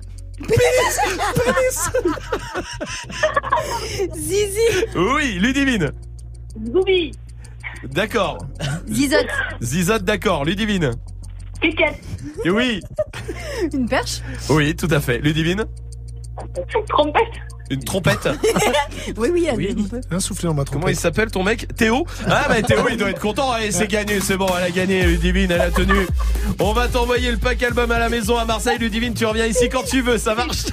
Pénis. 0.46 0.98
Pénis. 1.44 1.90
Zizi. 4.16 4.86
Oui, 4.96 5.38
Ludivine. 5.40 5.92
Zoubi. 6.72 7.12
D'accord. 7.84 8.38
Zizote. 8.88 9.26
Zizote, 9.60 10.04
d'accord. 10.04 10.44
Ludivine. 10.44 10.92
Piquette. 11.60 12.00
Et 12.44 12.50
oui. 12.50 12.80
Une 13.72 13.88
perche. 13.88 14.20
Oui, 14.48 14.74
tout 14.76 14.88
à 14.90 15.00
fait. 15.00 15.18
Ludivine. 15.18 15.64
Trompette. 16.88 17.22
Une 17.70 17.84
trompette? 17.84 18.28
Oui, 19.16 19.28
oui, 19.32 19.48
Oui. 19.56 19.76
Un 20.10 20.20
soufflé 20.20 20.48
dans 20.48 20.54
ma 20.54 20.64
Comment 20.64 20.88
il 20.88 20.94
trompette. 20.94 20.96
s'appelle 21.00 21.30
ton 21.30 21.42
mec? 21.42 21.74
Théo? 21.76 22.06
Ah 22.28 22.44
bah 22.48 22.60
Théo 22.62 22.80
il 22.90 22.96
doit 22.96 23.10
être 23.10 23.20
content 23.20 23.50
Allez 23.52 23.72
c'est 23.72 23.86
gagné 23.88 24.20
c'est 24.20 24.36
bon 24.36 24.46
elle 24.58 24.64
a 24.64 24.70
gagné 24.70 25.02
Ludivine 25.04 25.50
elle 25.50 25.60
a 25.62 25.70
tenu 25.70 25.94
On 26.60 26.72
va 26.72 26.88
t'envoyer 26.88 27.30
le 27.30 27.38
pack 27.38 27.62
album 27.62 27.90
à 27.90 27.98
la 27.98 28.08
maison 28.10 28.36
à 28.36 28.44
Marseille 28.44 28.78
Ludivine 28.78 29.14
tu 29.14 29.24
reviens 29.24 29.46
ici 29.46 29.68
quand 29.70 29.82
tu 29.82 30.02
veux 30.02 30.18
ça 30.18 30.34
marche? 30.34 30.64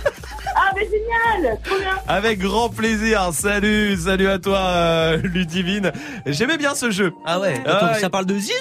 Ah, 0.58 0.72
mais 0.76 0.84
génial. 0.86 1.58
Trop 1.64 1.78
bien. 1.78 1.96
Avec 2.08 2.40
grand 2.40 2.70
plaisir 2.70 3.30
Salut 3.34 3.98
salut 3.98 4.28
à 4.30 4.40
toi 4.40 4.58
euh, 4.60 5.18
Ludivine 5.24 5.92
J'aimais 6.26 6.58
bien 6.58 6.76
ce 6.76 6.92
jeu 6.92 7.14
Ah 7.26 7.40
ouais, 7.40 7.62
Ah 7.66 7.78
attends, 7.78 7.94
ouais. 7.94 8.00
ça 8.00 8.10
parle 8.10 8.26
de 8.26 8.38
zizi. 8.38 8.54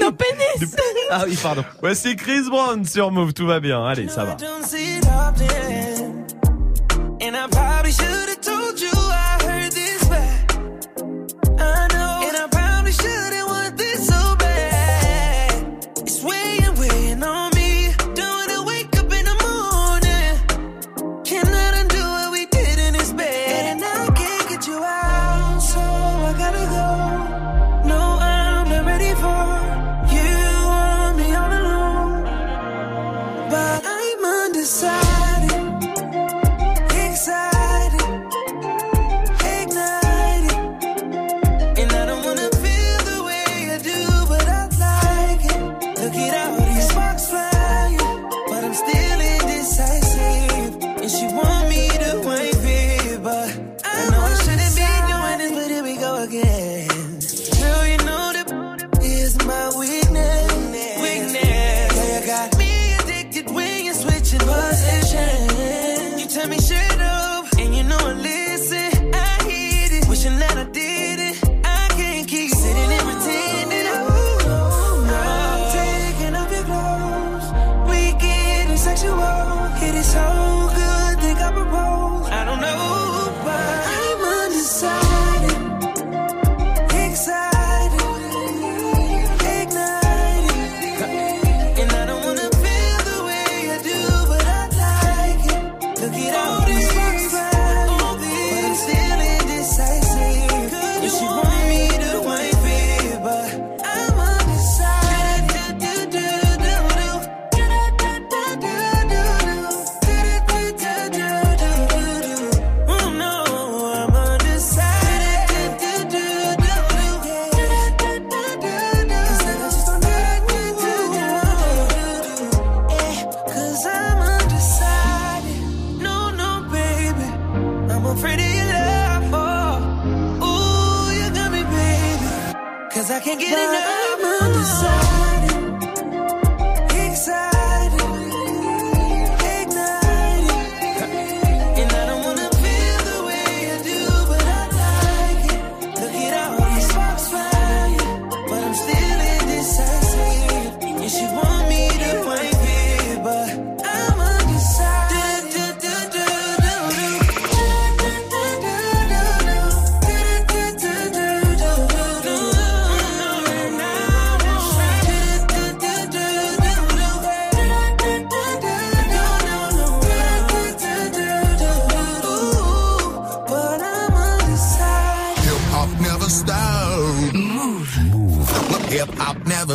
Non, 0.00 0.12
pénis. 0.12 0.74
Ah 1.10 1.24
oui, 1.28 1.38
pardon. 1.42 1.64
Voici 1.82 2.16
Chris 2.16 2.48
Brown 2.50 2.84
sur 2.86 3.10
Move 3.10 3.32
tout 3.34 3.46
va 3.46 3.60
bien 3.60 3.84
Allez 3.84 4.08
ça 4.08 4.24
va 4.24 4.36
probably 7.84 7.92
should 7.92 8.33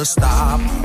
stop. 0.06 0.79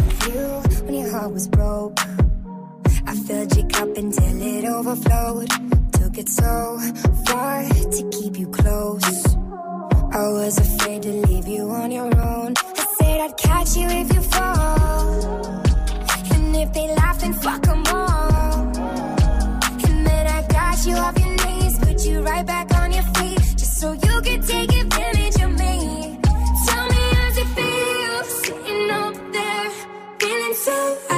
so 30.65 31.14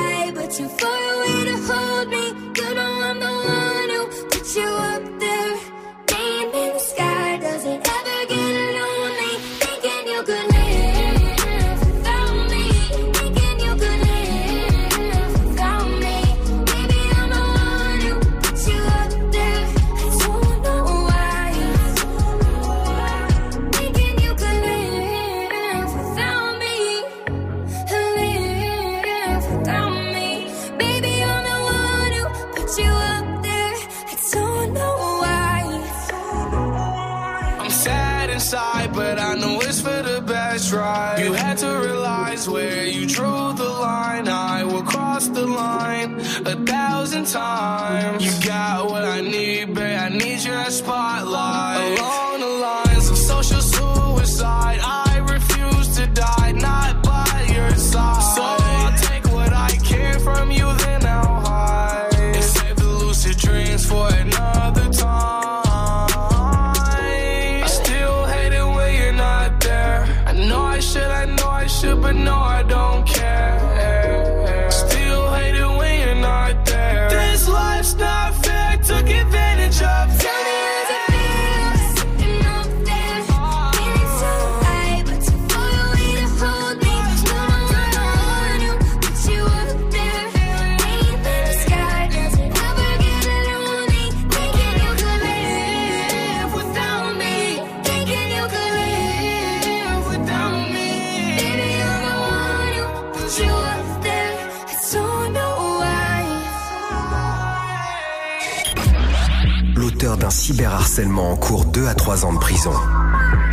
harcèlement 110.97 111.32
en 111.32 111.36
cours 111.36 111.66
2 111.66 111.89
à 111.89 111.94
3 111.94 112.24
ans 112.24 112.32
de 112.32 112.39
prison. 112.39 112.73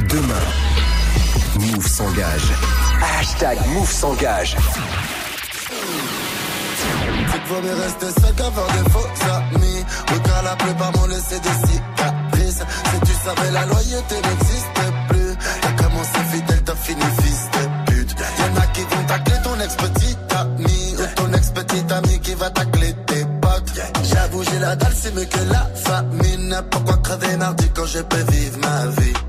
Demain, 0.10 0.46
Move 1.60 1.86
s'engage. 1.86 2.54
Hashtag 3.20 3.58
Move 3.74 3.92
s'engage. 3.92 4.56
Cette 7.34 7.44
fois, 7.44 7.58
mais 7.62 7.74
reste 7.74 8.18
sec 8.22 8.40
avant 8.40 8.66
des 8.68 8.90
faux 8.92 9.08
amis. 9.28 9.84
Au 10.16 10.20
cas, 10.22 10.42
la 10.42 10.56
plupart 10.56 10.94
m'ont 10.94 11.08
laissé 11.08 11.38
des 11.42 11.68
cicatrices. 11.68 12.64
Si 12.94 13.12
tu 13.12 13.14
savais, 13.26 13.52
la 13.52 13.66
loyauté 13.66 14.16
n'existe 14.16 14.63
la 24.64 24.76
dalle, 24.76 24.94
c'est 24.96 25.14
mieux 25.14 25.26
que 25.26 25.44
la 25.52 25.66
famine. 25.76 26.56
Pourquoi 26.72 26.98
crever 26.98 27.38
mardi 27.38 27.68
quand 27.76 27.86
je 27.86 28.00
peux 28.00 28.24
vivre 28.32 28.58
ma 28.60 28.86
vie? 28.98 29.23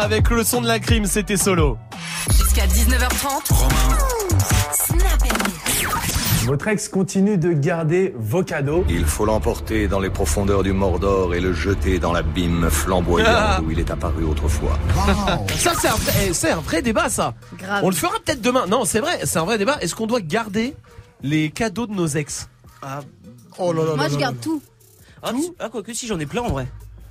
Avec 0.00 0.30
le 0.30 0.44
son 0.44 0.60
de 0.60 0.68
la 0.68 0.78
crime, 0.78 1.06
c'était 1.06 1.36
solo. 1.36 1.76
Jusqu'à 2.30 2.66
19h30. 2.66 3.52
Romain. 3.52 3.98
Votre 6.46 6.68
ex 6.68 6.88
continue 6.88 7.36
de 7.36 7.52
garder 7.52 8.14
vos 8.16 8.44
cadeaux. 8.44 8.84
Il 8.88 9.04
faut 9.04 9.26
l'emporter 9.26 9.88
dans 9.88 9.98
les 9.98 10.08
profondeurs 10.08 10.62
du 10.62 10.72
Mordor 10.72 11.34
et 11.34 11.40
le 11.40 11.52
jeter 11.52 11.98
dans 11.98 12.12
l'abîme 12.12 12.70
flamboyant 12.70 13.26
ah. 13.28 13.60
où 13.60 13.72
il 13.72 13.80
est 13.80 13.90
apparu 13.90 14.22
autrefois. 14.24 14.78
Ça, 15.56 15.72
c'est 15.78 15.88
un, 15.88 15.96
eh, 16.22 16.52
un, 16.52 16.60
vrai 16.60 16.80
débat, 16.80 17.08
ça. 17.08 17.34
On 17.82 17.90
le 17.90 17.96
fera 17.96 18.14
peut-être 18.24 18.40
demain. 18.40 18.66
Non, 18.68 18.84
c'est 18.84 19.00
vrai, 19.00 19.20
c'est 19.24 19.40
un 19.40 19.44
vrai 19.44 19.58
débat. 19.58 19.78
Est-ce 19.80 19.96
qu'on 19.96 20.06
doit 20.06 20.20
garder 20.20 20.76
les 21.22 21.50
cadeaux 21.50 21.88
de 21.88 21.92
nos 21.92 22.06
ex? 22.06 22.48
Ah. 22.82 23.00
oh 23.58 23.72
là 23.72 23.84
là 23.84 23.96
Moi, 23.96 24.08
je 24.08 24.16
garde 24.16 24.40
tout. 24.40 24.62
Ah, 25.24 25.32
ah, 25.58 25.68
quoi 25.68 25.82
que 25.82 25.92
si, 25.92 26.06
j'en 26.06 26.20
ai 26.20 26.26
plein 26.26 26.42
en 26.42 26.50
vrai. 26.50 26.68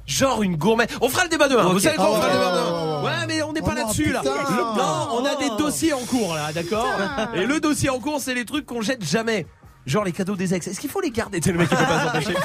Genre 0.07 0.41
une 0.41 0.55
gourmet. 0.55 0.88
On 1.01 1.09
fera 1.09 1.23
le 1.25 1.29
débat 1.29 1.47
demain. 1.49 1.65
Vous 1.65 1.79
savez 1.79 1.97
quoi 1.97 2.09
On 2.11 2.15
fera 2.15 2.27
le 2.29 2.34
Oh, 2.34 2.38
débat 2.39 2.51
oh, 2.53 2.55
demain. 2.55 2.67
oh, 2.71 2.99
oh. 3.01 3.05
Ouais, 3.05 3.25
mais 3.27 3.41
on 3.43 3.51
n'est 3.53 3.59
Oh 3.61 3.65
pas 3.65 3.75
là-dessus 3.75 4.11
là. 4.13 4.21
non, 4.23 5.19
on 5.19 5.25
a 5.25 5.35
des 5.35 5.49
Oh. 5.51 5.57
dossiers 5.57 5.93
en 5.93 5.99
cours 5.99 6.34
là, 6.34 6.51
d'accord 6.53 6.88
Et 7.35 7.45
le 7.45 7.59
dossier 7.59 7.89
en 7.89 7.99
cours, 7.99 8.19
c'est 8.21 8.34
les 8.34 8.45
trucs 8.45 8.65
qu'on 8.65 8.81
jette 8.81 9.03
jamais. 9.05 9.45
Genre 9.85 10.03
les 10.03 10.11
cadeaux 10.11 10.35
des 10.35 10.53
ex. 10.53 10.67
Est-ce 10.67 10.79
qu'il 10.79 10.89
faut 10.89 11.01
les 11.01 11.11
garder? 11.11 11.39
Le 11.45 11.53
mec 11.57 11.69
qui 11.69 11.75
peut 11.75 11.84
pas 11.85 12.05
s'empêcher. 12.05 12.34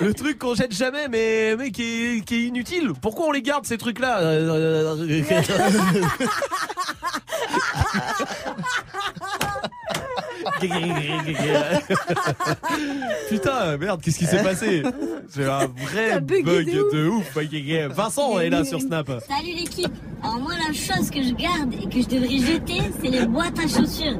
Le 0.00 0.14
truc 0.14 0.38
qu'on 0.38 0.54
jette 0.54 0.72
jamais, 0.72 1.08
mais, 1.08 1.56
mais 1.56 1.72
qui, 1.72 1.82
est, 2.18 2.24
qui 2.24 2.36
est 2.36 2.42
inutile. 2.42 2.92
Pourquoi 3.02 3.26
on 3.26 3.32
les 3.32 3.42
garde 3.42 3.66
ces 3.66 3.76
trucs-là? 3.78 4.18
Euh, 4.20 4.94
euh, 5.00 5.22
Putain, 13.28 13.76
merde, 13.76 14.00
qu'est-ce 14.02 14.18
qui 14.18 14.26
s'est 14.26 14.42
passé 14.42 14.82
J'ai 15.34 15.44
un 15.44 15.66
vrai 15.66 16.20
bug 16.20 16.44
de 16.44 16.82
ouf. 16.82 16.92
de 16.92 17.08
ouf. 17.08 17.36
Vincent 17.94 18.38
est 18.40 18.50
là 18.50 18.64
sur 18.64 18.80
Snap. 18.80 19.06
Salut 19.28 19.54
l'équipe 19.54 19.92
Alors 20.22 20.38
moi 20.40 20.52
la 20.66 20.72
chose 20.72 21.10
que 21.10 21.22
je 21.22 21.34
garde 21.34 21.72
et 21.74 21.86
que 21.88 22.00
je 22.02 22.08
devrais 22.08 22.38
jeter 22.38 22.80
c'est 23.00 23.08
les 23.10 23.26
boîtes 23.26 23.58
à 23.58 23.62
chaussures. 23.68 24.18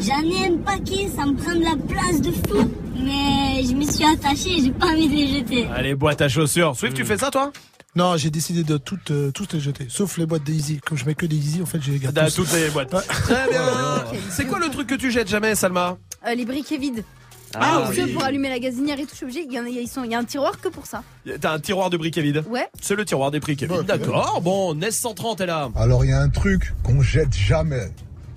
J'en 0.00 0.20
ai 0.22 0.46
un 0.48 0.56
paquet, 0.58 1.08
ça 1.14 1.24
me 1.26 1.34
prend 1.34 1.54
de 1.54 1.64
la 1.64 1.76
place 1.88 2.20
de 2.20 2.30
fou. 2.30 2.70
Mais 2.96 3.62
je 3.64 3.74
m'y 3.74 3.86
suis 3.90 4.04
attachée 4.04 4.58
et 4.58 4.62
j'ai 4.64 4.70
pas 4.72 4.86
envie 4.88 5.08
de 5.08 5.14
les 5.14 5.26
jeter. 5.38 5.66
Allez, 5.74 5.94
boîte 5.94 6.20
à 6.20 6.28
chaussures. 6.28 6.76
Swift, 6.76 6.94
tu 6.94 7.04
fais 7.04 7.16
ça 7.16 7.30
toi? 7.30 7.50
Non, 7.96 8.16
j'ai 8.16 8.30
décidé 8.30 8.62
de 8.62 8.76
toutes, 8.76 9.10
euh, 9.10 9.30
toutes 9.32 9.52
les 9.52 9.60
jeter, 9.60 9.86
sauf 9.88 10.16
les 10.16 10.26
boîtes 10.26 10.44
d'Easy. 10.44 10.80
Comme 10.86 10.96
je 10.96 11.04
mets 11.04 11.14
que 11.16 11.26
des 11.26 11.36
Easy, 11.36 11.60
en 11.60 11.66
fait, 11.66 11.80
j'ai 11.82 11.92
les 11.92 11.98
garde 11.98 12.14
Dans 12.14 12.26
tous. 12.26 12.34
toutes 12.36 12.52
les 12.52 12.70
boîtes. 12.70 12.90
Très 13.08 13.48
bien. 13.50 14.04
C'est 14.30 14.46
quoi 14.46 14.60
le 14.60 14.68
truc 14.68 14.86
que 14.88 14.94
tu 14.94 15.10
jettes 15.10 15.28
jamais, 15.28 15.54
Salma 15.56 15.98
Euh, 16.26 16.34
les 16.34 16.44
briquets 16.44 16.78
vides. 16.78 17.04
Ah 17.52 17.88
oui. 17.90 18.12
pour 18.12 18.22
allumer 18.22 18.48
la 18.48 18.60
gazinière 18.60 18.96
et 19.00 19.02
tout, 19.02 19.08
je 19.10 19.16
suis 19.16 19.24
obligée. 19.24 19.44
Il 19.44 19.52
y, 19.52 19.58
en 19.58 19.64
a, 19.64 19.68
ils 19.68 19.88
sont- 19.88 20.04
il 20.04 20.12
y 20.12 20.14
a 20.14 20.18
un 20.20 20.24
tiroir 20.24 20.60
que 20.60 20.68
pour 20.68 20.86
ça. 20.86 21.02
T'as 21.40 21.52
un 21.52 21.58
tiroir 21.58 21.90
de 21.90 21.96
briquet 21.96 22.22
vide 22.22 22.44
Ouais. 22.48 22.68
C'est 22.80 22.94
le 22.94 23.04
tiroir 23.04 23.32
des 23.32 23.40
briquets 23.40 23.66
vides. 23.66 23.82
D'accord. 23.82 24.40
Bon, 24.40 24.72
NES 24.74 24.92
130 24.92 25.40
est 25.40 25.46
là. 25.46 25.68
Alors 25.74 26.04
il 26.04 26.10
y 26.10 26.12
a 26.12 26.20
un 26.20 26.28
truc 26.28 26.72
qu'on 26.84 27.02
jette 27.02 27.34
jamais, 27.34 27.90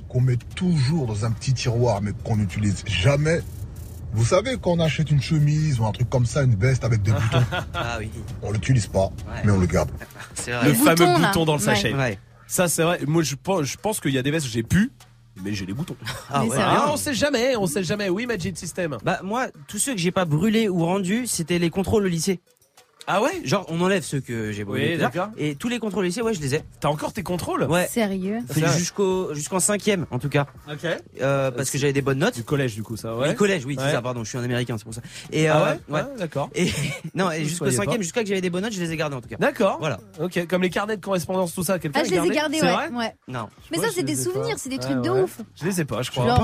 qu'on 0.10 0.20
met 0.20 0.38
toujours 0.56 1.06
dans 1.06 1.26
un 1.26 1.32
petit 1.32 1.54
tiroir, 1.54 2.02
mais 2.02 2.12
qu'on 2.24 2.38
n'utilise 2.38 2.84
jamais. 2.88 3.42
Vous 4.14 4.26
savez 4.26 4.58
quand 4.62 4.72
on 4.72 4.80
achète 4.80 5.10
une 5.12 5.22
chemise 5.22 5.80
ou 5.80 5.86
un 5.86 5.92
truc 5.92 6.10
comme 6.10 6.26
ça, 6.26 6.44
une 6.44 6.56
veste 6.56 6.84
avec 6.84 7.02
des 7.02 7.12
boutons, 7.12 7.44
Ah 7.74 7.98
oui. 8.00 8.10
on 8.44 8.52
l'utilise 8.52 8.88
pas, 8.88 9.10
mais 9.44 9.52
on 9.52 9.60
le 9.60 9.66
garde. 9.66 9.90
C'est 10.36 10.52
Le 10.64 10.74
fameux 10.74 11.06
là. 11.06 11.28
bouton 11.28 11.46
dans 11.46 11.54
le 11.56 11.60
Ouais. 11.60 11.66
sachet. 11.66 11.94
Ouais. 11.94 12.20
Ça, 12.48 12.68
c'est 12.68 12.84
vrai. 12.84 13.00
Moi, 13.08 13.24
je 13.24 13.36
pense, 13.36 13.64
je 13.64 13.78
pense 13.78 14.00
qu'il 14.00 14.12
y 14.12 14.18
a 14.18 14.22
des 14.22 14.30
vestes 14.30 14.46
que 14.46 14.52
j'ai 14.52 14.62
pu, 14.64 14.92
mais 15.44 15.54
j'ai 15.54 15.66
les 15.66 15.74
boutons. 15.74 15.96
Ah 16.30 16.44
Mais 16.44 16.50
ouais. 16.52 16.58
Ah, 16.60 16.90
on 16.94 16.98
sait 16.98 17.16
jamais, 17.16 17.56
on 17.56 17.66
sait 17.66 17.84
jamais. 17.84 18.10
Oui, 18.10 18.28
Magic 18.28 18.56
System. 18.58 18.98
Bah 19.04 19.20
moi, 19.24 19.48
tous 19.68 19.80
ceux 19.80 19.94
que 19.94 20.00
j'ai 20.00 20.12
pas 20.12 20.26
brûlés 20.26 20.70
ou 20.70 20.86
rendus, 20.86 21.26
c'était 21.26 21.58
les 21.58 21.72
contrôles 21.72 22.04
au 22.06 22.10
lycée. 22.10 22.40
Ah 23.08 23.22
ouais? 23.22 23.42
Genre 23.44 23.66
on 23.70 23.82
enlève 23.82 24.04
ceux 24.04 24.20
que 24.22 24.52
j'ai 24.52 24.64
brûlés. 24.64 24.94
Oui, 24.94 24.98
d'accord. 24.98 25.30
Et 25.38 25.56
tous 25.56 25.68
les 25.70 25.80
contrôles 25.80 26.06
lycée, 26.06 26.22
ouais, 26.22 26.34
je 26.34 26.42
les 26.42 26.56
ai. 26.56 26.62
T'as 26.80 26.88
encore 26.88 27.12
tes 27.14 27.24
contrôles? 27.24 27.64
Ouais. 27.64 27.88
Sérieux? 27.88 28.40
Ça- 28.50 28.78
jusqu'au 28.78 29.34
jusqu'en 29.34 29.60
cinquième 29.60 30.06
en 30.12 30.20
tout 30.20 30.30
cas, 30.30 30.48
Ok. 30.72 30.86
Euh, 31.22 31.52
parce 31.52 31.70
que 31.70 31.78
j'avais 31.78 31.94
des 31.94 32.02
bonnes 32.02 32.20
notes. 32.20 32.36
Du 32.36 32.44
collège, 32.44 32.76
du 32.76 32.84
coup, 32.84 32.96
ça, 32.98 33.14
Du 33.14 33.20
ouais. 33.20 33.36
collège, 33.36 33.66
oui, 33.66 33.76
c'est 33.78 33.86
Ouais. 33.86 33.92
ça. 33.92 34.02
Pardon, 34.02 34.24
je 34.24 34.30
suis 34.30 34.38
un 34.38 34.44
américain, 34.44 34.76
c'est 34.78 34.84
pour 34.86 34.94
ça. 34.94 35.02
Et 35.32 35.48
Ah 35.48 35.58
euh, 35.58 35.74
ouais? 35.74 35.80
Ouais, 36.02 36.04
d'accord. 36.18 36.50
Et 36.56 36.72
non, 37.16 37.30
et 37.32 37.44
jusqu'au 37.44 37.70
cinquième, 37.72 38.02
jusqu'à 38.02 38.22
que 38.24 38.30
j'avais 38.30 38.42
des 38.42 38.50
bonnes 38.50 38.64
notes, 38.64 38.74
je 38.74 38.80
les 38.82 38.92
ai 38.92 38.98
gardées 38.98 39.16
en 39.16 39.22
tout 39.22 39.30
cas. 39.30 39.36
D'accord. 39.38 39.78
Voilà. 39.80 40.00
Ok, 40.22 40.46
comme 40.48 40.62
les 40.62 40.70
carnets 40.70 40.98
de 40.98 41.02
correspondance, 41.04 41.54
tout 41.54 41.64
ça, 41.64 41.80
quelqu'un 41.80 42.00
Ah, 42.02 42.08
je 42.08 42.14
a 42.16 42.22
les 42.22 42.28
ai 42.32 42.34
gardé 42.34 42.36
gardés, 42.36 42.58
C'est 42.60 42.66
ouais. 42.66 42.90
vrai? 42.90 43.06
ouais. 43.06 43.16
Non. 43.28 43.48
Mais 43.72 43.80
Ouais, 43.80 43.86
ça, 43.88 43.92
c'est 43.94 44.04
des 44.04 44.16
souvenirs, 44.16 44.56
c'est 44.58 44.70
des 44.70 44.80
trucs 44.80 45.02
de 45.02 45.10
ouf. 45.10 45.40
Je 45.60 45.66
les 45.66 45.82
ai 45.82 45.86
pas, 45.86 46.02
je 46.02 46.12
crois. 46.12 46.38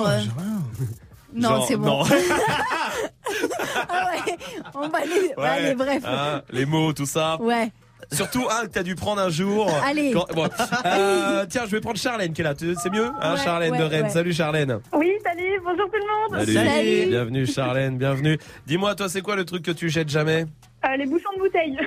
Non, 1.33 1.49
Genre, 1.49 1.67
c'est 1.67 1.75
bon. 1.77 1.85
non. 1.85 2.03
ah 3.89 4.09
ouais, 4.11 4.37
on 4.75 4.87
va 4.89 4.97
aller. 4.99 5.33
Ouais, 5.37 5.47
allez, 5.47 5.75
bref. 5.75 6.03
Ah, 6.05 6.41
les 6.51 6.65
mots, 6.65 6.93
tout 6.93 7.05
ça. 7.05 7.37
Ouais. 7.41 7.71
Surtout 8.11 8.47
un 8.49 8.65
que 8.65 8.71
t'as 8.71 8.81
dû 8.83 8.95
prendre 8.95 9.21
un 9.21 9.29
jour. 9.29 9.69
Allez. 9.85 10.11
Quand- 10.11 10.25
bon. 10.33 10.47
Euh, 10.85 11.45
tiens, 11.47 11.63
je 11.65 11.71
vais 11.71 11.79
prendre 11.81 11.97
Charlène 11.97 12.33
qui 12.33 12.41
est 12.41 12.43
là. 12.43 12.53
C'est 12.57 12.89
mieux 12.91 13.11
hein, 13.21 13.33
Ouais, 13.35 13.43
Charlène 13.43 13.77
de 13.77 13.83
Rennes. 13.83 14.03
ouais. 14.05 14.09
Salut 14.09 14.33
Charlène. 14.33 14.79
Oui, 14.93 15.11
salut, 15.23 15.59
bonjour 15.63 15.85
tout 15.85 15.91
le 15.93 16.35
monde. 16.37 16.45
Salut. 16.47 17.09
Bienvenue 17.09 17.45
Charlène, 17.45 17.97
bienvenue. 17.99 18.39
Dis-moi, 18.65 18.95
toi, 18.95 19.09
c'est 19.09 19.21
quoi 19.21 19.35
le 19.35 19.45
truc 19.45 19.63
que 19.63 19.71
tu 19.71 19.89
jettes 19.89 20.09
jamais? 20.09 20.45
Euh, 20.85 20.95
les 20.97 21.05
bouchons 21.05 21.29
de 21.35 21.41
bouteilles 21.41 21.77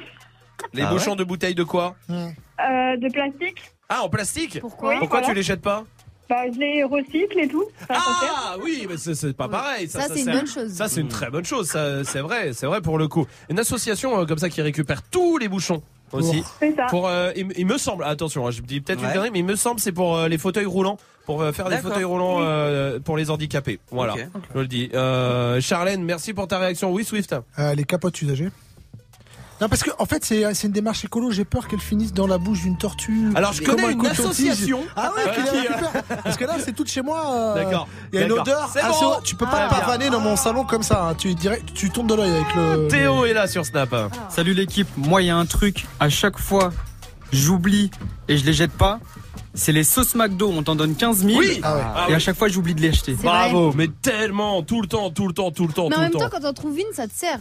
Les 0.74 0.82
Ah 0.82 0.90
bouchons 0.90 1.16
de 1.16 1.24
bouteilles 1.24 1.56
de 1.56 1.64
quoi? 1.64 1.96
Euh, 2.10 2.96
de 2.98 3.10
plastique. 3.12 3.60
Ah, 3.88 4.02
en 4.04 4.08
plastique? 4.08 4.60
Pourquoi? 4.60 4.90
Oui, 4.90 4.96
Pourquoi 5.00 5.18
voilà. 5.20 5.32
tu 5.32 5.36
les 5.36 5.42
jettes 5.42 5.62
pas? 5.62 5.82
Bah, 6.32 6.50
je 6.50 6.58
les 6.58 6.82
recycle 6.82 7.38
et 7.40 7.46
tout. 7.48 7.64
Ça. 7.86 7.94
Ah 7.94 8.56
oui, 8.64 8.86
mais 8.88 8.96
c'est 8.96 9.14
c'est 9.14 9.34
pas 9.34 9.48
pareil. 9.48 9.86
Ça, 9.86 10.06
c'est 10.08 10.20
une 10.20 10.32
bonne 10.32 10.46
chose. 10.46 10.72
Ça, 10.72 10.88
c'est 10.88 11.02
une 11.02 11.08
très 11.08 11.28
bonne 11.28 11.44
chose. 11.44 11.68
ça, 11.68 12.04
C'est 12.04 12.20
vrai, 12.20 12.54
c'est 12.54 12.64
vrai 12.64 12.80
pour 12.80 12.96
le 12.96 13.06
coup. 13.06 13.26
Une 13.50 13.58
association 13.58 14.18
euh, 14.18 14.24
comme 14.24 14.38
ça 14.38 14.48
qui 14.48 14.62
récupère 14.62 15.02
tous 15.02 15.36
les 15.36 15.48
bouchons 15.48 15.82
aussi. 16.10 16.42
C'est 16.58 16.74
ça. 16.74 16.86
Pour, 16.88 17.06
euh, 17.06 17.32
il, 17.36 17.48
il 17.58 17.66
me 17.66 17.76
semble, 17.76 18.04
attention, 18.04 18.46
hein, 18.46 18.50
je 18.50 18.62
dis 18.62 18.80
peut-être 18.80 19.02
une 19.02 19.10
connerie, 19.12 19.30
mais 19.30 19.40
il 19.40 19.44
me 19.44 19.56
semble 19.56 19.78
c'est 19.78 19.92
pour 19.92 20.16
euh, 20.16 20.28
les 20.28 20.38
fauteuils 20.38 20.64
roulants, 20.64 20.96
pour 21.26 21.42
euh, 21.42 21.52
faire 21.52 21.68
des 21.68 21.76
fauteuils 21.76 22.04
roulants 22.04 22.38
euh, 22.40 22.98
pour 22.98 23.18
les 23.18 23.28
handicapés. 23.30 23.78
Voilà, 23.90 24.14
je 24.54 24.58
le 24.60 24.66
dis. 24.66 24.88
Euh, 24.94 25.60
Charlène, 25.60 26.02
merci 26.02 26.32
pour 26.32 26.48
ta 26.48 26.58
réaction. 26.58 26.92
Oui, 26.92 27.04
Swift. 27.04 27.34
Euh, 27.58 27.74
les 27.74 27.84
capotes 27.84 28.22
usagées. 28.22 28.48
Non, 29.60 29.68
parce 29.68 29.82
que 29.84 29.90
en 29.98 30.06
fait, 30.06 30.24
c'est 30.24 30.54
c'est 30.54 30.66
une 30.66 30.72
démarche 30.72 31.04
écolo. 31.04 31.30
J'ai 31.30 31.44
peur 31.44 31.68
qu'elles 31.68 31.78
finissent 31.80 32.12
dans 32.12 32.26
la 32.26 32.38
bouche 32.38 32.62
d'une 32.62 32.76
tortue. 32.76 33.30
Alors, 33.36 33.52
je 33.52 33.62
connais 33.62 33.84
un 33.84 33.90
une 33.90 34.06
association. 34.06 34.80
Ah 34.96 35.12
ouais, 35.16 35.22
Euh, 35.28 35.32
qui 35.42 35.58
récupère. 35.68 36.02
Parce 36.24 36.36
que 36.36 36.44
là, 36.44 36.54
c'est 36.64 36.72
tout 36.72 36.84
chez 36.86 37.00
moi. 37.02 37.22
euh, 37.32 37.54
D'accord, 37.54 37.86
Il 38.12 38.18
y 38.18 38.22
a 38.22 38.22
une 38.26 38.28
d'accord. 38.30 38.42
odeur. 38.44 38.70
C'est 38.72 38.80
assez- 38.80 39.00
bon. 39.04 39.14
Tu 39.22 39.36
peux 39.36 39.44
Ah, 39.48 39.52
pas 39.52 39.68
bien. 39.68 39.78
pavaner 39.78 40.10
dans 40.10 40.18
mon 40.20 40.34
salon 40.34 40.64
comme 40.64 40.82
ça. 40.82 41.04
hein. 41.10 41.14
Tu 41.14 41.34
dirais, 41.36 41.62
tu 41.74 41.90
tournes 41.90 42.08
de 42.08 42.14
l'œil 42.14 42.30
avec 42.32 42.54
le. 42.56 42.88
Théo 42.88 43.24
est 43.24 43.34
là 43.34 43.46
sur 43.46 43.64
Snap. 43.64 43.94
Salut 44.30 44.54
l'équipe, 44.54 44.88
moi 44.96 45.22
il 45.22 45.26
y 45.26 45.30
a 45.30 45.36
un 45.36 45.46
truc, 45.46 45.86
à 46.00 46.08
chaque 46.08 46.38
fois 46.38 46.72
j'oublie 47.32 47.90
et 48.28 48.36
je 48.36 48.44
les 48.44 48.52
jette 48.52 48.72
pas, 48.72 48.98
c'est 49.54 49.72
les 49.72 49.84
sauces 49.84 50.14
McDo, 50.14 50.50
on 50.54 50.62
t'en 50.62 50.74
donne 50.74 50.94
15 50.96 51.24
000 51.24 51.38
Oui. 51.38 51.60
Ah 51.62 51.74
ouais. 51.76 51.82
Ah 51.84 52.06
et 52.08 52.12
à 52.12 52.16
oui. 52.16 52.20
chaque 52.20 52.36
fois 52.36 52.48
j'oublie 52.48 52.74
de 52.74 52.80
les 52.80 52.88
acheter. 52.90 53.14
C'est 53.16 53.22
Bravo, 53.26 53.72
mais 53.74 53.88
tellement, 54.02 54.62
tout 54.62 54.82
le 54.82 54.88
temps, 54.88 55.10
tout 55.10 55.26
le 55.28 55.32
temps, 55.34 55.50
tout 55.50 55.66
le 55.66 55.72
temps, 55.72 55.88
Mais 55.88 55.94
en 55.96 55.98
le 55.98 56.04
même 56.04 56.12
temps. 56.12 56.18
temps, 56.18 56.28
quand 56.30 56.46
on 56.48 56.52
trouve 56.52 56.76
une, 56.78 56.92
ça 56.94 57.06
te 57.06 57.14
sert. 57.14 57.38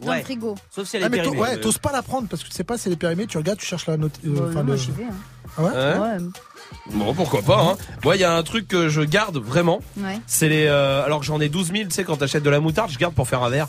Dans 0.00 0.10
Ouais. 0.10 0.18
le 0.18 0.24
frigo. 0.24 0.54
Sauf 0.70 0.86
si 0.88 0.96
elle 0.96 1.02
Ah, 1.02 1.06
est 1.06 1.08
mais 1.10 1.16
périmée. 1.18 1.38
ouais, 1.40 1.56
t'oses 1.60 1.78
pas 1.78 1.90
la 1.92 2.02
prendre 2.02 2.28
parce 2.28 2.42
que 2.42 2.48
tu 2.48 2.54
sais 2.54 2.64
pas 2.64 2.78
si 2.78 2.88
elle 2.88 2.94
est 2.94 2.96
périmée. 2.96 3.26
Tu 3.26 3.36
regardes, 3.36 3.58
tu 3.58 3.66
cherches 3.66 3.86
la 3.86 3.96
note. 3.96 4.12
euh, 4.26 4.30
Bah, 4.30 4.40
enfin, 4.48 4.60
non, 4.62 4.64
moi, 4.64 4.76
le- 4.76 4.92
vais. 4.92 5.04
hein. 5.04 5.14
Ah 5.56 5.62
ouais 5.62 5.70
Hein 5.74 6.18
Ouais. 6.18 6.94
Bon, 6.94 7.14
pourquoi 7.14 7.42
pas. 7.42 7.60
Hein. 7.62 7.76
Moi, 8.04 8.16
il 8.16 8.20
y 8.20 8.24
a 8.24 8.36
un 8.36 8.42
truc 8.42 8.68
que 8.68 8.88
je 8.88 9.00
garde 9.00 9.38
vraiment. 9.38 9.80
Ouais. 9.96 10.20
C'est 10.26 10.48
les. 10.48 10.66
euh, 10.66 11.04
alors 11.04 11.20
que 11.20 11.26
j'en 11.26 11.40
ai 11.40 11.48
12 11.48 11.72
000, 11.72 11.84
tu 11.88 11.94
sais, 11.94 12.04
quand 12.04 12.16
t'achètes 12.18 12.42
de 12.42 12.50
la 12.50 12.60
moutarde, 12.60 12.90
je 12.90 12.98
garde 12.98 13.14
pour 13.14 13.26
faire 13.26 13.42
un 13.42 13.48
verre. 13.50 13.68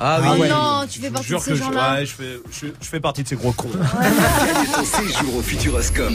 Ah 0.00 0.20
Oh 0.22 0.36
oui. 0.38 0.48
non, 0.48 0.86
tu 0.88 1.00
fais 1.00 1.10
partie 1.10 1.32
de 1.32 1.38
ces 1.38 1.50
que 1.50 1.56
je, 1.56 1.62
gens-là. 1.62 1.94
ouais, 1.94 2.06
je, 2.06 2.12
fais, 2.12 2.40
je, 2.52 2.66
je 2.80 2.86
fais 2.88 3.00
partie 3.00 3.22
de 3.24 3.28
ces 3.28 3.36
gros 3.36 3.52
cons. 3.52 3.68
Gagne 4.00 4.66
ton 4.72 4.84
séjour 4.84 5.36
au 5.36 5.42
Futuroscope. 5.42 6.12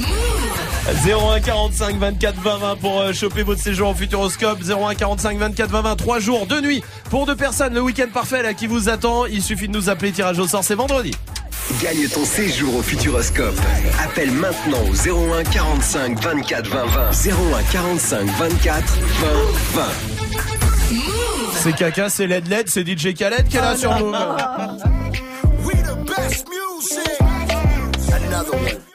01 1.06 1.40
45 1.42 1.98
24 1.98 2.40
20 2.42 2.58
20 2.58 2.76
pour 2.78 3.00
euh, 3.02 3.14
choper 3.14 3.44
votre 3.44 3.62
séjour 3.62 3.90
au 3.90 3.94
Futuroscope. 3.94 4.60
01 4.64 4.96
45 4.96 5.38
24 5.38 5.70
20 5.70 5.82
20. 5.82 5.96
3 5.98 6.20
jours, 6.20 6.46
2 6.48 6.62
nuits 6.62 6.84
pour 7.10 7.26
deux 7.26 7.36
personnes. 7.36 7.74
Le 7.74 7.82
week-end 7.82 8.08
parfait 8.14 8.42
là 8.42 8.54
qui 8.54 8.68
vous 8.68 8.88
attend. 8.90 9.26
Il 9.26 9.42
suffit 9.42 9.68
de 9.68 9.74
nous 9.74 9.90
appeler. 9.90 10.12
Tirage 10.14 10.40
au 10.40 10.48
sort, 10.48 10.64
c'est 10.64 10.76
vendredi. 10.76 11.12
Gagne 11.82 12.08
ton 12.10 12.26
séjour 12.26 12.76
au 12.78 12.82
Futuroscope. 12.82 13.56
Appelle 14.04 14.32
maintenant 14.32 14.80
au 14.90 14.94
01 15.34 15.44
45 15.44 16.20
24 16.22 16.68
20 16.70 16.86
20. 16.86 17.12
01 17.12 17.64
45 17.72 18.26
24 18.38 18.98
20 19.74 19.82
20. 19.82 20.53
C'est 21.54 21.74
caca, 21.76 22.10
c'est 22.10 22.28
LED 22.28 22.48
LED, 22.48 22.68
c'est 22.68 22.86
DJ 22.86 23.14
Khaled 23.14 23.48
qui 23.48 23.58
est 23.58 23.62
là 23.62 23.76
sur 23.76 23.92
Move. 23.98 24.14
We 25.66 25.76
the 25.84 25.96
best 26.06 26.48
music. 26.50 27.20
Another 28.12 28.54
one. 28.54 28.93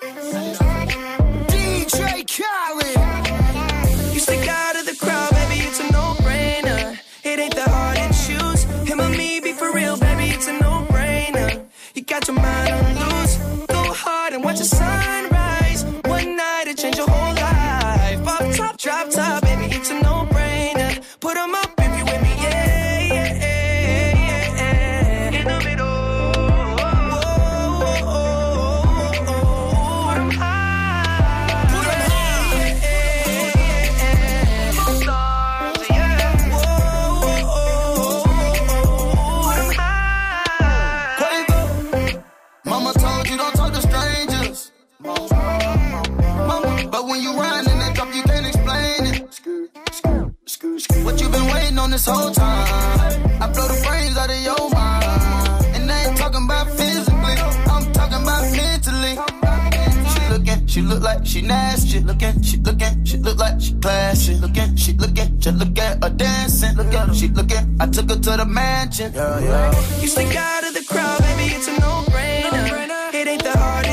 She 61.39 61.47
nasty. 61.47 61.89
She 61.89 62.01
looking, 62.01 62.43
she 62.43 62.57
looking, 62.59 63.05
she 63.05 63.17
look 63.19 63.39
like 63.39 63.61
she 63.61 63.75
classy. 63.75 64.35
She 64.35 64.41
looking, 64.41 64.77
she 64.77 64.93
looking, 64.93 65.39
just 65.39 65.59
look 65.59 65.79
at 65.79 66.03
her 66.03 66.11
dancing. 66.11 66.77
Look 66.77 66.95
at 66.95 67.09
her, 67.09 67.15
she 67.15 67.29
looking. 67.29 67.77
I 67.81 67.87
took 67.87 68.11
her 68.11 68.17
to 68.17 68.37
the 68.37 68.45
mansion. 68.45 69.13
Yeah, 69.15 69.41
yeah. 69.41 70.01
You 70.01 70.09
stick 70.09 70.37
out 70.37 70.65
of 70.65 70.75
the 70.75 70.85
crowd, 70.85 71.21
baby, 71.21 71.55
it's 71.55 71.69
a 71.69 71.73
no-brainer. 71.81 73.15
It 73.15 73.29
ain't 73.29 73.45
that 73.45 73.57
hard 73.57 73.87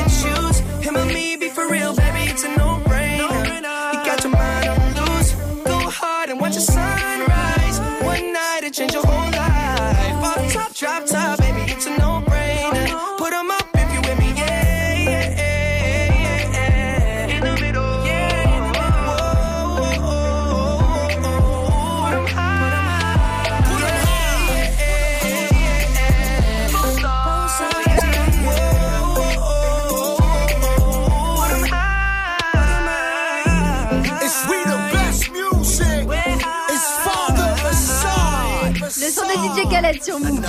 sur 40.00 40.20
Move. 40.20 40.44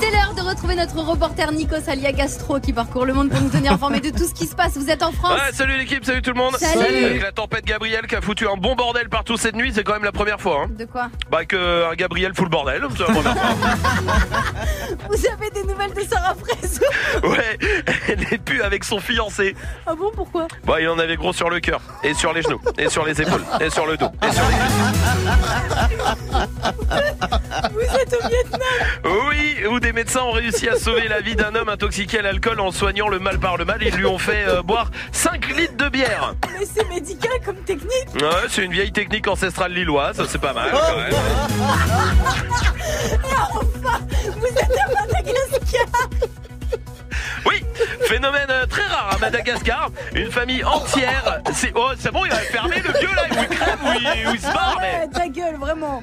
C'est 0.00 0.10
l'heure 0.10 0.34
de 0.34 0.40
retrouver 0.40 0.74
notre 0.74 0.96
reporter 1.00 1.52
Nikos 1.52 1.88
Alia 1.88 2.12
Gastro 2.12 2.58
qui 2.60 2.72
parcourt 2.72 3.04
le 3.04 3.12
monde 3.12 3.28
pour 3.28 3.40
nous 3.40 3.50
tenir 3.50 3.72
informés 3.72 4.00
de 4.00 4.10
tout 4.10 4.24
ce 4.24 4.32
qui 4.32 4.46
se 4.46 4.54
passe. 4.54 4.76
Vous 4.78 4.88
êtes 4.88 5.02
en 5.02 5.12
France 5.12 5.34
Ouais, 5.34 5.52
salut 5.52 5.76
l'équipe, 5.76 6.04
salut 6.04 6.22
tout 6.22 6.32
le 6.32 6.38
monde. 6.38 6.56
Salut. 6.56 7.04
Avec 7.04 7.22
la 7.22 7.32
tempête 7.32 7.64
Gabriel 7.66 8.06
qui 8.06 8.16
a 8.16 8.20
foutu 8.22 8.48
un 8.48 8.56
bon 8.56 8.74
bordel 8.74 9.08
partout 9.08 9.36
cette 9.36 9.54
nuit, 9.54 9.70
c'est 9.74 9.84
quand 9.84 9.92
même 9.92 10.04
la 10.04 10.12
première 10.12 10.40
fois. 10.40 10.64
Hein. 10.64 10.70
De 10.78 10.86
quoi? 10.86 11.08
Bah 11.30 11.44
que 11.44 11.90
un 11.90 11.94
Gabriel 11.94 12.32
fout 12.34 12.44
le 12.44 12.50
bordel, 12.50 12.82
c'est 12.96 13.06
la 13.06 13.14
première 13.14 13.36
fois. 13.36 13.50
Vous 15.08 15.26
avez 15.26 15.50
des 15.50 15.62
nouvelles 15.64 15.94
de 15.94 16.00
Sarah 16.02 16.34
Fraise 16.34 16.80
Ouais, 17.22 17.58
elle 18.08 18.22
est 18.32 18.38
plus 18.38 18.62
avec 18.62 18.84
son 18.84 19.00
fiancé. 19.00 19.54
Ah 19.86 19.94
bon, 19.94 20.10
pourquoi? 20.14 20.46
Bah 20.64 20.80
il 20.80 20.88
en 20.88 20.98
avait 20.98 21.16
gros 21.16 21.32
sur 21.32 21.48
le 21.50 21.60
cœur, 21.60 21.80
et 22.02 22.14
sur 22.14 22.32
les 22.32 22.42
genoux, 22.42 22.60
et 22.76 22.88
sur 22.88 23.04
les 23.04 23.20
épaules, 23.20 23.44
et 23.60 23.70
sur 23.70 23.86
le 23.86 23.96
dos, 23.96 24.10
et 24.22 24.32
sur 24.32 24.42
les 24.48 24.56
Vous 27.70 27.80
êtes 27.80 28.14
au 28.14 28.28
Vietnam 28.28 28.60
Oui, 29.28 29.66
où 29.66 29.80
des 29.80 29.92
médecins 29.92 30.22
ont 30.22 30.32
réussi 30.32 30.68
à 30.68 30.76
sauver 30.76 31.08
la 31.08 31.20
vie 31.20 31.36
d'un 31.36 31.54
homme 31.54 31.68
intoxiqué 31.68 32.18
à 32.18 32.22
l'alcool 32.22 32.60
en 32.60 32.70
soignant 32.70 33.08
le 33.08 33.18
mal 33.18 33.38
par 33.38 33.56
le 33.56 33.64
mal. 33.64 33.78
Ils 33.82 33.94
lui 33.94 34.06
ont 34.06 34.18
fait 34.18 34.44
euh, 34.46 34.62
boire 34.62 34.90
5 35.12 35.56
litres 35.56 35.76
de 35.76 35.88
bière. 35.88 36.34
Mais 36.58 36.66
c'est 36.66 36.88
médical 36.88 37.32
comme 37.44 37.56
technique 37.64 38.08
Ouais, 38.14 38.46
c'est 38.48 38.64
une 38.64 38.72
vieille 38.72 38.92
technique 38.92 39.26
ancestrale 39.28 39.72
lilloise, 39.72 40.22
c'est 40.28 40.40
pas 40.40 40.52
mal 40.52 40.70
quand 40.72 40.96
même. 40.96 41.12
Enfin, 43.24 44.00
vous 44.36 44.46
êtes 44.46 44.68
à 44.98 45.06
Madagascar 45.06 46.08
Oui, 47.46 47.64
phénomène 48.02 48.50
euh, 48.50 48.66
très 48.66 48.84
rare 48.84 49.10
à 49.14 49.18
Madagascar. 49.18 49.90
Une 50.14 50.30
famille 50.30 50.64
entière. 50.64 51.40
C'est 51.52 51.72
oh, 51.74 51.90
c'est 51.98 52.12
bon, 52.12 52.24
il 52.24 52.30
va 52.30 52.38
fermer 52.38 52.76
le 52.76 52.98
vieux 52.98 53.14
là, 53.14 53.22
où 53.30 53.34
il 53.40 53.48
crève, 53.48 53.78
où 53.82 53.88
il, 54.00 54.28
où 54.28 54.34
il 54.34 54.40
se 54.40 54.52
barre. 54.52 54.78
Mais 54.80 55.08
ta 55.08 55.28
gueule, 55.28 55.56
vraiment 55.56 56.02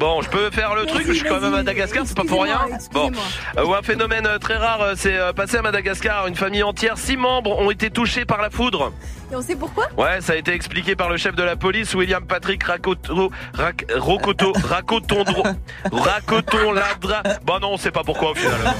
bon, 0.00 0.22
je 0.22 0.30
peux 0.30 0.50
faire 0.50 0.74
le 0.74 0.86
truc. 0.86 1.06
Je 1.06 1.12
suis 1.12 1.28
quand 1.28 1.40
même 1.40 1.52
à 1.52 1.58
Madagascar, 1.58 2.04
c'est 2.06 2.16
pas 2.16 2.24
pour 2.24 2.42
rien. 2.42 2.60
Bon, 2.92 3.12
Euh, 3.58 3.64
ou 3.64 3.74
un 3.74 3.82
phénomène 3.82 4.26
euh, 4.26 4.38
très 4.38 4.56
rare, 4.56 4.92
c'est 4.96 5.16
euh, 5.16 5.32
passé 5.32 5.58
à 5.58 5.62
Madagascar. 5.62 6.26
Une 6.26 6.34
famille 6.34 6.62
entière, 6.62 6.96
six 6.98 7.16
membres 7.16 7.58
ont 7.58 7.70
été 7.70 7.90
touchés 7.90 8.24
par 8.24 8.40
la 8.40 8.50
foudre. 8.50 8.92
Et 9.30 9.36
on 9.36 9.42
sait 9.42 9.54
pourquoi 9.54 9.86
Ouais, 9.96 10.20
ça 10.20 10.32
a 10.32 10.36
été 10.36 10.52
expliqué 10.52 10.96
par 10.96 11.08
le 11.08 11.16
chef 11.16 11.36
de 11.36 11.42
la 11.42 11.56
police, 11.56 11.94
William 11.94 12.24
Patrick 12.24 12.64
Racoto, 12.64 13.30
Rac, 13.54 13.86
Rocoto, 13.96 14.52
Racotondro, 14.68 15.44
Racoton 15.92 16.72
Ladra. 16.72 17.22
Bah 17.46 17.58
non, 17.60 17.74
on 17.74 17.76
sait 17.76 17.92
pas 17.92 18.02
pourquoi 18.02 18.32
au 18.32 18.34
final. 18.34 18.60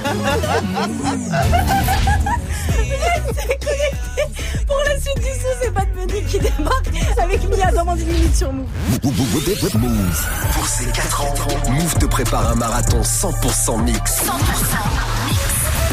Pour 4.67 4.79
la 4.87 4.99
suite 4.99 5.17
du 5.17 5.23
son, 5.23 5.47
c'est 5.61 5.73
pas 5.73 5.85
de 5.85 5.91
Menu 5.99 6.23
qui 6.25 6.39
débarque 6.39 6.89
avec 7.21 7.43
Mia 7.49 7.71
dans 7.71 7.85
moins 7.85 7.95
d'une 7.95 8.07
minute 8.07 8.35
sur 8.35 8.51
Move. 8.53 8.67
Move. 9.03 10.27
Pour 10.53 10.67
ces 10.67 10.85
4 10.91 11.21
ans, 11.21 11.33
Move 11.69 11.95
te 11.95 12.05
prépare 12.05 12.51
un 12.51 12.55
marathon 12.55 13.01
100% 13.01 13.83
mix. 13.83 14.25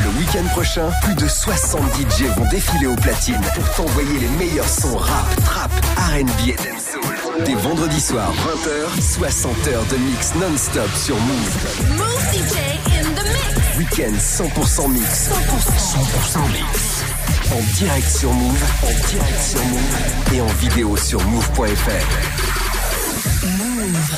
Le 0.09 0.21
week-end 0.21 0.49
prochain, 0.53 0.91
plus 1.03 1.15
de 1.15 1.29
70 1.29 2.03
DJ 2.03 2.23
vont 2.35 2.49
défiler 2.49 2.87
au 2.87 2.97
platine 2.97 3.41
pour 3.55 3.71
t'envoyer 3.75 4.21
les 4.21 4.29
meilleurs 4.39 4.69
sons 4.69 4.97
rap, 4.97 5.45
trap, 5.45 5.71
R&B 5.99 6.49
et 6.49 6.57
dancehall. 6.57 7.45
Dès 7.45 7.55
vendredi 7.55 8.01
soir, 8.01 8.33
20h, 8.33 9.03
60 9.03 9.69
heures 9.69 9.85
de 9.91 9.97
mix 9.97 10.35
non-stop 10.35 10.89
sur 10.95 11.17
Move. 11.17 11.97
Move 11.99 12.33
DJ 12.33 12.57
in 12.87 13.05
the 13.15 13.23
mix. 13.23 13.77
Week-end 13.77 14.15
100% 14.15 14.91
mix. 14.93 15.29
100% 15.29 16.53
mix. 16.53 17.05
En 17.53 17.61
direct 17.77 18.09
sur 18.09 18.33
Move, 18.33 18.65
en 18.85 19.09
direct 19.11 19.43
sur 19.43 19.63
Move 19.67 20.33
et 20.33 20.41
en 20.41 20.47
vidéo 20.47 20.97
sur 20.97 21.23
move.fr. 21.27 21.69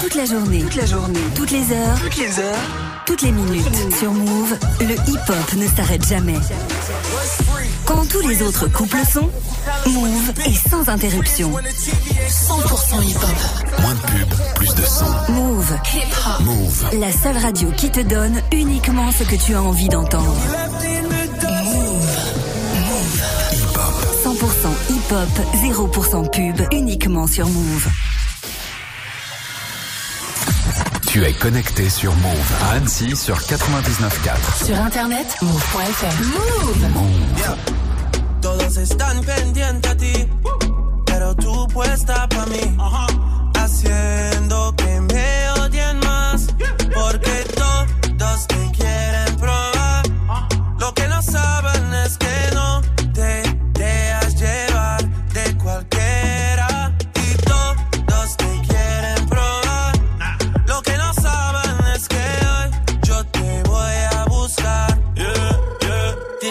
Toute 0.01 0.15
la 0.15 0.25
journée, 0.25 0.61
toute 0.61 0.77
la 0.77 0.87
journée, 0.87 1.21
toutes 1.35 1.51
les 1.51 1.73
heures, 1.73 1.99
toutes 2.01 2.17
les 2.17 2.39
heures, 2.39 2.59
toutes 3.07 3.23
les 3.23 3.33
minutes. 3.33 3.95
Sur 3.99 4.13
Move, 4.13 4.57
le 4.81 4.95
hip-hop 4.95 5.55
ne 5.57 5.67
s'arrête 5.67 6.07
jamais. 6.09 6.39
Quand 7.85 8.09
tous 8.09 8.27
les 8.27 8.43
autres 8.43 8.69
couples 8.69 9.05
sont, 9.11 9.31
Move 9.87 10.31
est 10.47 10.69
sans 10.69 10.89
interruption. 10.89 11.53
100% 11.53 13.03
hip-hop. 13.03 13.81
Moins 13.81 13.95
de 13.95 14.01
pub, 14.01 14.29
plus 14.55 14.75
de 14.75 14.83
son. 14.83 15.33
Move. 15.33 15.77
Hip-hop. 15.95 16.41
Move. 16.47 16.85
La 16.99 17.13
seule 17.13 17.37
radio 17.37 17.71
qui 17.77 17.91
te 17.91 18.01
donne 18.01 18.41
uniquement 18.53 19.11
ce 19.13 19.25
que 19.25 19.37
tu 19.37 19.55
as 19.55 19.63
envie 19.63 19.89
d'entendre. 19.89 20.37
100% 24.25 24.35
hip-hop, 24.91 25.29
0% 25.63 26.31
pub, 26.31 26.67
uniquement 26.73 27.27
sur 27.27 27.47
Move. 27.49 27.89
Tu 31.11 31.25
es 31.25 31.33
connecté 31.33 31.91
sur 31.91 32.15
Move 32.15 32.53
à 32.63 32.77
Annecy 32.77 33.17
sur 33.17 33.37
99.4. 33.37 34.65
Sur 34.65 34.77
internet, 34.77 35.27
move.fr. 35.43 36.07
Yeah. 37.37 37.57
Todos 38.41 38.77
están 38.77 39.21
pendientes 39.23 39.91
a 39.91 39.97
ti, 39.97 40.29
pero 41.07 41.35
tú 41.35 41.67
puesta 41.67 42.29
para 42.29 42.47
mí, 42.47 42.77
haciendo 43.57 44.73
que 44.77 45.01
me 45.01 45.51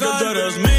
que 0.00 0.06
tú. 0.06 0.69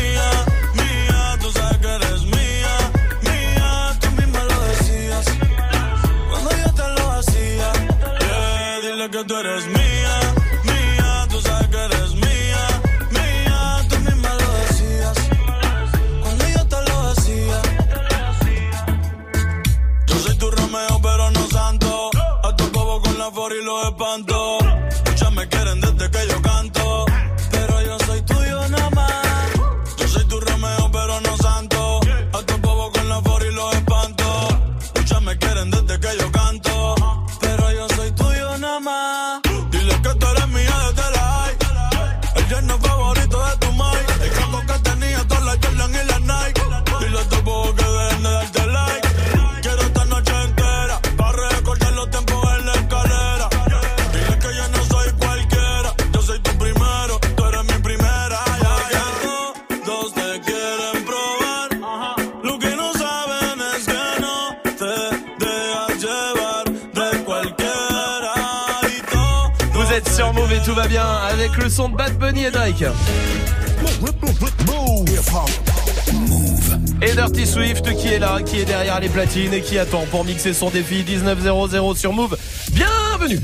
Derrière 78.92 79.00
les 79.00 79.10
platines 79.10 79.54
et 79.54 79.62
qui 79.62 79.78
attend 79.80 80.06
pour 80.12 80.26
mixer 80.26 80.54
son 80.54 80.70
défi 80.70 81.04
1900 81.08 81.96
sur 81.96 82.12
Move. 82.12 82.38
Bienvenue 82.74 83.40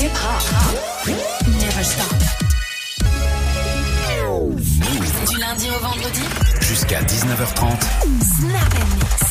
Hip 0.00 0.10
hop. 0.10 1.08
Never 1.46 1.82
stop. 1.84 2.14
Du 5.30 5.38
lundi 5.38 5.66
au 5.70 5.80
vendredi. 5.82 6.20
Jusqu'à 6.60 7.00
19h30. 7.02 7.80
Snap 8.20 8.74
and 8.74 8.94
mix. 8.96 9.24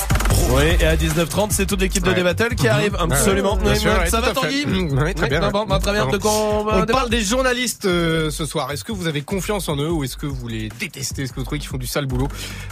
Oui, 0.50 0.64
et 0.80 0.86
à 0.86 0.96
19h30, 0.98 1.52
c'est 1.52 1.66
toute 1.66 1.80
l'équipe 1.82 2.04
de 2.04 2.10
Ouais. 2.10 2.16
D-Battle 2.16 2.56
qui 2.56 2.66
Mhm. 2.66 2.72
arrive. 2.72 2.96
Absolument. 3.00 3.58
sûr, 3.76 3.92
ouais, 3.98 4.10
ça 4.10 4.20
va. 4.20 4.32
Tanguy 4.34 4.66
Oui, 4.68 5.14
très 5.16 5.30
bien. 5.30 5.50
Bon, 5.52 5.66
bah, 5.66 5.80
très 5.80 5.94
bien. 5.94 6.06
De 6.08 6.20
on 6.24 6.64
va 6.64 6.72
On 6.72 6.80
débattre 6.82 6.92
parle 6.92 7.10
des 7.10 7.22
journalistes 7.24 7.86
euh, 7.86 8.30
ce 8.30 8.46
soir. 8.46 8.72
Est-ce 8.72 8.84
que 8.84 8.92
vous 8.92 9.08
avez 9.08 9.22
confiance 9.22 9.70
en 9.70 9.78
eux 9.78 9.90
ou 9.90 10.04
est-ce 10.04 10.18
que 10.18 10.26
vous 10.28 10.48
les 10.48 10.70
détestez? 10.80 11.24
Est-ce 11.24 11.32
que 11.32 11.38
vous 11.38 11.44
trouvez 11.46 11.60
qu'ils 11.60 11.70
font 11.70 11.78
du 11.78 11.88
sale 11.88 12.06
boulot? 12.08 12.28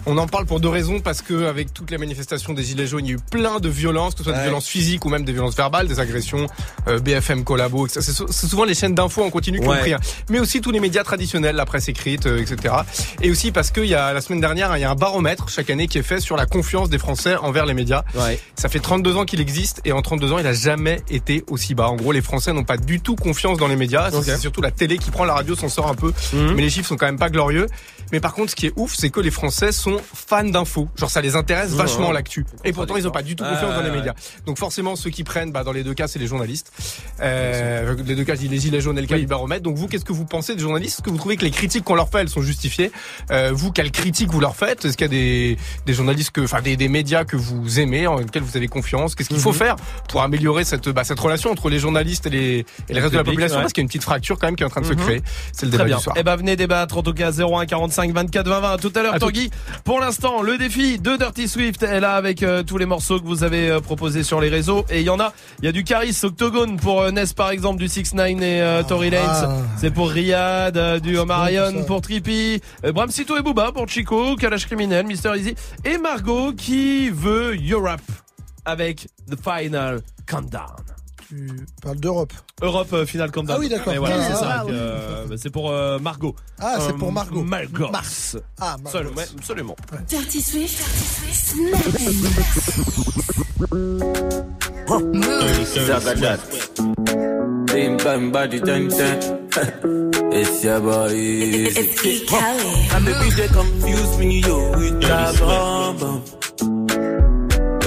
On 0.08 0.18
en 0.18 0.26
parle 0.28 0.46
pour 0.48 0.60
deux 0.60 0.68
raisons 0.70 1.00
parce 1.00 1.22
que 1.22 1.46
avec 1.46 1.74
toutes 1.74 1.92
les 1.92 1.98
manifestations 2.00 2.54
des 2.54 2.64
Gilets 2.64 2.88
jaunes, 2.88 3.06
il 3.06 3.10
y 3.10 3.12
a 3.12 3.16
eu 3.18 3.20
plein 3.30 3.60
de 3.60 3.70
violences, 3.70 4.14
que 4.14 4.20
ce 4.20 4.24
soit 4.26 4.34
des 4.34 4.44
violences 4.44 4.68
physiques 4.68 5.06
ou 5.06 5.10
même 5.10 5.24
des 5.24 5.32
violences 5.32 5.56
verbales, 5.56 5.88
des 5.88 6.00
agressions, 6.00 6.48
euh, 6.88 7.00
BFM 7.00 7.44
collabo. 7.44 7.86
etc. 7.86 8.02
C'est 8.04 8.12
sou- 8.14 8.26
c'est 8.30 8.48
souvent 8.48 8.64
les 8.64 8.74
chaînes 8.74 8.96
d'infos 8.96 9.24
en 9.24 9.30
continu 9.30 9.60
qui 9.60 9.68
ont 9.68 9.70
Ouais. 9.70 9.80
pris, 9.80 9.94
hein. 9.94 10.00
mais 10.30 10.40
aussi 10.40 10.60
tous 10.60 10.72
les 10.72 10.80
médias 10.80 11.04
traditionnels, 11.04 11.56
la 11.56 11.66
presse 11.66 11.88
écrite, 11.88 12.26
euh, 12.26 12.40
etc. 12.42 12.74
Et 13.22 13.30
aussi 13.30 13.52
parce 13.52 13.70
qu'il 13.72 13.86
y 13.86 13.94
a 13.94 14.12
la 14.12 14.22
semaine 14.22 14.42
dernière, 14.42 14.76
il 14.76 14.82
y 14.82 14.84
a 14.84 14.90
un 14.90 14.96
baromètre 14.96 15.50
chaque 15.50 15.70
année 15.70 15.88
qui 15.88 16.00
est 16.00 16.04
fait 16.04 16.20
sur 16.20 16.36
la 16.36 16.46
confiance 16.48 16.90
des 16.90 16.98
Français 16.98 17.36
envers 17.36 17.66
les 17.68 17.74
médias. 17.76 18.04
Ouais. 18.16 18.40
Ça 18.56 18.70
fait 18.70 18.80
32 18.80 19.16
ans 19.18 19.26
qu'il 19.26 19.40
existe 19.40 19.82
et 19.86 19.92
en 19.92 20.02
32 20.02 20.32
ans, 20.34 20.40
il 20.40 20.48
a 20.48 20.54
jamais 20.54 21.02
été 21.10 21.44
aussi 21.50 21.76
bas. 21.76 21.88
En 21.90 21.96
gros, 21.96 22.12
les 22.12 22.22
Français 22.22 22.54
n'ont 22.54 22.64
pas 22.64 22.78
du 22.78 23.02
tout 23.02 23.16
confiance 23.16 23.60
dans 23.60 23.68
les 23.68 23.76
médias. 23.76 24.10
C'est 24.24 24.38
surtout 24.38 24.62
la 24.62 24.72
télé 24.72 24.98
qui 24.98 25.12
prend 25.12 25.26
la 25.26 25.34
radio 25.36 25.56
s'en 25.56 25.70
sort 25.70 25.88
un 25.88 25.96
peu, 25.96 26.12
Mhm. 26.34 26.54
mais 26.56 26.62
les 26.64 26.70
chiffres 26.72 26.88
sont 26.90 26.98
quand 26.98 27.06
même 27.06 27.20
pas 27.20 27.30
glorieux. 27.30 27.68
Mais 28.12 28.20
par 28.20 28.34
contre, 28.34 28.52
ce 28.52 28.56
qui 28.56 28.68
est 28.68 28.74
ouf, 28.76 28.94
c'est 28.96 29.10
que 29.10 29.20
les 29.20 29.32
Français 29.32 29.72
sont 29.72 29.98
fans 30.14 30.44
d'infos. 30.44 30.90
Genre, 30.98 31.10
ça 31.10 31.22
les 31.22 31.36
intéresse 31.36 31.72
vachement 31.72 32.12
l'actu. 32.12 32.46
Et 32.64 32.74
pourtant, 32.74 32.96
ils 32.98 33.08
ont 33.08 33.12
pas 33.12 33.22
du 33.24 33.36
tout 33.36 33.44
confiance 33.44 33.74
dans 33.76 33.82
les 33.82 33.92
médias. 33.92 34.14
Donc 34.46 34.58
forcément, 34.58 34.96
ceux 34.96 35.10
qui 35.10 35.24
prennent, 35.24 35.52
bah, 35.52 35.64
dans 35.64 35.72
les 35.72 35.84
deux 35.84 35.94
cas, 35.94 36.08
c'est 36.08 36.20
les 36.20 36.28
journalistes. 36.28 36.72
Euh, 37.22 37.96
les 38.06 38.16
deux 38.16 38.24
cas, 38.24 38.36
les 38.36 38.60
gilets 38.60 38.82
jaunes 38.82 38.98
et 38.98 39.02
le 39.02 39.08
cas 39.08 39.16
Oui. 39.16 39.22
du 39.22 39.28
baromètre. 39.28 39.64
Donc 39.64 39.78
vous, 39.78 39.88
qu'est-ce 39.88 40.06
que 40.06 40.14
vous 40.14 40.26
pensez 40.26 40.56
des 40.56 40.62
journalistes? 40.62 41.00
Est-ce 41.00 41.04
que 41.04 41.10
vous 41.10 41.18
trouvez 41.18 41.38
que 41.38 41.46
les 41.46 41.52
critiques 41.52 41.84
qu'on 41.84 41.96
leur 41.96 42.10
fait, 42.10 42.20
elles 42.22 42.30
sont 42.30 42.42
justifiées? 42.42 42.92
Euh, 43.32 43.52
Vous, 43.54 43.72
quelles 43.72 43.92
critiques 43.92 44.30
vous 44.30 44.40
leur 44.40 44.56
faites? 44.56 44.86
Est-ce 44.86 44.98
qu'il 44.98 45.06
y 45.06 45.10
a 45.10 45.12
des, 45.12 45.58
des 45.86 45.94
journalistes 45.94 46.32
que, 46.32 46.42
enfin, 46.42 46.62
des, 46.62 46.76
des 46.78 46.88
médias 46.88 47.26
que 47.26 47.36
vous 47.38 47.80
aimez, 47.80 48.08
en 48.08 48.18
lesquels 48.18 48.44
vous 48.44 48.58
avez 48.58 48.68
confiance? 48.68 49.16
Qu'est-ce 49.16 49.30
qu'il 49.30 49.40
faut 49.40 49.52
Mhm. 49.52 49.56
faire 49.58 49.76
pour 50.10 50.22
améliorer 50.22 50.64
cette, 50.64 50.90
bah, 50.90 51.04
cette 51.04 51.20
relation 51.20 51.52
entre 51.52 51.70
les 51.70 51.80
journalistes 51.80 52.26
et 52.28 52.30
les, 52.30 52.66
et 52.90 52.94
le 52.94 53.00
reste 53.02 53.12
de 53.14 53.18
la 53.18 53.24
population? 53.24 53.58
ouais. 53.58 53.64
Parce 53.64 53.74
qu'il 53.74 53.82
y 53.82 53.84
a 53.84 53.86
une 53.86 53.88
petite 53.90 54.04
fracture 54.04 54.40
quand 54.40 54.48
même 54.48 54.56
qui 54.56 54.64
est 54.64 54.66
en 54.66 54.70
train 54.70 54.82
de 54.82 54.86
se 54.88 54.94
Mhm. 54.94 55.00
créer. 55.00 55.22
C'est 55.54 55.66
le 55.66 55.72
Très 55.72 55.78
débat 55.80 55.84
bien. 55.86 55.98
du 55.98 56.04
soir. 56.04 56.16
Eh 56.20 56.24
ben 56.24 56.36
venez 56.36 56.56
débattre 56.56 56.98
en 56.98 57.04
tout 57.04 57.14
cas 57.14 57.32
01 57.32 57.66
45 58.02 58.14
24 58.14 58.48
20 58.48 58.60
20 58.62 58.72
à 58.72 58.78
tout 58.78 58.92
à 58.96 59.04
l'heure. 59.04 59.20
Tanguy. 59.20 59.50
Pour 59.84 60.00
l'instant, 60.00 60.42
le 60.42 60.58
défi 60.58 60.98
de 61.00 61.16
Dirty 61.16 61.48
Swift 61.48 61.84
est 61.84 62.00
là 62.00 62.16
avec 62.16 62.42
euh, 62.44 62.64
tous 62.64 62.78
les 62.78 62.86
morceaux 62.86 63.20
que 63.20 63.26
vous 63.26 63.44
avez 63.44 63.70
euh, 63.70 63.80
proposés 63.80 64.24
sur 64.24 64.42
les 64.42 64.50
réseaux 64.50 64.86
et 64.90 65.02
il 65.02 65.06
y 65.06 65.10
en 65.10 65.20
a, 65.20 65.34
il 65.60 65.66
y 65.66 65.68
a 65.68 65.72
du 65.72 65.84
Caris 65.84 66.18
Octogone 66.24 66.78
pour 66.78 67.02
euh, 67.02 67.12
Ness 67.12 67.34
par 67.34 67.52
exemple 67.52 67.80
du 67.80 67.88
6 67.88 68.14
9 68.16 68.28
et 68.30 68.62
euh, 68.62 68.84
Tory 68.84 69.10
Lanez. 69.10 69.26
Ah. 69.28 69.58
C'est 69.78 69.92
pour 69.92 70.10
Riyad, 70.10 70.78
euh, 70.78 71.00
du 71.00 71.18
Omarion 71.18 71.84
pour 71.86 72.02
Trippy, 72.02 72.62
euh, 72.86 72.92
Bram 72.92 73.10
Sito 73.12 73.38
et 73.38 73.42
Booba 73.42 73.72
pour 73.72 73.88
Chico, 73.88 74.36
Kalash 74.36 74.66
Criminel, 74.66 75.06
Mister 75.06 75.32
Easy 75.36 75.56
et 75.86 75.98
Margot 75.98 76.54
qui 76.54 77.10
veut 77.10 77.56
Europe 77.70 78.02
avec 78.66 79.08
The 79.30 79.36
Final 79.44 80.02
Countdown. 80.28 81.01
Tu 81.32 81.48
parles 81.82 81.96
d'Europe. 81.98 82.34
Europe 82.62 82.92
euh, 82.92 83.06
Final 83.06 83.32
Countdown. 83.32 83.56
Ah 83.56 83.60
oui, 83.62 83.70
d'accord. 83.70 83.94
Voilà, 83.98 84.18
Ah, 84.20 84.24
c'est 84.28 84.34
ça. 84.36 84.58
ah, 84.60 84.64
oui. 84.66 84.72
euh, 84.74 85.26
bah, 85.28 85.36
c'est 85.38 85.50
pour 85.50 85.72
euh, 85.72 85.98
Margot. 85.98 86.36
Ah, 86.60 86.76
c'est 86.82 86.90
Euh, 86.92 86.98
pour 86.98 87.14
Margot. 87.14 87.42
Margot. 87.42 87.90
Mars. 87.90 88.36
Ah, 88.60 88.76
Margot. 88.84 88.98
Absolument. 88.98 89.16
ouais, 89.16 89.26
absolument. 89.38 89.76
Dirty 90.10 90.42
Swift. 90.42 90.84
Snap 91.32 91.86
and 94.90 95.16
mix. 95.16 95.78
Zagadat. 95.88 96.40
Same 97.70 97.98
time 97.98 98.32
body 98.32 98.60
ten 98.60 98.90
ten. 98.90 99.20
It's 100.34 100.64
your 100.64 100.80
boy. 100.82 101.12
It's 101.14 102.06
E. 102.06 102.26
Kelly. 102.26 102.88
And 102.94 103.06
baby 103.06 103.30
they 103.36 103.48
confuse 103.48 104.18
me 104.18 104.40
yo 104.42 104.72
with 104.78 105.02
that 105.02 105.38
bomb 105.40 105.98
bomb. 105.98 106.24
But 106.60 106.71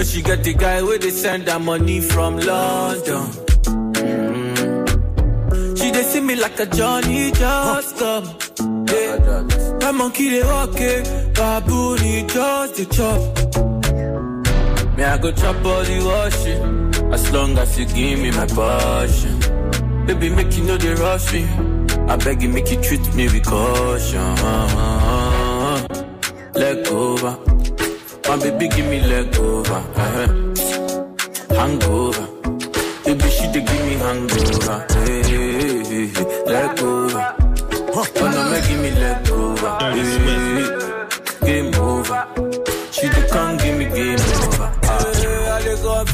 she 0.05 0.23
got 0.23 0.43
the 0.43 0.55
guy 0.55 0.83
where 0.83 0.99
they 0.99 1.11
send 1.11 1.49
her 1.49 1.59
money 1.59 2.01
from 2.01 2.37
London. 2.37 3.27
Mm. 3.95 5.79
She 5.79 5.91
they 5.91 6.03
see 6.03 6.21
me 6.21 6.37
like 6.37 6.59
a 6.61 6.67
Johnny 6.67 7.31
just 7.33 7.97
come. 7.97 8.25
Yeah. 8.89 9.17
That 9.81 9.95
monkey 9.95 10.31
they 10.31 10.43
walk 10.43 10.77
it, 10.77 11.35
baboon 11.35 11.99
he 11.99 12.23
just 12.27 12.75
the 12.77 12.85
chop. 12.87 13.21
Me 14.97 15.05
I 15.05 15.19
go 15.19 15.33
chop 15.33 15.57
all 15.65 15.83
the 15.83 16.01
washing, 16.05 17.13
as 17.13 17.33
long 17.33 17.59
as 17.59 17.79
you 17.79 17.87
give 17.87 18.19
me 18.21 18.31
my 18.31 18.47
passion. 18.47 19.39
Baby 20.07 20.29
make 20.31 20.57
you 20.57 20.65
know 20.65 20.77
they 20.77 20.95
rush 20.95 21.33
me. 21.33 21.45
I 22.09 22.17
beg 22.17 22.43
you 22.43 22.49
make 22.51 22.71
you 22.71 22.81
treat 22.83 23.15
me 23.15 23.25
with 23.25 23.45
caution. 23.45 24.35
Leg 26.55 26.87
over. 26.89 27.54
My 28.29 28.37
baby 28.39 28.69
give 28.69 28.87
me 28.87 29.01
leg 29.01 29.37
over. 29.37 29.75
uh 29.75 30.27
Hangover. 31.55 32.27
Baby 33.05 33.29
she 33.31 33.47
dey 33.53 33.63
give 33.69 33.85
me 33.87 33.95
hangover. 34.05 34.87
Hey, 34.91 35.23
hey, 35.23 35.85
hey, 35.85 36.07
hey. 36.07 36.45
leg 36.47 36.81
over. 36.83 37.35
Oh 37.97 38.07
no, 38.19 38.51
make 38.51 38.67
give 38.69 38.81
me 38.81 38.91
leg 38.93 39.29
over. 39.31 39.77
Hey, 39.81 41.47
game 41.47 41.75
over. 41.75 42.27
She 42.91 43.09
dey 43.09 43.29
come 43.29 43.57
give 43.59 43.77
me 43.79 43.85
game 43.87 44.19
over. 44.19 44.34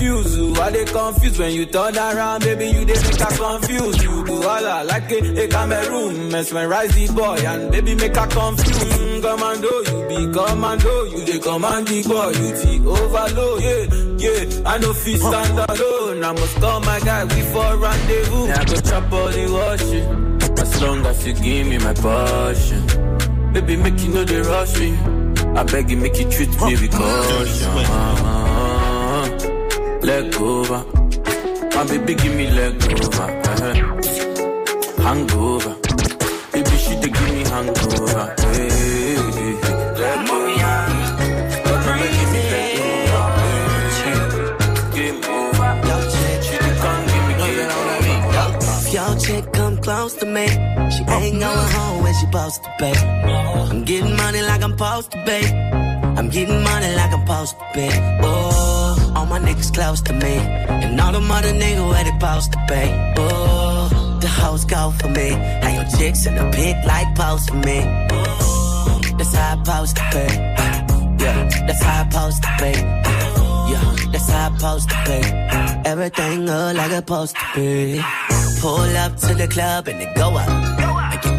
Hey, 0.01 0.09
I 0.09 0.13
dey 0.13 0.25
confuse 0.25 0.37
you, 0.37 0.55
I 0.55 0.71
dey 0.73 0.85
confused 0.87 1.39
when 1.39 1.53
you 1.53 1.67
turn 1.67 1.97
around, 1.97 2.41
baby. 2.43 2.67
You 2.67 2.85
they 2.85 2.95
make 2.95 3.21
her 3.21 3.37
confuse. 3.37 4.03
You 4.03 4.25
do 4.25 4.35
all 4.43 4.49
I 4.67 4.83
like 4.83 5.11
a, 5.13 5.45
a 5.45 5.49
Cameroon, 5.49 6.31
mesmerize 6.31 6.95
the 6.95 7.13
boy, 7.15 7.37
and 7.47 7.71
baby 7.71 7.95
make 7.95 8.17
her 8.17 8.27
confused. 8.27 8.81
Mm, 8.81 9.23
commando, 9.23 9.69
you 9.69 10.09
be 10.09 10.33
commando, 10.33 11.05
you 11.05 11.25
dey 11.27 11.39
command 11.39 11.87
the 11.89 12.03
boy, 12.03 12.29
you 12.29 12.81
the 12.81 12.89
overload. 12.89 13.63
Yeah, 13.63 13.85
yeah, 14.17 14.69
I 14.71 14.79
know 14.79 14.93
fit 14.95 15.19
stand 15.21 15.59
alone. 15.59 16.25
I 16.25 16.33
must 16.33 16.57
call 16.57 16.81
my 16.81 17.01
guy, 17.01 17.25
we 17.25 17.43
for 17.53 17.77
rendezvous. 17.77 18.47
Yeah, 18.47 18.61
I 18.61 18.65
go 18.65 18.81
chop 18.81 19.13
all 19.13 19.29
the 19.29 19.47
washing, 19.53 20.59
as 20.59 20.83
long 20.83 21.07
as 21.07 21.27
you 21.27 21.35
give 21.35 21.67
me 21.67 21.79
my 21.79 21.93
passion. 21.95 23.53
Baby, 23.53 23.77
make 23.77 24.01
you 24.01 24.09
know 24.15 24.25
they 24.25 24.41
rush 24.41 24.79
me. 24.79 24.97
I 25.57 25.65
beg 25.65 25.91
you, 25.91 25.97
make 25.97 26.17
you 26.19 26.31
treat 26.31 26.49
me 26.63 26.73
with 26.77 26.91
caution. 26.93 28.50
Leg 30.03 30.35
over. 30.41 30.85
My 31.75 31.85
baby, 31.85 32.15
give 32.15 32.35
me 32.35 32.51
leg 32.51 32.75
over. 32.85 33.23
uh 33.23 33.75
Hangover. 35.03 35.75
Baby, 36.53 36.77
she 36.83 36.95
dey 37.01 37.11
give 37.17 37.31
me 37.35 37.43
hangover. 37.53 38.25
Hey, 38.39 38.69
hey, 38.69 39.31
hey. 39.37 39.55
Leg 40.01 40.31
over. 40.31 40.57
My 41.67 41.81
baby, 41.85 42.09
give 42.17 42.31
me 42.33 42.41
leg 42.53 42.81
over. 43.19 43.41
Hey, 44.01 44.97
Game 44.97 45.21
over. 45.25 45.71
She 46.47 46.55
dey 46.65 46.75
come 46.83 47.03
give 47.11 47.25
me 47.29 47.35
game 47.41 47.71
over. 47.79 47.99
If 48.79 48.95
your 48.95 49.13
chick 49.25 49.53
come 49.53 49.77
close 49.79 50.15
to 50.17 50.27
me, 50.27 50.47
she 50.95 51.03
ain't 51.17 51.41
going 51.41 51.69
home 51.77 52.03
when 52.03 52.13
she 52.15 52.21
supposed 52.27 52.63
to 52.65 52.71
pay. 52.79 52.97
I'm 53.71 53.85
getting 53.85 54.17
money 54.17 54.43
like 54.43 54.63
I'm 54.63 54.73
supposed 54.73 55.11
to 55.13 55.19
pay. 55.25 55.45
I'm 56.19 56.29
getting 56.29 56.63
money 56.63 56.95
like 56.97 57.13
I'm 57.13 57.21
supposed 57.27 57.59
to 57.59 57.65
pay. 57.75 58.19
Oh, 58.23 58.80
all 59.17 59.27
my 59.27 59.39
niggas 59.39 59.73
close 59.75 60.01
to 60.03 60.13
me. 60.13 60.35
And 60.85 61.01
all 61.01 61.13
the 61.13 61.21
mother 61.21 61.53
niggas 61.53 61.89
where 61.89 62.05
they 62.05 62.11
supposed 62.11 62.53
to 62.53 62.59
pay. 62.69 63.15
Oh, 63.19 64.19
the 64.21 64.29
hoes 64.29 64.65
go 64.65 64.93
for 64.99 65.09
me. 65.09 65.31
How 65.63 65.71
your 65.79 65.89
chicks 65.97 66.27
in 66.27 66.35
the 66.35 66.51
pic 66.55 66.77
like 66.85 67.15
post 67.15 67.51
for 67.51 67.57
me. 67.57 67.81
Oh, 68.13 69.01
that's 69.19 69.35
how 69.35 69.53
I 69.53 69.57
supposed 69.57 69.97
to 69.97 70.03
pay. 70.13 70.33
Yeah, 71.23 71.49
that's 71.67 71.83
how 71.83 72.01
I 72.01 72.09
supposed 72.11 72.43
to 72.43 72.49
pay. 72.59 72.77
Yeah, 73.73 73.97
that's 74.13 74.31
how 74.31 74.49
I 74.49 74.57
supposed 74.57 74.89
to 74.91 74.97
pay. 75.07 75.23
Everything 75.85 76.47
look 76.47 76.77
like 76.77 76.91
it's 76.91 76.97
supposed 76.97 77.37
to 77.37 77.45
be. 77.55 78.03
Pull 78.61 78.97
up 79.05 79.17
to 79.17 79.35
the 79.35 79.49
club 79.49 79.89
and 79.89 80.03
it 80.03 80.15
go 80.17 80.37
up. 80.37 80.80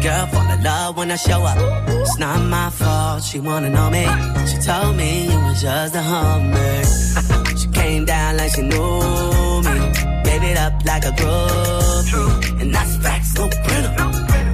Girl 0.02 0.26
fall 0.26 0.50
in 0.50 0.64
love 0.64 0.96
when 0.96 1.12
I 1.12 1.16
show 1.16 1.44
up. 1.44 1.56
It's 1.88 2.18
not 2.18 2.40
my 2.40 2.70
fault, 2.70 3.22
she 3.22 3.38
wanna 3.38 3.70
know 3.70 3.88
me. 3.88 4.04
She 4.50 4.58
told 4.58 4.96
me 4.96 5.30
you 5.30 5.38
was 5.46 5.62
just 5.62 5.94
a 5.94 6.02
hummer. 6.02 6.82
she 7.60 7.68
came 7.68 8.04
down 8.04 8.36
like 8.36 8.50
she 8.50 8.62
knew 8.62 9.62
me. 9.66 9.76
Gave 10.24 10.42
it 10.50 10.58
up 10.58 10.74
like 10.84 11.04
a 11.04 11.12
groupie. 11.20 12.60
And 12.60 12.74
that's 12.74 12.96
facts, 12.96 13.34
no 13.36 13.48
printer. 13.48 13.94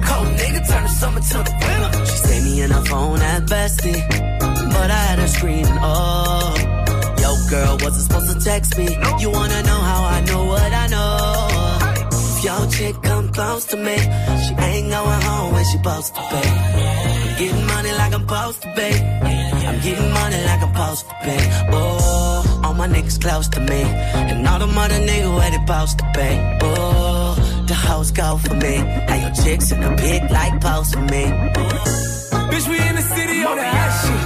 Cold 0.07 0.29
nigga 0.39 0.61
turn 0.69 0.83
the 0.83 0.93
summer 1.01 1.21
to 1.31 1.37
the 1.47 1.53
winter. 1.61 2.05
She 2.05 2.17
saved 2.27 2.45
me 2.45 2.61
in 2.61 2.69
her 2.69 2.85
phone 2.85 3.19
at 3.19 3.41
bestie. 3.45 4.01
But 4.73 4.91
I 4.91 5.01
had 5.07 5.17
her 5.17 5.27
screaming, 5.27 5.79
oh. 5.81 6.53
Yo, 7.21 7.29
girl, 7.49 7.77
wasn't 7.81 8.05
supposed 8.05 8.29
to 8.37 8.45
text 8.45 8.77
me. 8.77 8.85
You 9.19 9.31
wanna 9.31 9.63
know 9.63 9.81
how 9.91 10.03
I 10.03 10.21
know 10.21 10.45
what 10.45 10.71
I 10.71 10.87
know? 10.87 11.48
Your 12.41 12.67
chick 12.67 12.95
come 13.03 13.29
close 13.33 13.65
to 13.65 13.75
me, 13.75 13.97
she 13.97 14.53
ain't 14.67 14.89
going 14.89 15.21
home 15.21 15.51
when 15.53 15.65
she 15.65 15.77
supposed 15.77 16.15
to 16.15 16.21
pay. 16.21 16.49
I'm 16.49 17.37
getting 17.37 17.65
money 17.67 17.91
like 17.91 18.13
I'm 18.13 18.21
supposed 18.21 18.61
to 18.61 18.73
pay. 18.75 18.95
I'm 19.67 19.79
getting 19.81 20.11
money 20.13 20.41
like 20.45 20.61
I'm 20.61 20.73
supposed 20.73 21.09
to 21.09 21.15
pay. 21.15 21.67
Oh, 21.73 22.61
all 22.63 22.73
my 22.75 22.87
niggas 22.87 23.21
close 23.21 23.49
to 23.49 23.59
me, 23.59 23.81
and 23.81 24.47
all 24.47 24.59
the 24.59 24.67
mother 24.67 24.95
niggas 24.95 25.35
where 25.35 25.51
they 25.51 25.57
supposed 25.57 25.99
to 25.99 26.05
pay. 26.15 26.59
Oh, 26.63 27.65
the 27.67 27.73
hoes 27.73 28.11
go 28.11 28.37
for 28.37 28.53
me. 28.55 28.75
How 29.09 29.15
your 29.15 29.35
chicks 29.43 29.71
in 29.73 29.81
the 29.81 29.95
pic 29.97 30.31
like 30.31 30.61
post 30.61 30.93
for 30.93 31.01
me. 31.01 31.23
Bitch, 32.51 32.67
we 32.69 32.79
in 32.79 32.95
the 32.95 33.01
city 33.01 33.43
on 33.43 33.57
that 33.57 33.73
hot 33.75 33.91
shit. 33.99 34.23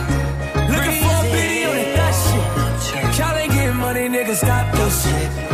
Looking 0.70 1.02
for 1.02 1.16
a 1.18 1.30
video 1.34 1.70
that 1.98 2.14
shit. 2.22 3.18
Y'all 3.18 3.38
ain't 3.38 3.52
getting 3.52 3.78
money, 3.78 4.08
nigga, 4.08 4.36
stop 4.36 4.72
this 4.76 5.04
shit. 5.04 5.53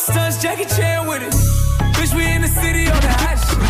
Stunts, 0.00 0.42
Jackie 0.42 0.64
Chan 0.64 1.06
with 1.06 1.22
it. 1.22 1.34
Bitch, 1.96 2.14
we 2.14 2.24
in 2.24 2.42
the 2.42 2.48
city 2.48 2.86
on 2.88 3.00
that 3.06 3.18
hot 3.20 3.38
shit. 3.44 3.60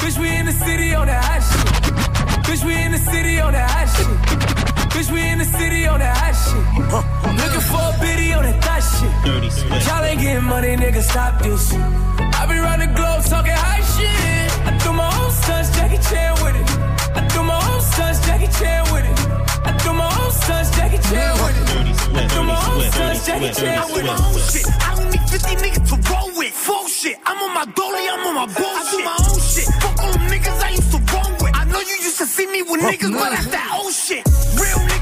Bitch, 0.00 0.18
we 0.18 0.28
in 0.34 0.46
the 0.46 0.52
city 0.52 0.94
on 0.94 1.06
that 1.06 1.22
hot 1.24 1.42
shit. 1.48 1.66
Bitch, 2.46 2.64
we 2.64 2.74
in 2.74 2.92
the 2.92 2.98
city 2.98 3.40
on 3.40 3.52
that 3.52 3.70
hot 3.70 3.88
shit. 3.94 4.06
Bitch, 4.92 5.10
we 5.12 5.20
in 5.20 5.38
the 5.38 5.44
city 5.44 5.86
on 5.86 6.00
that 6.00 6.16
hot 6.16 6.34
shit. 6.42 6.64
Looking 7.40 7.64
for 7.70 7.84
a 7.90 8.00
biddy 8.00 8.32
on 8.32 8.42
that 8.44 8.58
thot 8.64 8.80
shit. 8.80 9.86
Y'all 9.86 10.04
ain't 10.04 10.20
getting 10.20 10.44
money, 10.44 10.76
nigga, 10.76 11.02
stop 11.02 11.42
this. 11.42 12.19
I 12.40 12.46
be 12.46 12.56
round 12.56 12.80
the 12.80 12.86
globe 12.96 13.20
talking 13.28 13.52
high 13.52 13.84
shit. 13.92 14.48
I 14.64 14.72
do 14.80 14.96
my 14.96 15.04
own 15.20 15.30
stunts, 15.30 15.68
Jackie 15.76 16.00
Chan 16.08 16.32
with 16.40 16.56
it. 16.56 16.68
I 17.12 17.20
do 17.28 17.42
my 17.44 17.60
own 17.68 17.80
stunts, 17.84 18.18
Jackie 18.24 18.48
Chan 18.56 18.80
with 18.88 19.04
it. 19.04 19.16
I 19.68 19.76
do 19.84 19.92
my 19.92 20.08
own 20.08 20.32
stunts, 20.32 20.70
Jackie 20.72 21.02
Chan 21.12 21.32
with 21.36 21.52
it. 21.60 21.68
I 22.16 22.24
do 22.32 22.40
my 22.40 22.56
own 22.56 22.80
stunts, 22.88 23.26
Jackie 23.26 23.52
Chan 23.52 23.92
with 23.92 24.04
it. 24.04 24.08
my 24.08 24.16
own 24.24 24.40
shit. 24.40 24.64
I 24.80 24.96
don't 24.96 25.10
need 25.12 25.20
50 25.28 25.52
niggas 25.60 25.84
to 25.92 25.96
roll 26.08 26.32
with. 26.32 26.52
Full 26.56 26.88
shit. 26.88 27.20
I'm 27.28 27.36
on 27.44 27.52
my 27.52 27.66
dolly, 27.76 28.08
I'm 28.08 28.24
on 28.24 28.34
my 28.40 28.48
bullshit. 28.56 28.72
I 28.72 28.90
do 28.90 28.98
my 29.04 29.16
own 29.20 29.40
shit. 29.44 29.68
Fuck 29.84 30.00
all 30.00 30.12
them 30.16 30.24
niggas 30.32 30.60
I 30.64 30.70
used 30.80 30.90
to 30.96 31.00
roll 31.12 31.32
with. 31.44 31.52
I 31.52 31.64
know 31.68 31.80
you 31.84 31.96
used 32.08 32.16
to 32.24 32.26
see 32.26 32.46
me 32.48 32.62
with 32.62 32.80
niggas, 32.80 33.12
but 33.12 33.36
that's 33.36 33.52
that 33.52 33.68
old 33.76 33.92
shit. 33.92 34.24
Real 34.56 34.80
nigga, 34.88 34.99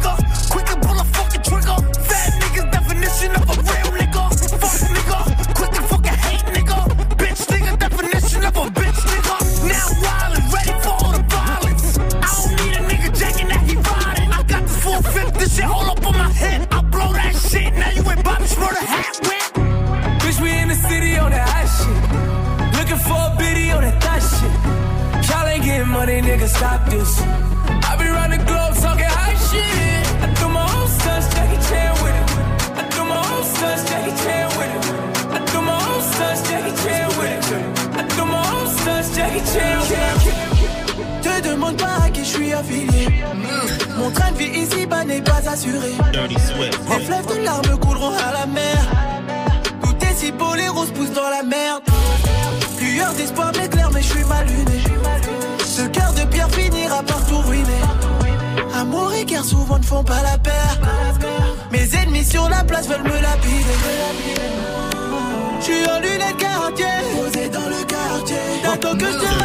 nigga, 26.29 26.49
stop 26.49 26.85
this. 26.91 27.21
I 27.89 27.97
be 27.97 28.07
round 28.17 28.33
the 28.33 28.39
globe 28.49 28.75
talking 28.85 29.13
high 29.19 29.37
shit. 29.49 30.05
I 30.25 30.27
do 30.39 30.47
my 30.49 30.65
own 30.77 30.89
stunts, 30.89 31.27
Jackie 31.35 31.61
Chan 31.69 31.93
with 32.03 32.21
it. 32.21 32.27
I 32.81 32.83
do 32.95 33.03
my 33.13 33.21
own 33.33 33.45
stunts, 33.53 33.83
Jackie 33.89 34.17
Chan 34.23 34.47
with 34.57 34.77
it. 34.77 34.83
I 35.37 35.39
do 35.53 35.59
my 35.69 35.79
own 35.91 36.03
stunts, 36.11 36.41
Jackie 36.49 36.77
Chan 36.83 37.07
with 37.19 37.35
it. 37.35 37.63
I 37.99 38.03
do 38.15 38.25
my 38.35 38.43
own 38.55 38.67
stunts, 38.77 39.09
Jackie 39.17 39.45
Chan 39.53 39.79
with 39.89 40.03
it. 40.03 40.43
Te 41.25 41.49
demande 41.49 41.77
pas 41.77 41.97
à 42.05 42.11
qui 42.11 42.25
je 42.25 42.33
suis 42.37 42.53
affilié. 42.53 43.09
Mon 43.99 44.11
train 44.11 44.31
de 44.33 44.39
vie 44.39 44.53
ici-bas 44.63 45.05
n'est 45.05 45.23
pas 45.23 45.43
assuré. 45.49 45.93
Les 46.13 47.05
fleuves 47.07 47.29
de 47.33 47.45
larmes 47.45 47.79
couleront 47.81 48.17
à 48.29 48.33
la 48.41 48.47
mer. 48.47 48.79
Tout 49.83 49.97
est 50.05 50.15
si 50.15 50.33
beau, 50.33 50.55
les 50.55 50.69
roses 50.69 50.91
poussent 50.91 51.13
dans 51.13 51.31
la 51.31 51.43
merde. 51.43 51.83
Lueur 52.99 53.13
d'espoir 53.13 53.53
m'éclaire, 53.57 53.91
mais 53.95 54.03
je 54.03 54.09
suis 54.09 54.25
mal 54.25 54.45
luné. 54.49 54.83
Ce 55.65 55.83
cœur 55.83 56.13
de 56.15 56.25
pierre 56.33 56.51
finira 56.51 57.01
par 57.05 57.25
tout 57.27 57.39
ruiner. 57.39 57.83
Amour 58.75 59.13
et 59.15 59.25
guerre 59.25 59.45
souvent 59.45 59.79
ne 59.79 59.85
font 59.85 60.03
pas 60.03 60.21
la 60.23 60.37
paire. 60.37 60.79
Mes 61.71 61.95
ennemis 61.95 62.25
sur 62.25 62.49
la 62.49 62.65
place 62.65 62.89
veulent 62.89 63.05
me 63.05 63.21
lapider. 63.23 63.77
Je 65.61 65.65
suis 65.65 65.89
en 65.89 66.01
lunettes 66.01 66.39
quartier, 66.39 66.87
posé 67.15 67.49
dans 67.49 67.69
le 67.69 67.85
quartier. 67.85 68.37
T'attends 68.65 68.97
que 68.97 69.07
je 69.07 69.38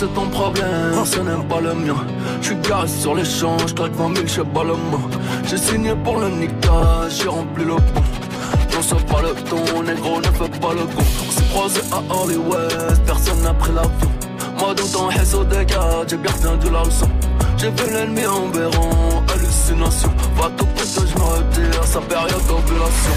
c'est 0.00 0.14
ton 0.14 0.26
problème, 0.28 1.04
ce 1.04 1.20
n'est 1.20 1.44
pas 1.46 1.60
le 1.60 1.74
mien. 1.74 2.06
J'suis 2.40 2.56
garé 2.66 2.88
sur 2.88 3.14
les 3.14 3.24
champs, 3.24 3.58
j'claque 3.66 3.92
20 3.92 4.16
000, 4.16 4.26
j'sais 4.26 4.44
pas 4.44 4.64
le 4.64 4.74
mot. 4.90 5.10
J'ai 5.44 5.58
signé 5.58 5.94
pour 5.94 6.16
le 6.18 6.30
Nika, 6.30 7.06
j'ai 7.10 7.28
rempli 7.28 7.64
le 7.64 7.76
pont. 7.76 8.04
Non, 8.72 8.80
c'est 8.80 9.06
pas 9.06 9.20
le 9.20 9.34
ton, 9.50 9.82
négro, 9.82 10.18
ne 10.20 10.30
fais 10.38 10.58
pas 10.58 10.72
le 10.72 10.84
con. 10.94 11.04
On 11.26 11.30
s'est 11.30 11.48
croisé 11.50 11.80
à 11.92 12.00
Hollywood, 12.14 12.98
personne 13.04 13.42
n'a 13.42 13.52
pris 13.52 13.72
l'avion. 13.74 14.10
Moi, 14.58 14.74
dans 14.74 14.86
ton 14.86 15.06
réseau 15.08 15.44
des 15.44 15.66
gars, 15.66 16.02
j'ai 16.08 16.16
bien 16.16 16.32
retenu 16.32 16.70
la 16.72 16.82
leçon. 16.82 17.08
J'ai 17.58 17.68
vu 17.68 17.92
l'ennemi 17.92 18.24
en 18.24 18.48
béron, 18.48 19.22
hallucination. 19.30 20.10
Va 20.36 20.48
tout 20.56 20.64
que 20.76 20.82
je 20.86 21.14
me 21.18 21.24
retire, 21.24 21.84
sa 21.84 22.00
période 22.00 22.46
d'ovulation. 22.48 23.16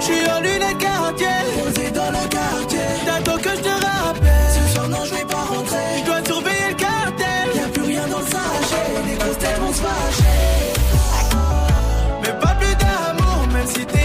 J'suis 0.00 0.28
en 0.28 0.40
lunettes 0.40 0.78
quartier, 0.78 1.26
posé 1.62 1.90
dans 1.92 2.10
le 2.10 2.28
quartier. 2.28 2.88
T'attends 3.06 3.38
que 3.38 3.50
je 3.50 3.70
rappelle. 3.70 4.33
Je 5.46 6.04
dois 6.04 6.24
surveiller 6.24 6.68
le 6.70 6.74
cartel. 6.74 7.46
Y'a 7.54 7.68
plus 7.68 7.82
rien 7.82 8.06
dans 8.08 8.18
le 8.18 8.24
sachet. 8.24 8.88
Les 9.06 9.16
grosses 9.16 9.38
têtes 9.38 9.58
vont 9.60 9.72
se 9.72 9.80
fâcher. 9.80 10.72
Mais 12.22 12.32
pas 12.40 12.54
plus 12.60 12.74
d'amour, 12.76 13.46
même 13.52 13.66
si 13.66 13.84
t'es 13.86 14.03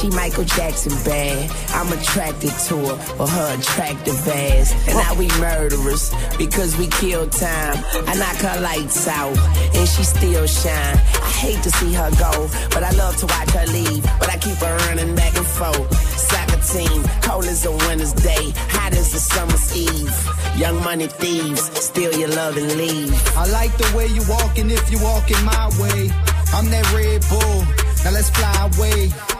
She 0.00 0.08
Michael 0.08 0.44
Jackson 0.44 0.92
bad. 1.04 1.50
I'm 1.74 1.92
attracted 1.92 2.52
to 2.68 2.76
her 2.88 2.96
for 2.96 3.28
her 3.28 3.58
attractive 3.58 4.26
ass. 4.28 4.72
And 4.88 4.96
now 4.96 5.14
we 5.14 5.28
murderers 5.38 6.10
because 6.38 6.74
we 6.78 6.86
kill 6.86 7.28
time. 7.28 7.76
I 8.08 8.14
knock 8.16 8.36
her 8.36 8.62
lights 8.62 9.06
out 9.06 9.36
and 9.76 9.86
she 9.86 10.02
still 10.02 10.46
shine. 10.46 10.96
I 10.96 11.30
hate 11.44 11.62
to 11.64 11.70
see 11.70 11.92
her 11.92 12.10
go, 12.12 12.48
but 12.70 12.82
I 12.82 12.92
love 12.92 13.18
to 13.18 13.26
watch 13.26 13.50
her 13.50 13.66
leave. 13.66 14.02
But 14.18 14.30
I 14.30 14.38
keep 14.38 14.56
her 14.56 14.74
running 14.88 15.14
back 15.14 15.36
and 15.36 15.46
forth. 15.46 15.94
Soccer 16.16 16.62
team, 16.72 17.02
cold 17.20 17.44
as 17.44 17.66
a 17.66 17.72
winter's 17.72 18.14
day, 18.14 18.54
hot 18.72 18.94
as 18.94 19.12
a 19.12 19.20
summer's 19.20 19.76
eve. 19.76 20.16
Young 20.56 20.82
money 20.82 21.08
thieves, 21.08 21.60
steal 21.78 22.14
your 22.14 22.30
love 22.30 22.56
and 22.56 22.74
leave. 22.78 23.12
I 23.36 23.46
like 23.50 23.76
the 23.76 23.94
way 23.94 24.06
you 24.06 24.22
walking 24.30 24.70
if 24.70 24.90
you 24.90 24.98
walking 25.02 25.44
my 25.44 25.68
way. 25.78 26.08
I'm 26.54 26.70
that 26.70 26.90
Red 26.94 27.20
Bull. 27.28 27.64
Now 28.02 28.12
let's 28.12 28.30
fly 28.30 28.70
away. 28.72 29.39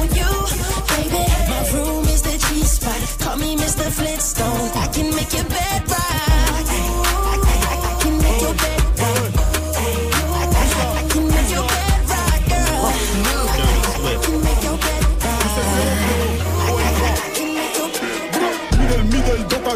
spot. 2.71 3.17
Call 3.19 3.37
me 3.37 3.55
Mr. 3.57 3.91
Flintstone. 3.91 4.71
I 4.75 4.87
can 4.87 5.13
make 5.15 5.33
your 5.33 5.43
bed 5.45 5.91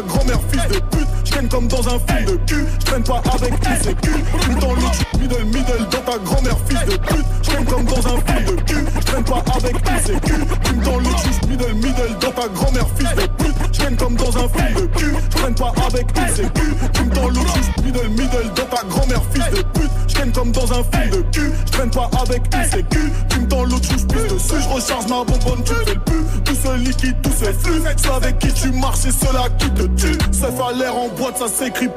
grand-mère, 0.02 0.40
fils 0.50 0.68
de 0.68 0.80
pute. 0.80 1.05
J'traîne 1.36 1.50
comme 1.50 1.68
dans 1.68 1.86
un 1.86 1.98
film 1.98 2.24
de 2.24 2.36
cul. 2.46 2.64
J'traîne 2.80 3.02
pas 3.02 3.22
avec 3.34 3.60
tous 3.60 3.84
ces 3.84 3.94
culs. 3.96 4.24
Plus 4.40 4.54
dans 4.54 4.72
le 4.72 4.80
middle, 5.20 5.44
middle 5.44 5.86
dans 5.90 6.10
ta 6.10 6.18
grand-mère, 6.18 6.56
fils 6.66 6.80
de 6.86 6.96
pute. 6.96 7.26
J'traîne 7.42 7.64
comme 7.66 7.84
dans 7.84 7.98
un 7.98 8.20
film 8.22 8.56
de 8.56 8.62
cul. 8.62 8.84
J'traîne 9.00 9.24
pas 9.24 9.44
avec 9.54 9.82
tous 9.82 10.06
ces 10.06 10.20
culs. 10.20 10.46
Plus 10.64 10.76
dans 10.78 10.96
le 10.96 11.02
middle, 11.46 11.74
middle 11.74 12.18
dans 12.22 12.30
ta 12.30 12.48
grand-mère, 12.48 12.86
fils 12.96 13.14
de 13.16 13.26
pute. 13.44 13.54
J'traîne 13.70 13.96
comme 13.96 14.16
dans 14.16 14.34
un 14.34 14.48
film 14.48 14.80
de 14.80 14.86
cul. 14.98 15.14
J'traîne 15.30 15.54
pas 15.54 15.72
avec 15.86 16.12
tous 16.14 16.34
ces 16.34 16.42
culs. 16.42 16.74
Plus 16.94 17.06
dans 17.10 17.28
le 17.28 17.40
middle, 17.84 18.08
middle 18.08 18.52
dans 18.56 18.76
ta 18.76 18.82
grand-mère, 18.86 19.22
fils 19.34 19.50
de 19.50 19.62
pute. 19.78 19.90
J'traîne 20.08 20.32
comme 20.32 20.52
dans 20.52 20.72
un 20.72 20.84
film 20.84 21.10
de 21.10 21.22
cul. 21.32 21.52
J'traîne 21.66 21.90
pas 21.90 22.10
avec 22.18 22.48
tous 22.48 22.70
ces 22.72 22.82
culs. 22.84 23.12
Tends 23.48 23.64
l'autre 23.64 23.84
chose, 23.84 24.04
pisse 24.06 24.32
dessus. 24.32 24.62
J'recharge 24.62 25.06
ma 25.06 25.22
bonbonne, 25.22 25.62
tu 25.64 25.72
fais 25.72 25.94
le 25.94 26.00
pu. 26.00 26.14
Tout 26.44 26.54
ce 26.54 26.76
liquide, 26.78 27.16
tout 27.22 27.30
ce 27.30 27.52
flux. 27.52 27.80
Ceux 27.96 28.10
avec 28.10 28.38
qui 28.40 28.52
tu 28.52 28.72
marches, 28.72 29.00
c'est 29.02 29.12
ceux-là 29.12 29.44
qui 29.58 29.70
te 29.70 29.82
tuent. 29.82 30.18
Ça 30.32 30.48
fait 30.48 30.76
l'air 30.76 30.96
en 30.96 31.08
ça 31.34 31.48
s'écrit 31.48 31.88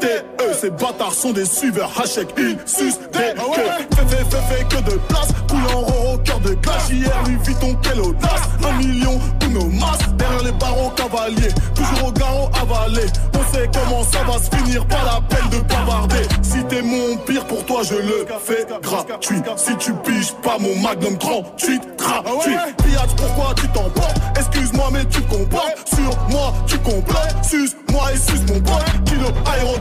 P-U-T-E. 0.00 0.52
Ces 0.60 0.70
bâtards 0.70 1.14
sont 1.14 1.32
des 1.32 1.44
suiveurs. 1.44 1.90
Hachek, 2.00 2.28
ils 2.36 2.56
sucent 2.66 3.00
des 3.12 3.34
queues. 3.34 3.86
Fais, 4.08 4.24
fais, 4.30 4.64
que 4.64 4.82
de 4.90 4.96
place. 5.08 5.28
Coule 5.48 5.76
en 5.76 5.80
roro 5.80 6.14
au 6.14 6.18
cœur 6.18 6.40
de 6.40 6.54
glace. 6.54 6.90
Hier, 6.90 7.22
lui, 7.26 7.36
Vuitton, 7.44 7.76
quelle 7.82 8.00
audace. 8.00 8.42
Un 8.66 8.72
million 8.78 9.18
pour 9.40 9.50
nos 9.50 9.66
masses. 9.66 9.98
Derrière 10.16 10.42
les 10.44 10.52
barreaux 10.52 10.90
cavaliers. 10.90 11.52
Toujours 11.74 12.08
au 12.08 12.12
garrot 12.12 12.50
avalé. 12.60 13.06
On 13.34 13.54
sait 13.54 13.68
comment 13.72 14.02
ça 14.04 14.22
va 14.24 14.38
se 14.38 14.56
finir. 14.56 14.86
Pas 14.86 15.04
la 15.04 15.20
peine 15.28 15.48
de 15.50 15.64
bavarder. 15.68 16.22
Si 16.42 16.62
t'es 16.64 16.82
mon 16.82 17.16
pire, 17.18 17.44
pour 17.46 17.64
toi, 17.64 17.82
je 17.82 17.94
le 17.94 18.26
fais 18.44 18.66
gratuit. 18.82 19.42
Si 19.56 19.76
tu 19.76 19.92
piges 20.04 20.32
pas 20.42 20.58
mon 20.58 20.76
magnum 20.76 21.16
38, 21.18 21.82
gratuit. 21.96 22.56
Piage, 22.84 23.14
pourquoi 23.16 23.54
tu 23.54 23.68
t'emportes? 23.68 24.20
Excuse-moi, 24.36 24.88
mais 24.92 25.04
tu 25.06 25.20
comportes. 25.22 25.88
Sur 25.88 26.18
moi, 26.30 26.52
tu 26.66 26.78
complotes. 26.78 27.36
Suce-moi 27.42 28.12
et 28.12 28.16
suce 28.16 28.42
mon 28.48 28.60
pote. 28.60 28.84
Kilo 29.04 29.28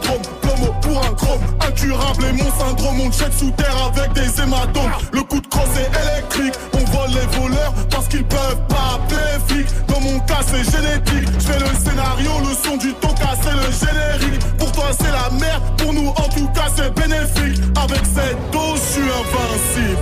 aérodrome, 0.08 0.22
plomo 0.42 0.74
pour 0.82 0.98
un 0.98 1.14
chrome. 1.16 1.40
Incurable 1.68 2.26
et 2.26 2.34
mon 2.34 2.52
syndrome. 2.52 3.02
On 3.02 3.12
check 3.12 3.34
sous 3.34 3.52
terre 3.52 3.92
avec 3.94 4.14
des 4.14 4.42
hématomes. 4.42 4.92
Le 5.12 5.24
coup 5.24 5.40
de 5.40 5.48
crosse 5.48 5.76
est 5.78 5.92
électrique. 6.12 6.54
On 6.74 6.84
vole 6.92 7.10
les 7.10 7.38
voleurs 7.38 7.74
parce 7.90 8.08
qu'ils 8.08 8.26
peuvent 8.26 8.62
pas 8.70 8.96
appeler 8.96 9.38
flics. 9.48 9.88
Dans 9.88 10.00
mon 10.02 10.20
cas, 10.22 10.42
c'est 10.46 10.64
génétique. 10.64 11.30
Je 11.40 11.46
fais 11.46 11.60
le 11.60 11.74
scénario, 11.76 12.32
le 12.40 12.54
son 12.68 12.78
du 12.78 12.94
toka, 12.94 13.36
c'est 13.42 13.54
le 13.54 13.72
générique. 13.72 14.58
Pour 14.58 14.72
toi, 14.72 14.86
c'est 15.00 15.12
la 15.12 15.30
merde. 15.40 15.64
Pour 15.78 15.94
nous, 15.94 16.10
en 16.10 16.30
tout 16.36 16.48
cas, 16.50 16.68
c'est 16.76 16.94
bénéfique. 16.94 17.62
Avec 17.76 18.04
cette 18.06 18.52
dose, 18.52 18.80
je 18.80 18.94
suis 18.94 19.02
invincible. 19.02 19.98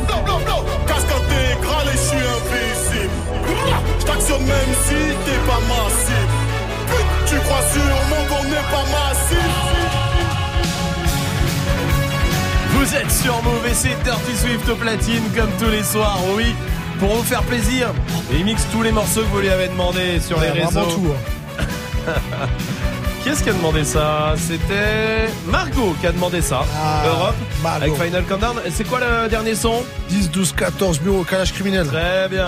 Casque 0.88 1.11
intégral 1.11 1.88
et 1.88 1.98
je 1.98 1.98
suis 1.98 2.18
invisible. 2.18 3.14
Je 3.99 4.06
t'actionne 4.06 4.45
même 4.45 4.73
si 4.86 4.95
t'es 5.26 5.40
pas 5.48 5.61
massif. 5.68 6.27
Tu 7.27 7.36
crois 7.40 7.64
sûrement 7.73 8.23
qu'on 8.30 8.44
n'est 8.45 8.68
pas 8.72 8.86
massif. 8.91 9.64
Vous 12.86 12.95
êtes 12.95 13.10
sur 13.12 13.34
et 13.68 13.74
c'est 13.74 13.95
Dirty 14.03 14.36
Swift 14.40 14.70
au 14.70 14.76
platine 14.76 15.24
comme 15.36 15.49
tous 15.60 15.72
les 15.72 15.82
soirs, 15.82 16.20
oui. 16.38 16.53
Pour 16.99 17.16
vous 17.16 17.24
faire 17.24 17.41
plaisir, 17.41 17.91
et 18.32 18.38
il 18.38 18.45
mixe 18.45 18.68
tous 18.72 18.84
les 18.84 18.91
morceaux 18.91 19.22
que 19.22 19.26
vous 19.26 19.40
lui 19.40 19.49
avez 19.49 19.70
demandé 19.70 20.20
sur 20.20 20.40
les 20.40 20.49
Ouais, 20.52 20.64
réseaux. 20.66 20.84
tout, 20.91 21.07
Qui 23.24 23.30
est-ce 23.30 23.41
qui 23.41 23.49
a 23.49 23.53
demandé 23.53 23.84
ça? 23.84 24.36
C'était 24.38 25.34
Margot 25.48 25.95
qui 25.99 26.06
a 26.06 26.12
demandé 26.12 26.44
ça. 26.44 26.62
Ah, 26.80 27.03
Europe, 27.07 27.36
avec 27.66 27.95
Final 27.95 28.24
Countdown. 28.26 28.57
C'est 28.70 28.84
quoi 28.88 28.99
le 28.99 29.30
dernier 29.30 29.56
son? 29.56 29.84
10, 30.10 30.30
12, 30.30 30.53
14, 30.56 30.99
bureau, 30.99 31.24
calage 31.24 31.53
criminel. 31.53 31.88
Très 31.88 32.30
bien. 32.30 32.48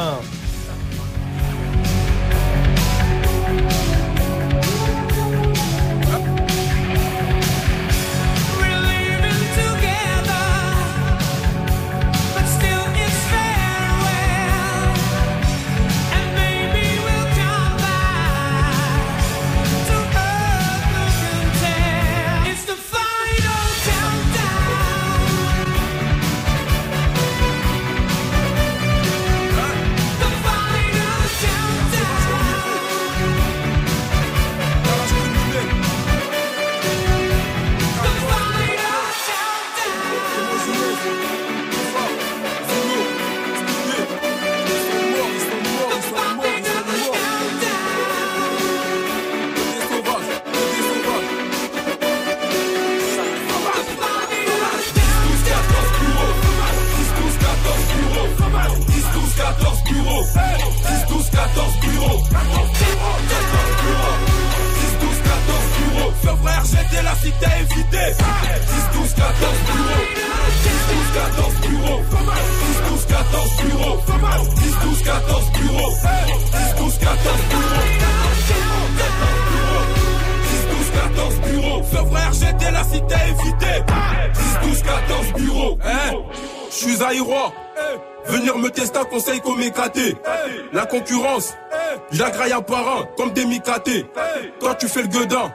Toi 94.60 94.76
tu 94.76 94.88
fais 94.88 95.02
le 95.02 95.08
gueudin 95.08 95.52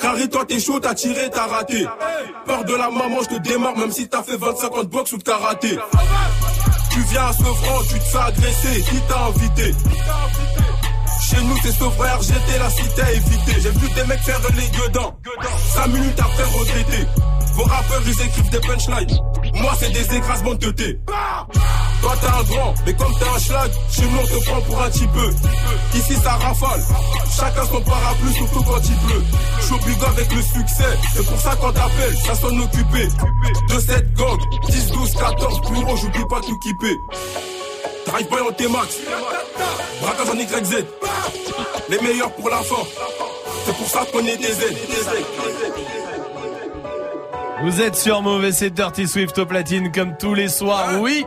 Carré, 0.00 0.28
toi 0.28 0.44
t'es 0.46 0.60
chaud, 0.60 0.78
t'as 0.78 0.94
tiré, 0.94 1.28
t'as 1.30 1.46
raté. 1.46 1.84
Peur 2.46 2.64
de 2.64 2.74
la 2.74 2.88
maman, 2.88 3.18
je 3.22 3.36
te 3.36 3.42
démarre, 3.42 3.76
même 3.76 3.90
si 3.90 4.08
t'as 4.08 4.22
fait 4.22 4.36
25 4.36 4.76
ans 4.76 4.84
de 4.84 4.88
boxe 4.88 5.12
ou 5.12 5.18
de 5.18 5.24
karaté. 5.24 5.76
Tu 6.92 7.00
viens 7.10 7.26
à 7.26 7.32
ce 7.32 7.42
franc, 7.42 7.82
tu 7.88 7.98
te 7.98 8.04
fais 8.04 8.18
agresser, 8.18 8.82
qui 8.82 9.00
t'a 9.08 9.24
invité? 9.24 9.74
Chez 11.28 11.42
nous 11.42 11.56
c'est 11.62 11.72
frère, 11.72 12.22
j'étais 12.22 12.58
la 12.58 12.70
cité 12.70 13.02
à 13.02 13.12
éviter. 13.12 13.60
J'ai 13.60 13.70
vu 13.70 13.88
des 13.94 14.04
mecs 14.04 14.20
faire 14.20 14.40
les 14.56 14.78
gueudins. 14.78 15.14
5 15.74 15.86
minutes 15.88 16.20
après 16.20 16.44
regretter. 16.44 17.06
Vos 17.54 17.64
rappeurs 17.64 18.02
ils 18.06 18.22
écrivent 18.22 18.50
des 18.50 18.60
punchlines. 18.60 19.18
Moi 19.54 19.72
c'est 19.78 19.90
des 19.90 20.16
écrasements 20.16 20.54
de 20.54 20.70
thé. 20.70 21.00
Toi 22.08 22.16
t'es 22.22 22.26
un 22.26 22.42
grand, 22.42 22.74
mais 22.86 22.94
comme 22.94 23.14
t'es 23.18 23.28
un 23.28 23.38
schlag, 23.38 23.70
chez 23.90 24.02
nous 24.02 24.18
on 24.18 24.26
te 24.26 24.44
prend 24.46 24.60
pour 24.62 24.82
un 24.82 24.88
petit 24.88 25.06
peu. 25.08 25.30
Ici 25.94 26.14
ça 26.14 26.30
rafale, 26.30 26.80
chacun 27.36 27.66
son 27.66 27.82
parapluie, 27.82 28.32
surtout 28.32 28.62
quand 28.62 28.80
il 28.82 28.96
pleut. 29.06 29.24
Je 29.58 29.64
suis 29.66 29.74
au 29.74 29.78
big 29.78 30.04
avec 30.04 30.32
le 30.34 30.40
succès, 30.40 30.98
c'est 31.14 31.26
pour 31.26 31.38
ça 31.38 31.54
qu'on 31.56 31.70
t'appelle, 31.70 32.16
ça 32.24 32.34
sonne 32.34 32.62
occupé. 32.62 33.08
De 33.68 33.78
cette 33.80 34.14
gang, 34.14 34.38
10, 34.70 34.86
12, 34.90 35.14
14 35.16 35.60
bureaux, 35.70 35.96
j'oublie 35.96 36.24
pas 36.30 36.40
tout 36.40 36.58
kipper. 36.60 36.96
Drive 38.06 38.28
by 38.30 38.36
en 38.36 38.52
T-Max, 38.52 38.96
braquage 40.00 40.28
en 40.30 40.38
YZ. 40.38 40.84
Les 41.90 42.00
meilleurs 42.00 42.32
pour 42.32 42.48
la 42.48 42.62
fin, 42.62 42.86
c'est 43.66 43.76
pour 43.76 43.86
ça 43.86 44.06
qu'on 44.10 44.24
est 44.24 44.38
des 44.38 44.52
Z. 44.52 44.62
Vous 47.64 47.82
êtes 47.82 47.96
sur 47.96 48.22
Mauvais, 48.22 48.52
c'est 48.52 48.70
Dirty 48.70 49.06
Swift 49.06 49.36
au 49.36 49.44
platine 49.44 49.92
comme 49.92 50.16
tous 50.16 50.32
les 50.32 50.48
soirs. 50.48 51.00
Oui. 51.00 51.26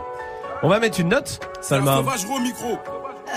On 0.64 0.70
va 0.70 0.80
mettre 0.80 1.00
une 1.00 1.10
note, 1.10 1.40
Salma. 1.62 1.98
Sauvage 1.98 2.26
au 2.26 2.40
micro. 2.40 2.78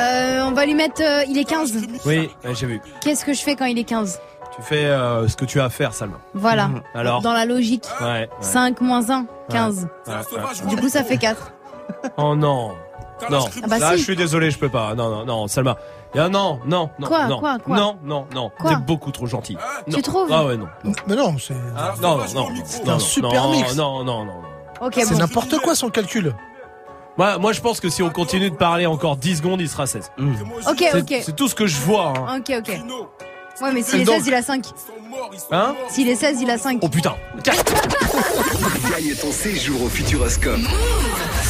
Euh, 0.01 0.45
on 0.47 0.53
va 0.53 0.67
lui 0.67 0.75
mettre. 0.75 1.03
euh, 1.03 1.23
il 1.29 1.39
est 1.39 1.45
15. 1.45 1.73
Oui, 2.05 2.31
ouais, 2.45 2.55
j'ai 2.55 2.67
vu. 2.67 2.81
Qu'est-ce 3.01 3.25
que 3.25 3.33
je 3.33 3.41
fais 3.41 3.55
quand 3.57 3.65
il 3.67 3.79
est 3.79 3.85
15 3.85 4.21
Tu 4.57 4.63
fais 4.63 4.85
euh, 4.87 5.27
ce 5.29 5.37
que 5.37 5.45
tu 5.45 5.61
as 5.61 5.65
à 5.67 5.71
faire, 5.71 5.95
Salma. 5.95 6.19
Voilà. 6.35 6.69
Mhm. 6.69 6.83
Alors 6.95 7.23
Dans 7.23 7.33
la 7.33 7.45
logique. 7.47 7.87
Ouais. 8.01 8.07
ouais. 8.07 8.29
5 8.41 8.81
moins 8.81 9.09
1, 9.11 9.27
15. 9.51 9.89
Ouais, 10.07 10.13
ouais. 10.15 10.67
Du 10.69 10.77
coup, 10.77 10.89
ça 10.89 11.05
fait 11.05 11.17
4. 11.17 11.53
Oh 12.17 12.35
non. 12.35 12.73
Non. 13.31 13.47
Ah 13.63 13.67
bah 13.69 13.79
Là, 13.79 13.93
si. 13.93 13.99
je 13.99 14.03
suis 14.03 14.17
désolé, 14.17 14.51
je 14.51 14.59
peux 14.59 14.69
pas. 14.69 14.95
Non, 14.95 15.09
non, 15.11 15.25
non, 15.25 15.47
Salma. 15.47 15.77
Ah, 16.17 16.29
non, 16.29 16.61
non, 16.67 16.91
non, 16.99 17.07
Quoi, 17.09 17.27
non, 17.27 17.39
quoi, 17.41 17.59
quoi 17.59 17.77
non, 17.77 17.97
non, 18.05 18.27
non. 18.35 18.51
Quoi 18.59 18.71
T'es 18.71 18.77
beaucoup 18.77 19.11
trop 19.13 19.27
gentil. 19.27 19.57
Tu 19.89 19.93
Non. 19.97 20.01
trouves 20.03 20.29
Ah 20.33 20.45
ouais, 20.45 20.57
non. 20.57 20.69
Mais 21.07 21.17
non, 21.17 21.37
c'est 21.39 21.55
Ah, 21.77 21.95
non, 22.01 22.19
non, 22.19 22.25
non, 22.35 22.49
c'est 22.65 22.85
non, 22.85 22.91
un 22.91 22.93
non, 22.95 22.99
super 23.01 23.43
non, 23.45 23.51
mix. 23.53 23.77
Non, 23.77 24.05
non, 24.05 24.25
non. 24.25 24.35
Ok, 24.81 24.95
c'est 24.97 25.11
bon. 25.13 25.19
n'importe 25.19 25.59
quoi 25.61 25.75
son 25.75 25.91
calcul. 25.91 26.35
Moi, 27.17 27.39
moi, 27.39 27.53
je 27.53 27.61
pense 27.61 27.79
que 27.81 27.89
si 27.89 28.03
on 28.03 28.11
continue 28.11 28.51
de 28.51 28.57
parler 28.57 28.87
encore 28.87 29.17
10 29.17 29.37
secondes, 29.37 29.61
il 29.61 29.69
sera 29.69 29.87
16. 29.87 30.11
Ok, 30.69 30.77
C'est- 30.79 30.97
ok. 31.01 31.23
C'est 31.25 31.37
tout 31.37 31.49
ce 31.49 31.55
que 31.55 31.67
je 31.67 31.79
vois. 31.81 32.13
hein. 32.17 32.39
Ok, 32.39 32.53
ok. 32.59 32.69
Ouais, 33.63 33.73
mais 33.73 33.83
s'il 33.83 34.01
est 34.01 34.05
Donc- 34.05 34.17
16, 34.17 34.27
il 34.27 34.35
a 34.35 34.43
5. 34.43 34.65
Hein 35.51 35.75
S'il 35.89 36.09
est 36.09 36.17
16, 36.17 36.41
il 36.43 36.51
a 36.51 36.59
5. 36.59 36.79
Oh 36.83 36.89
putain. 36.89 37.15
Gagne 37.45 39.15
ton 39.21 39.33
séjour 39.33 39.83
au 39.83 39.89
Futuroscope. 39.89 40.61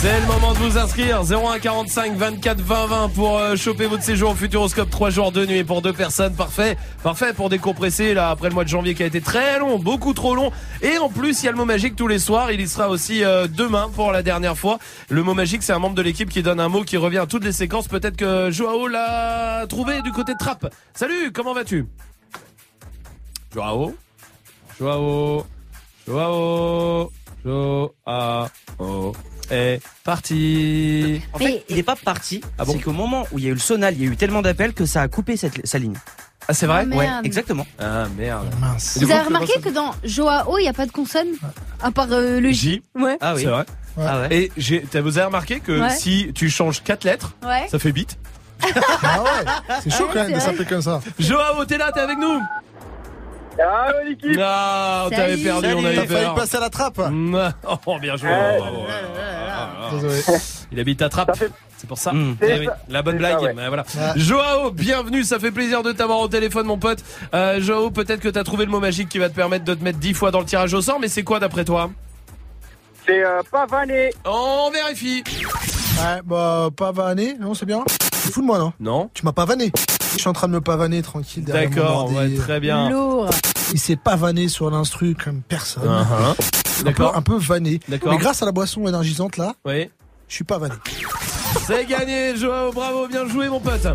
C'est 0.01 0.20
le 0.20 0.27
moment 0.27 0.53
de 0.53 0.59
vous 0.59 0.78
inscrire. 0.78 1.23
01 1.23 1.59
45 1.59 2.16
24 2.16 2.61
20 2.61 2.86
20 2.86 3.09
pour 3.11 3.39
euh, 3.39 3.57
choper 3.57 3.86
votre 3.86 4.03
séjour 4.03 4.31
au 4.32 4.35
Futuroscope. 4.35 4.91
3 4.91 5.11
jours 5.11 5.32
de 5.32 5.47
nuit 5.47 5.65
pour 5.65 5.82
deux 5.82 5.93
personnes. 5.93 6.35
Parfait. 6.35 6.77
Parfait 7.03 7.32
pour 7.32 7.49
décompresser 7.49 8.15
là 8.15 8.31
après 8.31 8.49
le 8.49 8.55
mois 8.55 8.65
de 8.65 8.69
janvier 8.69 8.95
qui 8.95 9.03
a 9.03 9.07
été 9.07 9.20
très 9.20 9.59
long 9.59 9.78
beaucoup 9.78 10.12
trop 10.12 10.35
long. 10.35 10.53
Et 10.82 10.99
en 10.99 11.09
plus 11.09 11.43
il 11.43 11.47
y 11.47 11.49
a 11.49 11.53
le 11.53 11.57
mot 11.57 11.65
magique 11.65 11.97
tous 11.97 12.09
les 12.09 12.19
soirs. 12.19 12.53
Il 12.53 12.61
y 12.61 12.69
sera 12.69 12.89
aussi 12.89 13.24
euh, 13.24 13.47
demain 13.47 13.91
pour 13.95 14.12
la 14.12 14.23
dernière 14.23 14.57
fois. 14.57 14.78
Le 15.09 15.23
mot 15.23 15.35
magique 15.35 15.62
c'est 15.62 15.73
un 15.73 15.78
membre 15.78 15.95
de 15.95 16.03
l'équipe 16.03 16.28
qui 16.28 16.43
donne 16.43 16.61
un 16.61 16.69
mot 16.69 16.82
qui 16.82 16.97
revient 16.97 17.19
à 17.19 17.27
toutes 17.27 17.45
les 17.45 17.53
séquences. 17.53 17.89
Peut-être 17.89 18.16
que 18.16 18.51
Joao 18.51 18.89
l'a 18.89 19.66
trouvé 19.69 20.03
du 20.03 20.12
côté 20.12 20.32
de 20.32 20.39
Trappe. 20.39 20.73
Salut 20.95 21.32
comment 21.32 21.55
vas-tu? 21.55 21.86
Joao 23.55 23.94
Joao 24.78 25.47
Joao 26.06 27.10
Joao 27.44 29.12
est 29.51 29.81
parti. 30.02 31.20
En 31.35 31.39
fait, 31.39 31.64
il 31.68 31.78
est 31.78 31.82
pas 31.82 31.97
parti. 31.97 32.40
Ah 32.59 32.64
bon 32.64 32.72
c'est 32.72 32.78
qu'au 32.81 32.93
moment 32.93 33.26
où 33.31 33.39
il 33.39 33.44
y 33.44 33.47
a 33.48 33.51
eu 33.51 33.55
le 33.55 33.59
sonal, 33.60 33.94
il 33.94 34.02
y 34.02 34.09
a 34.09 34.10
eu 34.10 34.16
tellement 34.16 34.40
d'appels 34.43 34.72
que 34.72 34.86
ça 34.86 35.02
a 35.02 35.09
coupé 35.09 35.36
cette, 35.36 35.66
sa 35.66 35.78
ligne. 35.78 35.97
Ah, 36.48 36.55
c'est 36.55 36.66
vrai 36.66 36.86
Oh, 36.90 36.97
Ouais, 36.97 37.09
exactement. 37.24 37.66
Ah 37.78 38.06
merde. 38.16 38.48
Mince. 38.60 38.98
Vous 39.01 39.10
avez 39.10 39.22
remarqué 39.22 39.60
que 39.60 39.68
dans 39.68 39.94
Joao, 40.02 40.59
il 40.59 40.62
n'y 40.62 40.68
a 40.68 40.72
pas 40.72 40.86
de 40.86 40.93
consonne 40.93 41.28
À 41.82 41.90
part 41.90 42.09
euh, 42.10 42.40
le 42.40 42.51
J. 42.51 42.55
J. 42.55 42.82
Ouais. 43.02 43.16
Ah 43.20 43.35
oui. 43.35 43.43
C'est 43.43 43.48
vrai. 43.51 43.64
Ah 43.98 44.20
ouais. 44.22 44.28
Et 44.36 44.52
j'ai, 44.56 44.82
t'as- 44.82 45.01
vous 45.02 45.16
avez 45.18 45.26
remarqué 45.26 45.60
que 45.60 45.78
Ouais. 45.81 45.90
si 45.90 46.32
tu 46.35 46.51
changes 46.51 46.82
quatre 46.82 47.05
lettres, 47.05 47.35
Ouais. 47.44 47.66
ça 47.70 47.78
fait 47.78 47.93
bit. 47.93 48.18
Ah 49.02 49.22
ouais, 49.22 49.28
c'est 49.82 49.90
chaud 49.90 50.05
Ouais, 50.05 50.10
quand 50.14 50.22
même 50.24 50.32
de 50.32 50.40
s'appeler 50.40 50.64
comme 50.64 50.81
ça. 50.82 51.01
Joao, 51.18 51.64
t'es 51.66 51.76
là, 51.76 51.93
t'es 51.93 52.01
avec 52.01 52.18
nous 52.18 52.40
Ah, 53.62 53.89
l'équipe 54.06 54.39
Ah, 54.43 55.05
on 55.06 55.10
t'avait 55.10 55.31
Salut. 55.32 55.43
perdu, 55.44 55.66
on 55.74 55.85
avait 55.85 55.94
T'as 55.97 56.06
failli 56.06 56.24
peur. 56.24 56.35
passer 56.35 56.56
à 56.56 56.60
la 56.60 56.70
trappe. 56.70 56.98
Oh, 57.86 57.98
bien 58.01 58.16
joué. 58.16 58.28
Ouais. 58.31 58.59
bravo, 58.59 58.76
ouais, 58.78 58.82
ouais, 58.82 58.89
ouais, 58.89 60.01
ouais. 60.09 60.10
Désolé. 60.10 60.39
Il 60.72 60.81
habite 60.81 61.02
à 61.02 61.09
Trappe. 61.09 61.28
Ça 61.28 61.35
fait- 61.47 61.52
C'est 61.76 61.86
pour 61.86 61.98
ça. 61.98 62.12
Mm. 62.12 62.36
Eh 62.40 62.59
oui, 62.60 62.68
la 62.89 63.02
bonne 63.02 63.14
C'est 63.14 63.18
blague. 63.18 63.39
ça, 63.39 63.43
ouais. 63.43 63.52
mais 63.55 63.68
voilà. 63.68 63.85
Joao, 64.16 64.70
bienvenue. 64.70 65.22
Ça 65.22 65.39
fait 65.39 65.51
plaisir 65.51 65.82
de 65.82 65.93
t'avoir 65.93 66.18
au 66.20 66.28
téléphone, 66.28 66.66
mon 66.66 66.78
pote. 66.78 66.98
Euh, 67.35 67.60
Joao, 67.60 67.90
peut-être 67.90 68.20
que 68.20 68.28
t'as 68.28 68.43
trouvé 68.44 68.64
le 68.64 68.70
mot 68.70 68.81
magique 68.81 69.09
qui 69.09 69.18
va 69.18 69.28
te 69.28 69.35
permettre 69.35 69.64
de 69.64 69.74
te 69.74 69.85
mettre 69.85 69.98
10 69.98 70.14
fois 70.14 70.31
dans 70.31 70.40
le 70.40 70.47
tirage 70.47 70.72
au 70.74 70.81
sort, 70.81 70.98
mais 70.98 71.09
c'est 71.09 71.22
quoi 71.24 71.39
d'après 71.40 71.64
toi? 71.64 71.90
C'est 73.06 73.22
euh, 73.24 73.43
pas 73.51 73.66
vanné. 73.66 74.10
On 74.24 74.70
vérifie. 74.70 75.22
Ouais, 76.01 76.20
bah, 76.24 76.68
pas 76.76 76.90
vanné, 76.90 77.36
non, 77.39 77.52
c'est 77.55 77.66
bien. 77.66 77.85
Tu 78.24 78.32
fous 78.32 78.40
de 78.40 78.47
moi, 78.47 78.59
non? 78.59 78.72
Non. 78.81 79.10
Tu 79.12 79.24
m'as 79.24 79.32
pavané. 79.32 79.70
Je 80.15 80.19
suis 80.20 80.28
en 80.28 80.32
train 80.32 80.49
de 80.49 80.53
me 80.53 80.61
pavaner 80.61 81.03
tranquille 81.03 81.45
derrière 81.45 81.69
D'accord, 81.70 82.12
ouais, 82.12 82.35
très 82.36 82.61
bien. 82.61 82.89
Lourd. 82.91 83.28
Il 83.73 83.78
s'est 83.81 83.97
pavané 83.97 84.49
sur 84.49 84.70
l'instru 84.70 85.15
comme 85.23 85.43
personne. 85.43 85.82
Uh-huh. 85.85 86.31
Un 86.31 86.35
peu, 86.35 86.85
D'accord. 86.85 87.16
un 87.16 87.23
peu 87.23 87.36
vanné. 87.36 87.81
D'accord. 87.89 88.12
Mais 88.12 88.19
grâce 88.19 88.43
à 88.43 88.47
la 88.47 88.53
boisson 88.53 88.86
énergisante 88.86 89.36
là, 89.36 89.55
Oui. 89.65 89.91
je 90.28 90.35
suis 90.35 90.45
pas 90.45 90.59
vanné. 90.59 90.74
C'est 91.66 91.85
gagné, 91.86 92.36
Joao. 92.36 92.73
Bravo, 92.73 93.07
bien 93.09 93.27
joué, 93.28 93.49
mon 93.49 93.61
pote. 93.61 93.86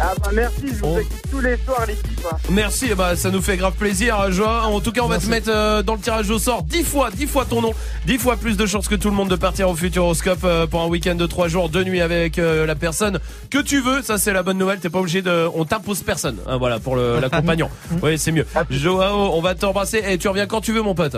Ah 0.00 0.14
bah 0.22 0.30
merci, 0.32 0.62
je 0.68 0.74
vous 0.74 0.86
On- 0.86 0.98
écoute 0.98 1.12
tous 1.30 1.40
les 1.40 1.56
soirs 1.64 1.84
l'équipe. 1.86 2.20
hein. 2.32 2.36
Merci, 2.50 2.86
eh 2.90 2.94
bah, 2.94 3.16
ça 3.16 3.30
nous 3.30 3.42
fait 3.42 3.56
grave 3.56 3.72
plaisir, 3.74 4.30
Joao. 4.30 4.72
En 4.72 4.80
tout 4.80 4.92
cas, 4.92 5.00
on 5.02 5.08
va 5.08 5.18
te 5.18 5.26
mettre 5.26 5.50
euh, 5.50 5.82
dans 5.82 5.94
le 5.94 6.00
tirage 6.00 6.30
au 6.30 6.38
sort 6.38 6.62
10 6.62 6.84
fois, 6.84 7.10
10 7.10 7.26
fois 7.26 7.44
ton 7.44 7.60
nom, 7.60 7.72
10 8.06 8.18
fois 8.18 8.36
plus 8.36 8.56
de 8.56 8.64
chances 8.64 8.86
que 8.86 8.94
tout 8.94 9.08
le 9.10 9.16
monde 9.16 9.28
de 9.28 9.34
partir 9.36 9.68
au 9.68 9.74
Futuroscope 9.74 10.38
euh, 10.44 10.66
pour 10.68 10.82
un 10.82 10.86
week-end 10.86 11.16
de 11.16 11.26
3 11.26 11.48
jours, 11.48 11.68
2 11.68 11.82
nuits 11.82 12.00
avec 12.00 12.38
euh, 12.38 12.64
la 12.64 12.76
personne 12.76 13.18
que 13.50 13.58
tu 13.58 13.80
veux. 13.80 14.00
Ça, 14.02 14.18
c'est 14.18 14.32
la 14.32 14.44
bonne 14.44 14.58
nouvelle. 14.58 14.78
T'es 14.78 14.88
pas 14.90 15.00
obligé 15.00 15.20
de, 15.20 15.48
on 15.54 15.64
t'impose 15.64 16.02
personne. 16.02 16.36
hein, 16.46 16.58
voilà, 16.58 16.78
pour 16.78 16.94
le- 16.94 17.18
l'accompagnant. 17.18 17.70
oui, 18.02 18.18
c'est 18.18 18.30
mieux. 18.32 18.46
Joao, 18.70 19.32
on 19.34 19.40
va 19.40 19.54
t'embrasser 19.56 20.02
et 20.08 20.16
tu 20.18 20.28
reviens 20.28 20.46
quand 20.46 20.60
tu 20.60 20.72
veux, 20.72 20.82
mon 20.82 20.94
pote. 20.94 21.16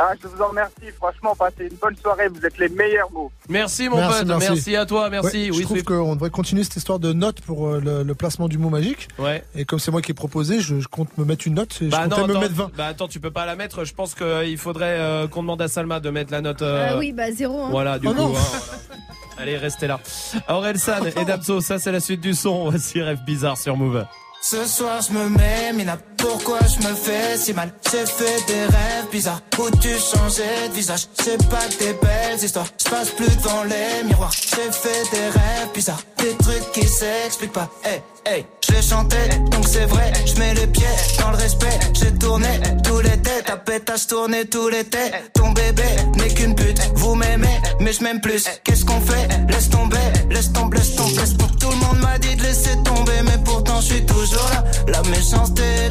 Ah, 0.00 0.12
je 0.22 0.28
vous 0.28 0.40
en 0.40 0.48
remercie. 0.48 0.74
Franchement, 0.96 1.34
passez 1.34 1.64
une 1.70 1.76
bonne 1.82 1.96
soirée. 1.96 2.28
Vous 2.28 2.44
êtes 2.46 2.56
les 2.58 2.68
meilleurs 2.68 3.10
mots. 3.10 3.32
Merci, 3.48 3.88
mon 3.88 3.96
Merci, 3.96 4.18
pote. 4.20 4.28
merci. 4.28 4.48
Merci. 4.52 4.76
à 4.76 4.86
toi. 4.86 5.10
Merci. 5.10 5.50
Ouais, 5.50 5.56
je 5.58 5.62
trouve 5.64 5.82
qu'on 5.82 6.14
devrait 6.14 6.30
continuer 6.30 6.62
cette 6.62 6.76
histoire 6.76 6.98
de 7.00 7.12
notes 7.12 7.40
pour 7.40 7.66
euh, 7.66 7.80
le, 7.84 8.02
le 8.04 8.14
placement 8.14 8.46
du 8.48 8.58
mot 8.58 8.70
magique. 8.70 9.08
Ouais. 9.18 9.42
Et 9.56 9.64
comme 9.64 9.78
c'est 9.80 9.90
moi 9.90 10.00
qui 10.00 10.12
ai 10.12 10.14
proposé, 10.14 10.60
je, 10.60 10.78
je 10.80 10.86
compte 10.88 11.16
me 11.18 11.24
mettre 11.24 11.46
une 11.48 11.54
note 11.54 11.78
et 11.82 11.88
Bah 11.88 12.02
je 12.04 12.10
comptais 12.10 12.20
non, 12.32 12.34
me 12.34 12.38
mettre 12.40 12.54
20. 12.54 12.70
bah 12.76 12.86
attends, 12.86 13.08
tu 13.08 13.18
peux 13.18 13.30
pas 13.32 13.44
la 13.44 13.56
mettre. 13.56 13.84
Je 13.84 13.92
pense 13.92 14.14
qu'il 14.14 14.56
faudrait 14.58 14.98
euh, 15.00 15.26
qu'on 15.26 15.42
demande 15.42 15.60
à 15.62 15.68
Salma 15.68 15.98
de 16.00 16.10
mettre 16.10 16.30
la 16.32 16.42
note. 16.42 16.62
euh, 16.62 16.92
Euh, 16.94 16.98
oui, 16.98 17.12
bah 17.12 17.32
zéro. 17.32 17.64
Hein. 17.64 17.68
Voilà, 17.70 17.98
du 17.98 18.06
Oh 18.06 18.10
coup. 18.12 18.16
non. 18.16 18.28
hein, 18.36 18.40
voilà. 18.40 18.82
Allez, 19.40 19.56
restez 19.56 19.86
là. 19.88 19.98
Aurel 20.48 20.78
San 20.78 21.06
et 21.06 21.24
Damso, 21.24 21.60
ça 21.60 21.78
c'est 21.78 21.92
la 21.92 22.00
suite 22.00 22.20
du 22.20 22.34
son. 22.34 22.70
Voici 22.70 23.00
Rêve 23.02 23.18
Bizarre 23.26 23.56
sur 23.58 23.76
Move. 23.76 24.04
Ce 24.42 24.64
soir 24.64 25.00
je 25.02 25.12
me 25.12 25.28
mets, 25.28 25.72
Mina, 25.72 25.96
pourquoi 26.18 26.58
je 26.66 26.86
me 26.86 26.94
fais 26.94 27.36
si 27.36 27.52
mal. 27.52 27.72
J'ai 27.90 28.04
fait 28.06 28.46
des 28.46 28.64
rêves 28.64 29.08
bizarres 29.10 29.40
où 29.58 29.70
tu 29.70 29.88
changeais 29.88 30.68
de 30.68 30.74
visage. 30.74 31.06
C'est 31.22 31.38
pas 31.48 31.66
des 31.78 31.94
belles 31.94 32.42
histoires, 32.42 32.66
je 32.78 32.90
passe 32.90 33.10
plus 33.10 33.34
devant 33.36 33.64
les 33.64 34.04
miroirs. 34.04 34.32
J'ai 34.32 34.70
fait 34.70 35.02
des 35.10 35.28
rêves 35.28 35.72
bizarres, 35.74 36.02
des 36.18 36.34
trucs 36.36 36.72
qui 36.72 36.86
s'expliquent 36.86 37.52
pas. 37.52 37.68
Hey, 37.84 38.02
hey, 38.26 38.46
je 38.68 38.82
chantais, 38.82 39.28
donc 39.50 39.66
c'est 39.66 39.86
vrai 39.86 40.12
Je 40.26 40.38
mets 40.38 40.54
les 40.54 40.66
pieds 40.66 40.86
dans 41.20 41.30
le 41.30 41.36
respect. 41.36 41.78
J'ai 41.94 42.12
tourné 42.12 42.60
tous 42.84 43.00
les 43.00 43.16
têtes, 43.18 43.46
ta 43.46 43.56
pétasse 43.56 44.06
tourné 44.06 44.44
tous 44.46 44.68
les 44.68 44.84
têtes. 44.84 45.32
Ton 45.34 45.50
bébé 45.52 45.84
n'est 46.16 46.34
qu'une 46.34 46.54
pute, 46.54 46.80
vous 46.94 47.14
m'aimez 47.14 47.58
mais 47.80 47.92
je 47.92 48.02
m'aime 48.02 48.20
plus. 48.20 48.44
Qu'est-ce 48.64 48.84
qu'on 48.84 49.00
fait? 49.00 49.28
Laisse 49.48 49.70
tomber, 49.70 49.96
laisse 50.30 50.52
tomber, 50.52 50.78
laisse 50.78 50.94
tomber, 50.94 51.22
Tout 51.60 51.70
le 51.70 51.76
monde 51.76 51.98
m'a 52.00 52.18
dit 52.18 52.34
de 52.36 52.42
laisser 52.42 52.76
tomber 52.84 53.22
mais 53.24 53.38
pourtant 53.44 53.80
je 53.80 53.86
suis 53.86 54.06
toujours 54.06 54.48
là. 54.52 54.64
La 54.88 55.02
méchanceté 55.10 55.62
est 55.62 55.90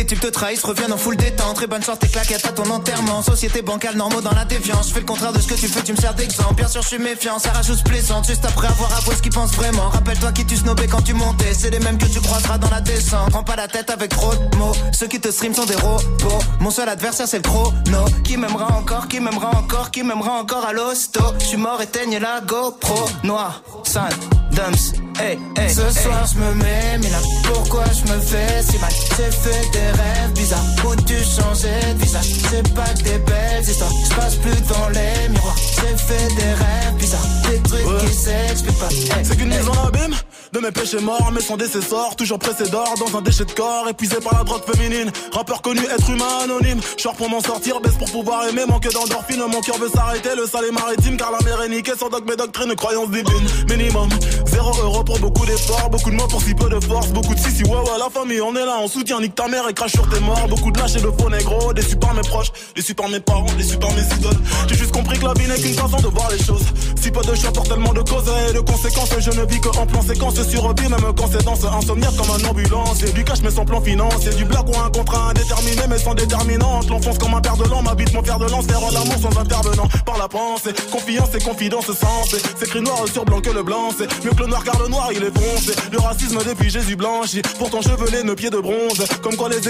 les 0.00 0.06
tubes 0.06 0.20
te 0.20 0.28
trahissent, 0.28 0.64
reviennent 0.64 0.94
en 0.94 0.96
full 0.96 1.16
détente. 1.16 1.56
Très 1.56 1.66
bonne 1.66 1.82
chance, 1.82 1.98
tes 1.98 2.08
claquettes 2.08 2.46
à 2.46 2.52
ton 2.52 2.68
enterrement. 2.70 3.20
Société 3.20 3.60
bancale, 3.60 3.96
normaux 3.96 4.22
dans 4.22 4.32
la 4.32 4.46
déviance. 4.46 4.88
Je 4.88 4.94
fais 4.94 5.00
le 5.00 5.06
contraire 5.06 5.32
de 5.32 5.40
ce 5.40 5.48
que 5.48 5.54
tu 5.54 5.68
fais, 5.68 5.82
tu 5.82 5.92
me 5.92 5.98
sers 5.98 6.14
d'exemple. 6.14 6.54
Bien 6.54 6.68
sûr, 6.68 6.80
je 6.80 6.88
suis 6.88 6.98
méfiant, 6.98 7.38
ça 7.38 7.50
rajoute 7.52 7.84
plaisante. 7.84 8.26
Juste 8.26 8.44
après 8.46 8.68
avoir 8.68 8.90
avoué 8.96 9.14
ce 9.14 9.20
qu'ils 9.20 9.32
pensent 9.32 9.54
vraiment. 9.54 9.90
Rappelle-toi 9.90 10.32
qui 10.32 10.46
tu 10.46 10.56
snobais 10.56 10.86
quand 10.86 11.02
tu 11.02 11.12
montais. 11.12 11.52
C'est 11.52 11.68
les 11.68 11.80
mêmes 11.80 11.98
que 11.98 12.06
tu 12.06 12.18
croiseras 12.20 12.56
dans 12.56 12.70
la 12.70 12.80
descente. 12.80 13.30
Prends 13.30 13.44
pas 13.44 13.56
la 13.56 13.68
tête 13.68 13.90
avec 13.90 14.10
trop 14.10 14.34
de 14.34 14.56
mots. 14.56 14.72
Ceux 14.92 15.06
qui 15.06 15.20
te 15.20 15.30
stream 15.30 15.54
sont 15.54 15.66
des 15.66 15.76
robots. 15.76 16.38
Mon 16.60 16.70
seul 16.70 16.88
adversaire, 16.88 17.28
c'est 17.28 17.38
le 17.38 17.42
chrono. 17.42 18.04
Qui 18.24 18.38
m'aimera 18.38 18.68
encore, 18.78 19.06
qui 19.06 19.20
m'aimera 19.20 19.50
encore, 19.58 19.90
qui 19.90 20.02
m'aimera 20.02 20.32
encore 20.40 20.64
à 20.64 20.72
l'hosto. 20.72 21.20
Je 21.40 21.44
suis 21.44 21.58
mort, 21.58 21.82
éteigne 21.82 22.18
la 22.18 22.40
GoPro. 22.40 23.06
Noir, 23.22 23.62
sale, 23.84 24.14
dumps, 24.52 24.94
hey, 25.20 25.38
hey, 25.58 25.68
Ce 25.68 25.90
soir 26.00 26.24
je 26.32 26.38
me 26.38 26.54
mets, 26.54 26.98
mais 27.02 27.10
là 27.10 27.18
pourquoi 27.44 27.84
je 27.92 28.12
me 28.12 28.18
fais 28.20 28.62
si 28.62 28.78
mal? 28.78 28.90
J'ai 29.16 29.30
fait 29.30 29.70
des 29.72 29.89
rêves 29.90 30.32
bizarres. 30.34 30.64
Où 30.84 30.96
tu 30.96 31.14
de 31.14 31.98
visage 31.98 32.26
C'est 32.50 32.74
pas 32.74 32.82
que 32.82 33.02
des 33.02 33.18
belles 33.18 33.62
histoires, 33.62 33.90
je 34.08 34.14
passe 34.14 34.36
plus 34.36 34.60
dans 34.68 34.88
les 34.88 35.28
miroirs. 35.28 35.56
J'ai 35.56 35.96
fait 35.96 36.34
des 36.34 36.52
rêves 36.52 36.94
bizarres, 36.98 37.26
des 37.50 37.58
trucs 37.62 37.98
qui 37.98 38.14
s'expliquent 38.14 38.78
pas. 38.78 38.88
Hey, 38.88 39.24
C'est 39.24 39.36
qu'une 39.36 39.52
hey. 39.52 39.58
mise 39.58 39.68
en 39.68 39.86
abîme 39.86 40.14
de 40.52 40.58
mes 40.58 40.72
péchés 40.72 41.00
morts, 41.00 41.30
mais 41.32 41.40
sans 41.40 41.56
décessor, 41.56 42.16
toujours 42.16 42.38
pressé 42.38 42.68
d'or 42.70 42.94
dans 42.98 43.16
un 43.16 43.22
déchet 43.22 43.44
de 43.44 43.52
corps, 43.52 43.88
épuisé 43.88 44.16
par 44.16 44.38
la 44.38 44.44
drogue 44.44 44.62
féminine. 44.64 45.10
Rappeur 45.32 45.62
connu, 45.62 45.80
être 45.80 46.10
humain 46.10 46.40
anonyme. 46.42 46.80
Short 46.96 47.16
pour 47.16 47.28
m'en 47.28 47.40
sortir, 47.40 47.80
baisse 47.80 47.94
pour 47.94 48.10
pouvoir 48.10 48.48
aimer, 48.48 48.64
manque 48.66 48.90
d'endorphine. 48.90 49.40
Mon 49.40 49.60
cœur 49.60 49.78
veut 49.78 49.88
s'arrêter, 49.88 50.30
le 50.36 50.46
sale 50.46 50.64
est 50.66 50.72
maritime, 50.72 51.16
car 51.16 51.30
la 51.30 51.38
mer 51.44 51.62
est 51.62 51.68
niquée. 51.68 51.92
Sans 51.98 52.08
dogme 52.08 52.30
et 52.32 52.36
doctrine, 52.36 52.74
croyance 52.74 53.10
divine. 53.10 53.46
Minimum, 53.68 54.08
zéro 54.46 54.72
euro 54.82 55.04
pour 55.04 55.18
beaucoup 55.20 55.46
d'efforts, 55.46 55.90
beaucoup 55.90 56.10
de 56.10 56.16
mots 56.16 56.26
pour 56.26 56.42
si 56.42 56.54
peu 56.54 56.68
de 56.68 56.80
force, 56.80 57.08
beaucoup 57.08 57.34
de 57.34 57.38
si 57.38 57.50
si 57.50 57.64
ouais 57.64 57.70
ouais, 57.70 57.98
la 57.98 58.10
famille, 58.10 58.40
on 58.40 58.54
est 58.56 58.64
là, 58.64 58.78
on 58.80 58.88
soutient, 58.88 59.20
nique 59.20 59.34
ta 59.34 59.46
mère 59.46 59.68
et 59.68 59.74
crache 59.80 59.92
sur 59.92 60.08
tes 60.10 60.20
morts. 60.20 60.46
Beaucoup 60.48 60.70
de 60.70 60.78
lâches 60.78 60.96
et 60.96 61.00
de 61.00 61.10
faux 61.10 61.30
négro, 61.30 61.72
déçus 61.72 61.96
par 61.96 62.12
mes 62.14 62.20
proches, 62.20 62.52
déçus 62.76 62.94
par 62.94 63.08
mes 63.08 63.20
parents, 63.20 63.52
déçus 63.56 63.78
par 63.78 63.90
mes 63.92 64.02
idoles. 64.02 64.40
J'ai 64.68 64.76
juste 64.76 64.92
compris 64.92 65.18
que 65.18 65.24
la 65.24 65.32
vie 65.32 65.48
n'est 65.48 65.60
qu'une 65.60 65.74
façon 65.74 65.96
de 65.96 66.08
voir 66.08 66.28
les 66.30 66.42
choses. 66.42 66.66
Si 67.00 67.10
peu 67.10 67.22
de 67.22 67.34
choix 67.34 67.50
pour 67.52 67.62
tellement 67.64 67.94
de 67.94 68.02
causes 68.02 68.30
et 68.50 68.52
de 68.52 68.60
conséquences, 68.60 69.08
je 69.18 69.30
ne 69.30 69.46
vis 69.46 69.60
que 69.60 69.68
en 69.68 69.86
plan 69.86 70.02
séquence 70.02 70.42
sur 70.42 70.74
vie, 70.74 70.88
même 70.88 71.00
quand 71.16 71.28
c'est 71.32 71.46
insomniaque 71.48 72.16
comme 72.16 72.30
un 72.30 72.48
ambulance. 72.50 73.02
Et 73.02 73.12
du 73.12 73.24
cash 73.24 73.40
mais 73.42 73.50
sans 73.50 73.64
plan 73.64 73.80
financier, 73.80 74.32
du 74.34 74.44
black 74.44 74.66
ou 74.68 74.78
un 74.78 74.90
contrat 74.90 75.30
indéterminé 75.30 75.82
mais 75.88 75.98
sans 75.98 76.14
déterminante. 76.14 76.88
L'enfonce 76.90 77.16
comme 77.16 77.34
un 77.34 77.40
père 77.40 77.56
de 77.56 77.64
l'an, 77.64 77.82
m'habite 77.82 78.12
mon 78.12 78.22
fer 78.22 78.38
de 78.38 78.50
lance, 78.50 78.66
faire 78.66 78.80
l'amour 78.80 79.16
sans 79.22 79.40
intervenant. 79.40 79.88
Par 80.04 80.18
la 80.18 80.28
pensée, 80.28 80.74
confiance 80.92 81.30
et 81.34 81.42
confidence 81.42 81.86
sens. 81.86 82.36
C'est 82.58 82.66
écrit 82.66 82.82
noir 82.82 83.04
sur 83.10 83.24
blanc 83.24 83.40
que 83.40 83.50
le 83.50 83.62
blanc, 83.62 83.88
c'est 83.96 84.08
mieux 84.24 84.32
que 84.32 84.42
le 84.42 84.48
noir 84.48 84.62
car 84.62 84.78
le 84.78 84.88
noir 84.88 85.08
il 85.14 85.24
est 85.24 85.32
foncé. 85.32 85.72
Le 85.90 85.98
racisme 85.98 86.38
depuis 86.46 86.68
Jésus 86.68 86.96
blanchi, 86.96 87.40
pourtant 87.58 87.80
chevelé, 87.80 88.22
nos 88.24 88.34
pieds 88.34 88.50
de 88.50 88.58
bronze. 88.58 89.02
Comme 89.22 89.36
quoi 89.36 89.48
les 89.48 89.69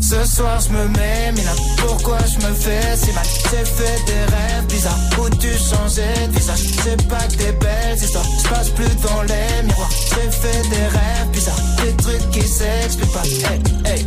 Ce 0.00 0.24
soir 0.26 0.60
je 0.60 0.68
me 0.70 0.88
mets, 0.88 1.32
mais 1.34 1.44
là 1.44 1.52
pourquoi 1.78 2.18
je 2.18 2.46
me 2.46 2.52
fais 2.54 2.96
si 2.96 3.12
mal? 3.12 3.24
J'ai 3.50 3.64
fait 3.64 4.04
des 4.06 4.24
rêves 4.34 4.66
bizarres. 4.68 4.98
Où 5.18 5.28
tu 5.30 5.48
changeais 5.52 6.28
de 6.28 6.32
visage? 6.32 6.60
C'est 6.82 7.08
pas 7.08 7.26
que 7.26 7.36
des 7.36 7.52
belles 7.52 7.96
histoires, 7.96 8.24
je 8.42 8.48
passe 8.48 8.70
plus 8.70 8.94
dans 8.96 9.22
les 9.22 9.62
miroirs. 9.66 9.90
J'ai 9.90 10.30
fait 10.30 10.62
des 10.68 10.86
rêves 10.86 11.28
bizarres, 11.32 11.60
des 11.82 11.92
trucs 11.96 12.30
qui 12.30 12.42
s'expliquent 12.42 13.12
pas. 13.12 13.22
Hey, 13.22 13.60
hey. 13.86 14.04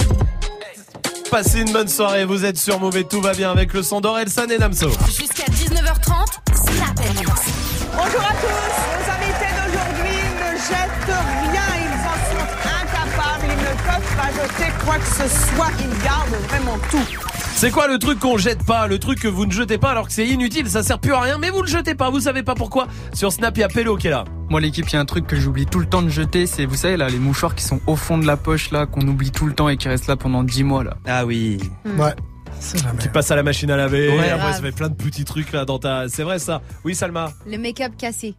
Passez 1.32 1.60
une 1.60 1.74
bonne 1.74 1.90
soirée, 1.90 2.24
vous 2.24 2.46
êtes 2.46 2.58
sur 2.58 2.80
Mauvais, 2.80 3.04
tout 3.04 3.22
va 3.22 3.34
bien 3.34 3.52
avec 3.52 3.74
le 3.74 3.84
son 3.84 4.00
d'Orelsan 4.00 4.48
et 4.50 4.58
Namso. 4.58 4.90
Jusqu'à 5.08 5.44
19h30, 5.44 6.40
Snap. 6.54 6.98
Bonjour 7.98 8.22
à 8.22 8.34
tous, 8.40 8.48
nos 8.88 9.04
invités 9.12 9.52
d'aujourd'hui 9.58 10.20
ne 10.40 10.50
jettent 10.56 11.08
rien, 11.08 11.47
jeter 14.42 14.72
quoi 14.86 14.98
que 14.98 15.06
ce 15.06 15.28
soit, 15.28 15.70
ils 15.80 16.04
gardent 16.04 16.36
vraiment 16.50 16.78
tout. 16.92 17.06
C'est 17.56 17.72
quoi 17.72 17.88
le 17.88 17.98
truc 17.98 18.20
qu'on 18.20 18.38
jette 18.38 18.64
pas 18.64 18.86
Le 18.86 19.00
truc 19.00 19.20
que 19.20 19.28
vous 19.28 19.46
ne 19.48 19.52
jetez 19.52 19.80
pas 19.80 19.90
alors 19.90 20.06
que 20.08 20.14
c'est 20.14 20.28
inutile, 20.28 20.70
ça 20.70 20.84
sert 20.84 21.00
plus 21.00 21.14
à 21.14 21.22
rien, 21.22 21.38
mais 21.40 21.50
vous 21.50 21.64
le 21.64 21.68
jetez 21.68 21.96
pas, 21.96 22.12
vous 22.12 22.20
savez 22.20 22.44
pas 22.44 22.54
pourquoi 22.54 22.88
Sur 23.14 23.34
Snap, 23.34 23.58
il 23.58 23.62
y 23.62 23.64
a 23.64 23.68
Pello 23.68 23.98
qui 23.98 24.08
est 24.08 24.12
là. 24.12 24.26
Moi 24.50 24.62
l'équipe, 24.62 24.86
il 24.88 24.94
y 24.94 24.96
a 24.96 25.00
un 25.00 25.06
truc 25.06 25.26
que 25.26 25.36
j'oublie 25.36 25.66
tout 25.66 25.80
le 25.80 25.88
temps 25.88 26.04
de 26.04 26.10
jeter, 26.10 26.46
c'est 26.46 26.66
vous 26.66 26.76
savez 26.76 26.98
là 26.98 27.10
les 27.10 27.18
mouchoirs 27.18 27.56
qui 27.56 27.64
sont 27.64 27.82
au 27.88 27.96
fond 27.96 28.20
de 28.20 28.28
la 28.28 28.38
poche 28.38 28.70
là, 28.70 28.86
qu'on 28.86 29.02
oublie 29.08 29.32
tout 29.32 29.48
le 29.48 29.54
temps 29.54 29.70
et 29.70 29.78
qui 29.78 29.88
restent 29.88 30.08
là 30.08 30.16
pendant 30.18 30.44
10 30.44 30.64
mois 30.64 30.84
là. 30.84 30.98
Ah 31.08 31.26
oui. 31.26 31.58
Ouais. 31.98 32.14
C'est 32.60 32.78
jamais. 32.82 33.00
Qui 33.00 33.10
passe 33.10 33.30
à 33.32 33.36
la 33.36 33.44
machine 33.44 33.70
à 33.72 33.78
laver, 33.78 34.10
Ouais. 34.10 34.30
après 34.30 34.38
Grave. 34.38 34.54
ça 34.56 34.62
fait 34.62 34.72
plein 34.72 34.90
de 34.90 34.96
petits 34.96 35.26
trucs 35.26 35.52
là 35.52 35.66
dans 35.66 35.80
ta... 35.80 36.10
C'est 36.10 36.24
vrai 36.24 36.38
ça 36.40 36.62
Oui 36.84 36.94
Salma 36.96 37.32
Le 37.48 37.58
make-up 37.58 37.94
cassé. 37.98 38.36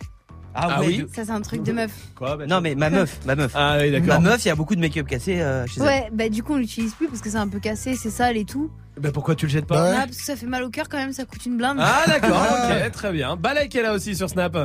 Ah 0.61 0.81
oui 0.81 1.07
Ça, 1.15 1.25
c'est 1.25 1.31
un 1.31 1.41
truc 1.41 1.63
de 1.63 1.73
meuf. 1.73 1.93
Quoi 2.17 2.37
bah, 2.37 2.47
Non 2.47 2.61
mais 2.61 2.75
ma 2.75 2.91
meuf, 2.91 3.21
ma 3.27 3.35
meuf. 3.35 3.53
Ah 3.55 3.77
oui 3.81 3.91
d'accord. 3.91 4.21
Ma 4.21 4.31
meuf, 4.31 4.45
il 4.45 4.49
y 4.49 4.51
a 4.51 4.55
beaucoup 4.55 4.75
de 4.75 4.81
make-up 4.81 5.07
cassé 5.07 5.41
euh, 5.41 5.67
chez 5.67 5.81
elle. 5.81 5.87
Ouais, 5.87 6.09
bah 6.13 6.29
du 6.29 6.43
coup, 6.43 6.55
on 6.55 6.59
l'utilise 6.59 6.95
plus 6.95 7.09
parce 7.09 7.21
que 7.21 7.31
c'est 7.31 7.37
un 7.37 7.49
peu 7.49 7.61
cassé, 7.61 7.95
c'est 7.95 8.11
sale 8.11 8.37
et 8.37 8.45
tout. 8.45 8.71
Bah 8.99 9.11
pourquoi 9.13 9.35
tu 9.35 9.47
le 9.47 9.51
jettes 9.51 9.67
pas 9.67 9.93
Ah, 9.93 10.05
parce 10.07 10.17
que 10.19 10.25
ça 10.25 10.37
fait 10.37 10.47
mal 10.47 10.65
au 10.65 10.71
cœur 10.71 10.89
quand 10.89 10.99
même, 10.99 11.13
ça 11.13 11.25
coûte 11.25 11.47
une 11.47 11.57
blinde. 11.57 11.79
Ah 11.81 12.03
d'accord, 12.07 12.43
ok, 12.71 12.91
très 12.93 13.13
bien. 13.13 13.37
Balek 13.37 13.75
est 13.75 13.83
là 13.83 13.93
aussi 13.93 14.17
sur 14.17 14.29
Snap. 14.29 14.57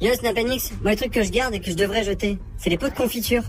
Yo 0.00 0.12
Snapanix, 0.14 0.72
moi 0.82 0.92
le 0.92 0.96
truc 0.96 1.12
que 1.12 1.22
je 1.22 1.30
garde 1.30 1.54
et 1.54 1.60
que 1.60 1.70
je 1.70 1.76
devrais 1.76 2.02
jeter, 2.02 2.38
c'est 2.56 2.70
les 2.70 2.78
pots 2.78 2.88
de 2.88 2.94
confiture. 2.94 3.42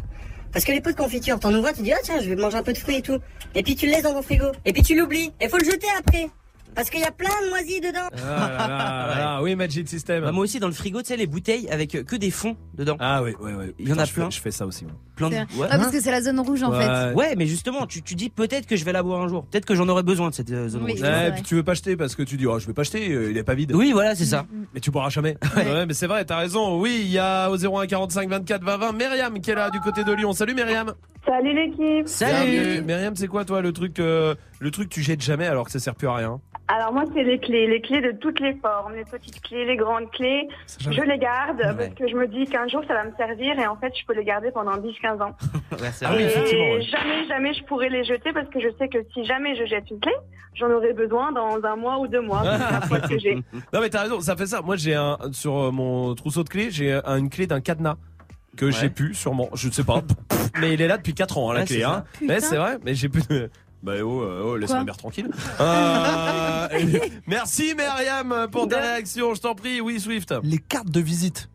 Parce 0.52 0.64
que 0.64 0.72
les 0.72 0.80
pots 0.80 0.92
de 0.92 0.96
confiture, 0.96 1.40
t'en 1.40 1.54
ouvres 1.54 1.68
un, 1.68 1.74
tu 1.74 1.82
dis 1.82 1.92
ah 1.92 1.98
tiens 2.04 2.20
je 2.22 2.30
vais 2.30 2.36
manger 2.36 2.58
un 2.58 2.64
peu 2.64 2.74
de 2.74 2.78
fruits 2.78 2.98
et 2.98 3.02
tout. 3.02 3.20
Et 3.56 3.64
puis 3.64 3.76
tu 3.76 3.88
le 3.88 3.94
laisses 3.94 4.04
dans 4.04 4.14
ton 4.14 4.22
frigo. 4.22 4.46
Et 4.64 4.74
puis 4.74 4.84
tu 4.84 4.98
l'oublies. 4.98 5.32
Et 5.42 5.50
faut 5.50 5.58
le 5.58 5.66
jeter 5.66 5.88
après. 5.98 6.30
Parce 6.76 6.90
qu'il 6.90 7.00
y 7.00 7.04
a 7.06 7.12
plein 7.12 7.30
de 7.46 7.50
moisies 7.50 7.80
dedans. 7.82 8.10
Ah 8.14 8.50
là 8.50 8.68
là, 8.68 9.16
là, 9.20 9.42
oui 9.42 9.56
Magic 9.56 9.88
System. 9.88 10.24
Bah, 10.24 10.32
moi 10.32 10.44
aussi 10.44 10.60
dans 10.60 10.68
le 10.68 10.74
frigo, 10.74 11.02
tu 11.02 11.08
sais 11.08 11.18
les 11.18 11.28
bouteilles 11.28 11.70
avec 11.70 11.96
euh, 11.96 12.04
que 12.04 12.16
des 12.16 12.32
fonds 12.32 12.56
dedans. 12.76 12.98
Ah 13.00 13.24
oui, 13.24 13.34
oui, 13.40 13.52
oui. 13.58 13.74
Il 13.80 13.90
y 13.90 13.94
en 13.94 13.98
a 13.98 14.06
je 14.06 14.14
plein. 14.14 14.26
fais- 14.26 14.36
Je 14.38 14.42
fais 14.42 14.52
ça 14.52 14.66
aussi. 14.66 14.84
moi. 14.86 14.94
Plein 15.16 15.30
de... 15.30 15.36
C'est- 15.36 15.64
Ah, 15.70 15.78
parce 15.78 15.92
que 15.92 16.02
c'est 16.02 16.12
la 16.12 16.22
zone 16.22 16.40
rouge 16.42 16.64
en 16.64 16.72
fait. 16.74 17.14
Ouais, 17.14 17.36
mais 17.38 17.46
justement, 17.48 17.86
tu, 17.88 18.02
tu 18.02 18.16
dis 18.16 18.30
peut-être 18.30 18.66
que 18.68 18.76
je 18.76 18.84
vais 18.84 18.92
la 18.92 19.02
boire 19.04 19.22
un 19.22 19.28
jour. 19.30 19.46
Peut-être 19.46 19.66
que 19.66 19.76
j'en 19.76 19.88
aurais 19.88 20.04
besoin 20.04 20.30
de 20.30 20.34
cette 20.36 20.52
euh, 20.52 20.68
zone 20.68 20.84
Oui, 20.84 20.92
rouge. 20.92 21.02
Ouais, 21.02 21.10
vrai. 21.10 21.32
puis 21.34 21.44
tu 21.44 21.56
veux 21.56 21.64
pas 21.64 21.72
acheter 21.72 21.96
parce 21.96 22.16
que 22.16 22.24
tu 22.24 22.36
dis 22.38 22.46
oh 22.48 22.60
je 22.60 22.68
vais 22.68 22.74
pas 22.74 22.82
acheter, 22.82 23.10
euh, 23.12 23.32
il 23.32 23.38
est 23.38 23.44
pas 23.44 23.56
vide. 23.56 23.72
Oui, 23.74 23.92
voilà, 23.94 24.14
c'est 24.16 24.26
ça. 24.26 24.46
Mais 24.74 24.80
tu 24.82 24.92
boiras 24.92 25.10
jamais. 25.10 25.38
Ouais, 25.56 25.86
mais 25.86 25.94
c'est 25.94 26.08
vrai, 26.08 26.26
t'as 26.26 26.38
raison. 26.38 26.80
Oui, 26.80 27.00
il 27.02 27.12
y 27.12 27.18
a 27.20 27.50
au 27.50 27.56
01 27.58 27.88
45 27.88 28.30
24 28.30 28.64
20 28.64 28.78
20 28.78 28.92
Myriam 28.94 29.40
qui 29.40 29.52
est 29.52 29.56
là 29.56 29.70
du 29.70 29.80
côté 29.80 30.04
de 30.04 30.12
Lyon. 30.12 30.34
Salut 30.34 30.54
Myriam. 30.54 30.94
Salut 31.26 31.54
l'équipe 31.56 32.06
Bienvenue. 32.20 32.82
Myriam, 32.82 33.16
c'est 33.16 33.28
quoi 33.28 33.46
toi 33.46 33.62
le 33.62 33.72
truc 33.72 34.00
euh, 34.00 34.36
le 34.60 34.70
truc 34.72 34.90
que 34.90 34.94
tu 34.94 35.02
jettes 35.02 35.22
jamais 35.24 35.48
alors 35.48 35.66
que 35.66 35.72
ça 35.72 35.80
sert 35.80 35.96
plus 35.96 36.08
à 36.08 36.14
rien? 36.16 36.40
Alors 36.68 36.92
moi 36.94 37.04
c'est 37.14 37.24
les 37.24 37.38
clés, 37.40 37.68
les 37.68 37.80
clés 37.80 38.02
de 38.02 38.12
toutes 38.12 38.40
les 38.40 38.56
formes, 38.56 38.96
les 38.96 39.06
petites 39.06 39.40
clés, 39.42 39.66
les 39.66 39.76
grandes 39.76 40.10
clés. 40.12 40.48
Je 40.80 41.02
les 41.02 41.18
garde 41.20 41.58
Ouais. 41.60 41.76
parce 41.78 41.94
que 41.94 42.08
je 42.08 42.16
me 42.16 42.28
dis 42.28 42.46
qu'un 42.46 42.68
jour 42.68 42.82
ça 42.88 42.96
va 42.96 43.04
me 43.04 43.12
servir 43.18 43.60
et 43.60 43.68
en 43.68 43.76
fait 43.78 43.94
je 44.00 44.04
peux 44.06 44.14
les 44.16 44.24
garder 44.24 44.50
pendant 44.52 44.76
10-15 44.78 45.22
ans. 45.22 45.36
Ouais, 45.72 45.90
Ah 46.04 46.12
oui, 46.16 46.24
et 46.24 46.26
effectivement, 46.26 46.64
ouais. 46.74 46.82
jamais, 46.84 47.28
jamais 47.28 47.54
je 47.54 47.64
pourrais 47.66 47.90
les 47.90 48.04
jeter 48.04 48.32
parce 48.34 48.50
que 48.50 48.60
je 48.60 48.70
sais 48.80 48.88
que 48.88 48.98
si 49.14 49.26
jamais 49.26 49.56
je 49.56 49.66
jette 49.66 49.90
une 49.92 50.00
clé, 50.00 50.14
j'en 50.56 50.72
aurai 50.72 50.94
besoin 50.94 51.32
dans 51.34 51.60
un 51.64 51.76
mois 51.76 52.00
ou 52.00 52.08
deux 52.08 52.22
mois. 52.22 52.42
C'est 52.44 52.72
la 52.72 52.82
fois 52.82 53.00
que 53.00 53.20
j'ai. 53.20 53.36
Non 53.72 53.82
mais 53.82 53.90
t'as 53.90 54.02
raison, 54.04 54.20
ça 54.22 54.36
fait 54.36 54.48
ça. 54.48 54.62
Moi 54.62 54.76
j'ai 54.76 54.96
un 54.96 55.18
sur 55.34 55.56
euh, 55.58 55.72
mon 55.72 56.16
trousseau 56.16 56.44
de 56.44 56.50
clés, 56.50 56.72
j'ai 56.72 56.94
un- 56.94 57.18
une 57.18 57.30
clé 57.30 57.46
d'un 57.46 57.62
cadenas 57.62 57.98
que 58.58 58.72
j'ai 58.72 58.90
pu 58.90 59.14
sûrement, 59.14 59.50
je 59.54 59.68
ne 59.68 59.74
sais 59.74 59.84
pas. 59.84 60.02
mais 60.60 60.74
il 60.74 60.82
est 60.82 60.88
là 60.88 60.98
depuis 60.98 61.14
4 61.14 61.38
ans 61.38 61.52
hein, 61.52 61.54
la 61.56 61.60
Ouais, 61.60 61.66
clé 61.68 61.84
hein. 61.84 62.06
Mais 62.22 62.40
c'est 62.40 62.56
vrai, 62.58 62.78
mais 62.84 62.96
j'ai 62.96 63.10
plus 63.10 63.28
de 63.28 63.50
bah 63.84 63.94
oh, 64.04 64.22
euh, 64.24 64.42
oh 64.46 64.58
laisse 64.58 64.70
Quoi 64.70 64.80
ma 64.80 64.86
mère 64.86 64.98
tranquille. 64.98 65.30
Euh, 65.60 66.68
et- 66.80 67.12
merci 67.28 67.74
Myriam 67.76 68.48
pour 68.52 68.68
ta 68.68 68.80
réaction, 68.80 69.34
je 69.36 69.42
t'en 69.42 69.56
prie. 69.56 69.82
Oui 69.82 70.00
Swift. 70.00 70.34
Les 70.44 70.58
cartes 70.58 70.90
de 70.90 71.00
visite. 71.00 71.50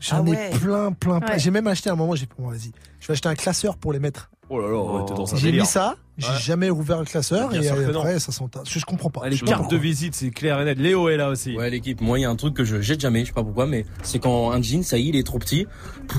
J'en 0.00 0.24
Ah 0.26 0.30
ai 0.30 0.50
plein, 0.58 0.92
plein, 0.92 1.20
plein. 1.20 1.20
Ouais. 1.34 1.38
J'ai 1.38 1.50
même 1.50 1.66
acheté 1.66 1.90
à 1.90 1.92
un 1.92 1.96
moment, 1.96 2.14
j'ai 2.14 2.26
bon, 2.38 2.48
vas-y. 2.48 2.72
Je 3.00 3.06
vais 3.06 3.12
acheter 3.12 3.28
un 3.28 3.34
classeur 3.34 3.76
pour 3.76 3.92
les 3.92 3.98
mettre. 3.98 4.30
Oh 4.48 4.60
là 4.60 4.68
là, 4.68 4.80
ouais, 4.80 5.04
t'es 5.06 5.14
dans 5.14 5.32
un 5.32 5.36
J'ai 5.38 5.52
mis 5.52 5.64
ça, 5.66 5.94
j'ai 6.18 6.26
Ouais. 6.26 6.38
jamais 6.40 6.70
ouvert 6.70 6.98
le 6.98 7.04
classeur 7.04 7.54
et 7.54 7.68
après 7.68 7.92
non. 7.92 8.18
ça 8.18 8.32
s'entasse. 8.32 8.68
Je, 8.68 8.78
je 8.80 8.84
comprends 8.86 9.10
pas. 9.10 9.20
Ah, 9.24 9.28
les 9.28 9.38
cartes 9.38 9.70
de 9.70 9.76
visite, 9.76 10.14
c'est 10.16 10.30
clair 10.30 10.60
et 10.60 10.64
net. 10.64 10.78
Léo 10.78 11.08
est 11.08 11.16
là 11.18 11.28
aussi. 11.28 11.54
Ouais 11.56 11.70
l'équipe, 11.70 12.00
moi 12.00 12.18
il 12.18 12.22
y 12.22 12.24
a 12.24 12.30
un 12.30 12.34
truc 12.36 12.54
que 12.54 12.64
je 12.64 12.80
jette 12.80 13.00
jamais, 13.00 13.20
je 13.20 13.26
sais 13.26 13.32
pas 13.32 13.44
pourquoi, 13.44 13.66
mais 13.66 13.84
c'est 14.02 14.18
quand 14.18 14.50
un 14.50 14.60
jean, 14.62 14.82
ça 14.82 14.96
y 14.98 15.06
est, 15.06 15.08
il 15.10 15.16
est 15.16 15.22
trop 15.26 15.38
petit, 15.38 15.66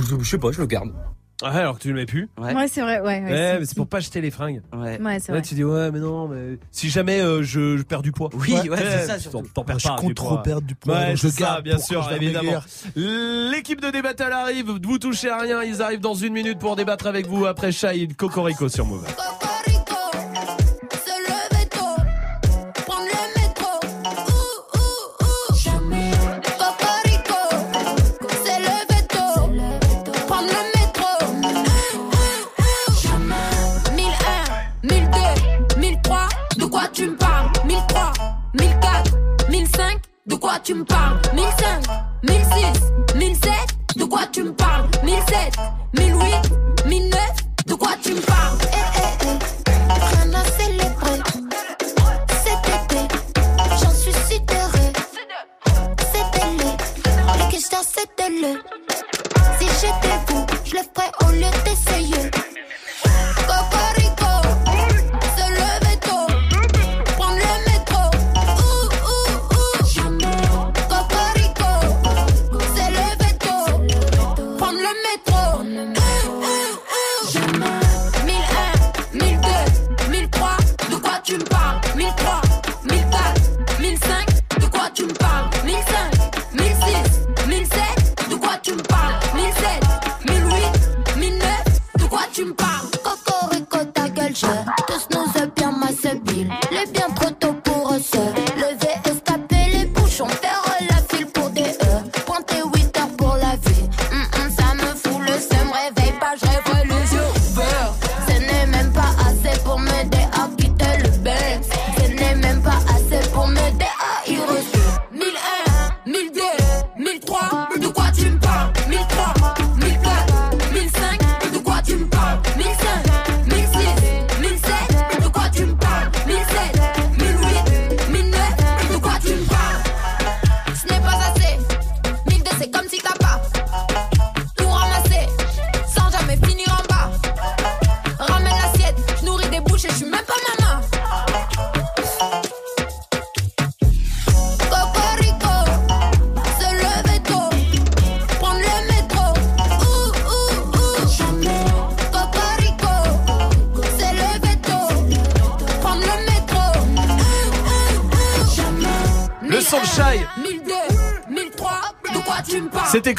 je, 0.10 0.16
je 0.24 0.30
sais 0.30 0.38
pas, 0.38 0.52
je 0.52 0.60
le 0.62 0.68
garde. 0.68 0.92
Ah, 1.44 1.50
alors 1.58 1.78
que 1.78 1.82
tu 1.84 1.90
le 1.90 1.96
mets 1.96 2.06
plus. 2.06 2.30
Ouais, 2.38 2.68
c'est 2.68 2.82
vrai, 2.82 3.00
ouais. 3.00 3.06
ouais, 3.06 3.22
Ouais, 3.24 3.30
c'est- 3.30 3.60
mais 3.60 3.66
c'est 3.66 3.76
pour 3.76 3.88
pas 3.88 4.00
jeter 4.00 4.22
les 4.22 4.32
fringues. 4.32 4.62
Ouais. 4.74 5.00
Ouais, 5.02 5.20
c'est 5.20 5.32
Là, 5.32 5.40
vrai. 5.40 5.42
tu 5.42 5.56
dis 5.56 5.64
ouais, 5.64 5.92
mais 5.92 6.00
non, 6.00 6.28
mais 6.28 6.58
si 6.72 6.90
jamais 6.90 7.20
euh, 7.22 7.42
je, 7.44 7.78
je 7.78 7.84
perds 7.84 8.02
du 8.02 8.12
poids. 8.12 8.30
Oui, 8.34 8.54
ouais, 8.70 8.78
c'est 8.78 9.08
ça, 9.08 9.14
t'en- 9.16 9.20
surtout. 9.20 9.48
T'en 9.54 9.64
perds 9.64 9.80
Je 9.80 9.88
pas. 9.88 9.96
compte 9.96 10.08
du 10.10 10.14
trop 10.16 10.38
perdre 10.38 10.68
du 10.68 10.76
poids, 10.76 10.96
Ouais, 10.96 11.12
je 11.16 11.28
c'est 11.28 11.32
ça, 11.32 11.40
garde 11.42 11.64
bien 11.64 11.78
sûr, 11.78 12.08
je 12.10 12.16
évidemment. 12.16 12.62
L'équipe 12.96 13.82
de 13.82 13.90
débattle 13.90 14.32
arrive. 14.32 14.72
Vous 14.84 14.98
touchez 15.00 15.30
à 15.30 15.40
rien. 15.40 15.64
Ils 15.64 15.82
arrivent 15.82 16.00
dans 16.00 16.14
une 16.16 16.34
minute 16.34 16.60
pour 16.60 16.76
débattre 16.76 17.08
avec 17.08 17.28
vous 17.28 17.46
après 17.46 17.72
Shahid 17.72 18.16
Cocorico 18.16 18.70
sur 18.70 18.86
Move. 18.86 19.06
De 40.42 40.48
quoi 40.48 40.58
tu 40.64 40.74
me 40.74 40.84
parles? 40.84 41.22
1005, 41.36 41.84
1006, 42.24 43.16
1007, 43.16 43.52
de 43.96 44.06
quoi 44.06 44.22
tu 44.32 44.42
me 44.42 44.52
parles? 44.52 44.90
1007, 45.04 45.56
1008, 45.94 46.88
1009, 46.88 47.20
de 47.68 47.74
quoi 47.76 47.92
tu 48.02 48.16
me 48.16 48.22
parles? 48.22 48.58
Eh, 48.64 48.78
eh, 48.98 49.28
eh, 49.28 49.94
rien 49.94 50.34
à 50.34 50.44
célébrer 50.60 51.22
cet 52.44 52.66
été, 52.74 53.02
j'en 53.70 53.92
suis 53.92 54.14
si 54.28 54.42
heureux. 54.52 54.92
C'est 56.12 56.28
délai, 56.34 56.74
et 57.36 57.52
que 57.52 57.58
je 57.58 57.68
c'est. 57.94 58.58
Si 59.60 59.68
j'étais 59.80 60.18
vous, 60.28 60.44
je 60.66 60.74
le 60.74 60.82
ferais 60.82 61.12
au 61.22 61.32
lieu 61.34 61.52
d'essayer. 61.66 62.32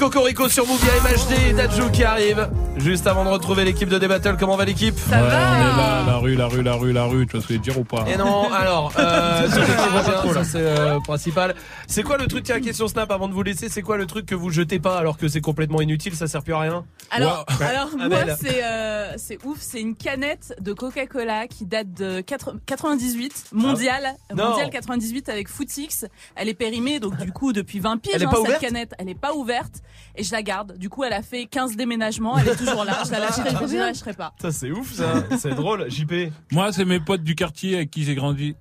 Cocorico 0.02 0.48
sur 0.48 0.66
Move, 0.66 0.82
MHD 0.82 1.50
et 1.50 1.52
Dajou 1.52 1.88
qui 1.92 2.02
arrive. 2.02 2.48
Juste 2.76 3.06
avant 3.06 3.24
de 3.24 3.28
retrouver 3.28 3.64
l'équipe 3.64 3.88
de 3.88 3.98
D-Battle, 3.98 4.34
comment 4.36 4.56
va 4.56 4.64
l'équipe? 4.64 4.96
Ouais, 4.96 5.16
on 5.16 5.16
est 5.16 5.28
là, 5.28 6.02
la 6.04 6.16
rue, 6.16 6.34
la 6.34 6.46
rue, 6.48 6.62
la 6.64 6.74
rue, 6.74 6.92
la 6.92 7.04
rue, 7.04 7.24
tu 7.28 7.36
vas 7.36 7.42
se 7.46 7.52
le 7.52 7.60
dire 7.60 7.78
ou 7.78 7.84
pas? 7.84 8.04
Et 8.12 8.16
non, 8.16 8.52
alors, 8.52 8.92
euh, 8.98 9.48
Ça, 9.48 9.60
va 9.60 10.34
ça, 10.34 10.44
c'est 10.44 10.58
euh, 10.58 10.98
principal. 11.04 11.54
C'est 11.92 12.02
quoi 12.04 12.16
le 12.16 12.26
truc, 12.26 12.44
tiens, 12.44 12.58
question 12.58 12.88
Snap 12.88 13.10
avant 13.10 13.28
de 13.28 13.34
vous 13.34 13.42
laisser, 13.42 13.68
c'est 13.68 13.82
quoi 13.82 13.98
le 13.98 14.06
truc 14.06 14.24
que 14.24 14.34
vous 14.34 14.48
jetez 14.48 14.78
pas 14.78 14.98
alors 14.98 15.18
que 15.18 15.28
c'est 15.28 15.42
complètement 15.42 15.82
inutile, 15.82 16.14
ça 16.14 16.26
sert 16.26 16.42
plus 16.42 16.54
à 16.54 16.60
rien? 16.60 16.86
Alors, 17.10 17.44
alors 17.60 17.90
moi, 17.98 18.34
c'est 18.40 18.64
euh, 18.64 19.12
c'est 19.18 19.44
ouf. 19.44 19.58
C'est 19.60 19.82
une 19.82 19.94
canette 19.94 20.54
de 20.58 20.72
Coca-Cola 20.72 21.46
qui 21.48 21.66
date 21.66 21.92
de 21.92 22.22
4 22.22 22.54
98, 22.64 23.48
mondial, 23.52 24.14
Ah. 24.30 24.34
Non. 24.34 24.48
mondial 24.52 24.70
98 24.70 25.28
avec 25.28 25.48
Footix. 25.48 26.06
Elle 26.34 26.48
est 26.48 26.54
périmée, 26.54 26.98
donc 26.98 27.18
du 27.18 27.30
coup, 27.30 27.52
depuis 27.52 27.78
20 27.78 27.98
piges, 27.98 28.12
Elle 28.14 28.22
est 28.22 28.24
hein, 28.24 28.30
pas 28.30 28.36
cette 28.36 28.46
ouverte? 28.46 28.60
canette. 28.62 28.94
Elle 28.98 29.10
est 29.10 29.14
pas 29.20 29.34
ouverte 29.34 29.82
et 30.16 30.24
je 30.24 30.32
la 30.32 30.42
garde. 30.42 30.78
Du 30.78 30.88
coup, 30.88 31.04
elle 31.04 31.12
a 31.12 31.20
fait 31.22 31.44
15 31.44 31.76
déménagements. 31.76 32.38
Elle 32.38 32.48
est 32.48 32.56
toujours 32.56 32.84
là. 32.86 33.02
Je 33.04 33.10
la 33.12 33.18
lâcherai, 33.18 33.50
je 33.68 33.76
la 33.76 33.86
lâcherai 33.88 34.14
pas. 34.14 34.32
Ça, 34.40 34.50
c'est 34.50 34.70
ouf, 34.70 34.94
ça. 34.94 35.24
C'est 35.38 35.54
drôle. 35.54 35.90
JP. 35.90 36.32
Moi, 36.52 36.72
c'est 36.72 36.86
mes 36.86 37.00
potes 37.00 37.22
du 37.22 37.34
quartier 37.34 37.76
avec 37.76 37.90
qui 37.90 38.04
j'ai 38.04 38.14
grandi. 38.14 38.56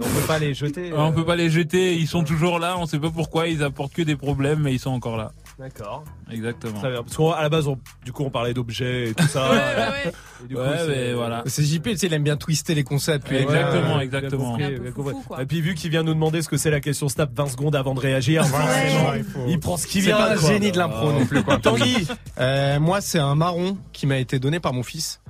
On 0.00 0.04
peut 0.20 0.26
pas 0.26 0.38
les 0.38 0.54
jeter. 0.54 0.92
On 0.96 1.12
peut 1.12 1.24
pas 1.24 1.36
les 1.36 1.50
jeter, 1.50 1.94
ils 1.96 2.06
sont 2.06 2.24
toujours 2.24 2.58
là, 2.58 2.76
on 2.78 2.86
sait 2.86 2.98
pas 2.98 3.10
pourquoi, 3.10 3.48
ils 3.48 3.62
apportent 3.62 3.92
que 3.92 4.02
des 4.02 4.16
problèmes, 4.16 4.60
mais 4.60 4.72
ils 4.72 4.78
sont 4.78 4.90
encore 4.90 5.16
là. 5.16 5.32
D'accord. 5.58 6.04
Exactement. 6.30 6.78
Très 6.78 6.90
bien. 6.90 7.02
Parce 7.02 7.16
qu'à 7.16 7.42
la 7.42 7.48
base, 7.48 7.66
on- 7.66 7.78
du 8.04 8.12
coup, 8.12 8.22
on 8.24 8.30
parlait 8.30 8.54
d'objets 8.54 9.08
et 9.10 9.14
tout 9.14 9.26
ça. 9.26 9.50
Et 10.44 10.46
du 10.46 10.54
coup, 10.54 10.60
Ouais, 10.60 10.68
c'est- 10.78 10.86
mais 10.86 11.12
voilà. 11.14 11.42
C'est 11.46 11.64
JP, 11.64 11.82
tu 11.90 11.96
sais, 11.96 12.06
il 12.06 12.14
aime 12.14 12.22
bien 12.22 12.36
twister 12.36 12.74
les 12.76 12.84
concepts. 12.84 13.30
Exactement, 13.32 13.96
Ouais, 13.96 14.04
exactement. 14.04 14.52
compris. 14.52 15.42
Et 15.42 15.46
puis 15.46 15.60
vu 15.60 15.74
qu'il 15.74 15.90
vient 15.90 16.04
nous 16.04 16.14
demander 16.14 16.42
ce 16.42 16.48
que 16.48 16.56
c'est 16.56 16.70
la 16.70 16.78
question 16.80 17.08
snap 17.08 17.30
20 17.36 17.48
secondes 17.48 17.74
avant 17.74 17.94
de 17.94 18.00
réagir, 18.00 18.46
forcément, 18.46 19.14
il 19.16 19.24
faut- 19.24 19.40
il 19.48 19.58
prend 19.58 19.76
ce 19.76 19.88
qu'il 19.88 20.02
C'est 20.02 20.08
vient. 20.08 20.16
pas 20.16 20.32
un 20.34 20.36
génie 20.36 20.70
de 20.70 20.78
l'impro 20.78 21.10
non 21.10 21.26
plus, 21.26 21.42
quoi. 21.42 21.58
Tanguy. 21.58 22.06
Euh, 22.38 22.78
moi, 22.78 23.00
c'est 23.00 23.18
un 23.18 23.34
marron 23.34 23.76
qui 23.92 24.06
m'a 24.06 24.18
été 24.18 24.38
donné 24.38 24.60
par 24.60 24.72
mon 24.72 24.84
fils. 24.84 25.20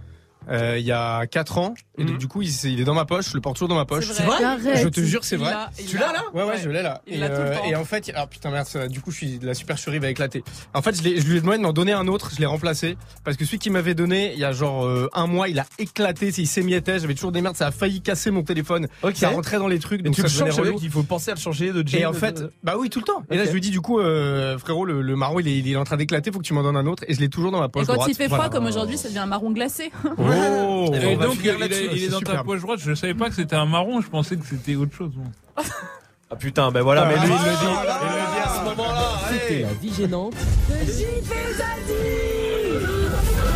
Euh, 0.51 0.79
il 0.79 0.85
y 0.85 0.93
a 0.93 1.27
4 1.27 1.59
ans 1.59 1.75
et 1.99 2.05
donc 2.05 2.19
du 2.19 2.29
coup 2.29 2.43
il, 2.43 2.49
il 2.65 2.81
est 2.81 2.85
dans 2.85 2.95
ma 2.95 3.05
poche 3.05 3.31
je 3.31 3.35
le 3.35 3.41
porte 3.41 3.57
toujours 3.57 3.69
dans 3.69 3.75
ma 3.75 3.85
poche 3.85 4.07
C'est 4.13 4.23
vrai 4.23 4.43
Arrête. 4.43 4.83
je 4.83 4.89
te 4.89 5.01
jure 5.01 5.25
c'est 5.25 5.37
Il 5.37 5.41
vrai 5.43 5.51
l'a- 5.53 5.71
il 5.79 5.87
Tu 5.87 5.97
l'as, 5.99 6.07
l'a. 6.09 6.13
là? 6.15 6.23
Ouais 6.33 6.45
ouais, 6.45 6.59
je 6.63 6.69
l'ai 6.71 6.83
là 6.83 7.03
Il 7.07 7.15
et, 7.15 7.19
l'a 7.19 7.29
tout 7.31 7.43
le 7.43 7.51
temps. 7.51 7.65
et 7.65 7.77
en 7.77 7.85
fait 7.85 8.09
alors 8.15 8.29
putain 8.29 8.51
merde 8.51 8.67
ça- 8.67 8.89
du 8.89 9.01
coup 9.01 9.11
je 9.11 9.17
suis 9.17 9.39
la 9.43 9.55
super 9.55 9.79
survie 9.79 9.99
va 9.99 10.09
éclater 10.09 10.43
en 10.75 10.83
fait 10.83 10.97
je, 10.97 11.03
l'ai- 11.03 11.21
je 11.21 11.27
lui 11.27 11.37
ai 11.39 11.41
demandé 11.41 11.59
de 11.59 11.63
m'en 11.63 11.73
donner 11.73 11.93
un 11.93 12.07
autre 12.09 12.31
je 12.35 12.39
l'ai 12.41 12.47
remplacé 12.47 12.97
parce 13.25 13.37
que 13.37 13.45
celui 13.45 13.59
qui 13.59 13.71
m'avait 13.71 13.95
donné 13.95 14.33
il 14.33 14.39
y 14.39 14.45
a 14.45 14.53
genre 14.53 14.87
euh, 14.87 15.09
un 15.13 15.27
mois 15.27 15.49
il 15.49 15.59
a 15.59 15.67
éclaté 15.79 16.33
il 16.39 16.47
s'émiettait 16.47 16.99
j'avais 17.01 17.15
toujours 17.15 17.33
des 17.33 17.43
merdes 17.43 17.57
ça 17.57 17.67
a 17.67 17.71
failli 17.71 18.01
casser 18.01 18.31
mon 18.31 18.43
téléphone 18.43 18.87
ça 19.15 19.29
rentrait 19.31 19.59
dans 19.59 19.69
les 19.69 19.79
trucs 19.79 20.01
Et 20.01 20.03
donc 20.05 20.15
tu 20.15 20.21
ça 20.23 20.29
le 20.29 20.33
devenait 20.33 20.51
changes, 20.51 20.61
relou. 20.67 20.79
qu'il 20.79 20.91
faut 20.91 21.03
penser 21.03 21.31
à 21.31 21.35
le 21.35 21.41
changer 21.41 21.73
de 21.73 21.87
jean. 21.87 21.99
Et 22.01 22.07
en 22.07 22.13
fait, 22.13 22.43
bah 22.63 22.77
oui, 22.79 22.89
tout 22.91 23.01
le 23.01 23.05
temps. 23.05 23.23
Et 23.31 23.37
là, 23.37 23.43
Ok. 23.43 23.49
je 23.49 23.53
lui 23.55 23.61
dis 23.61 23.71
du 23.71 23.81
coup, 23.81 23.99
euh, 23.99 24.57
frérot, 24.59 24.85
le, 24.85 25.03
le 25.03 25.17
marron, 25.17 25.41
il 25.41 25.49
est, 25.49 25.59
il 25.59 25.69
est 25.71 25.77
en 25.77 25.85
train 25.85 25.97
d'éclater, 25.97 26.31
faut 26.31 26.39
que 26.39 26.45
tu 26.45 26.55
m'en 26.55 26.63
donnes 26.63 26.77
un 26.77 26.87
autre. 26.87 27.05
Et 27.09 27.15
je 27.15 27.21
l'ai 27.21 27.29
toujours 27.29 27.51
dans 27.51 27.59
ma 27.61 27.69
poche 27.69 27.83
Et 27.83 27.87
quand 27.87 27.95
droite. 27.95 28.09
il 28.11 28.15
fait 28.15 28.27
Voilà. 28.29 28.45
froid 28.45 28.55
comme 28.59 28.67
aujourd'hui, 28.69 28.97
ça 28.97 29.09
devient 29.09 29.19
un 29.21 29.27
marron 29.27 29.51
glacé. 29.51 29.91
Oh 30.39 30.91
Et 30.95 31.17
donc, 31.17 31.37
il 31.43 31.49
est, 31.49 31.97
il 31.97 32.11
dans 32.11 32.21
ta 32.21 32.43
poche 32.45 32.61
droite, 32.61 32.81
je 32.83 32.95
savais 32.95 33.15
pas 33.15 33.29
que 33.29 33.35
c'était 33.35 33.57
un 33.57 33.67
marron, 33.67 34.01
je 34.01 34.09
pensais 34.09 34.37
que 34.37 34.47
c'était 34.47 34.75
autre 34.77 34.95
chose. 34.95 35.13
moi. 35.17 35.65
Ah 36.31 36.37
putain, 36.37 36.71
ben 36.71 36.83
voilà, 36.83 37.03
Ah, 37.03 37.09
mais 37.09 37.15
lui, 37.27 37.35
il 37.35 37.45
le 37.45 37.57
dit. 37.57 37.65
Il 37.65 38.09
le 38.09 38.27
dit 38.35 38.41
à 38.45 38.49
ce 38.49 38.65
moment-là. 38.69 39.21
C'était 39.31 39.63
la 39.63 39.73
vie 39.73 39.95
gênante. 39.95 40.35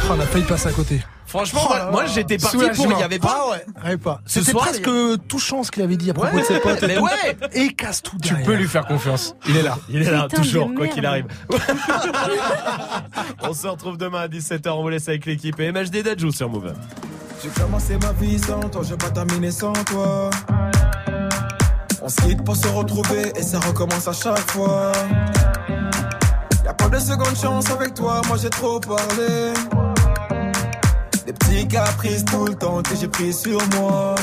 Oh, 0.05 0.15
on 0.17 0.21
a 0.21 0.27
failli 0.27 0.45
passer 0.45 0.69
à 0.69 0.73
côté. 0.73 1.03
Franchement, 1.27 1.61
Oh 1.71 1.75
moi, 1.93 2.05
j'étais 2.07 2.37
parti 2.37 2.59
pour, 2.59 2.93
il 2.93 2.99
y 2.99 3.03
avait 3.03 3.19
pas. 3.19 3.39
Ah 3.47 3.51
ouais, 3.51 3.65
il 3.79 3.83
y 3.85 3.87
avait 3.87 3.97
pas. 3.97 4.21
C'était 4.27 4.51
soir, 4.51 4.65
presque 4.65 4.87
il 4.87 5.17
touchant 5.29 5.63
ce 5.63 5.71
qu'il 5.71 5.83
avait 5.83 5.97
dit 5.97 6.11
à 6.11 6.15
propos 6.15 6.35
Ouais, 6.37 6.43
de 6.43 6.47
ses 6.47 6.59
potes. 6.61 6.83
et 6.83 6.87
mais 6.89 6.97
tout. 6.97 7.05
ouais. 7.05 7.37
Et 7.55 7.73
casse 7.73 8.03
tout 8.03 8.17
Tu 8.21 8.29
derrière. 8.31 8.47
peux 8.47 8.55
lui 8.55 8.69
faire 8.69 8.85
confiance. 8.87 9.35
Il 9.49 9.57
est 9.57 9.63
là. 9.63 9.79
Il 9.89 10.03
est 10.03 10.11
là, 10.11 10.25
Putain 10.29 10.43
toujours, 10.43 10.71
quoi 10.77 10.89
qu'il 10.89 11.07
arrive. 11.07 11.27
On 13.43 13.55
se 13.55 13.67
retrouve 13.67 13.97
demain 13.97 14.21
à 14.23 14.29
17h, 14.29 14.69
on 14.71 14.83
vous 14.83 14.89
laisse 14.91 15.09
avec 15.09 15.25
l'équipe 15.27 15.59
et 15.61 15.73
MHD 15.73 16.03
Dajou 16.03 16.31
sur 16.33 16.49
Move. 16.51 16.73
J'ai 17.43 17.49
commencé 17.51 17.97
ma 17.97 18.13
vie 18.13 18.39
sans 18.39 18.61
toi, 18.69 18.83
je 18.85 18.91
vais 18.91 18.97
pas 18.97 19.11
terminer 19.11 19.51
sans 19.51 19.73
toi. 19.73 20.31
On 22.03 22.09
se 22.09 22.17
quitte 22.23 22.45
pour 22.45 22.57
se 22.57 22.67
retrouver 22.69 23.33
et 23.37 23.43
ça 23.43 23.59
recommence 23.61 24.07
à 24.09 24.13
chaque 24.13 24.51
fois. 24.51 24.93
Y'a 26.65 26.75
pas 26.75 26.89
de 26.89 26.99
seconde 26.99 27.37
chance 27.41 27.71
avec 27.71 27.95
toi, 27.95 28.21
moi 28.29 28.37
j'ai 28.41 28.51
trop 28.51 28.79
parlé. 28.81 29.53
Des 31.33 31.47
petits 31.47 31.69
caprices 31.69 32.25
tout 32.25 32.44
le 32.44 32.55
temps 32.55 32.83
que 32.83 32.94
j'ai 32.94 33.09
pris 33.09 33.33
sur 33.33 33.59
moi. 33.77 34.15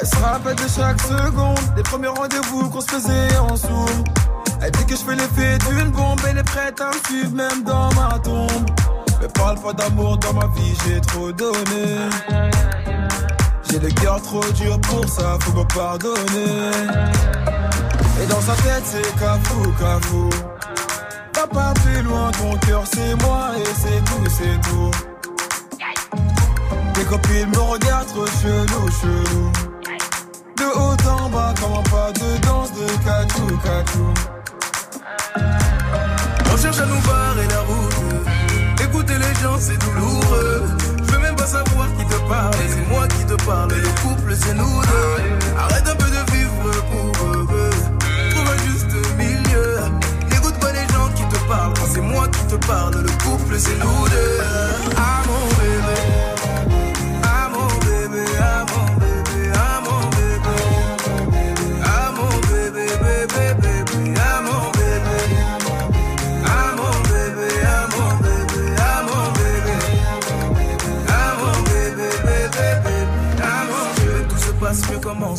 Elle 0.00 0.06
se 0.06 0.16
rappelle 0.16 0.54
de 0.54 0.68
chaque 0.68 1.00
seconde, 1.00 1.58
des 1.74 1.82
premiers 1.82 2.08
rendez-vous 2.08 2.68
qu'on 2.70 2.80
se 2.80 2.88
faisait 2.88 3.36
en 3.38 3.56
sourd. 3.56 3.88
Elle 4.60 4.70
dit 4.72 4.84
que 4.86 4.96
je 4.96 5.02
fais 5.02 5.16
l'effet 5.16 5.58
d'une 5.68 5.90
bombe, 5.90 6.20
elle 6.28 6.38
est 6.38 6.44
prête 6.44 6.80
à 6.80 6.88
me 6.88 7.06
suivre 7.06 7.34
même 7.34 7.64
dans 7.64 7.88
ma 7.94 8.18
tombe. 8.20 8.70
Mais 9.20 9.28
parle 9.28 9.58
pas 9.60 9.72
d'amour 9.72 10.16
dans 10.18 10.32
ma 10.32 10.46
vie, 10.46 10.74
j'ai 10.86 11.00
trop 11.00 11.32
donné. 11.32 12.08
J'ai 13.70 13.78
le 13.78 13.88
cœur 13.88 14.20
trop 14.22 14.44
dur 14.52 14.80
pour 14.80 15.08
ça, 15.08 15.38
faut 15.40 15.58
me 15.58 15.64
pardonner. 15.74 16.70
Et 18.22 18.26
dans 18.26 18.40
sa 18.40 18.54
tête, 18.62 18.84
c'est 18.84 19.18
cafou, 19.18 19.72
cafou. 19.78 20.30
Va 21.34 21.46
pas 21.46 21.74
plus 21.82 22.02
loin, 22.02 22.30
ton 22.32 22.56
cœur 22.58 22.84
c'est 22.92 23.14
moi 23.24 23.50
et 23.56 23.64
c'est 23.64 24.04
tout, 24.04 24.30
c'est 24.30 24.68
tout. 24.68 25.11
Mes 26.14 27.04
copines 27.04 27.48
me 27.50 27.58
regardent 27.58 28.06
trop 28.08 28.26
chelou, 28.26 28.88
chelou. 29.00 29.52
De 30.56 30.64
haut 30.64 31.08
en 31.08 31.30
bas, 31.30 31.54
comme 31.60 31.72
un 31.72 31.82
pas 31.90 32.12
de 32.12 32.38
danse 32.46 32.70
de 32.72 32.86
catou, 33.04 33.58
catou. 33.64 34.08
On 36.52 36.56
cherche 36.56 36.80
à 36.80 36.86
nous 36.86 37.00
barrer 37.00 37.48
la 37.48 37.60
route. 37.60 38.82
Écouter 38.84 39.14
les 39.14 39.34
gens, 39.42 39.56
c'est 39.58 39.78
douloureux. 39.78 40.62
Je 40.98 41.12
veux 41.12 41.18
même 41.18 41.36
pas 41.36 41.46
savoir 41.46 41.86
qui 41.96 42.04
te 42.04 42.28
parle. 42.28 42.54
C'est 42.68 42.88
moi 42.88 43.08
qui 43.08 43.24
te 43.24 43.44
parle. 43.44 43.70
Le 43.70 44.02
couple, 44.02 44.36
c'est 44.38 44.54
nous 44.54 44.82
deux. 44.82 45.58
Arrête 45.58 45.88
un 45.88 45.96
peu 45.96 46.10
de 46.10 46.32
vivre 46.32 46.70
pour 46.90 47.26
eux. 47.26 47.70
Trouve 48.30 48.48
un 48.48 48.58
juste 48.68 48.94
milieu. 49.16 49.80
N'écoute 50.30 50.58
pas 50.60 50.72
les 50.72 50.86
gens 50.92 51.08
qui 51.14 51.24
te 51.24 51.38
parlent. 51.48 51.72
C'est 51.92 52.00
moi 52.02 52.28
qui 52.28 52.44
te 52.46 52.66
parle, 52.66 52.96
le 52.96 53.10
couple, 53.24 53.58
c'est 53.58 53.78
nous 53.78 54.08
deux. 54.08 54.40
Amour. 54.96 55.51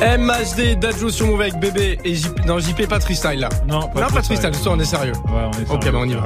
MHD, 0.00 0.78
Dadjo 0.78 1.08
sur 1.10 1.26
Move 1.26 1.40
avec 1.40 1.58
bébé 1.58 1.98
et 2.04 2.14
JP. 2.14 2.44
Non, 2.46 2.58
JP 2.58 2.86
pas 2.88 3.00
freestyle 3.00 3.40
là. 3.40 3.48
Non, 3.66 3.80
non, 3.80 3.88
pas 3.92 4.22
freestyle, 4.22 4.54
ce 4.54 4.60
soir 4.62 4.74
on 4.76 4.80
est 4.80 4.84
sérieux. 4.84 5.12
Ouais, 5.26 5.42
on 5.46 5.50
est 5.58 5.70
Ok, 5.70 5.82
sérieux. 5.84 5.92
bah 5.92 5.98
on 6.02 6.08
y 6.08 6.14
va. 6.14 6.24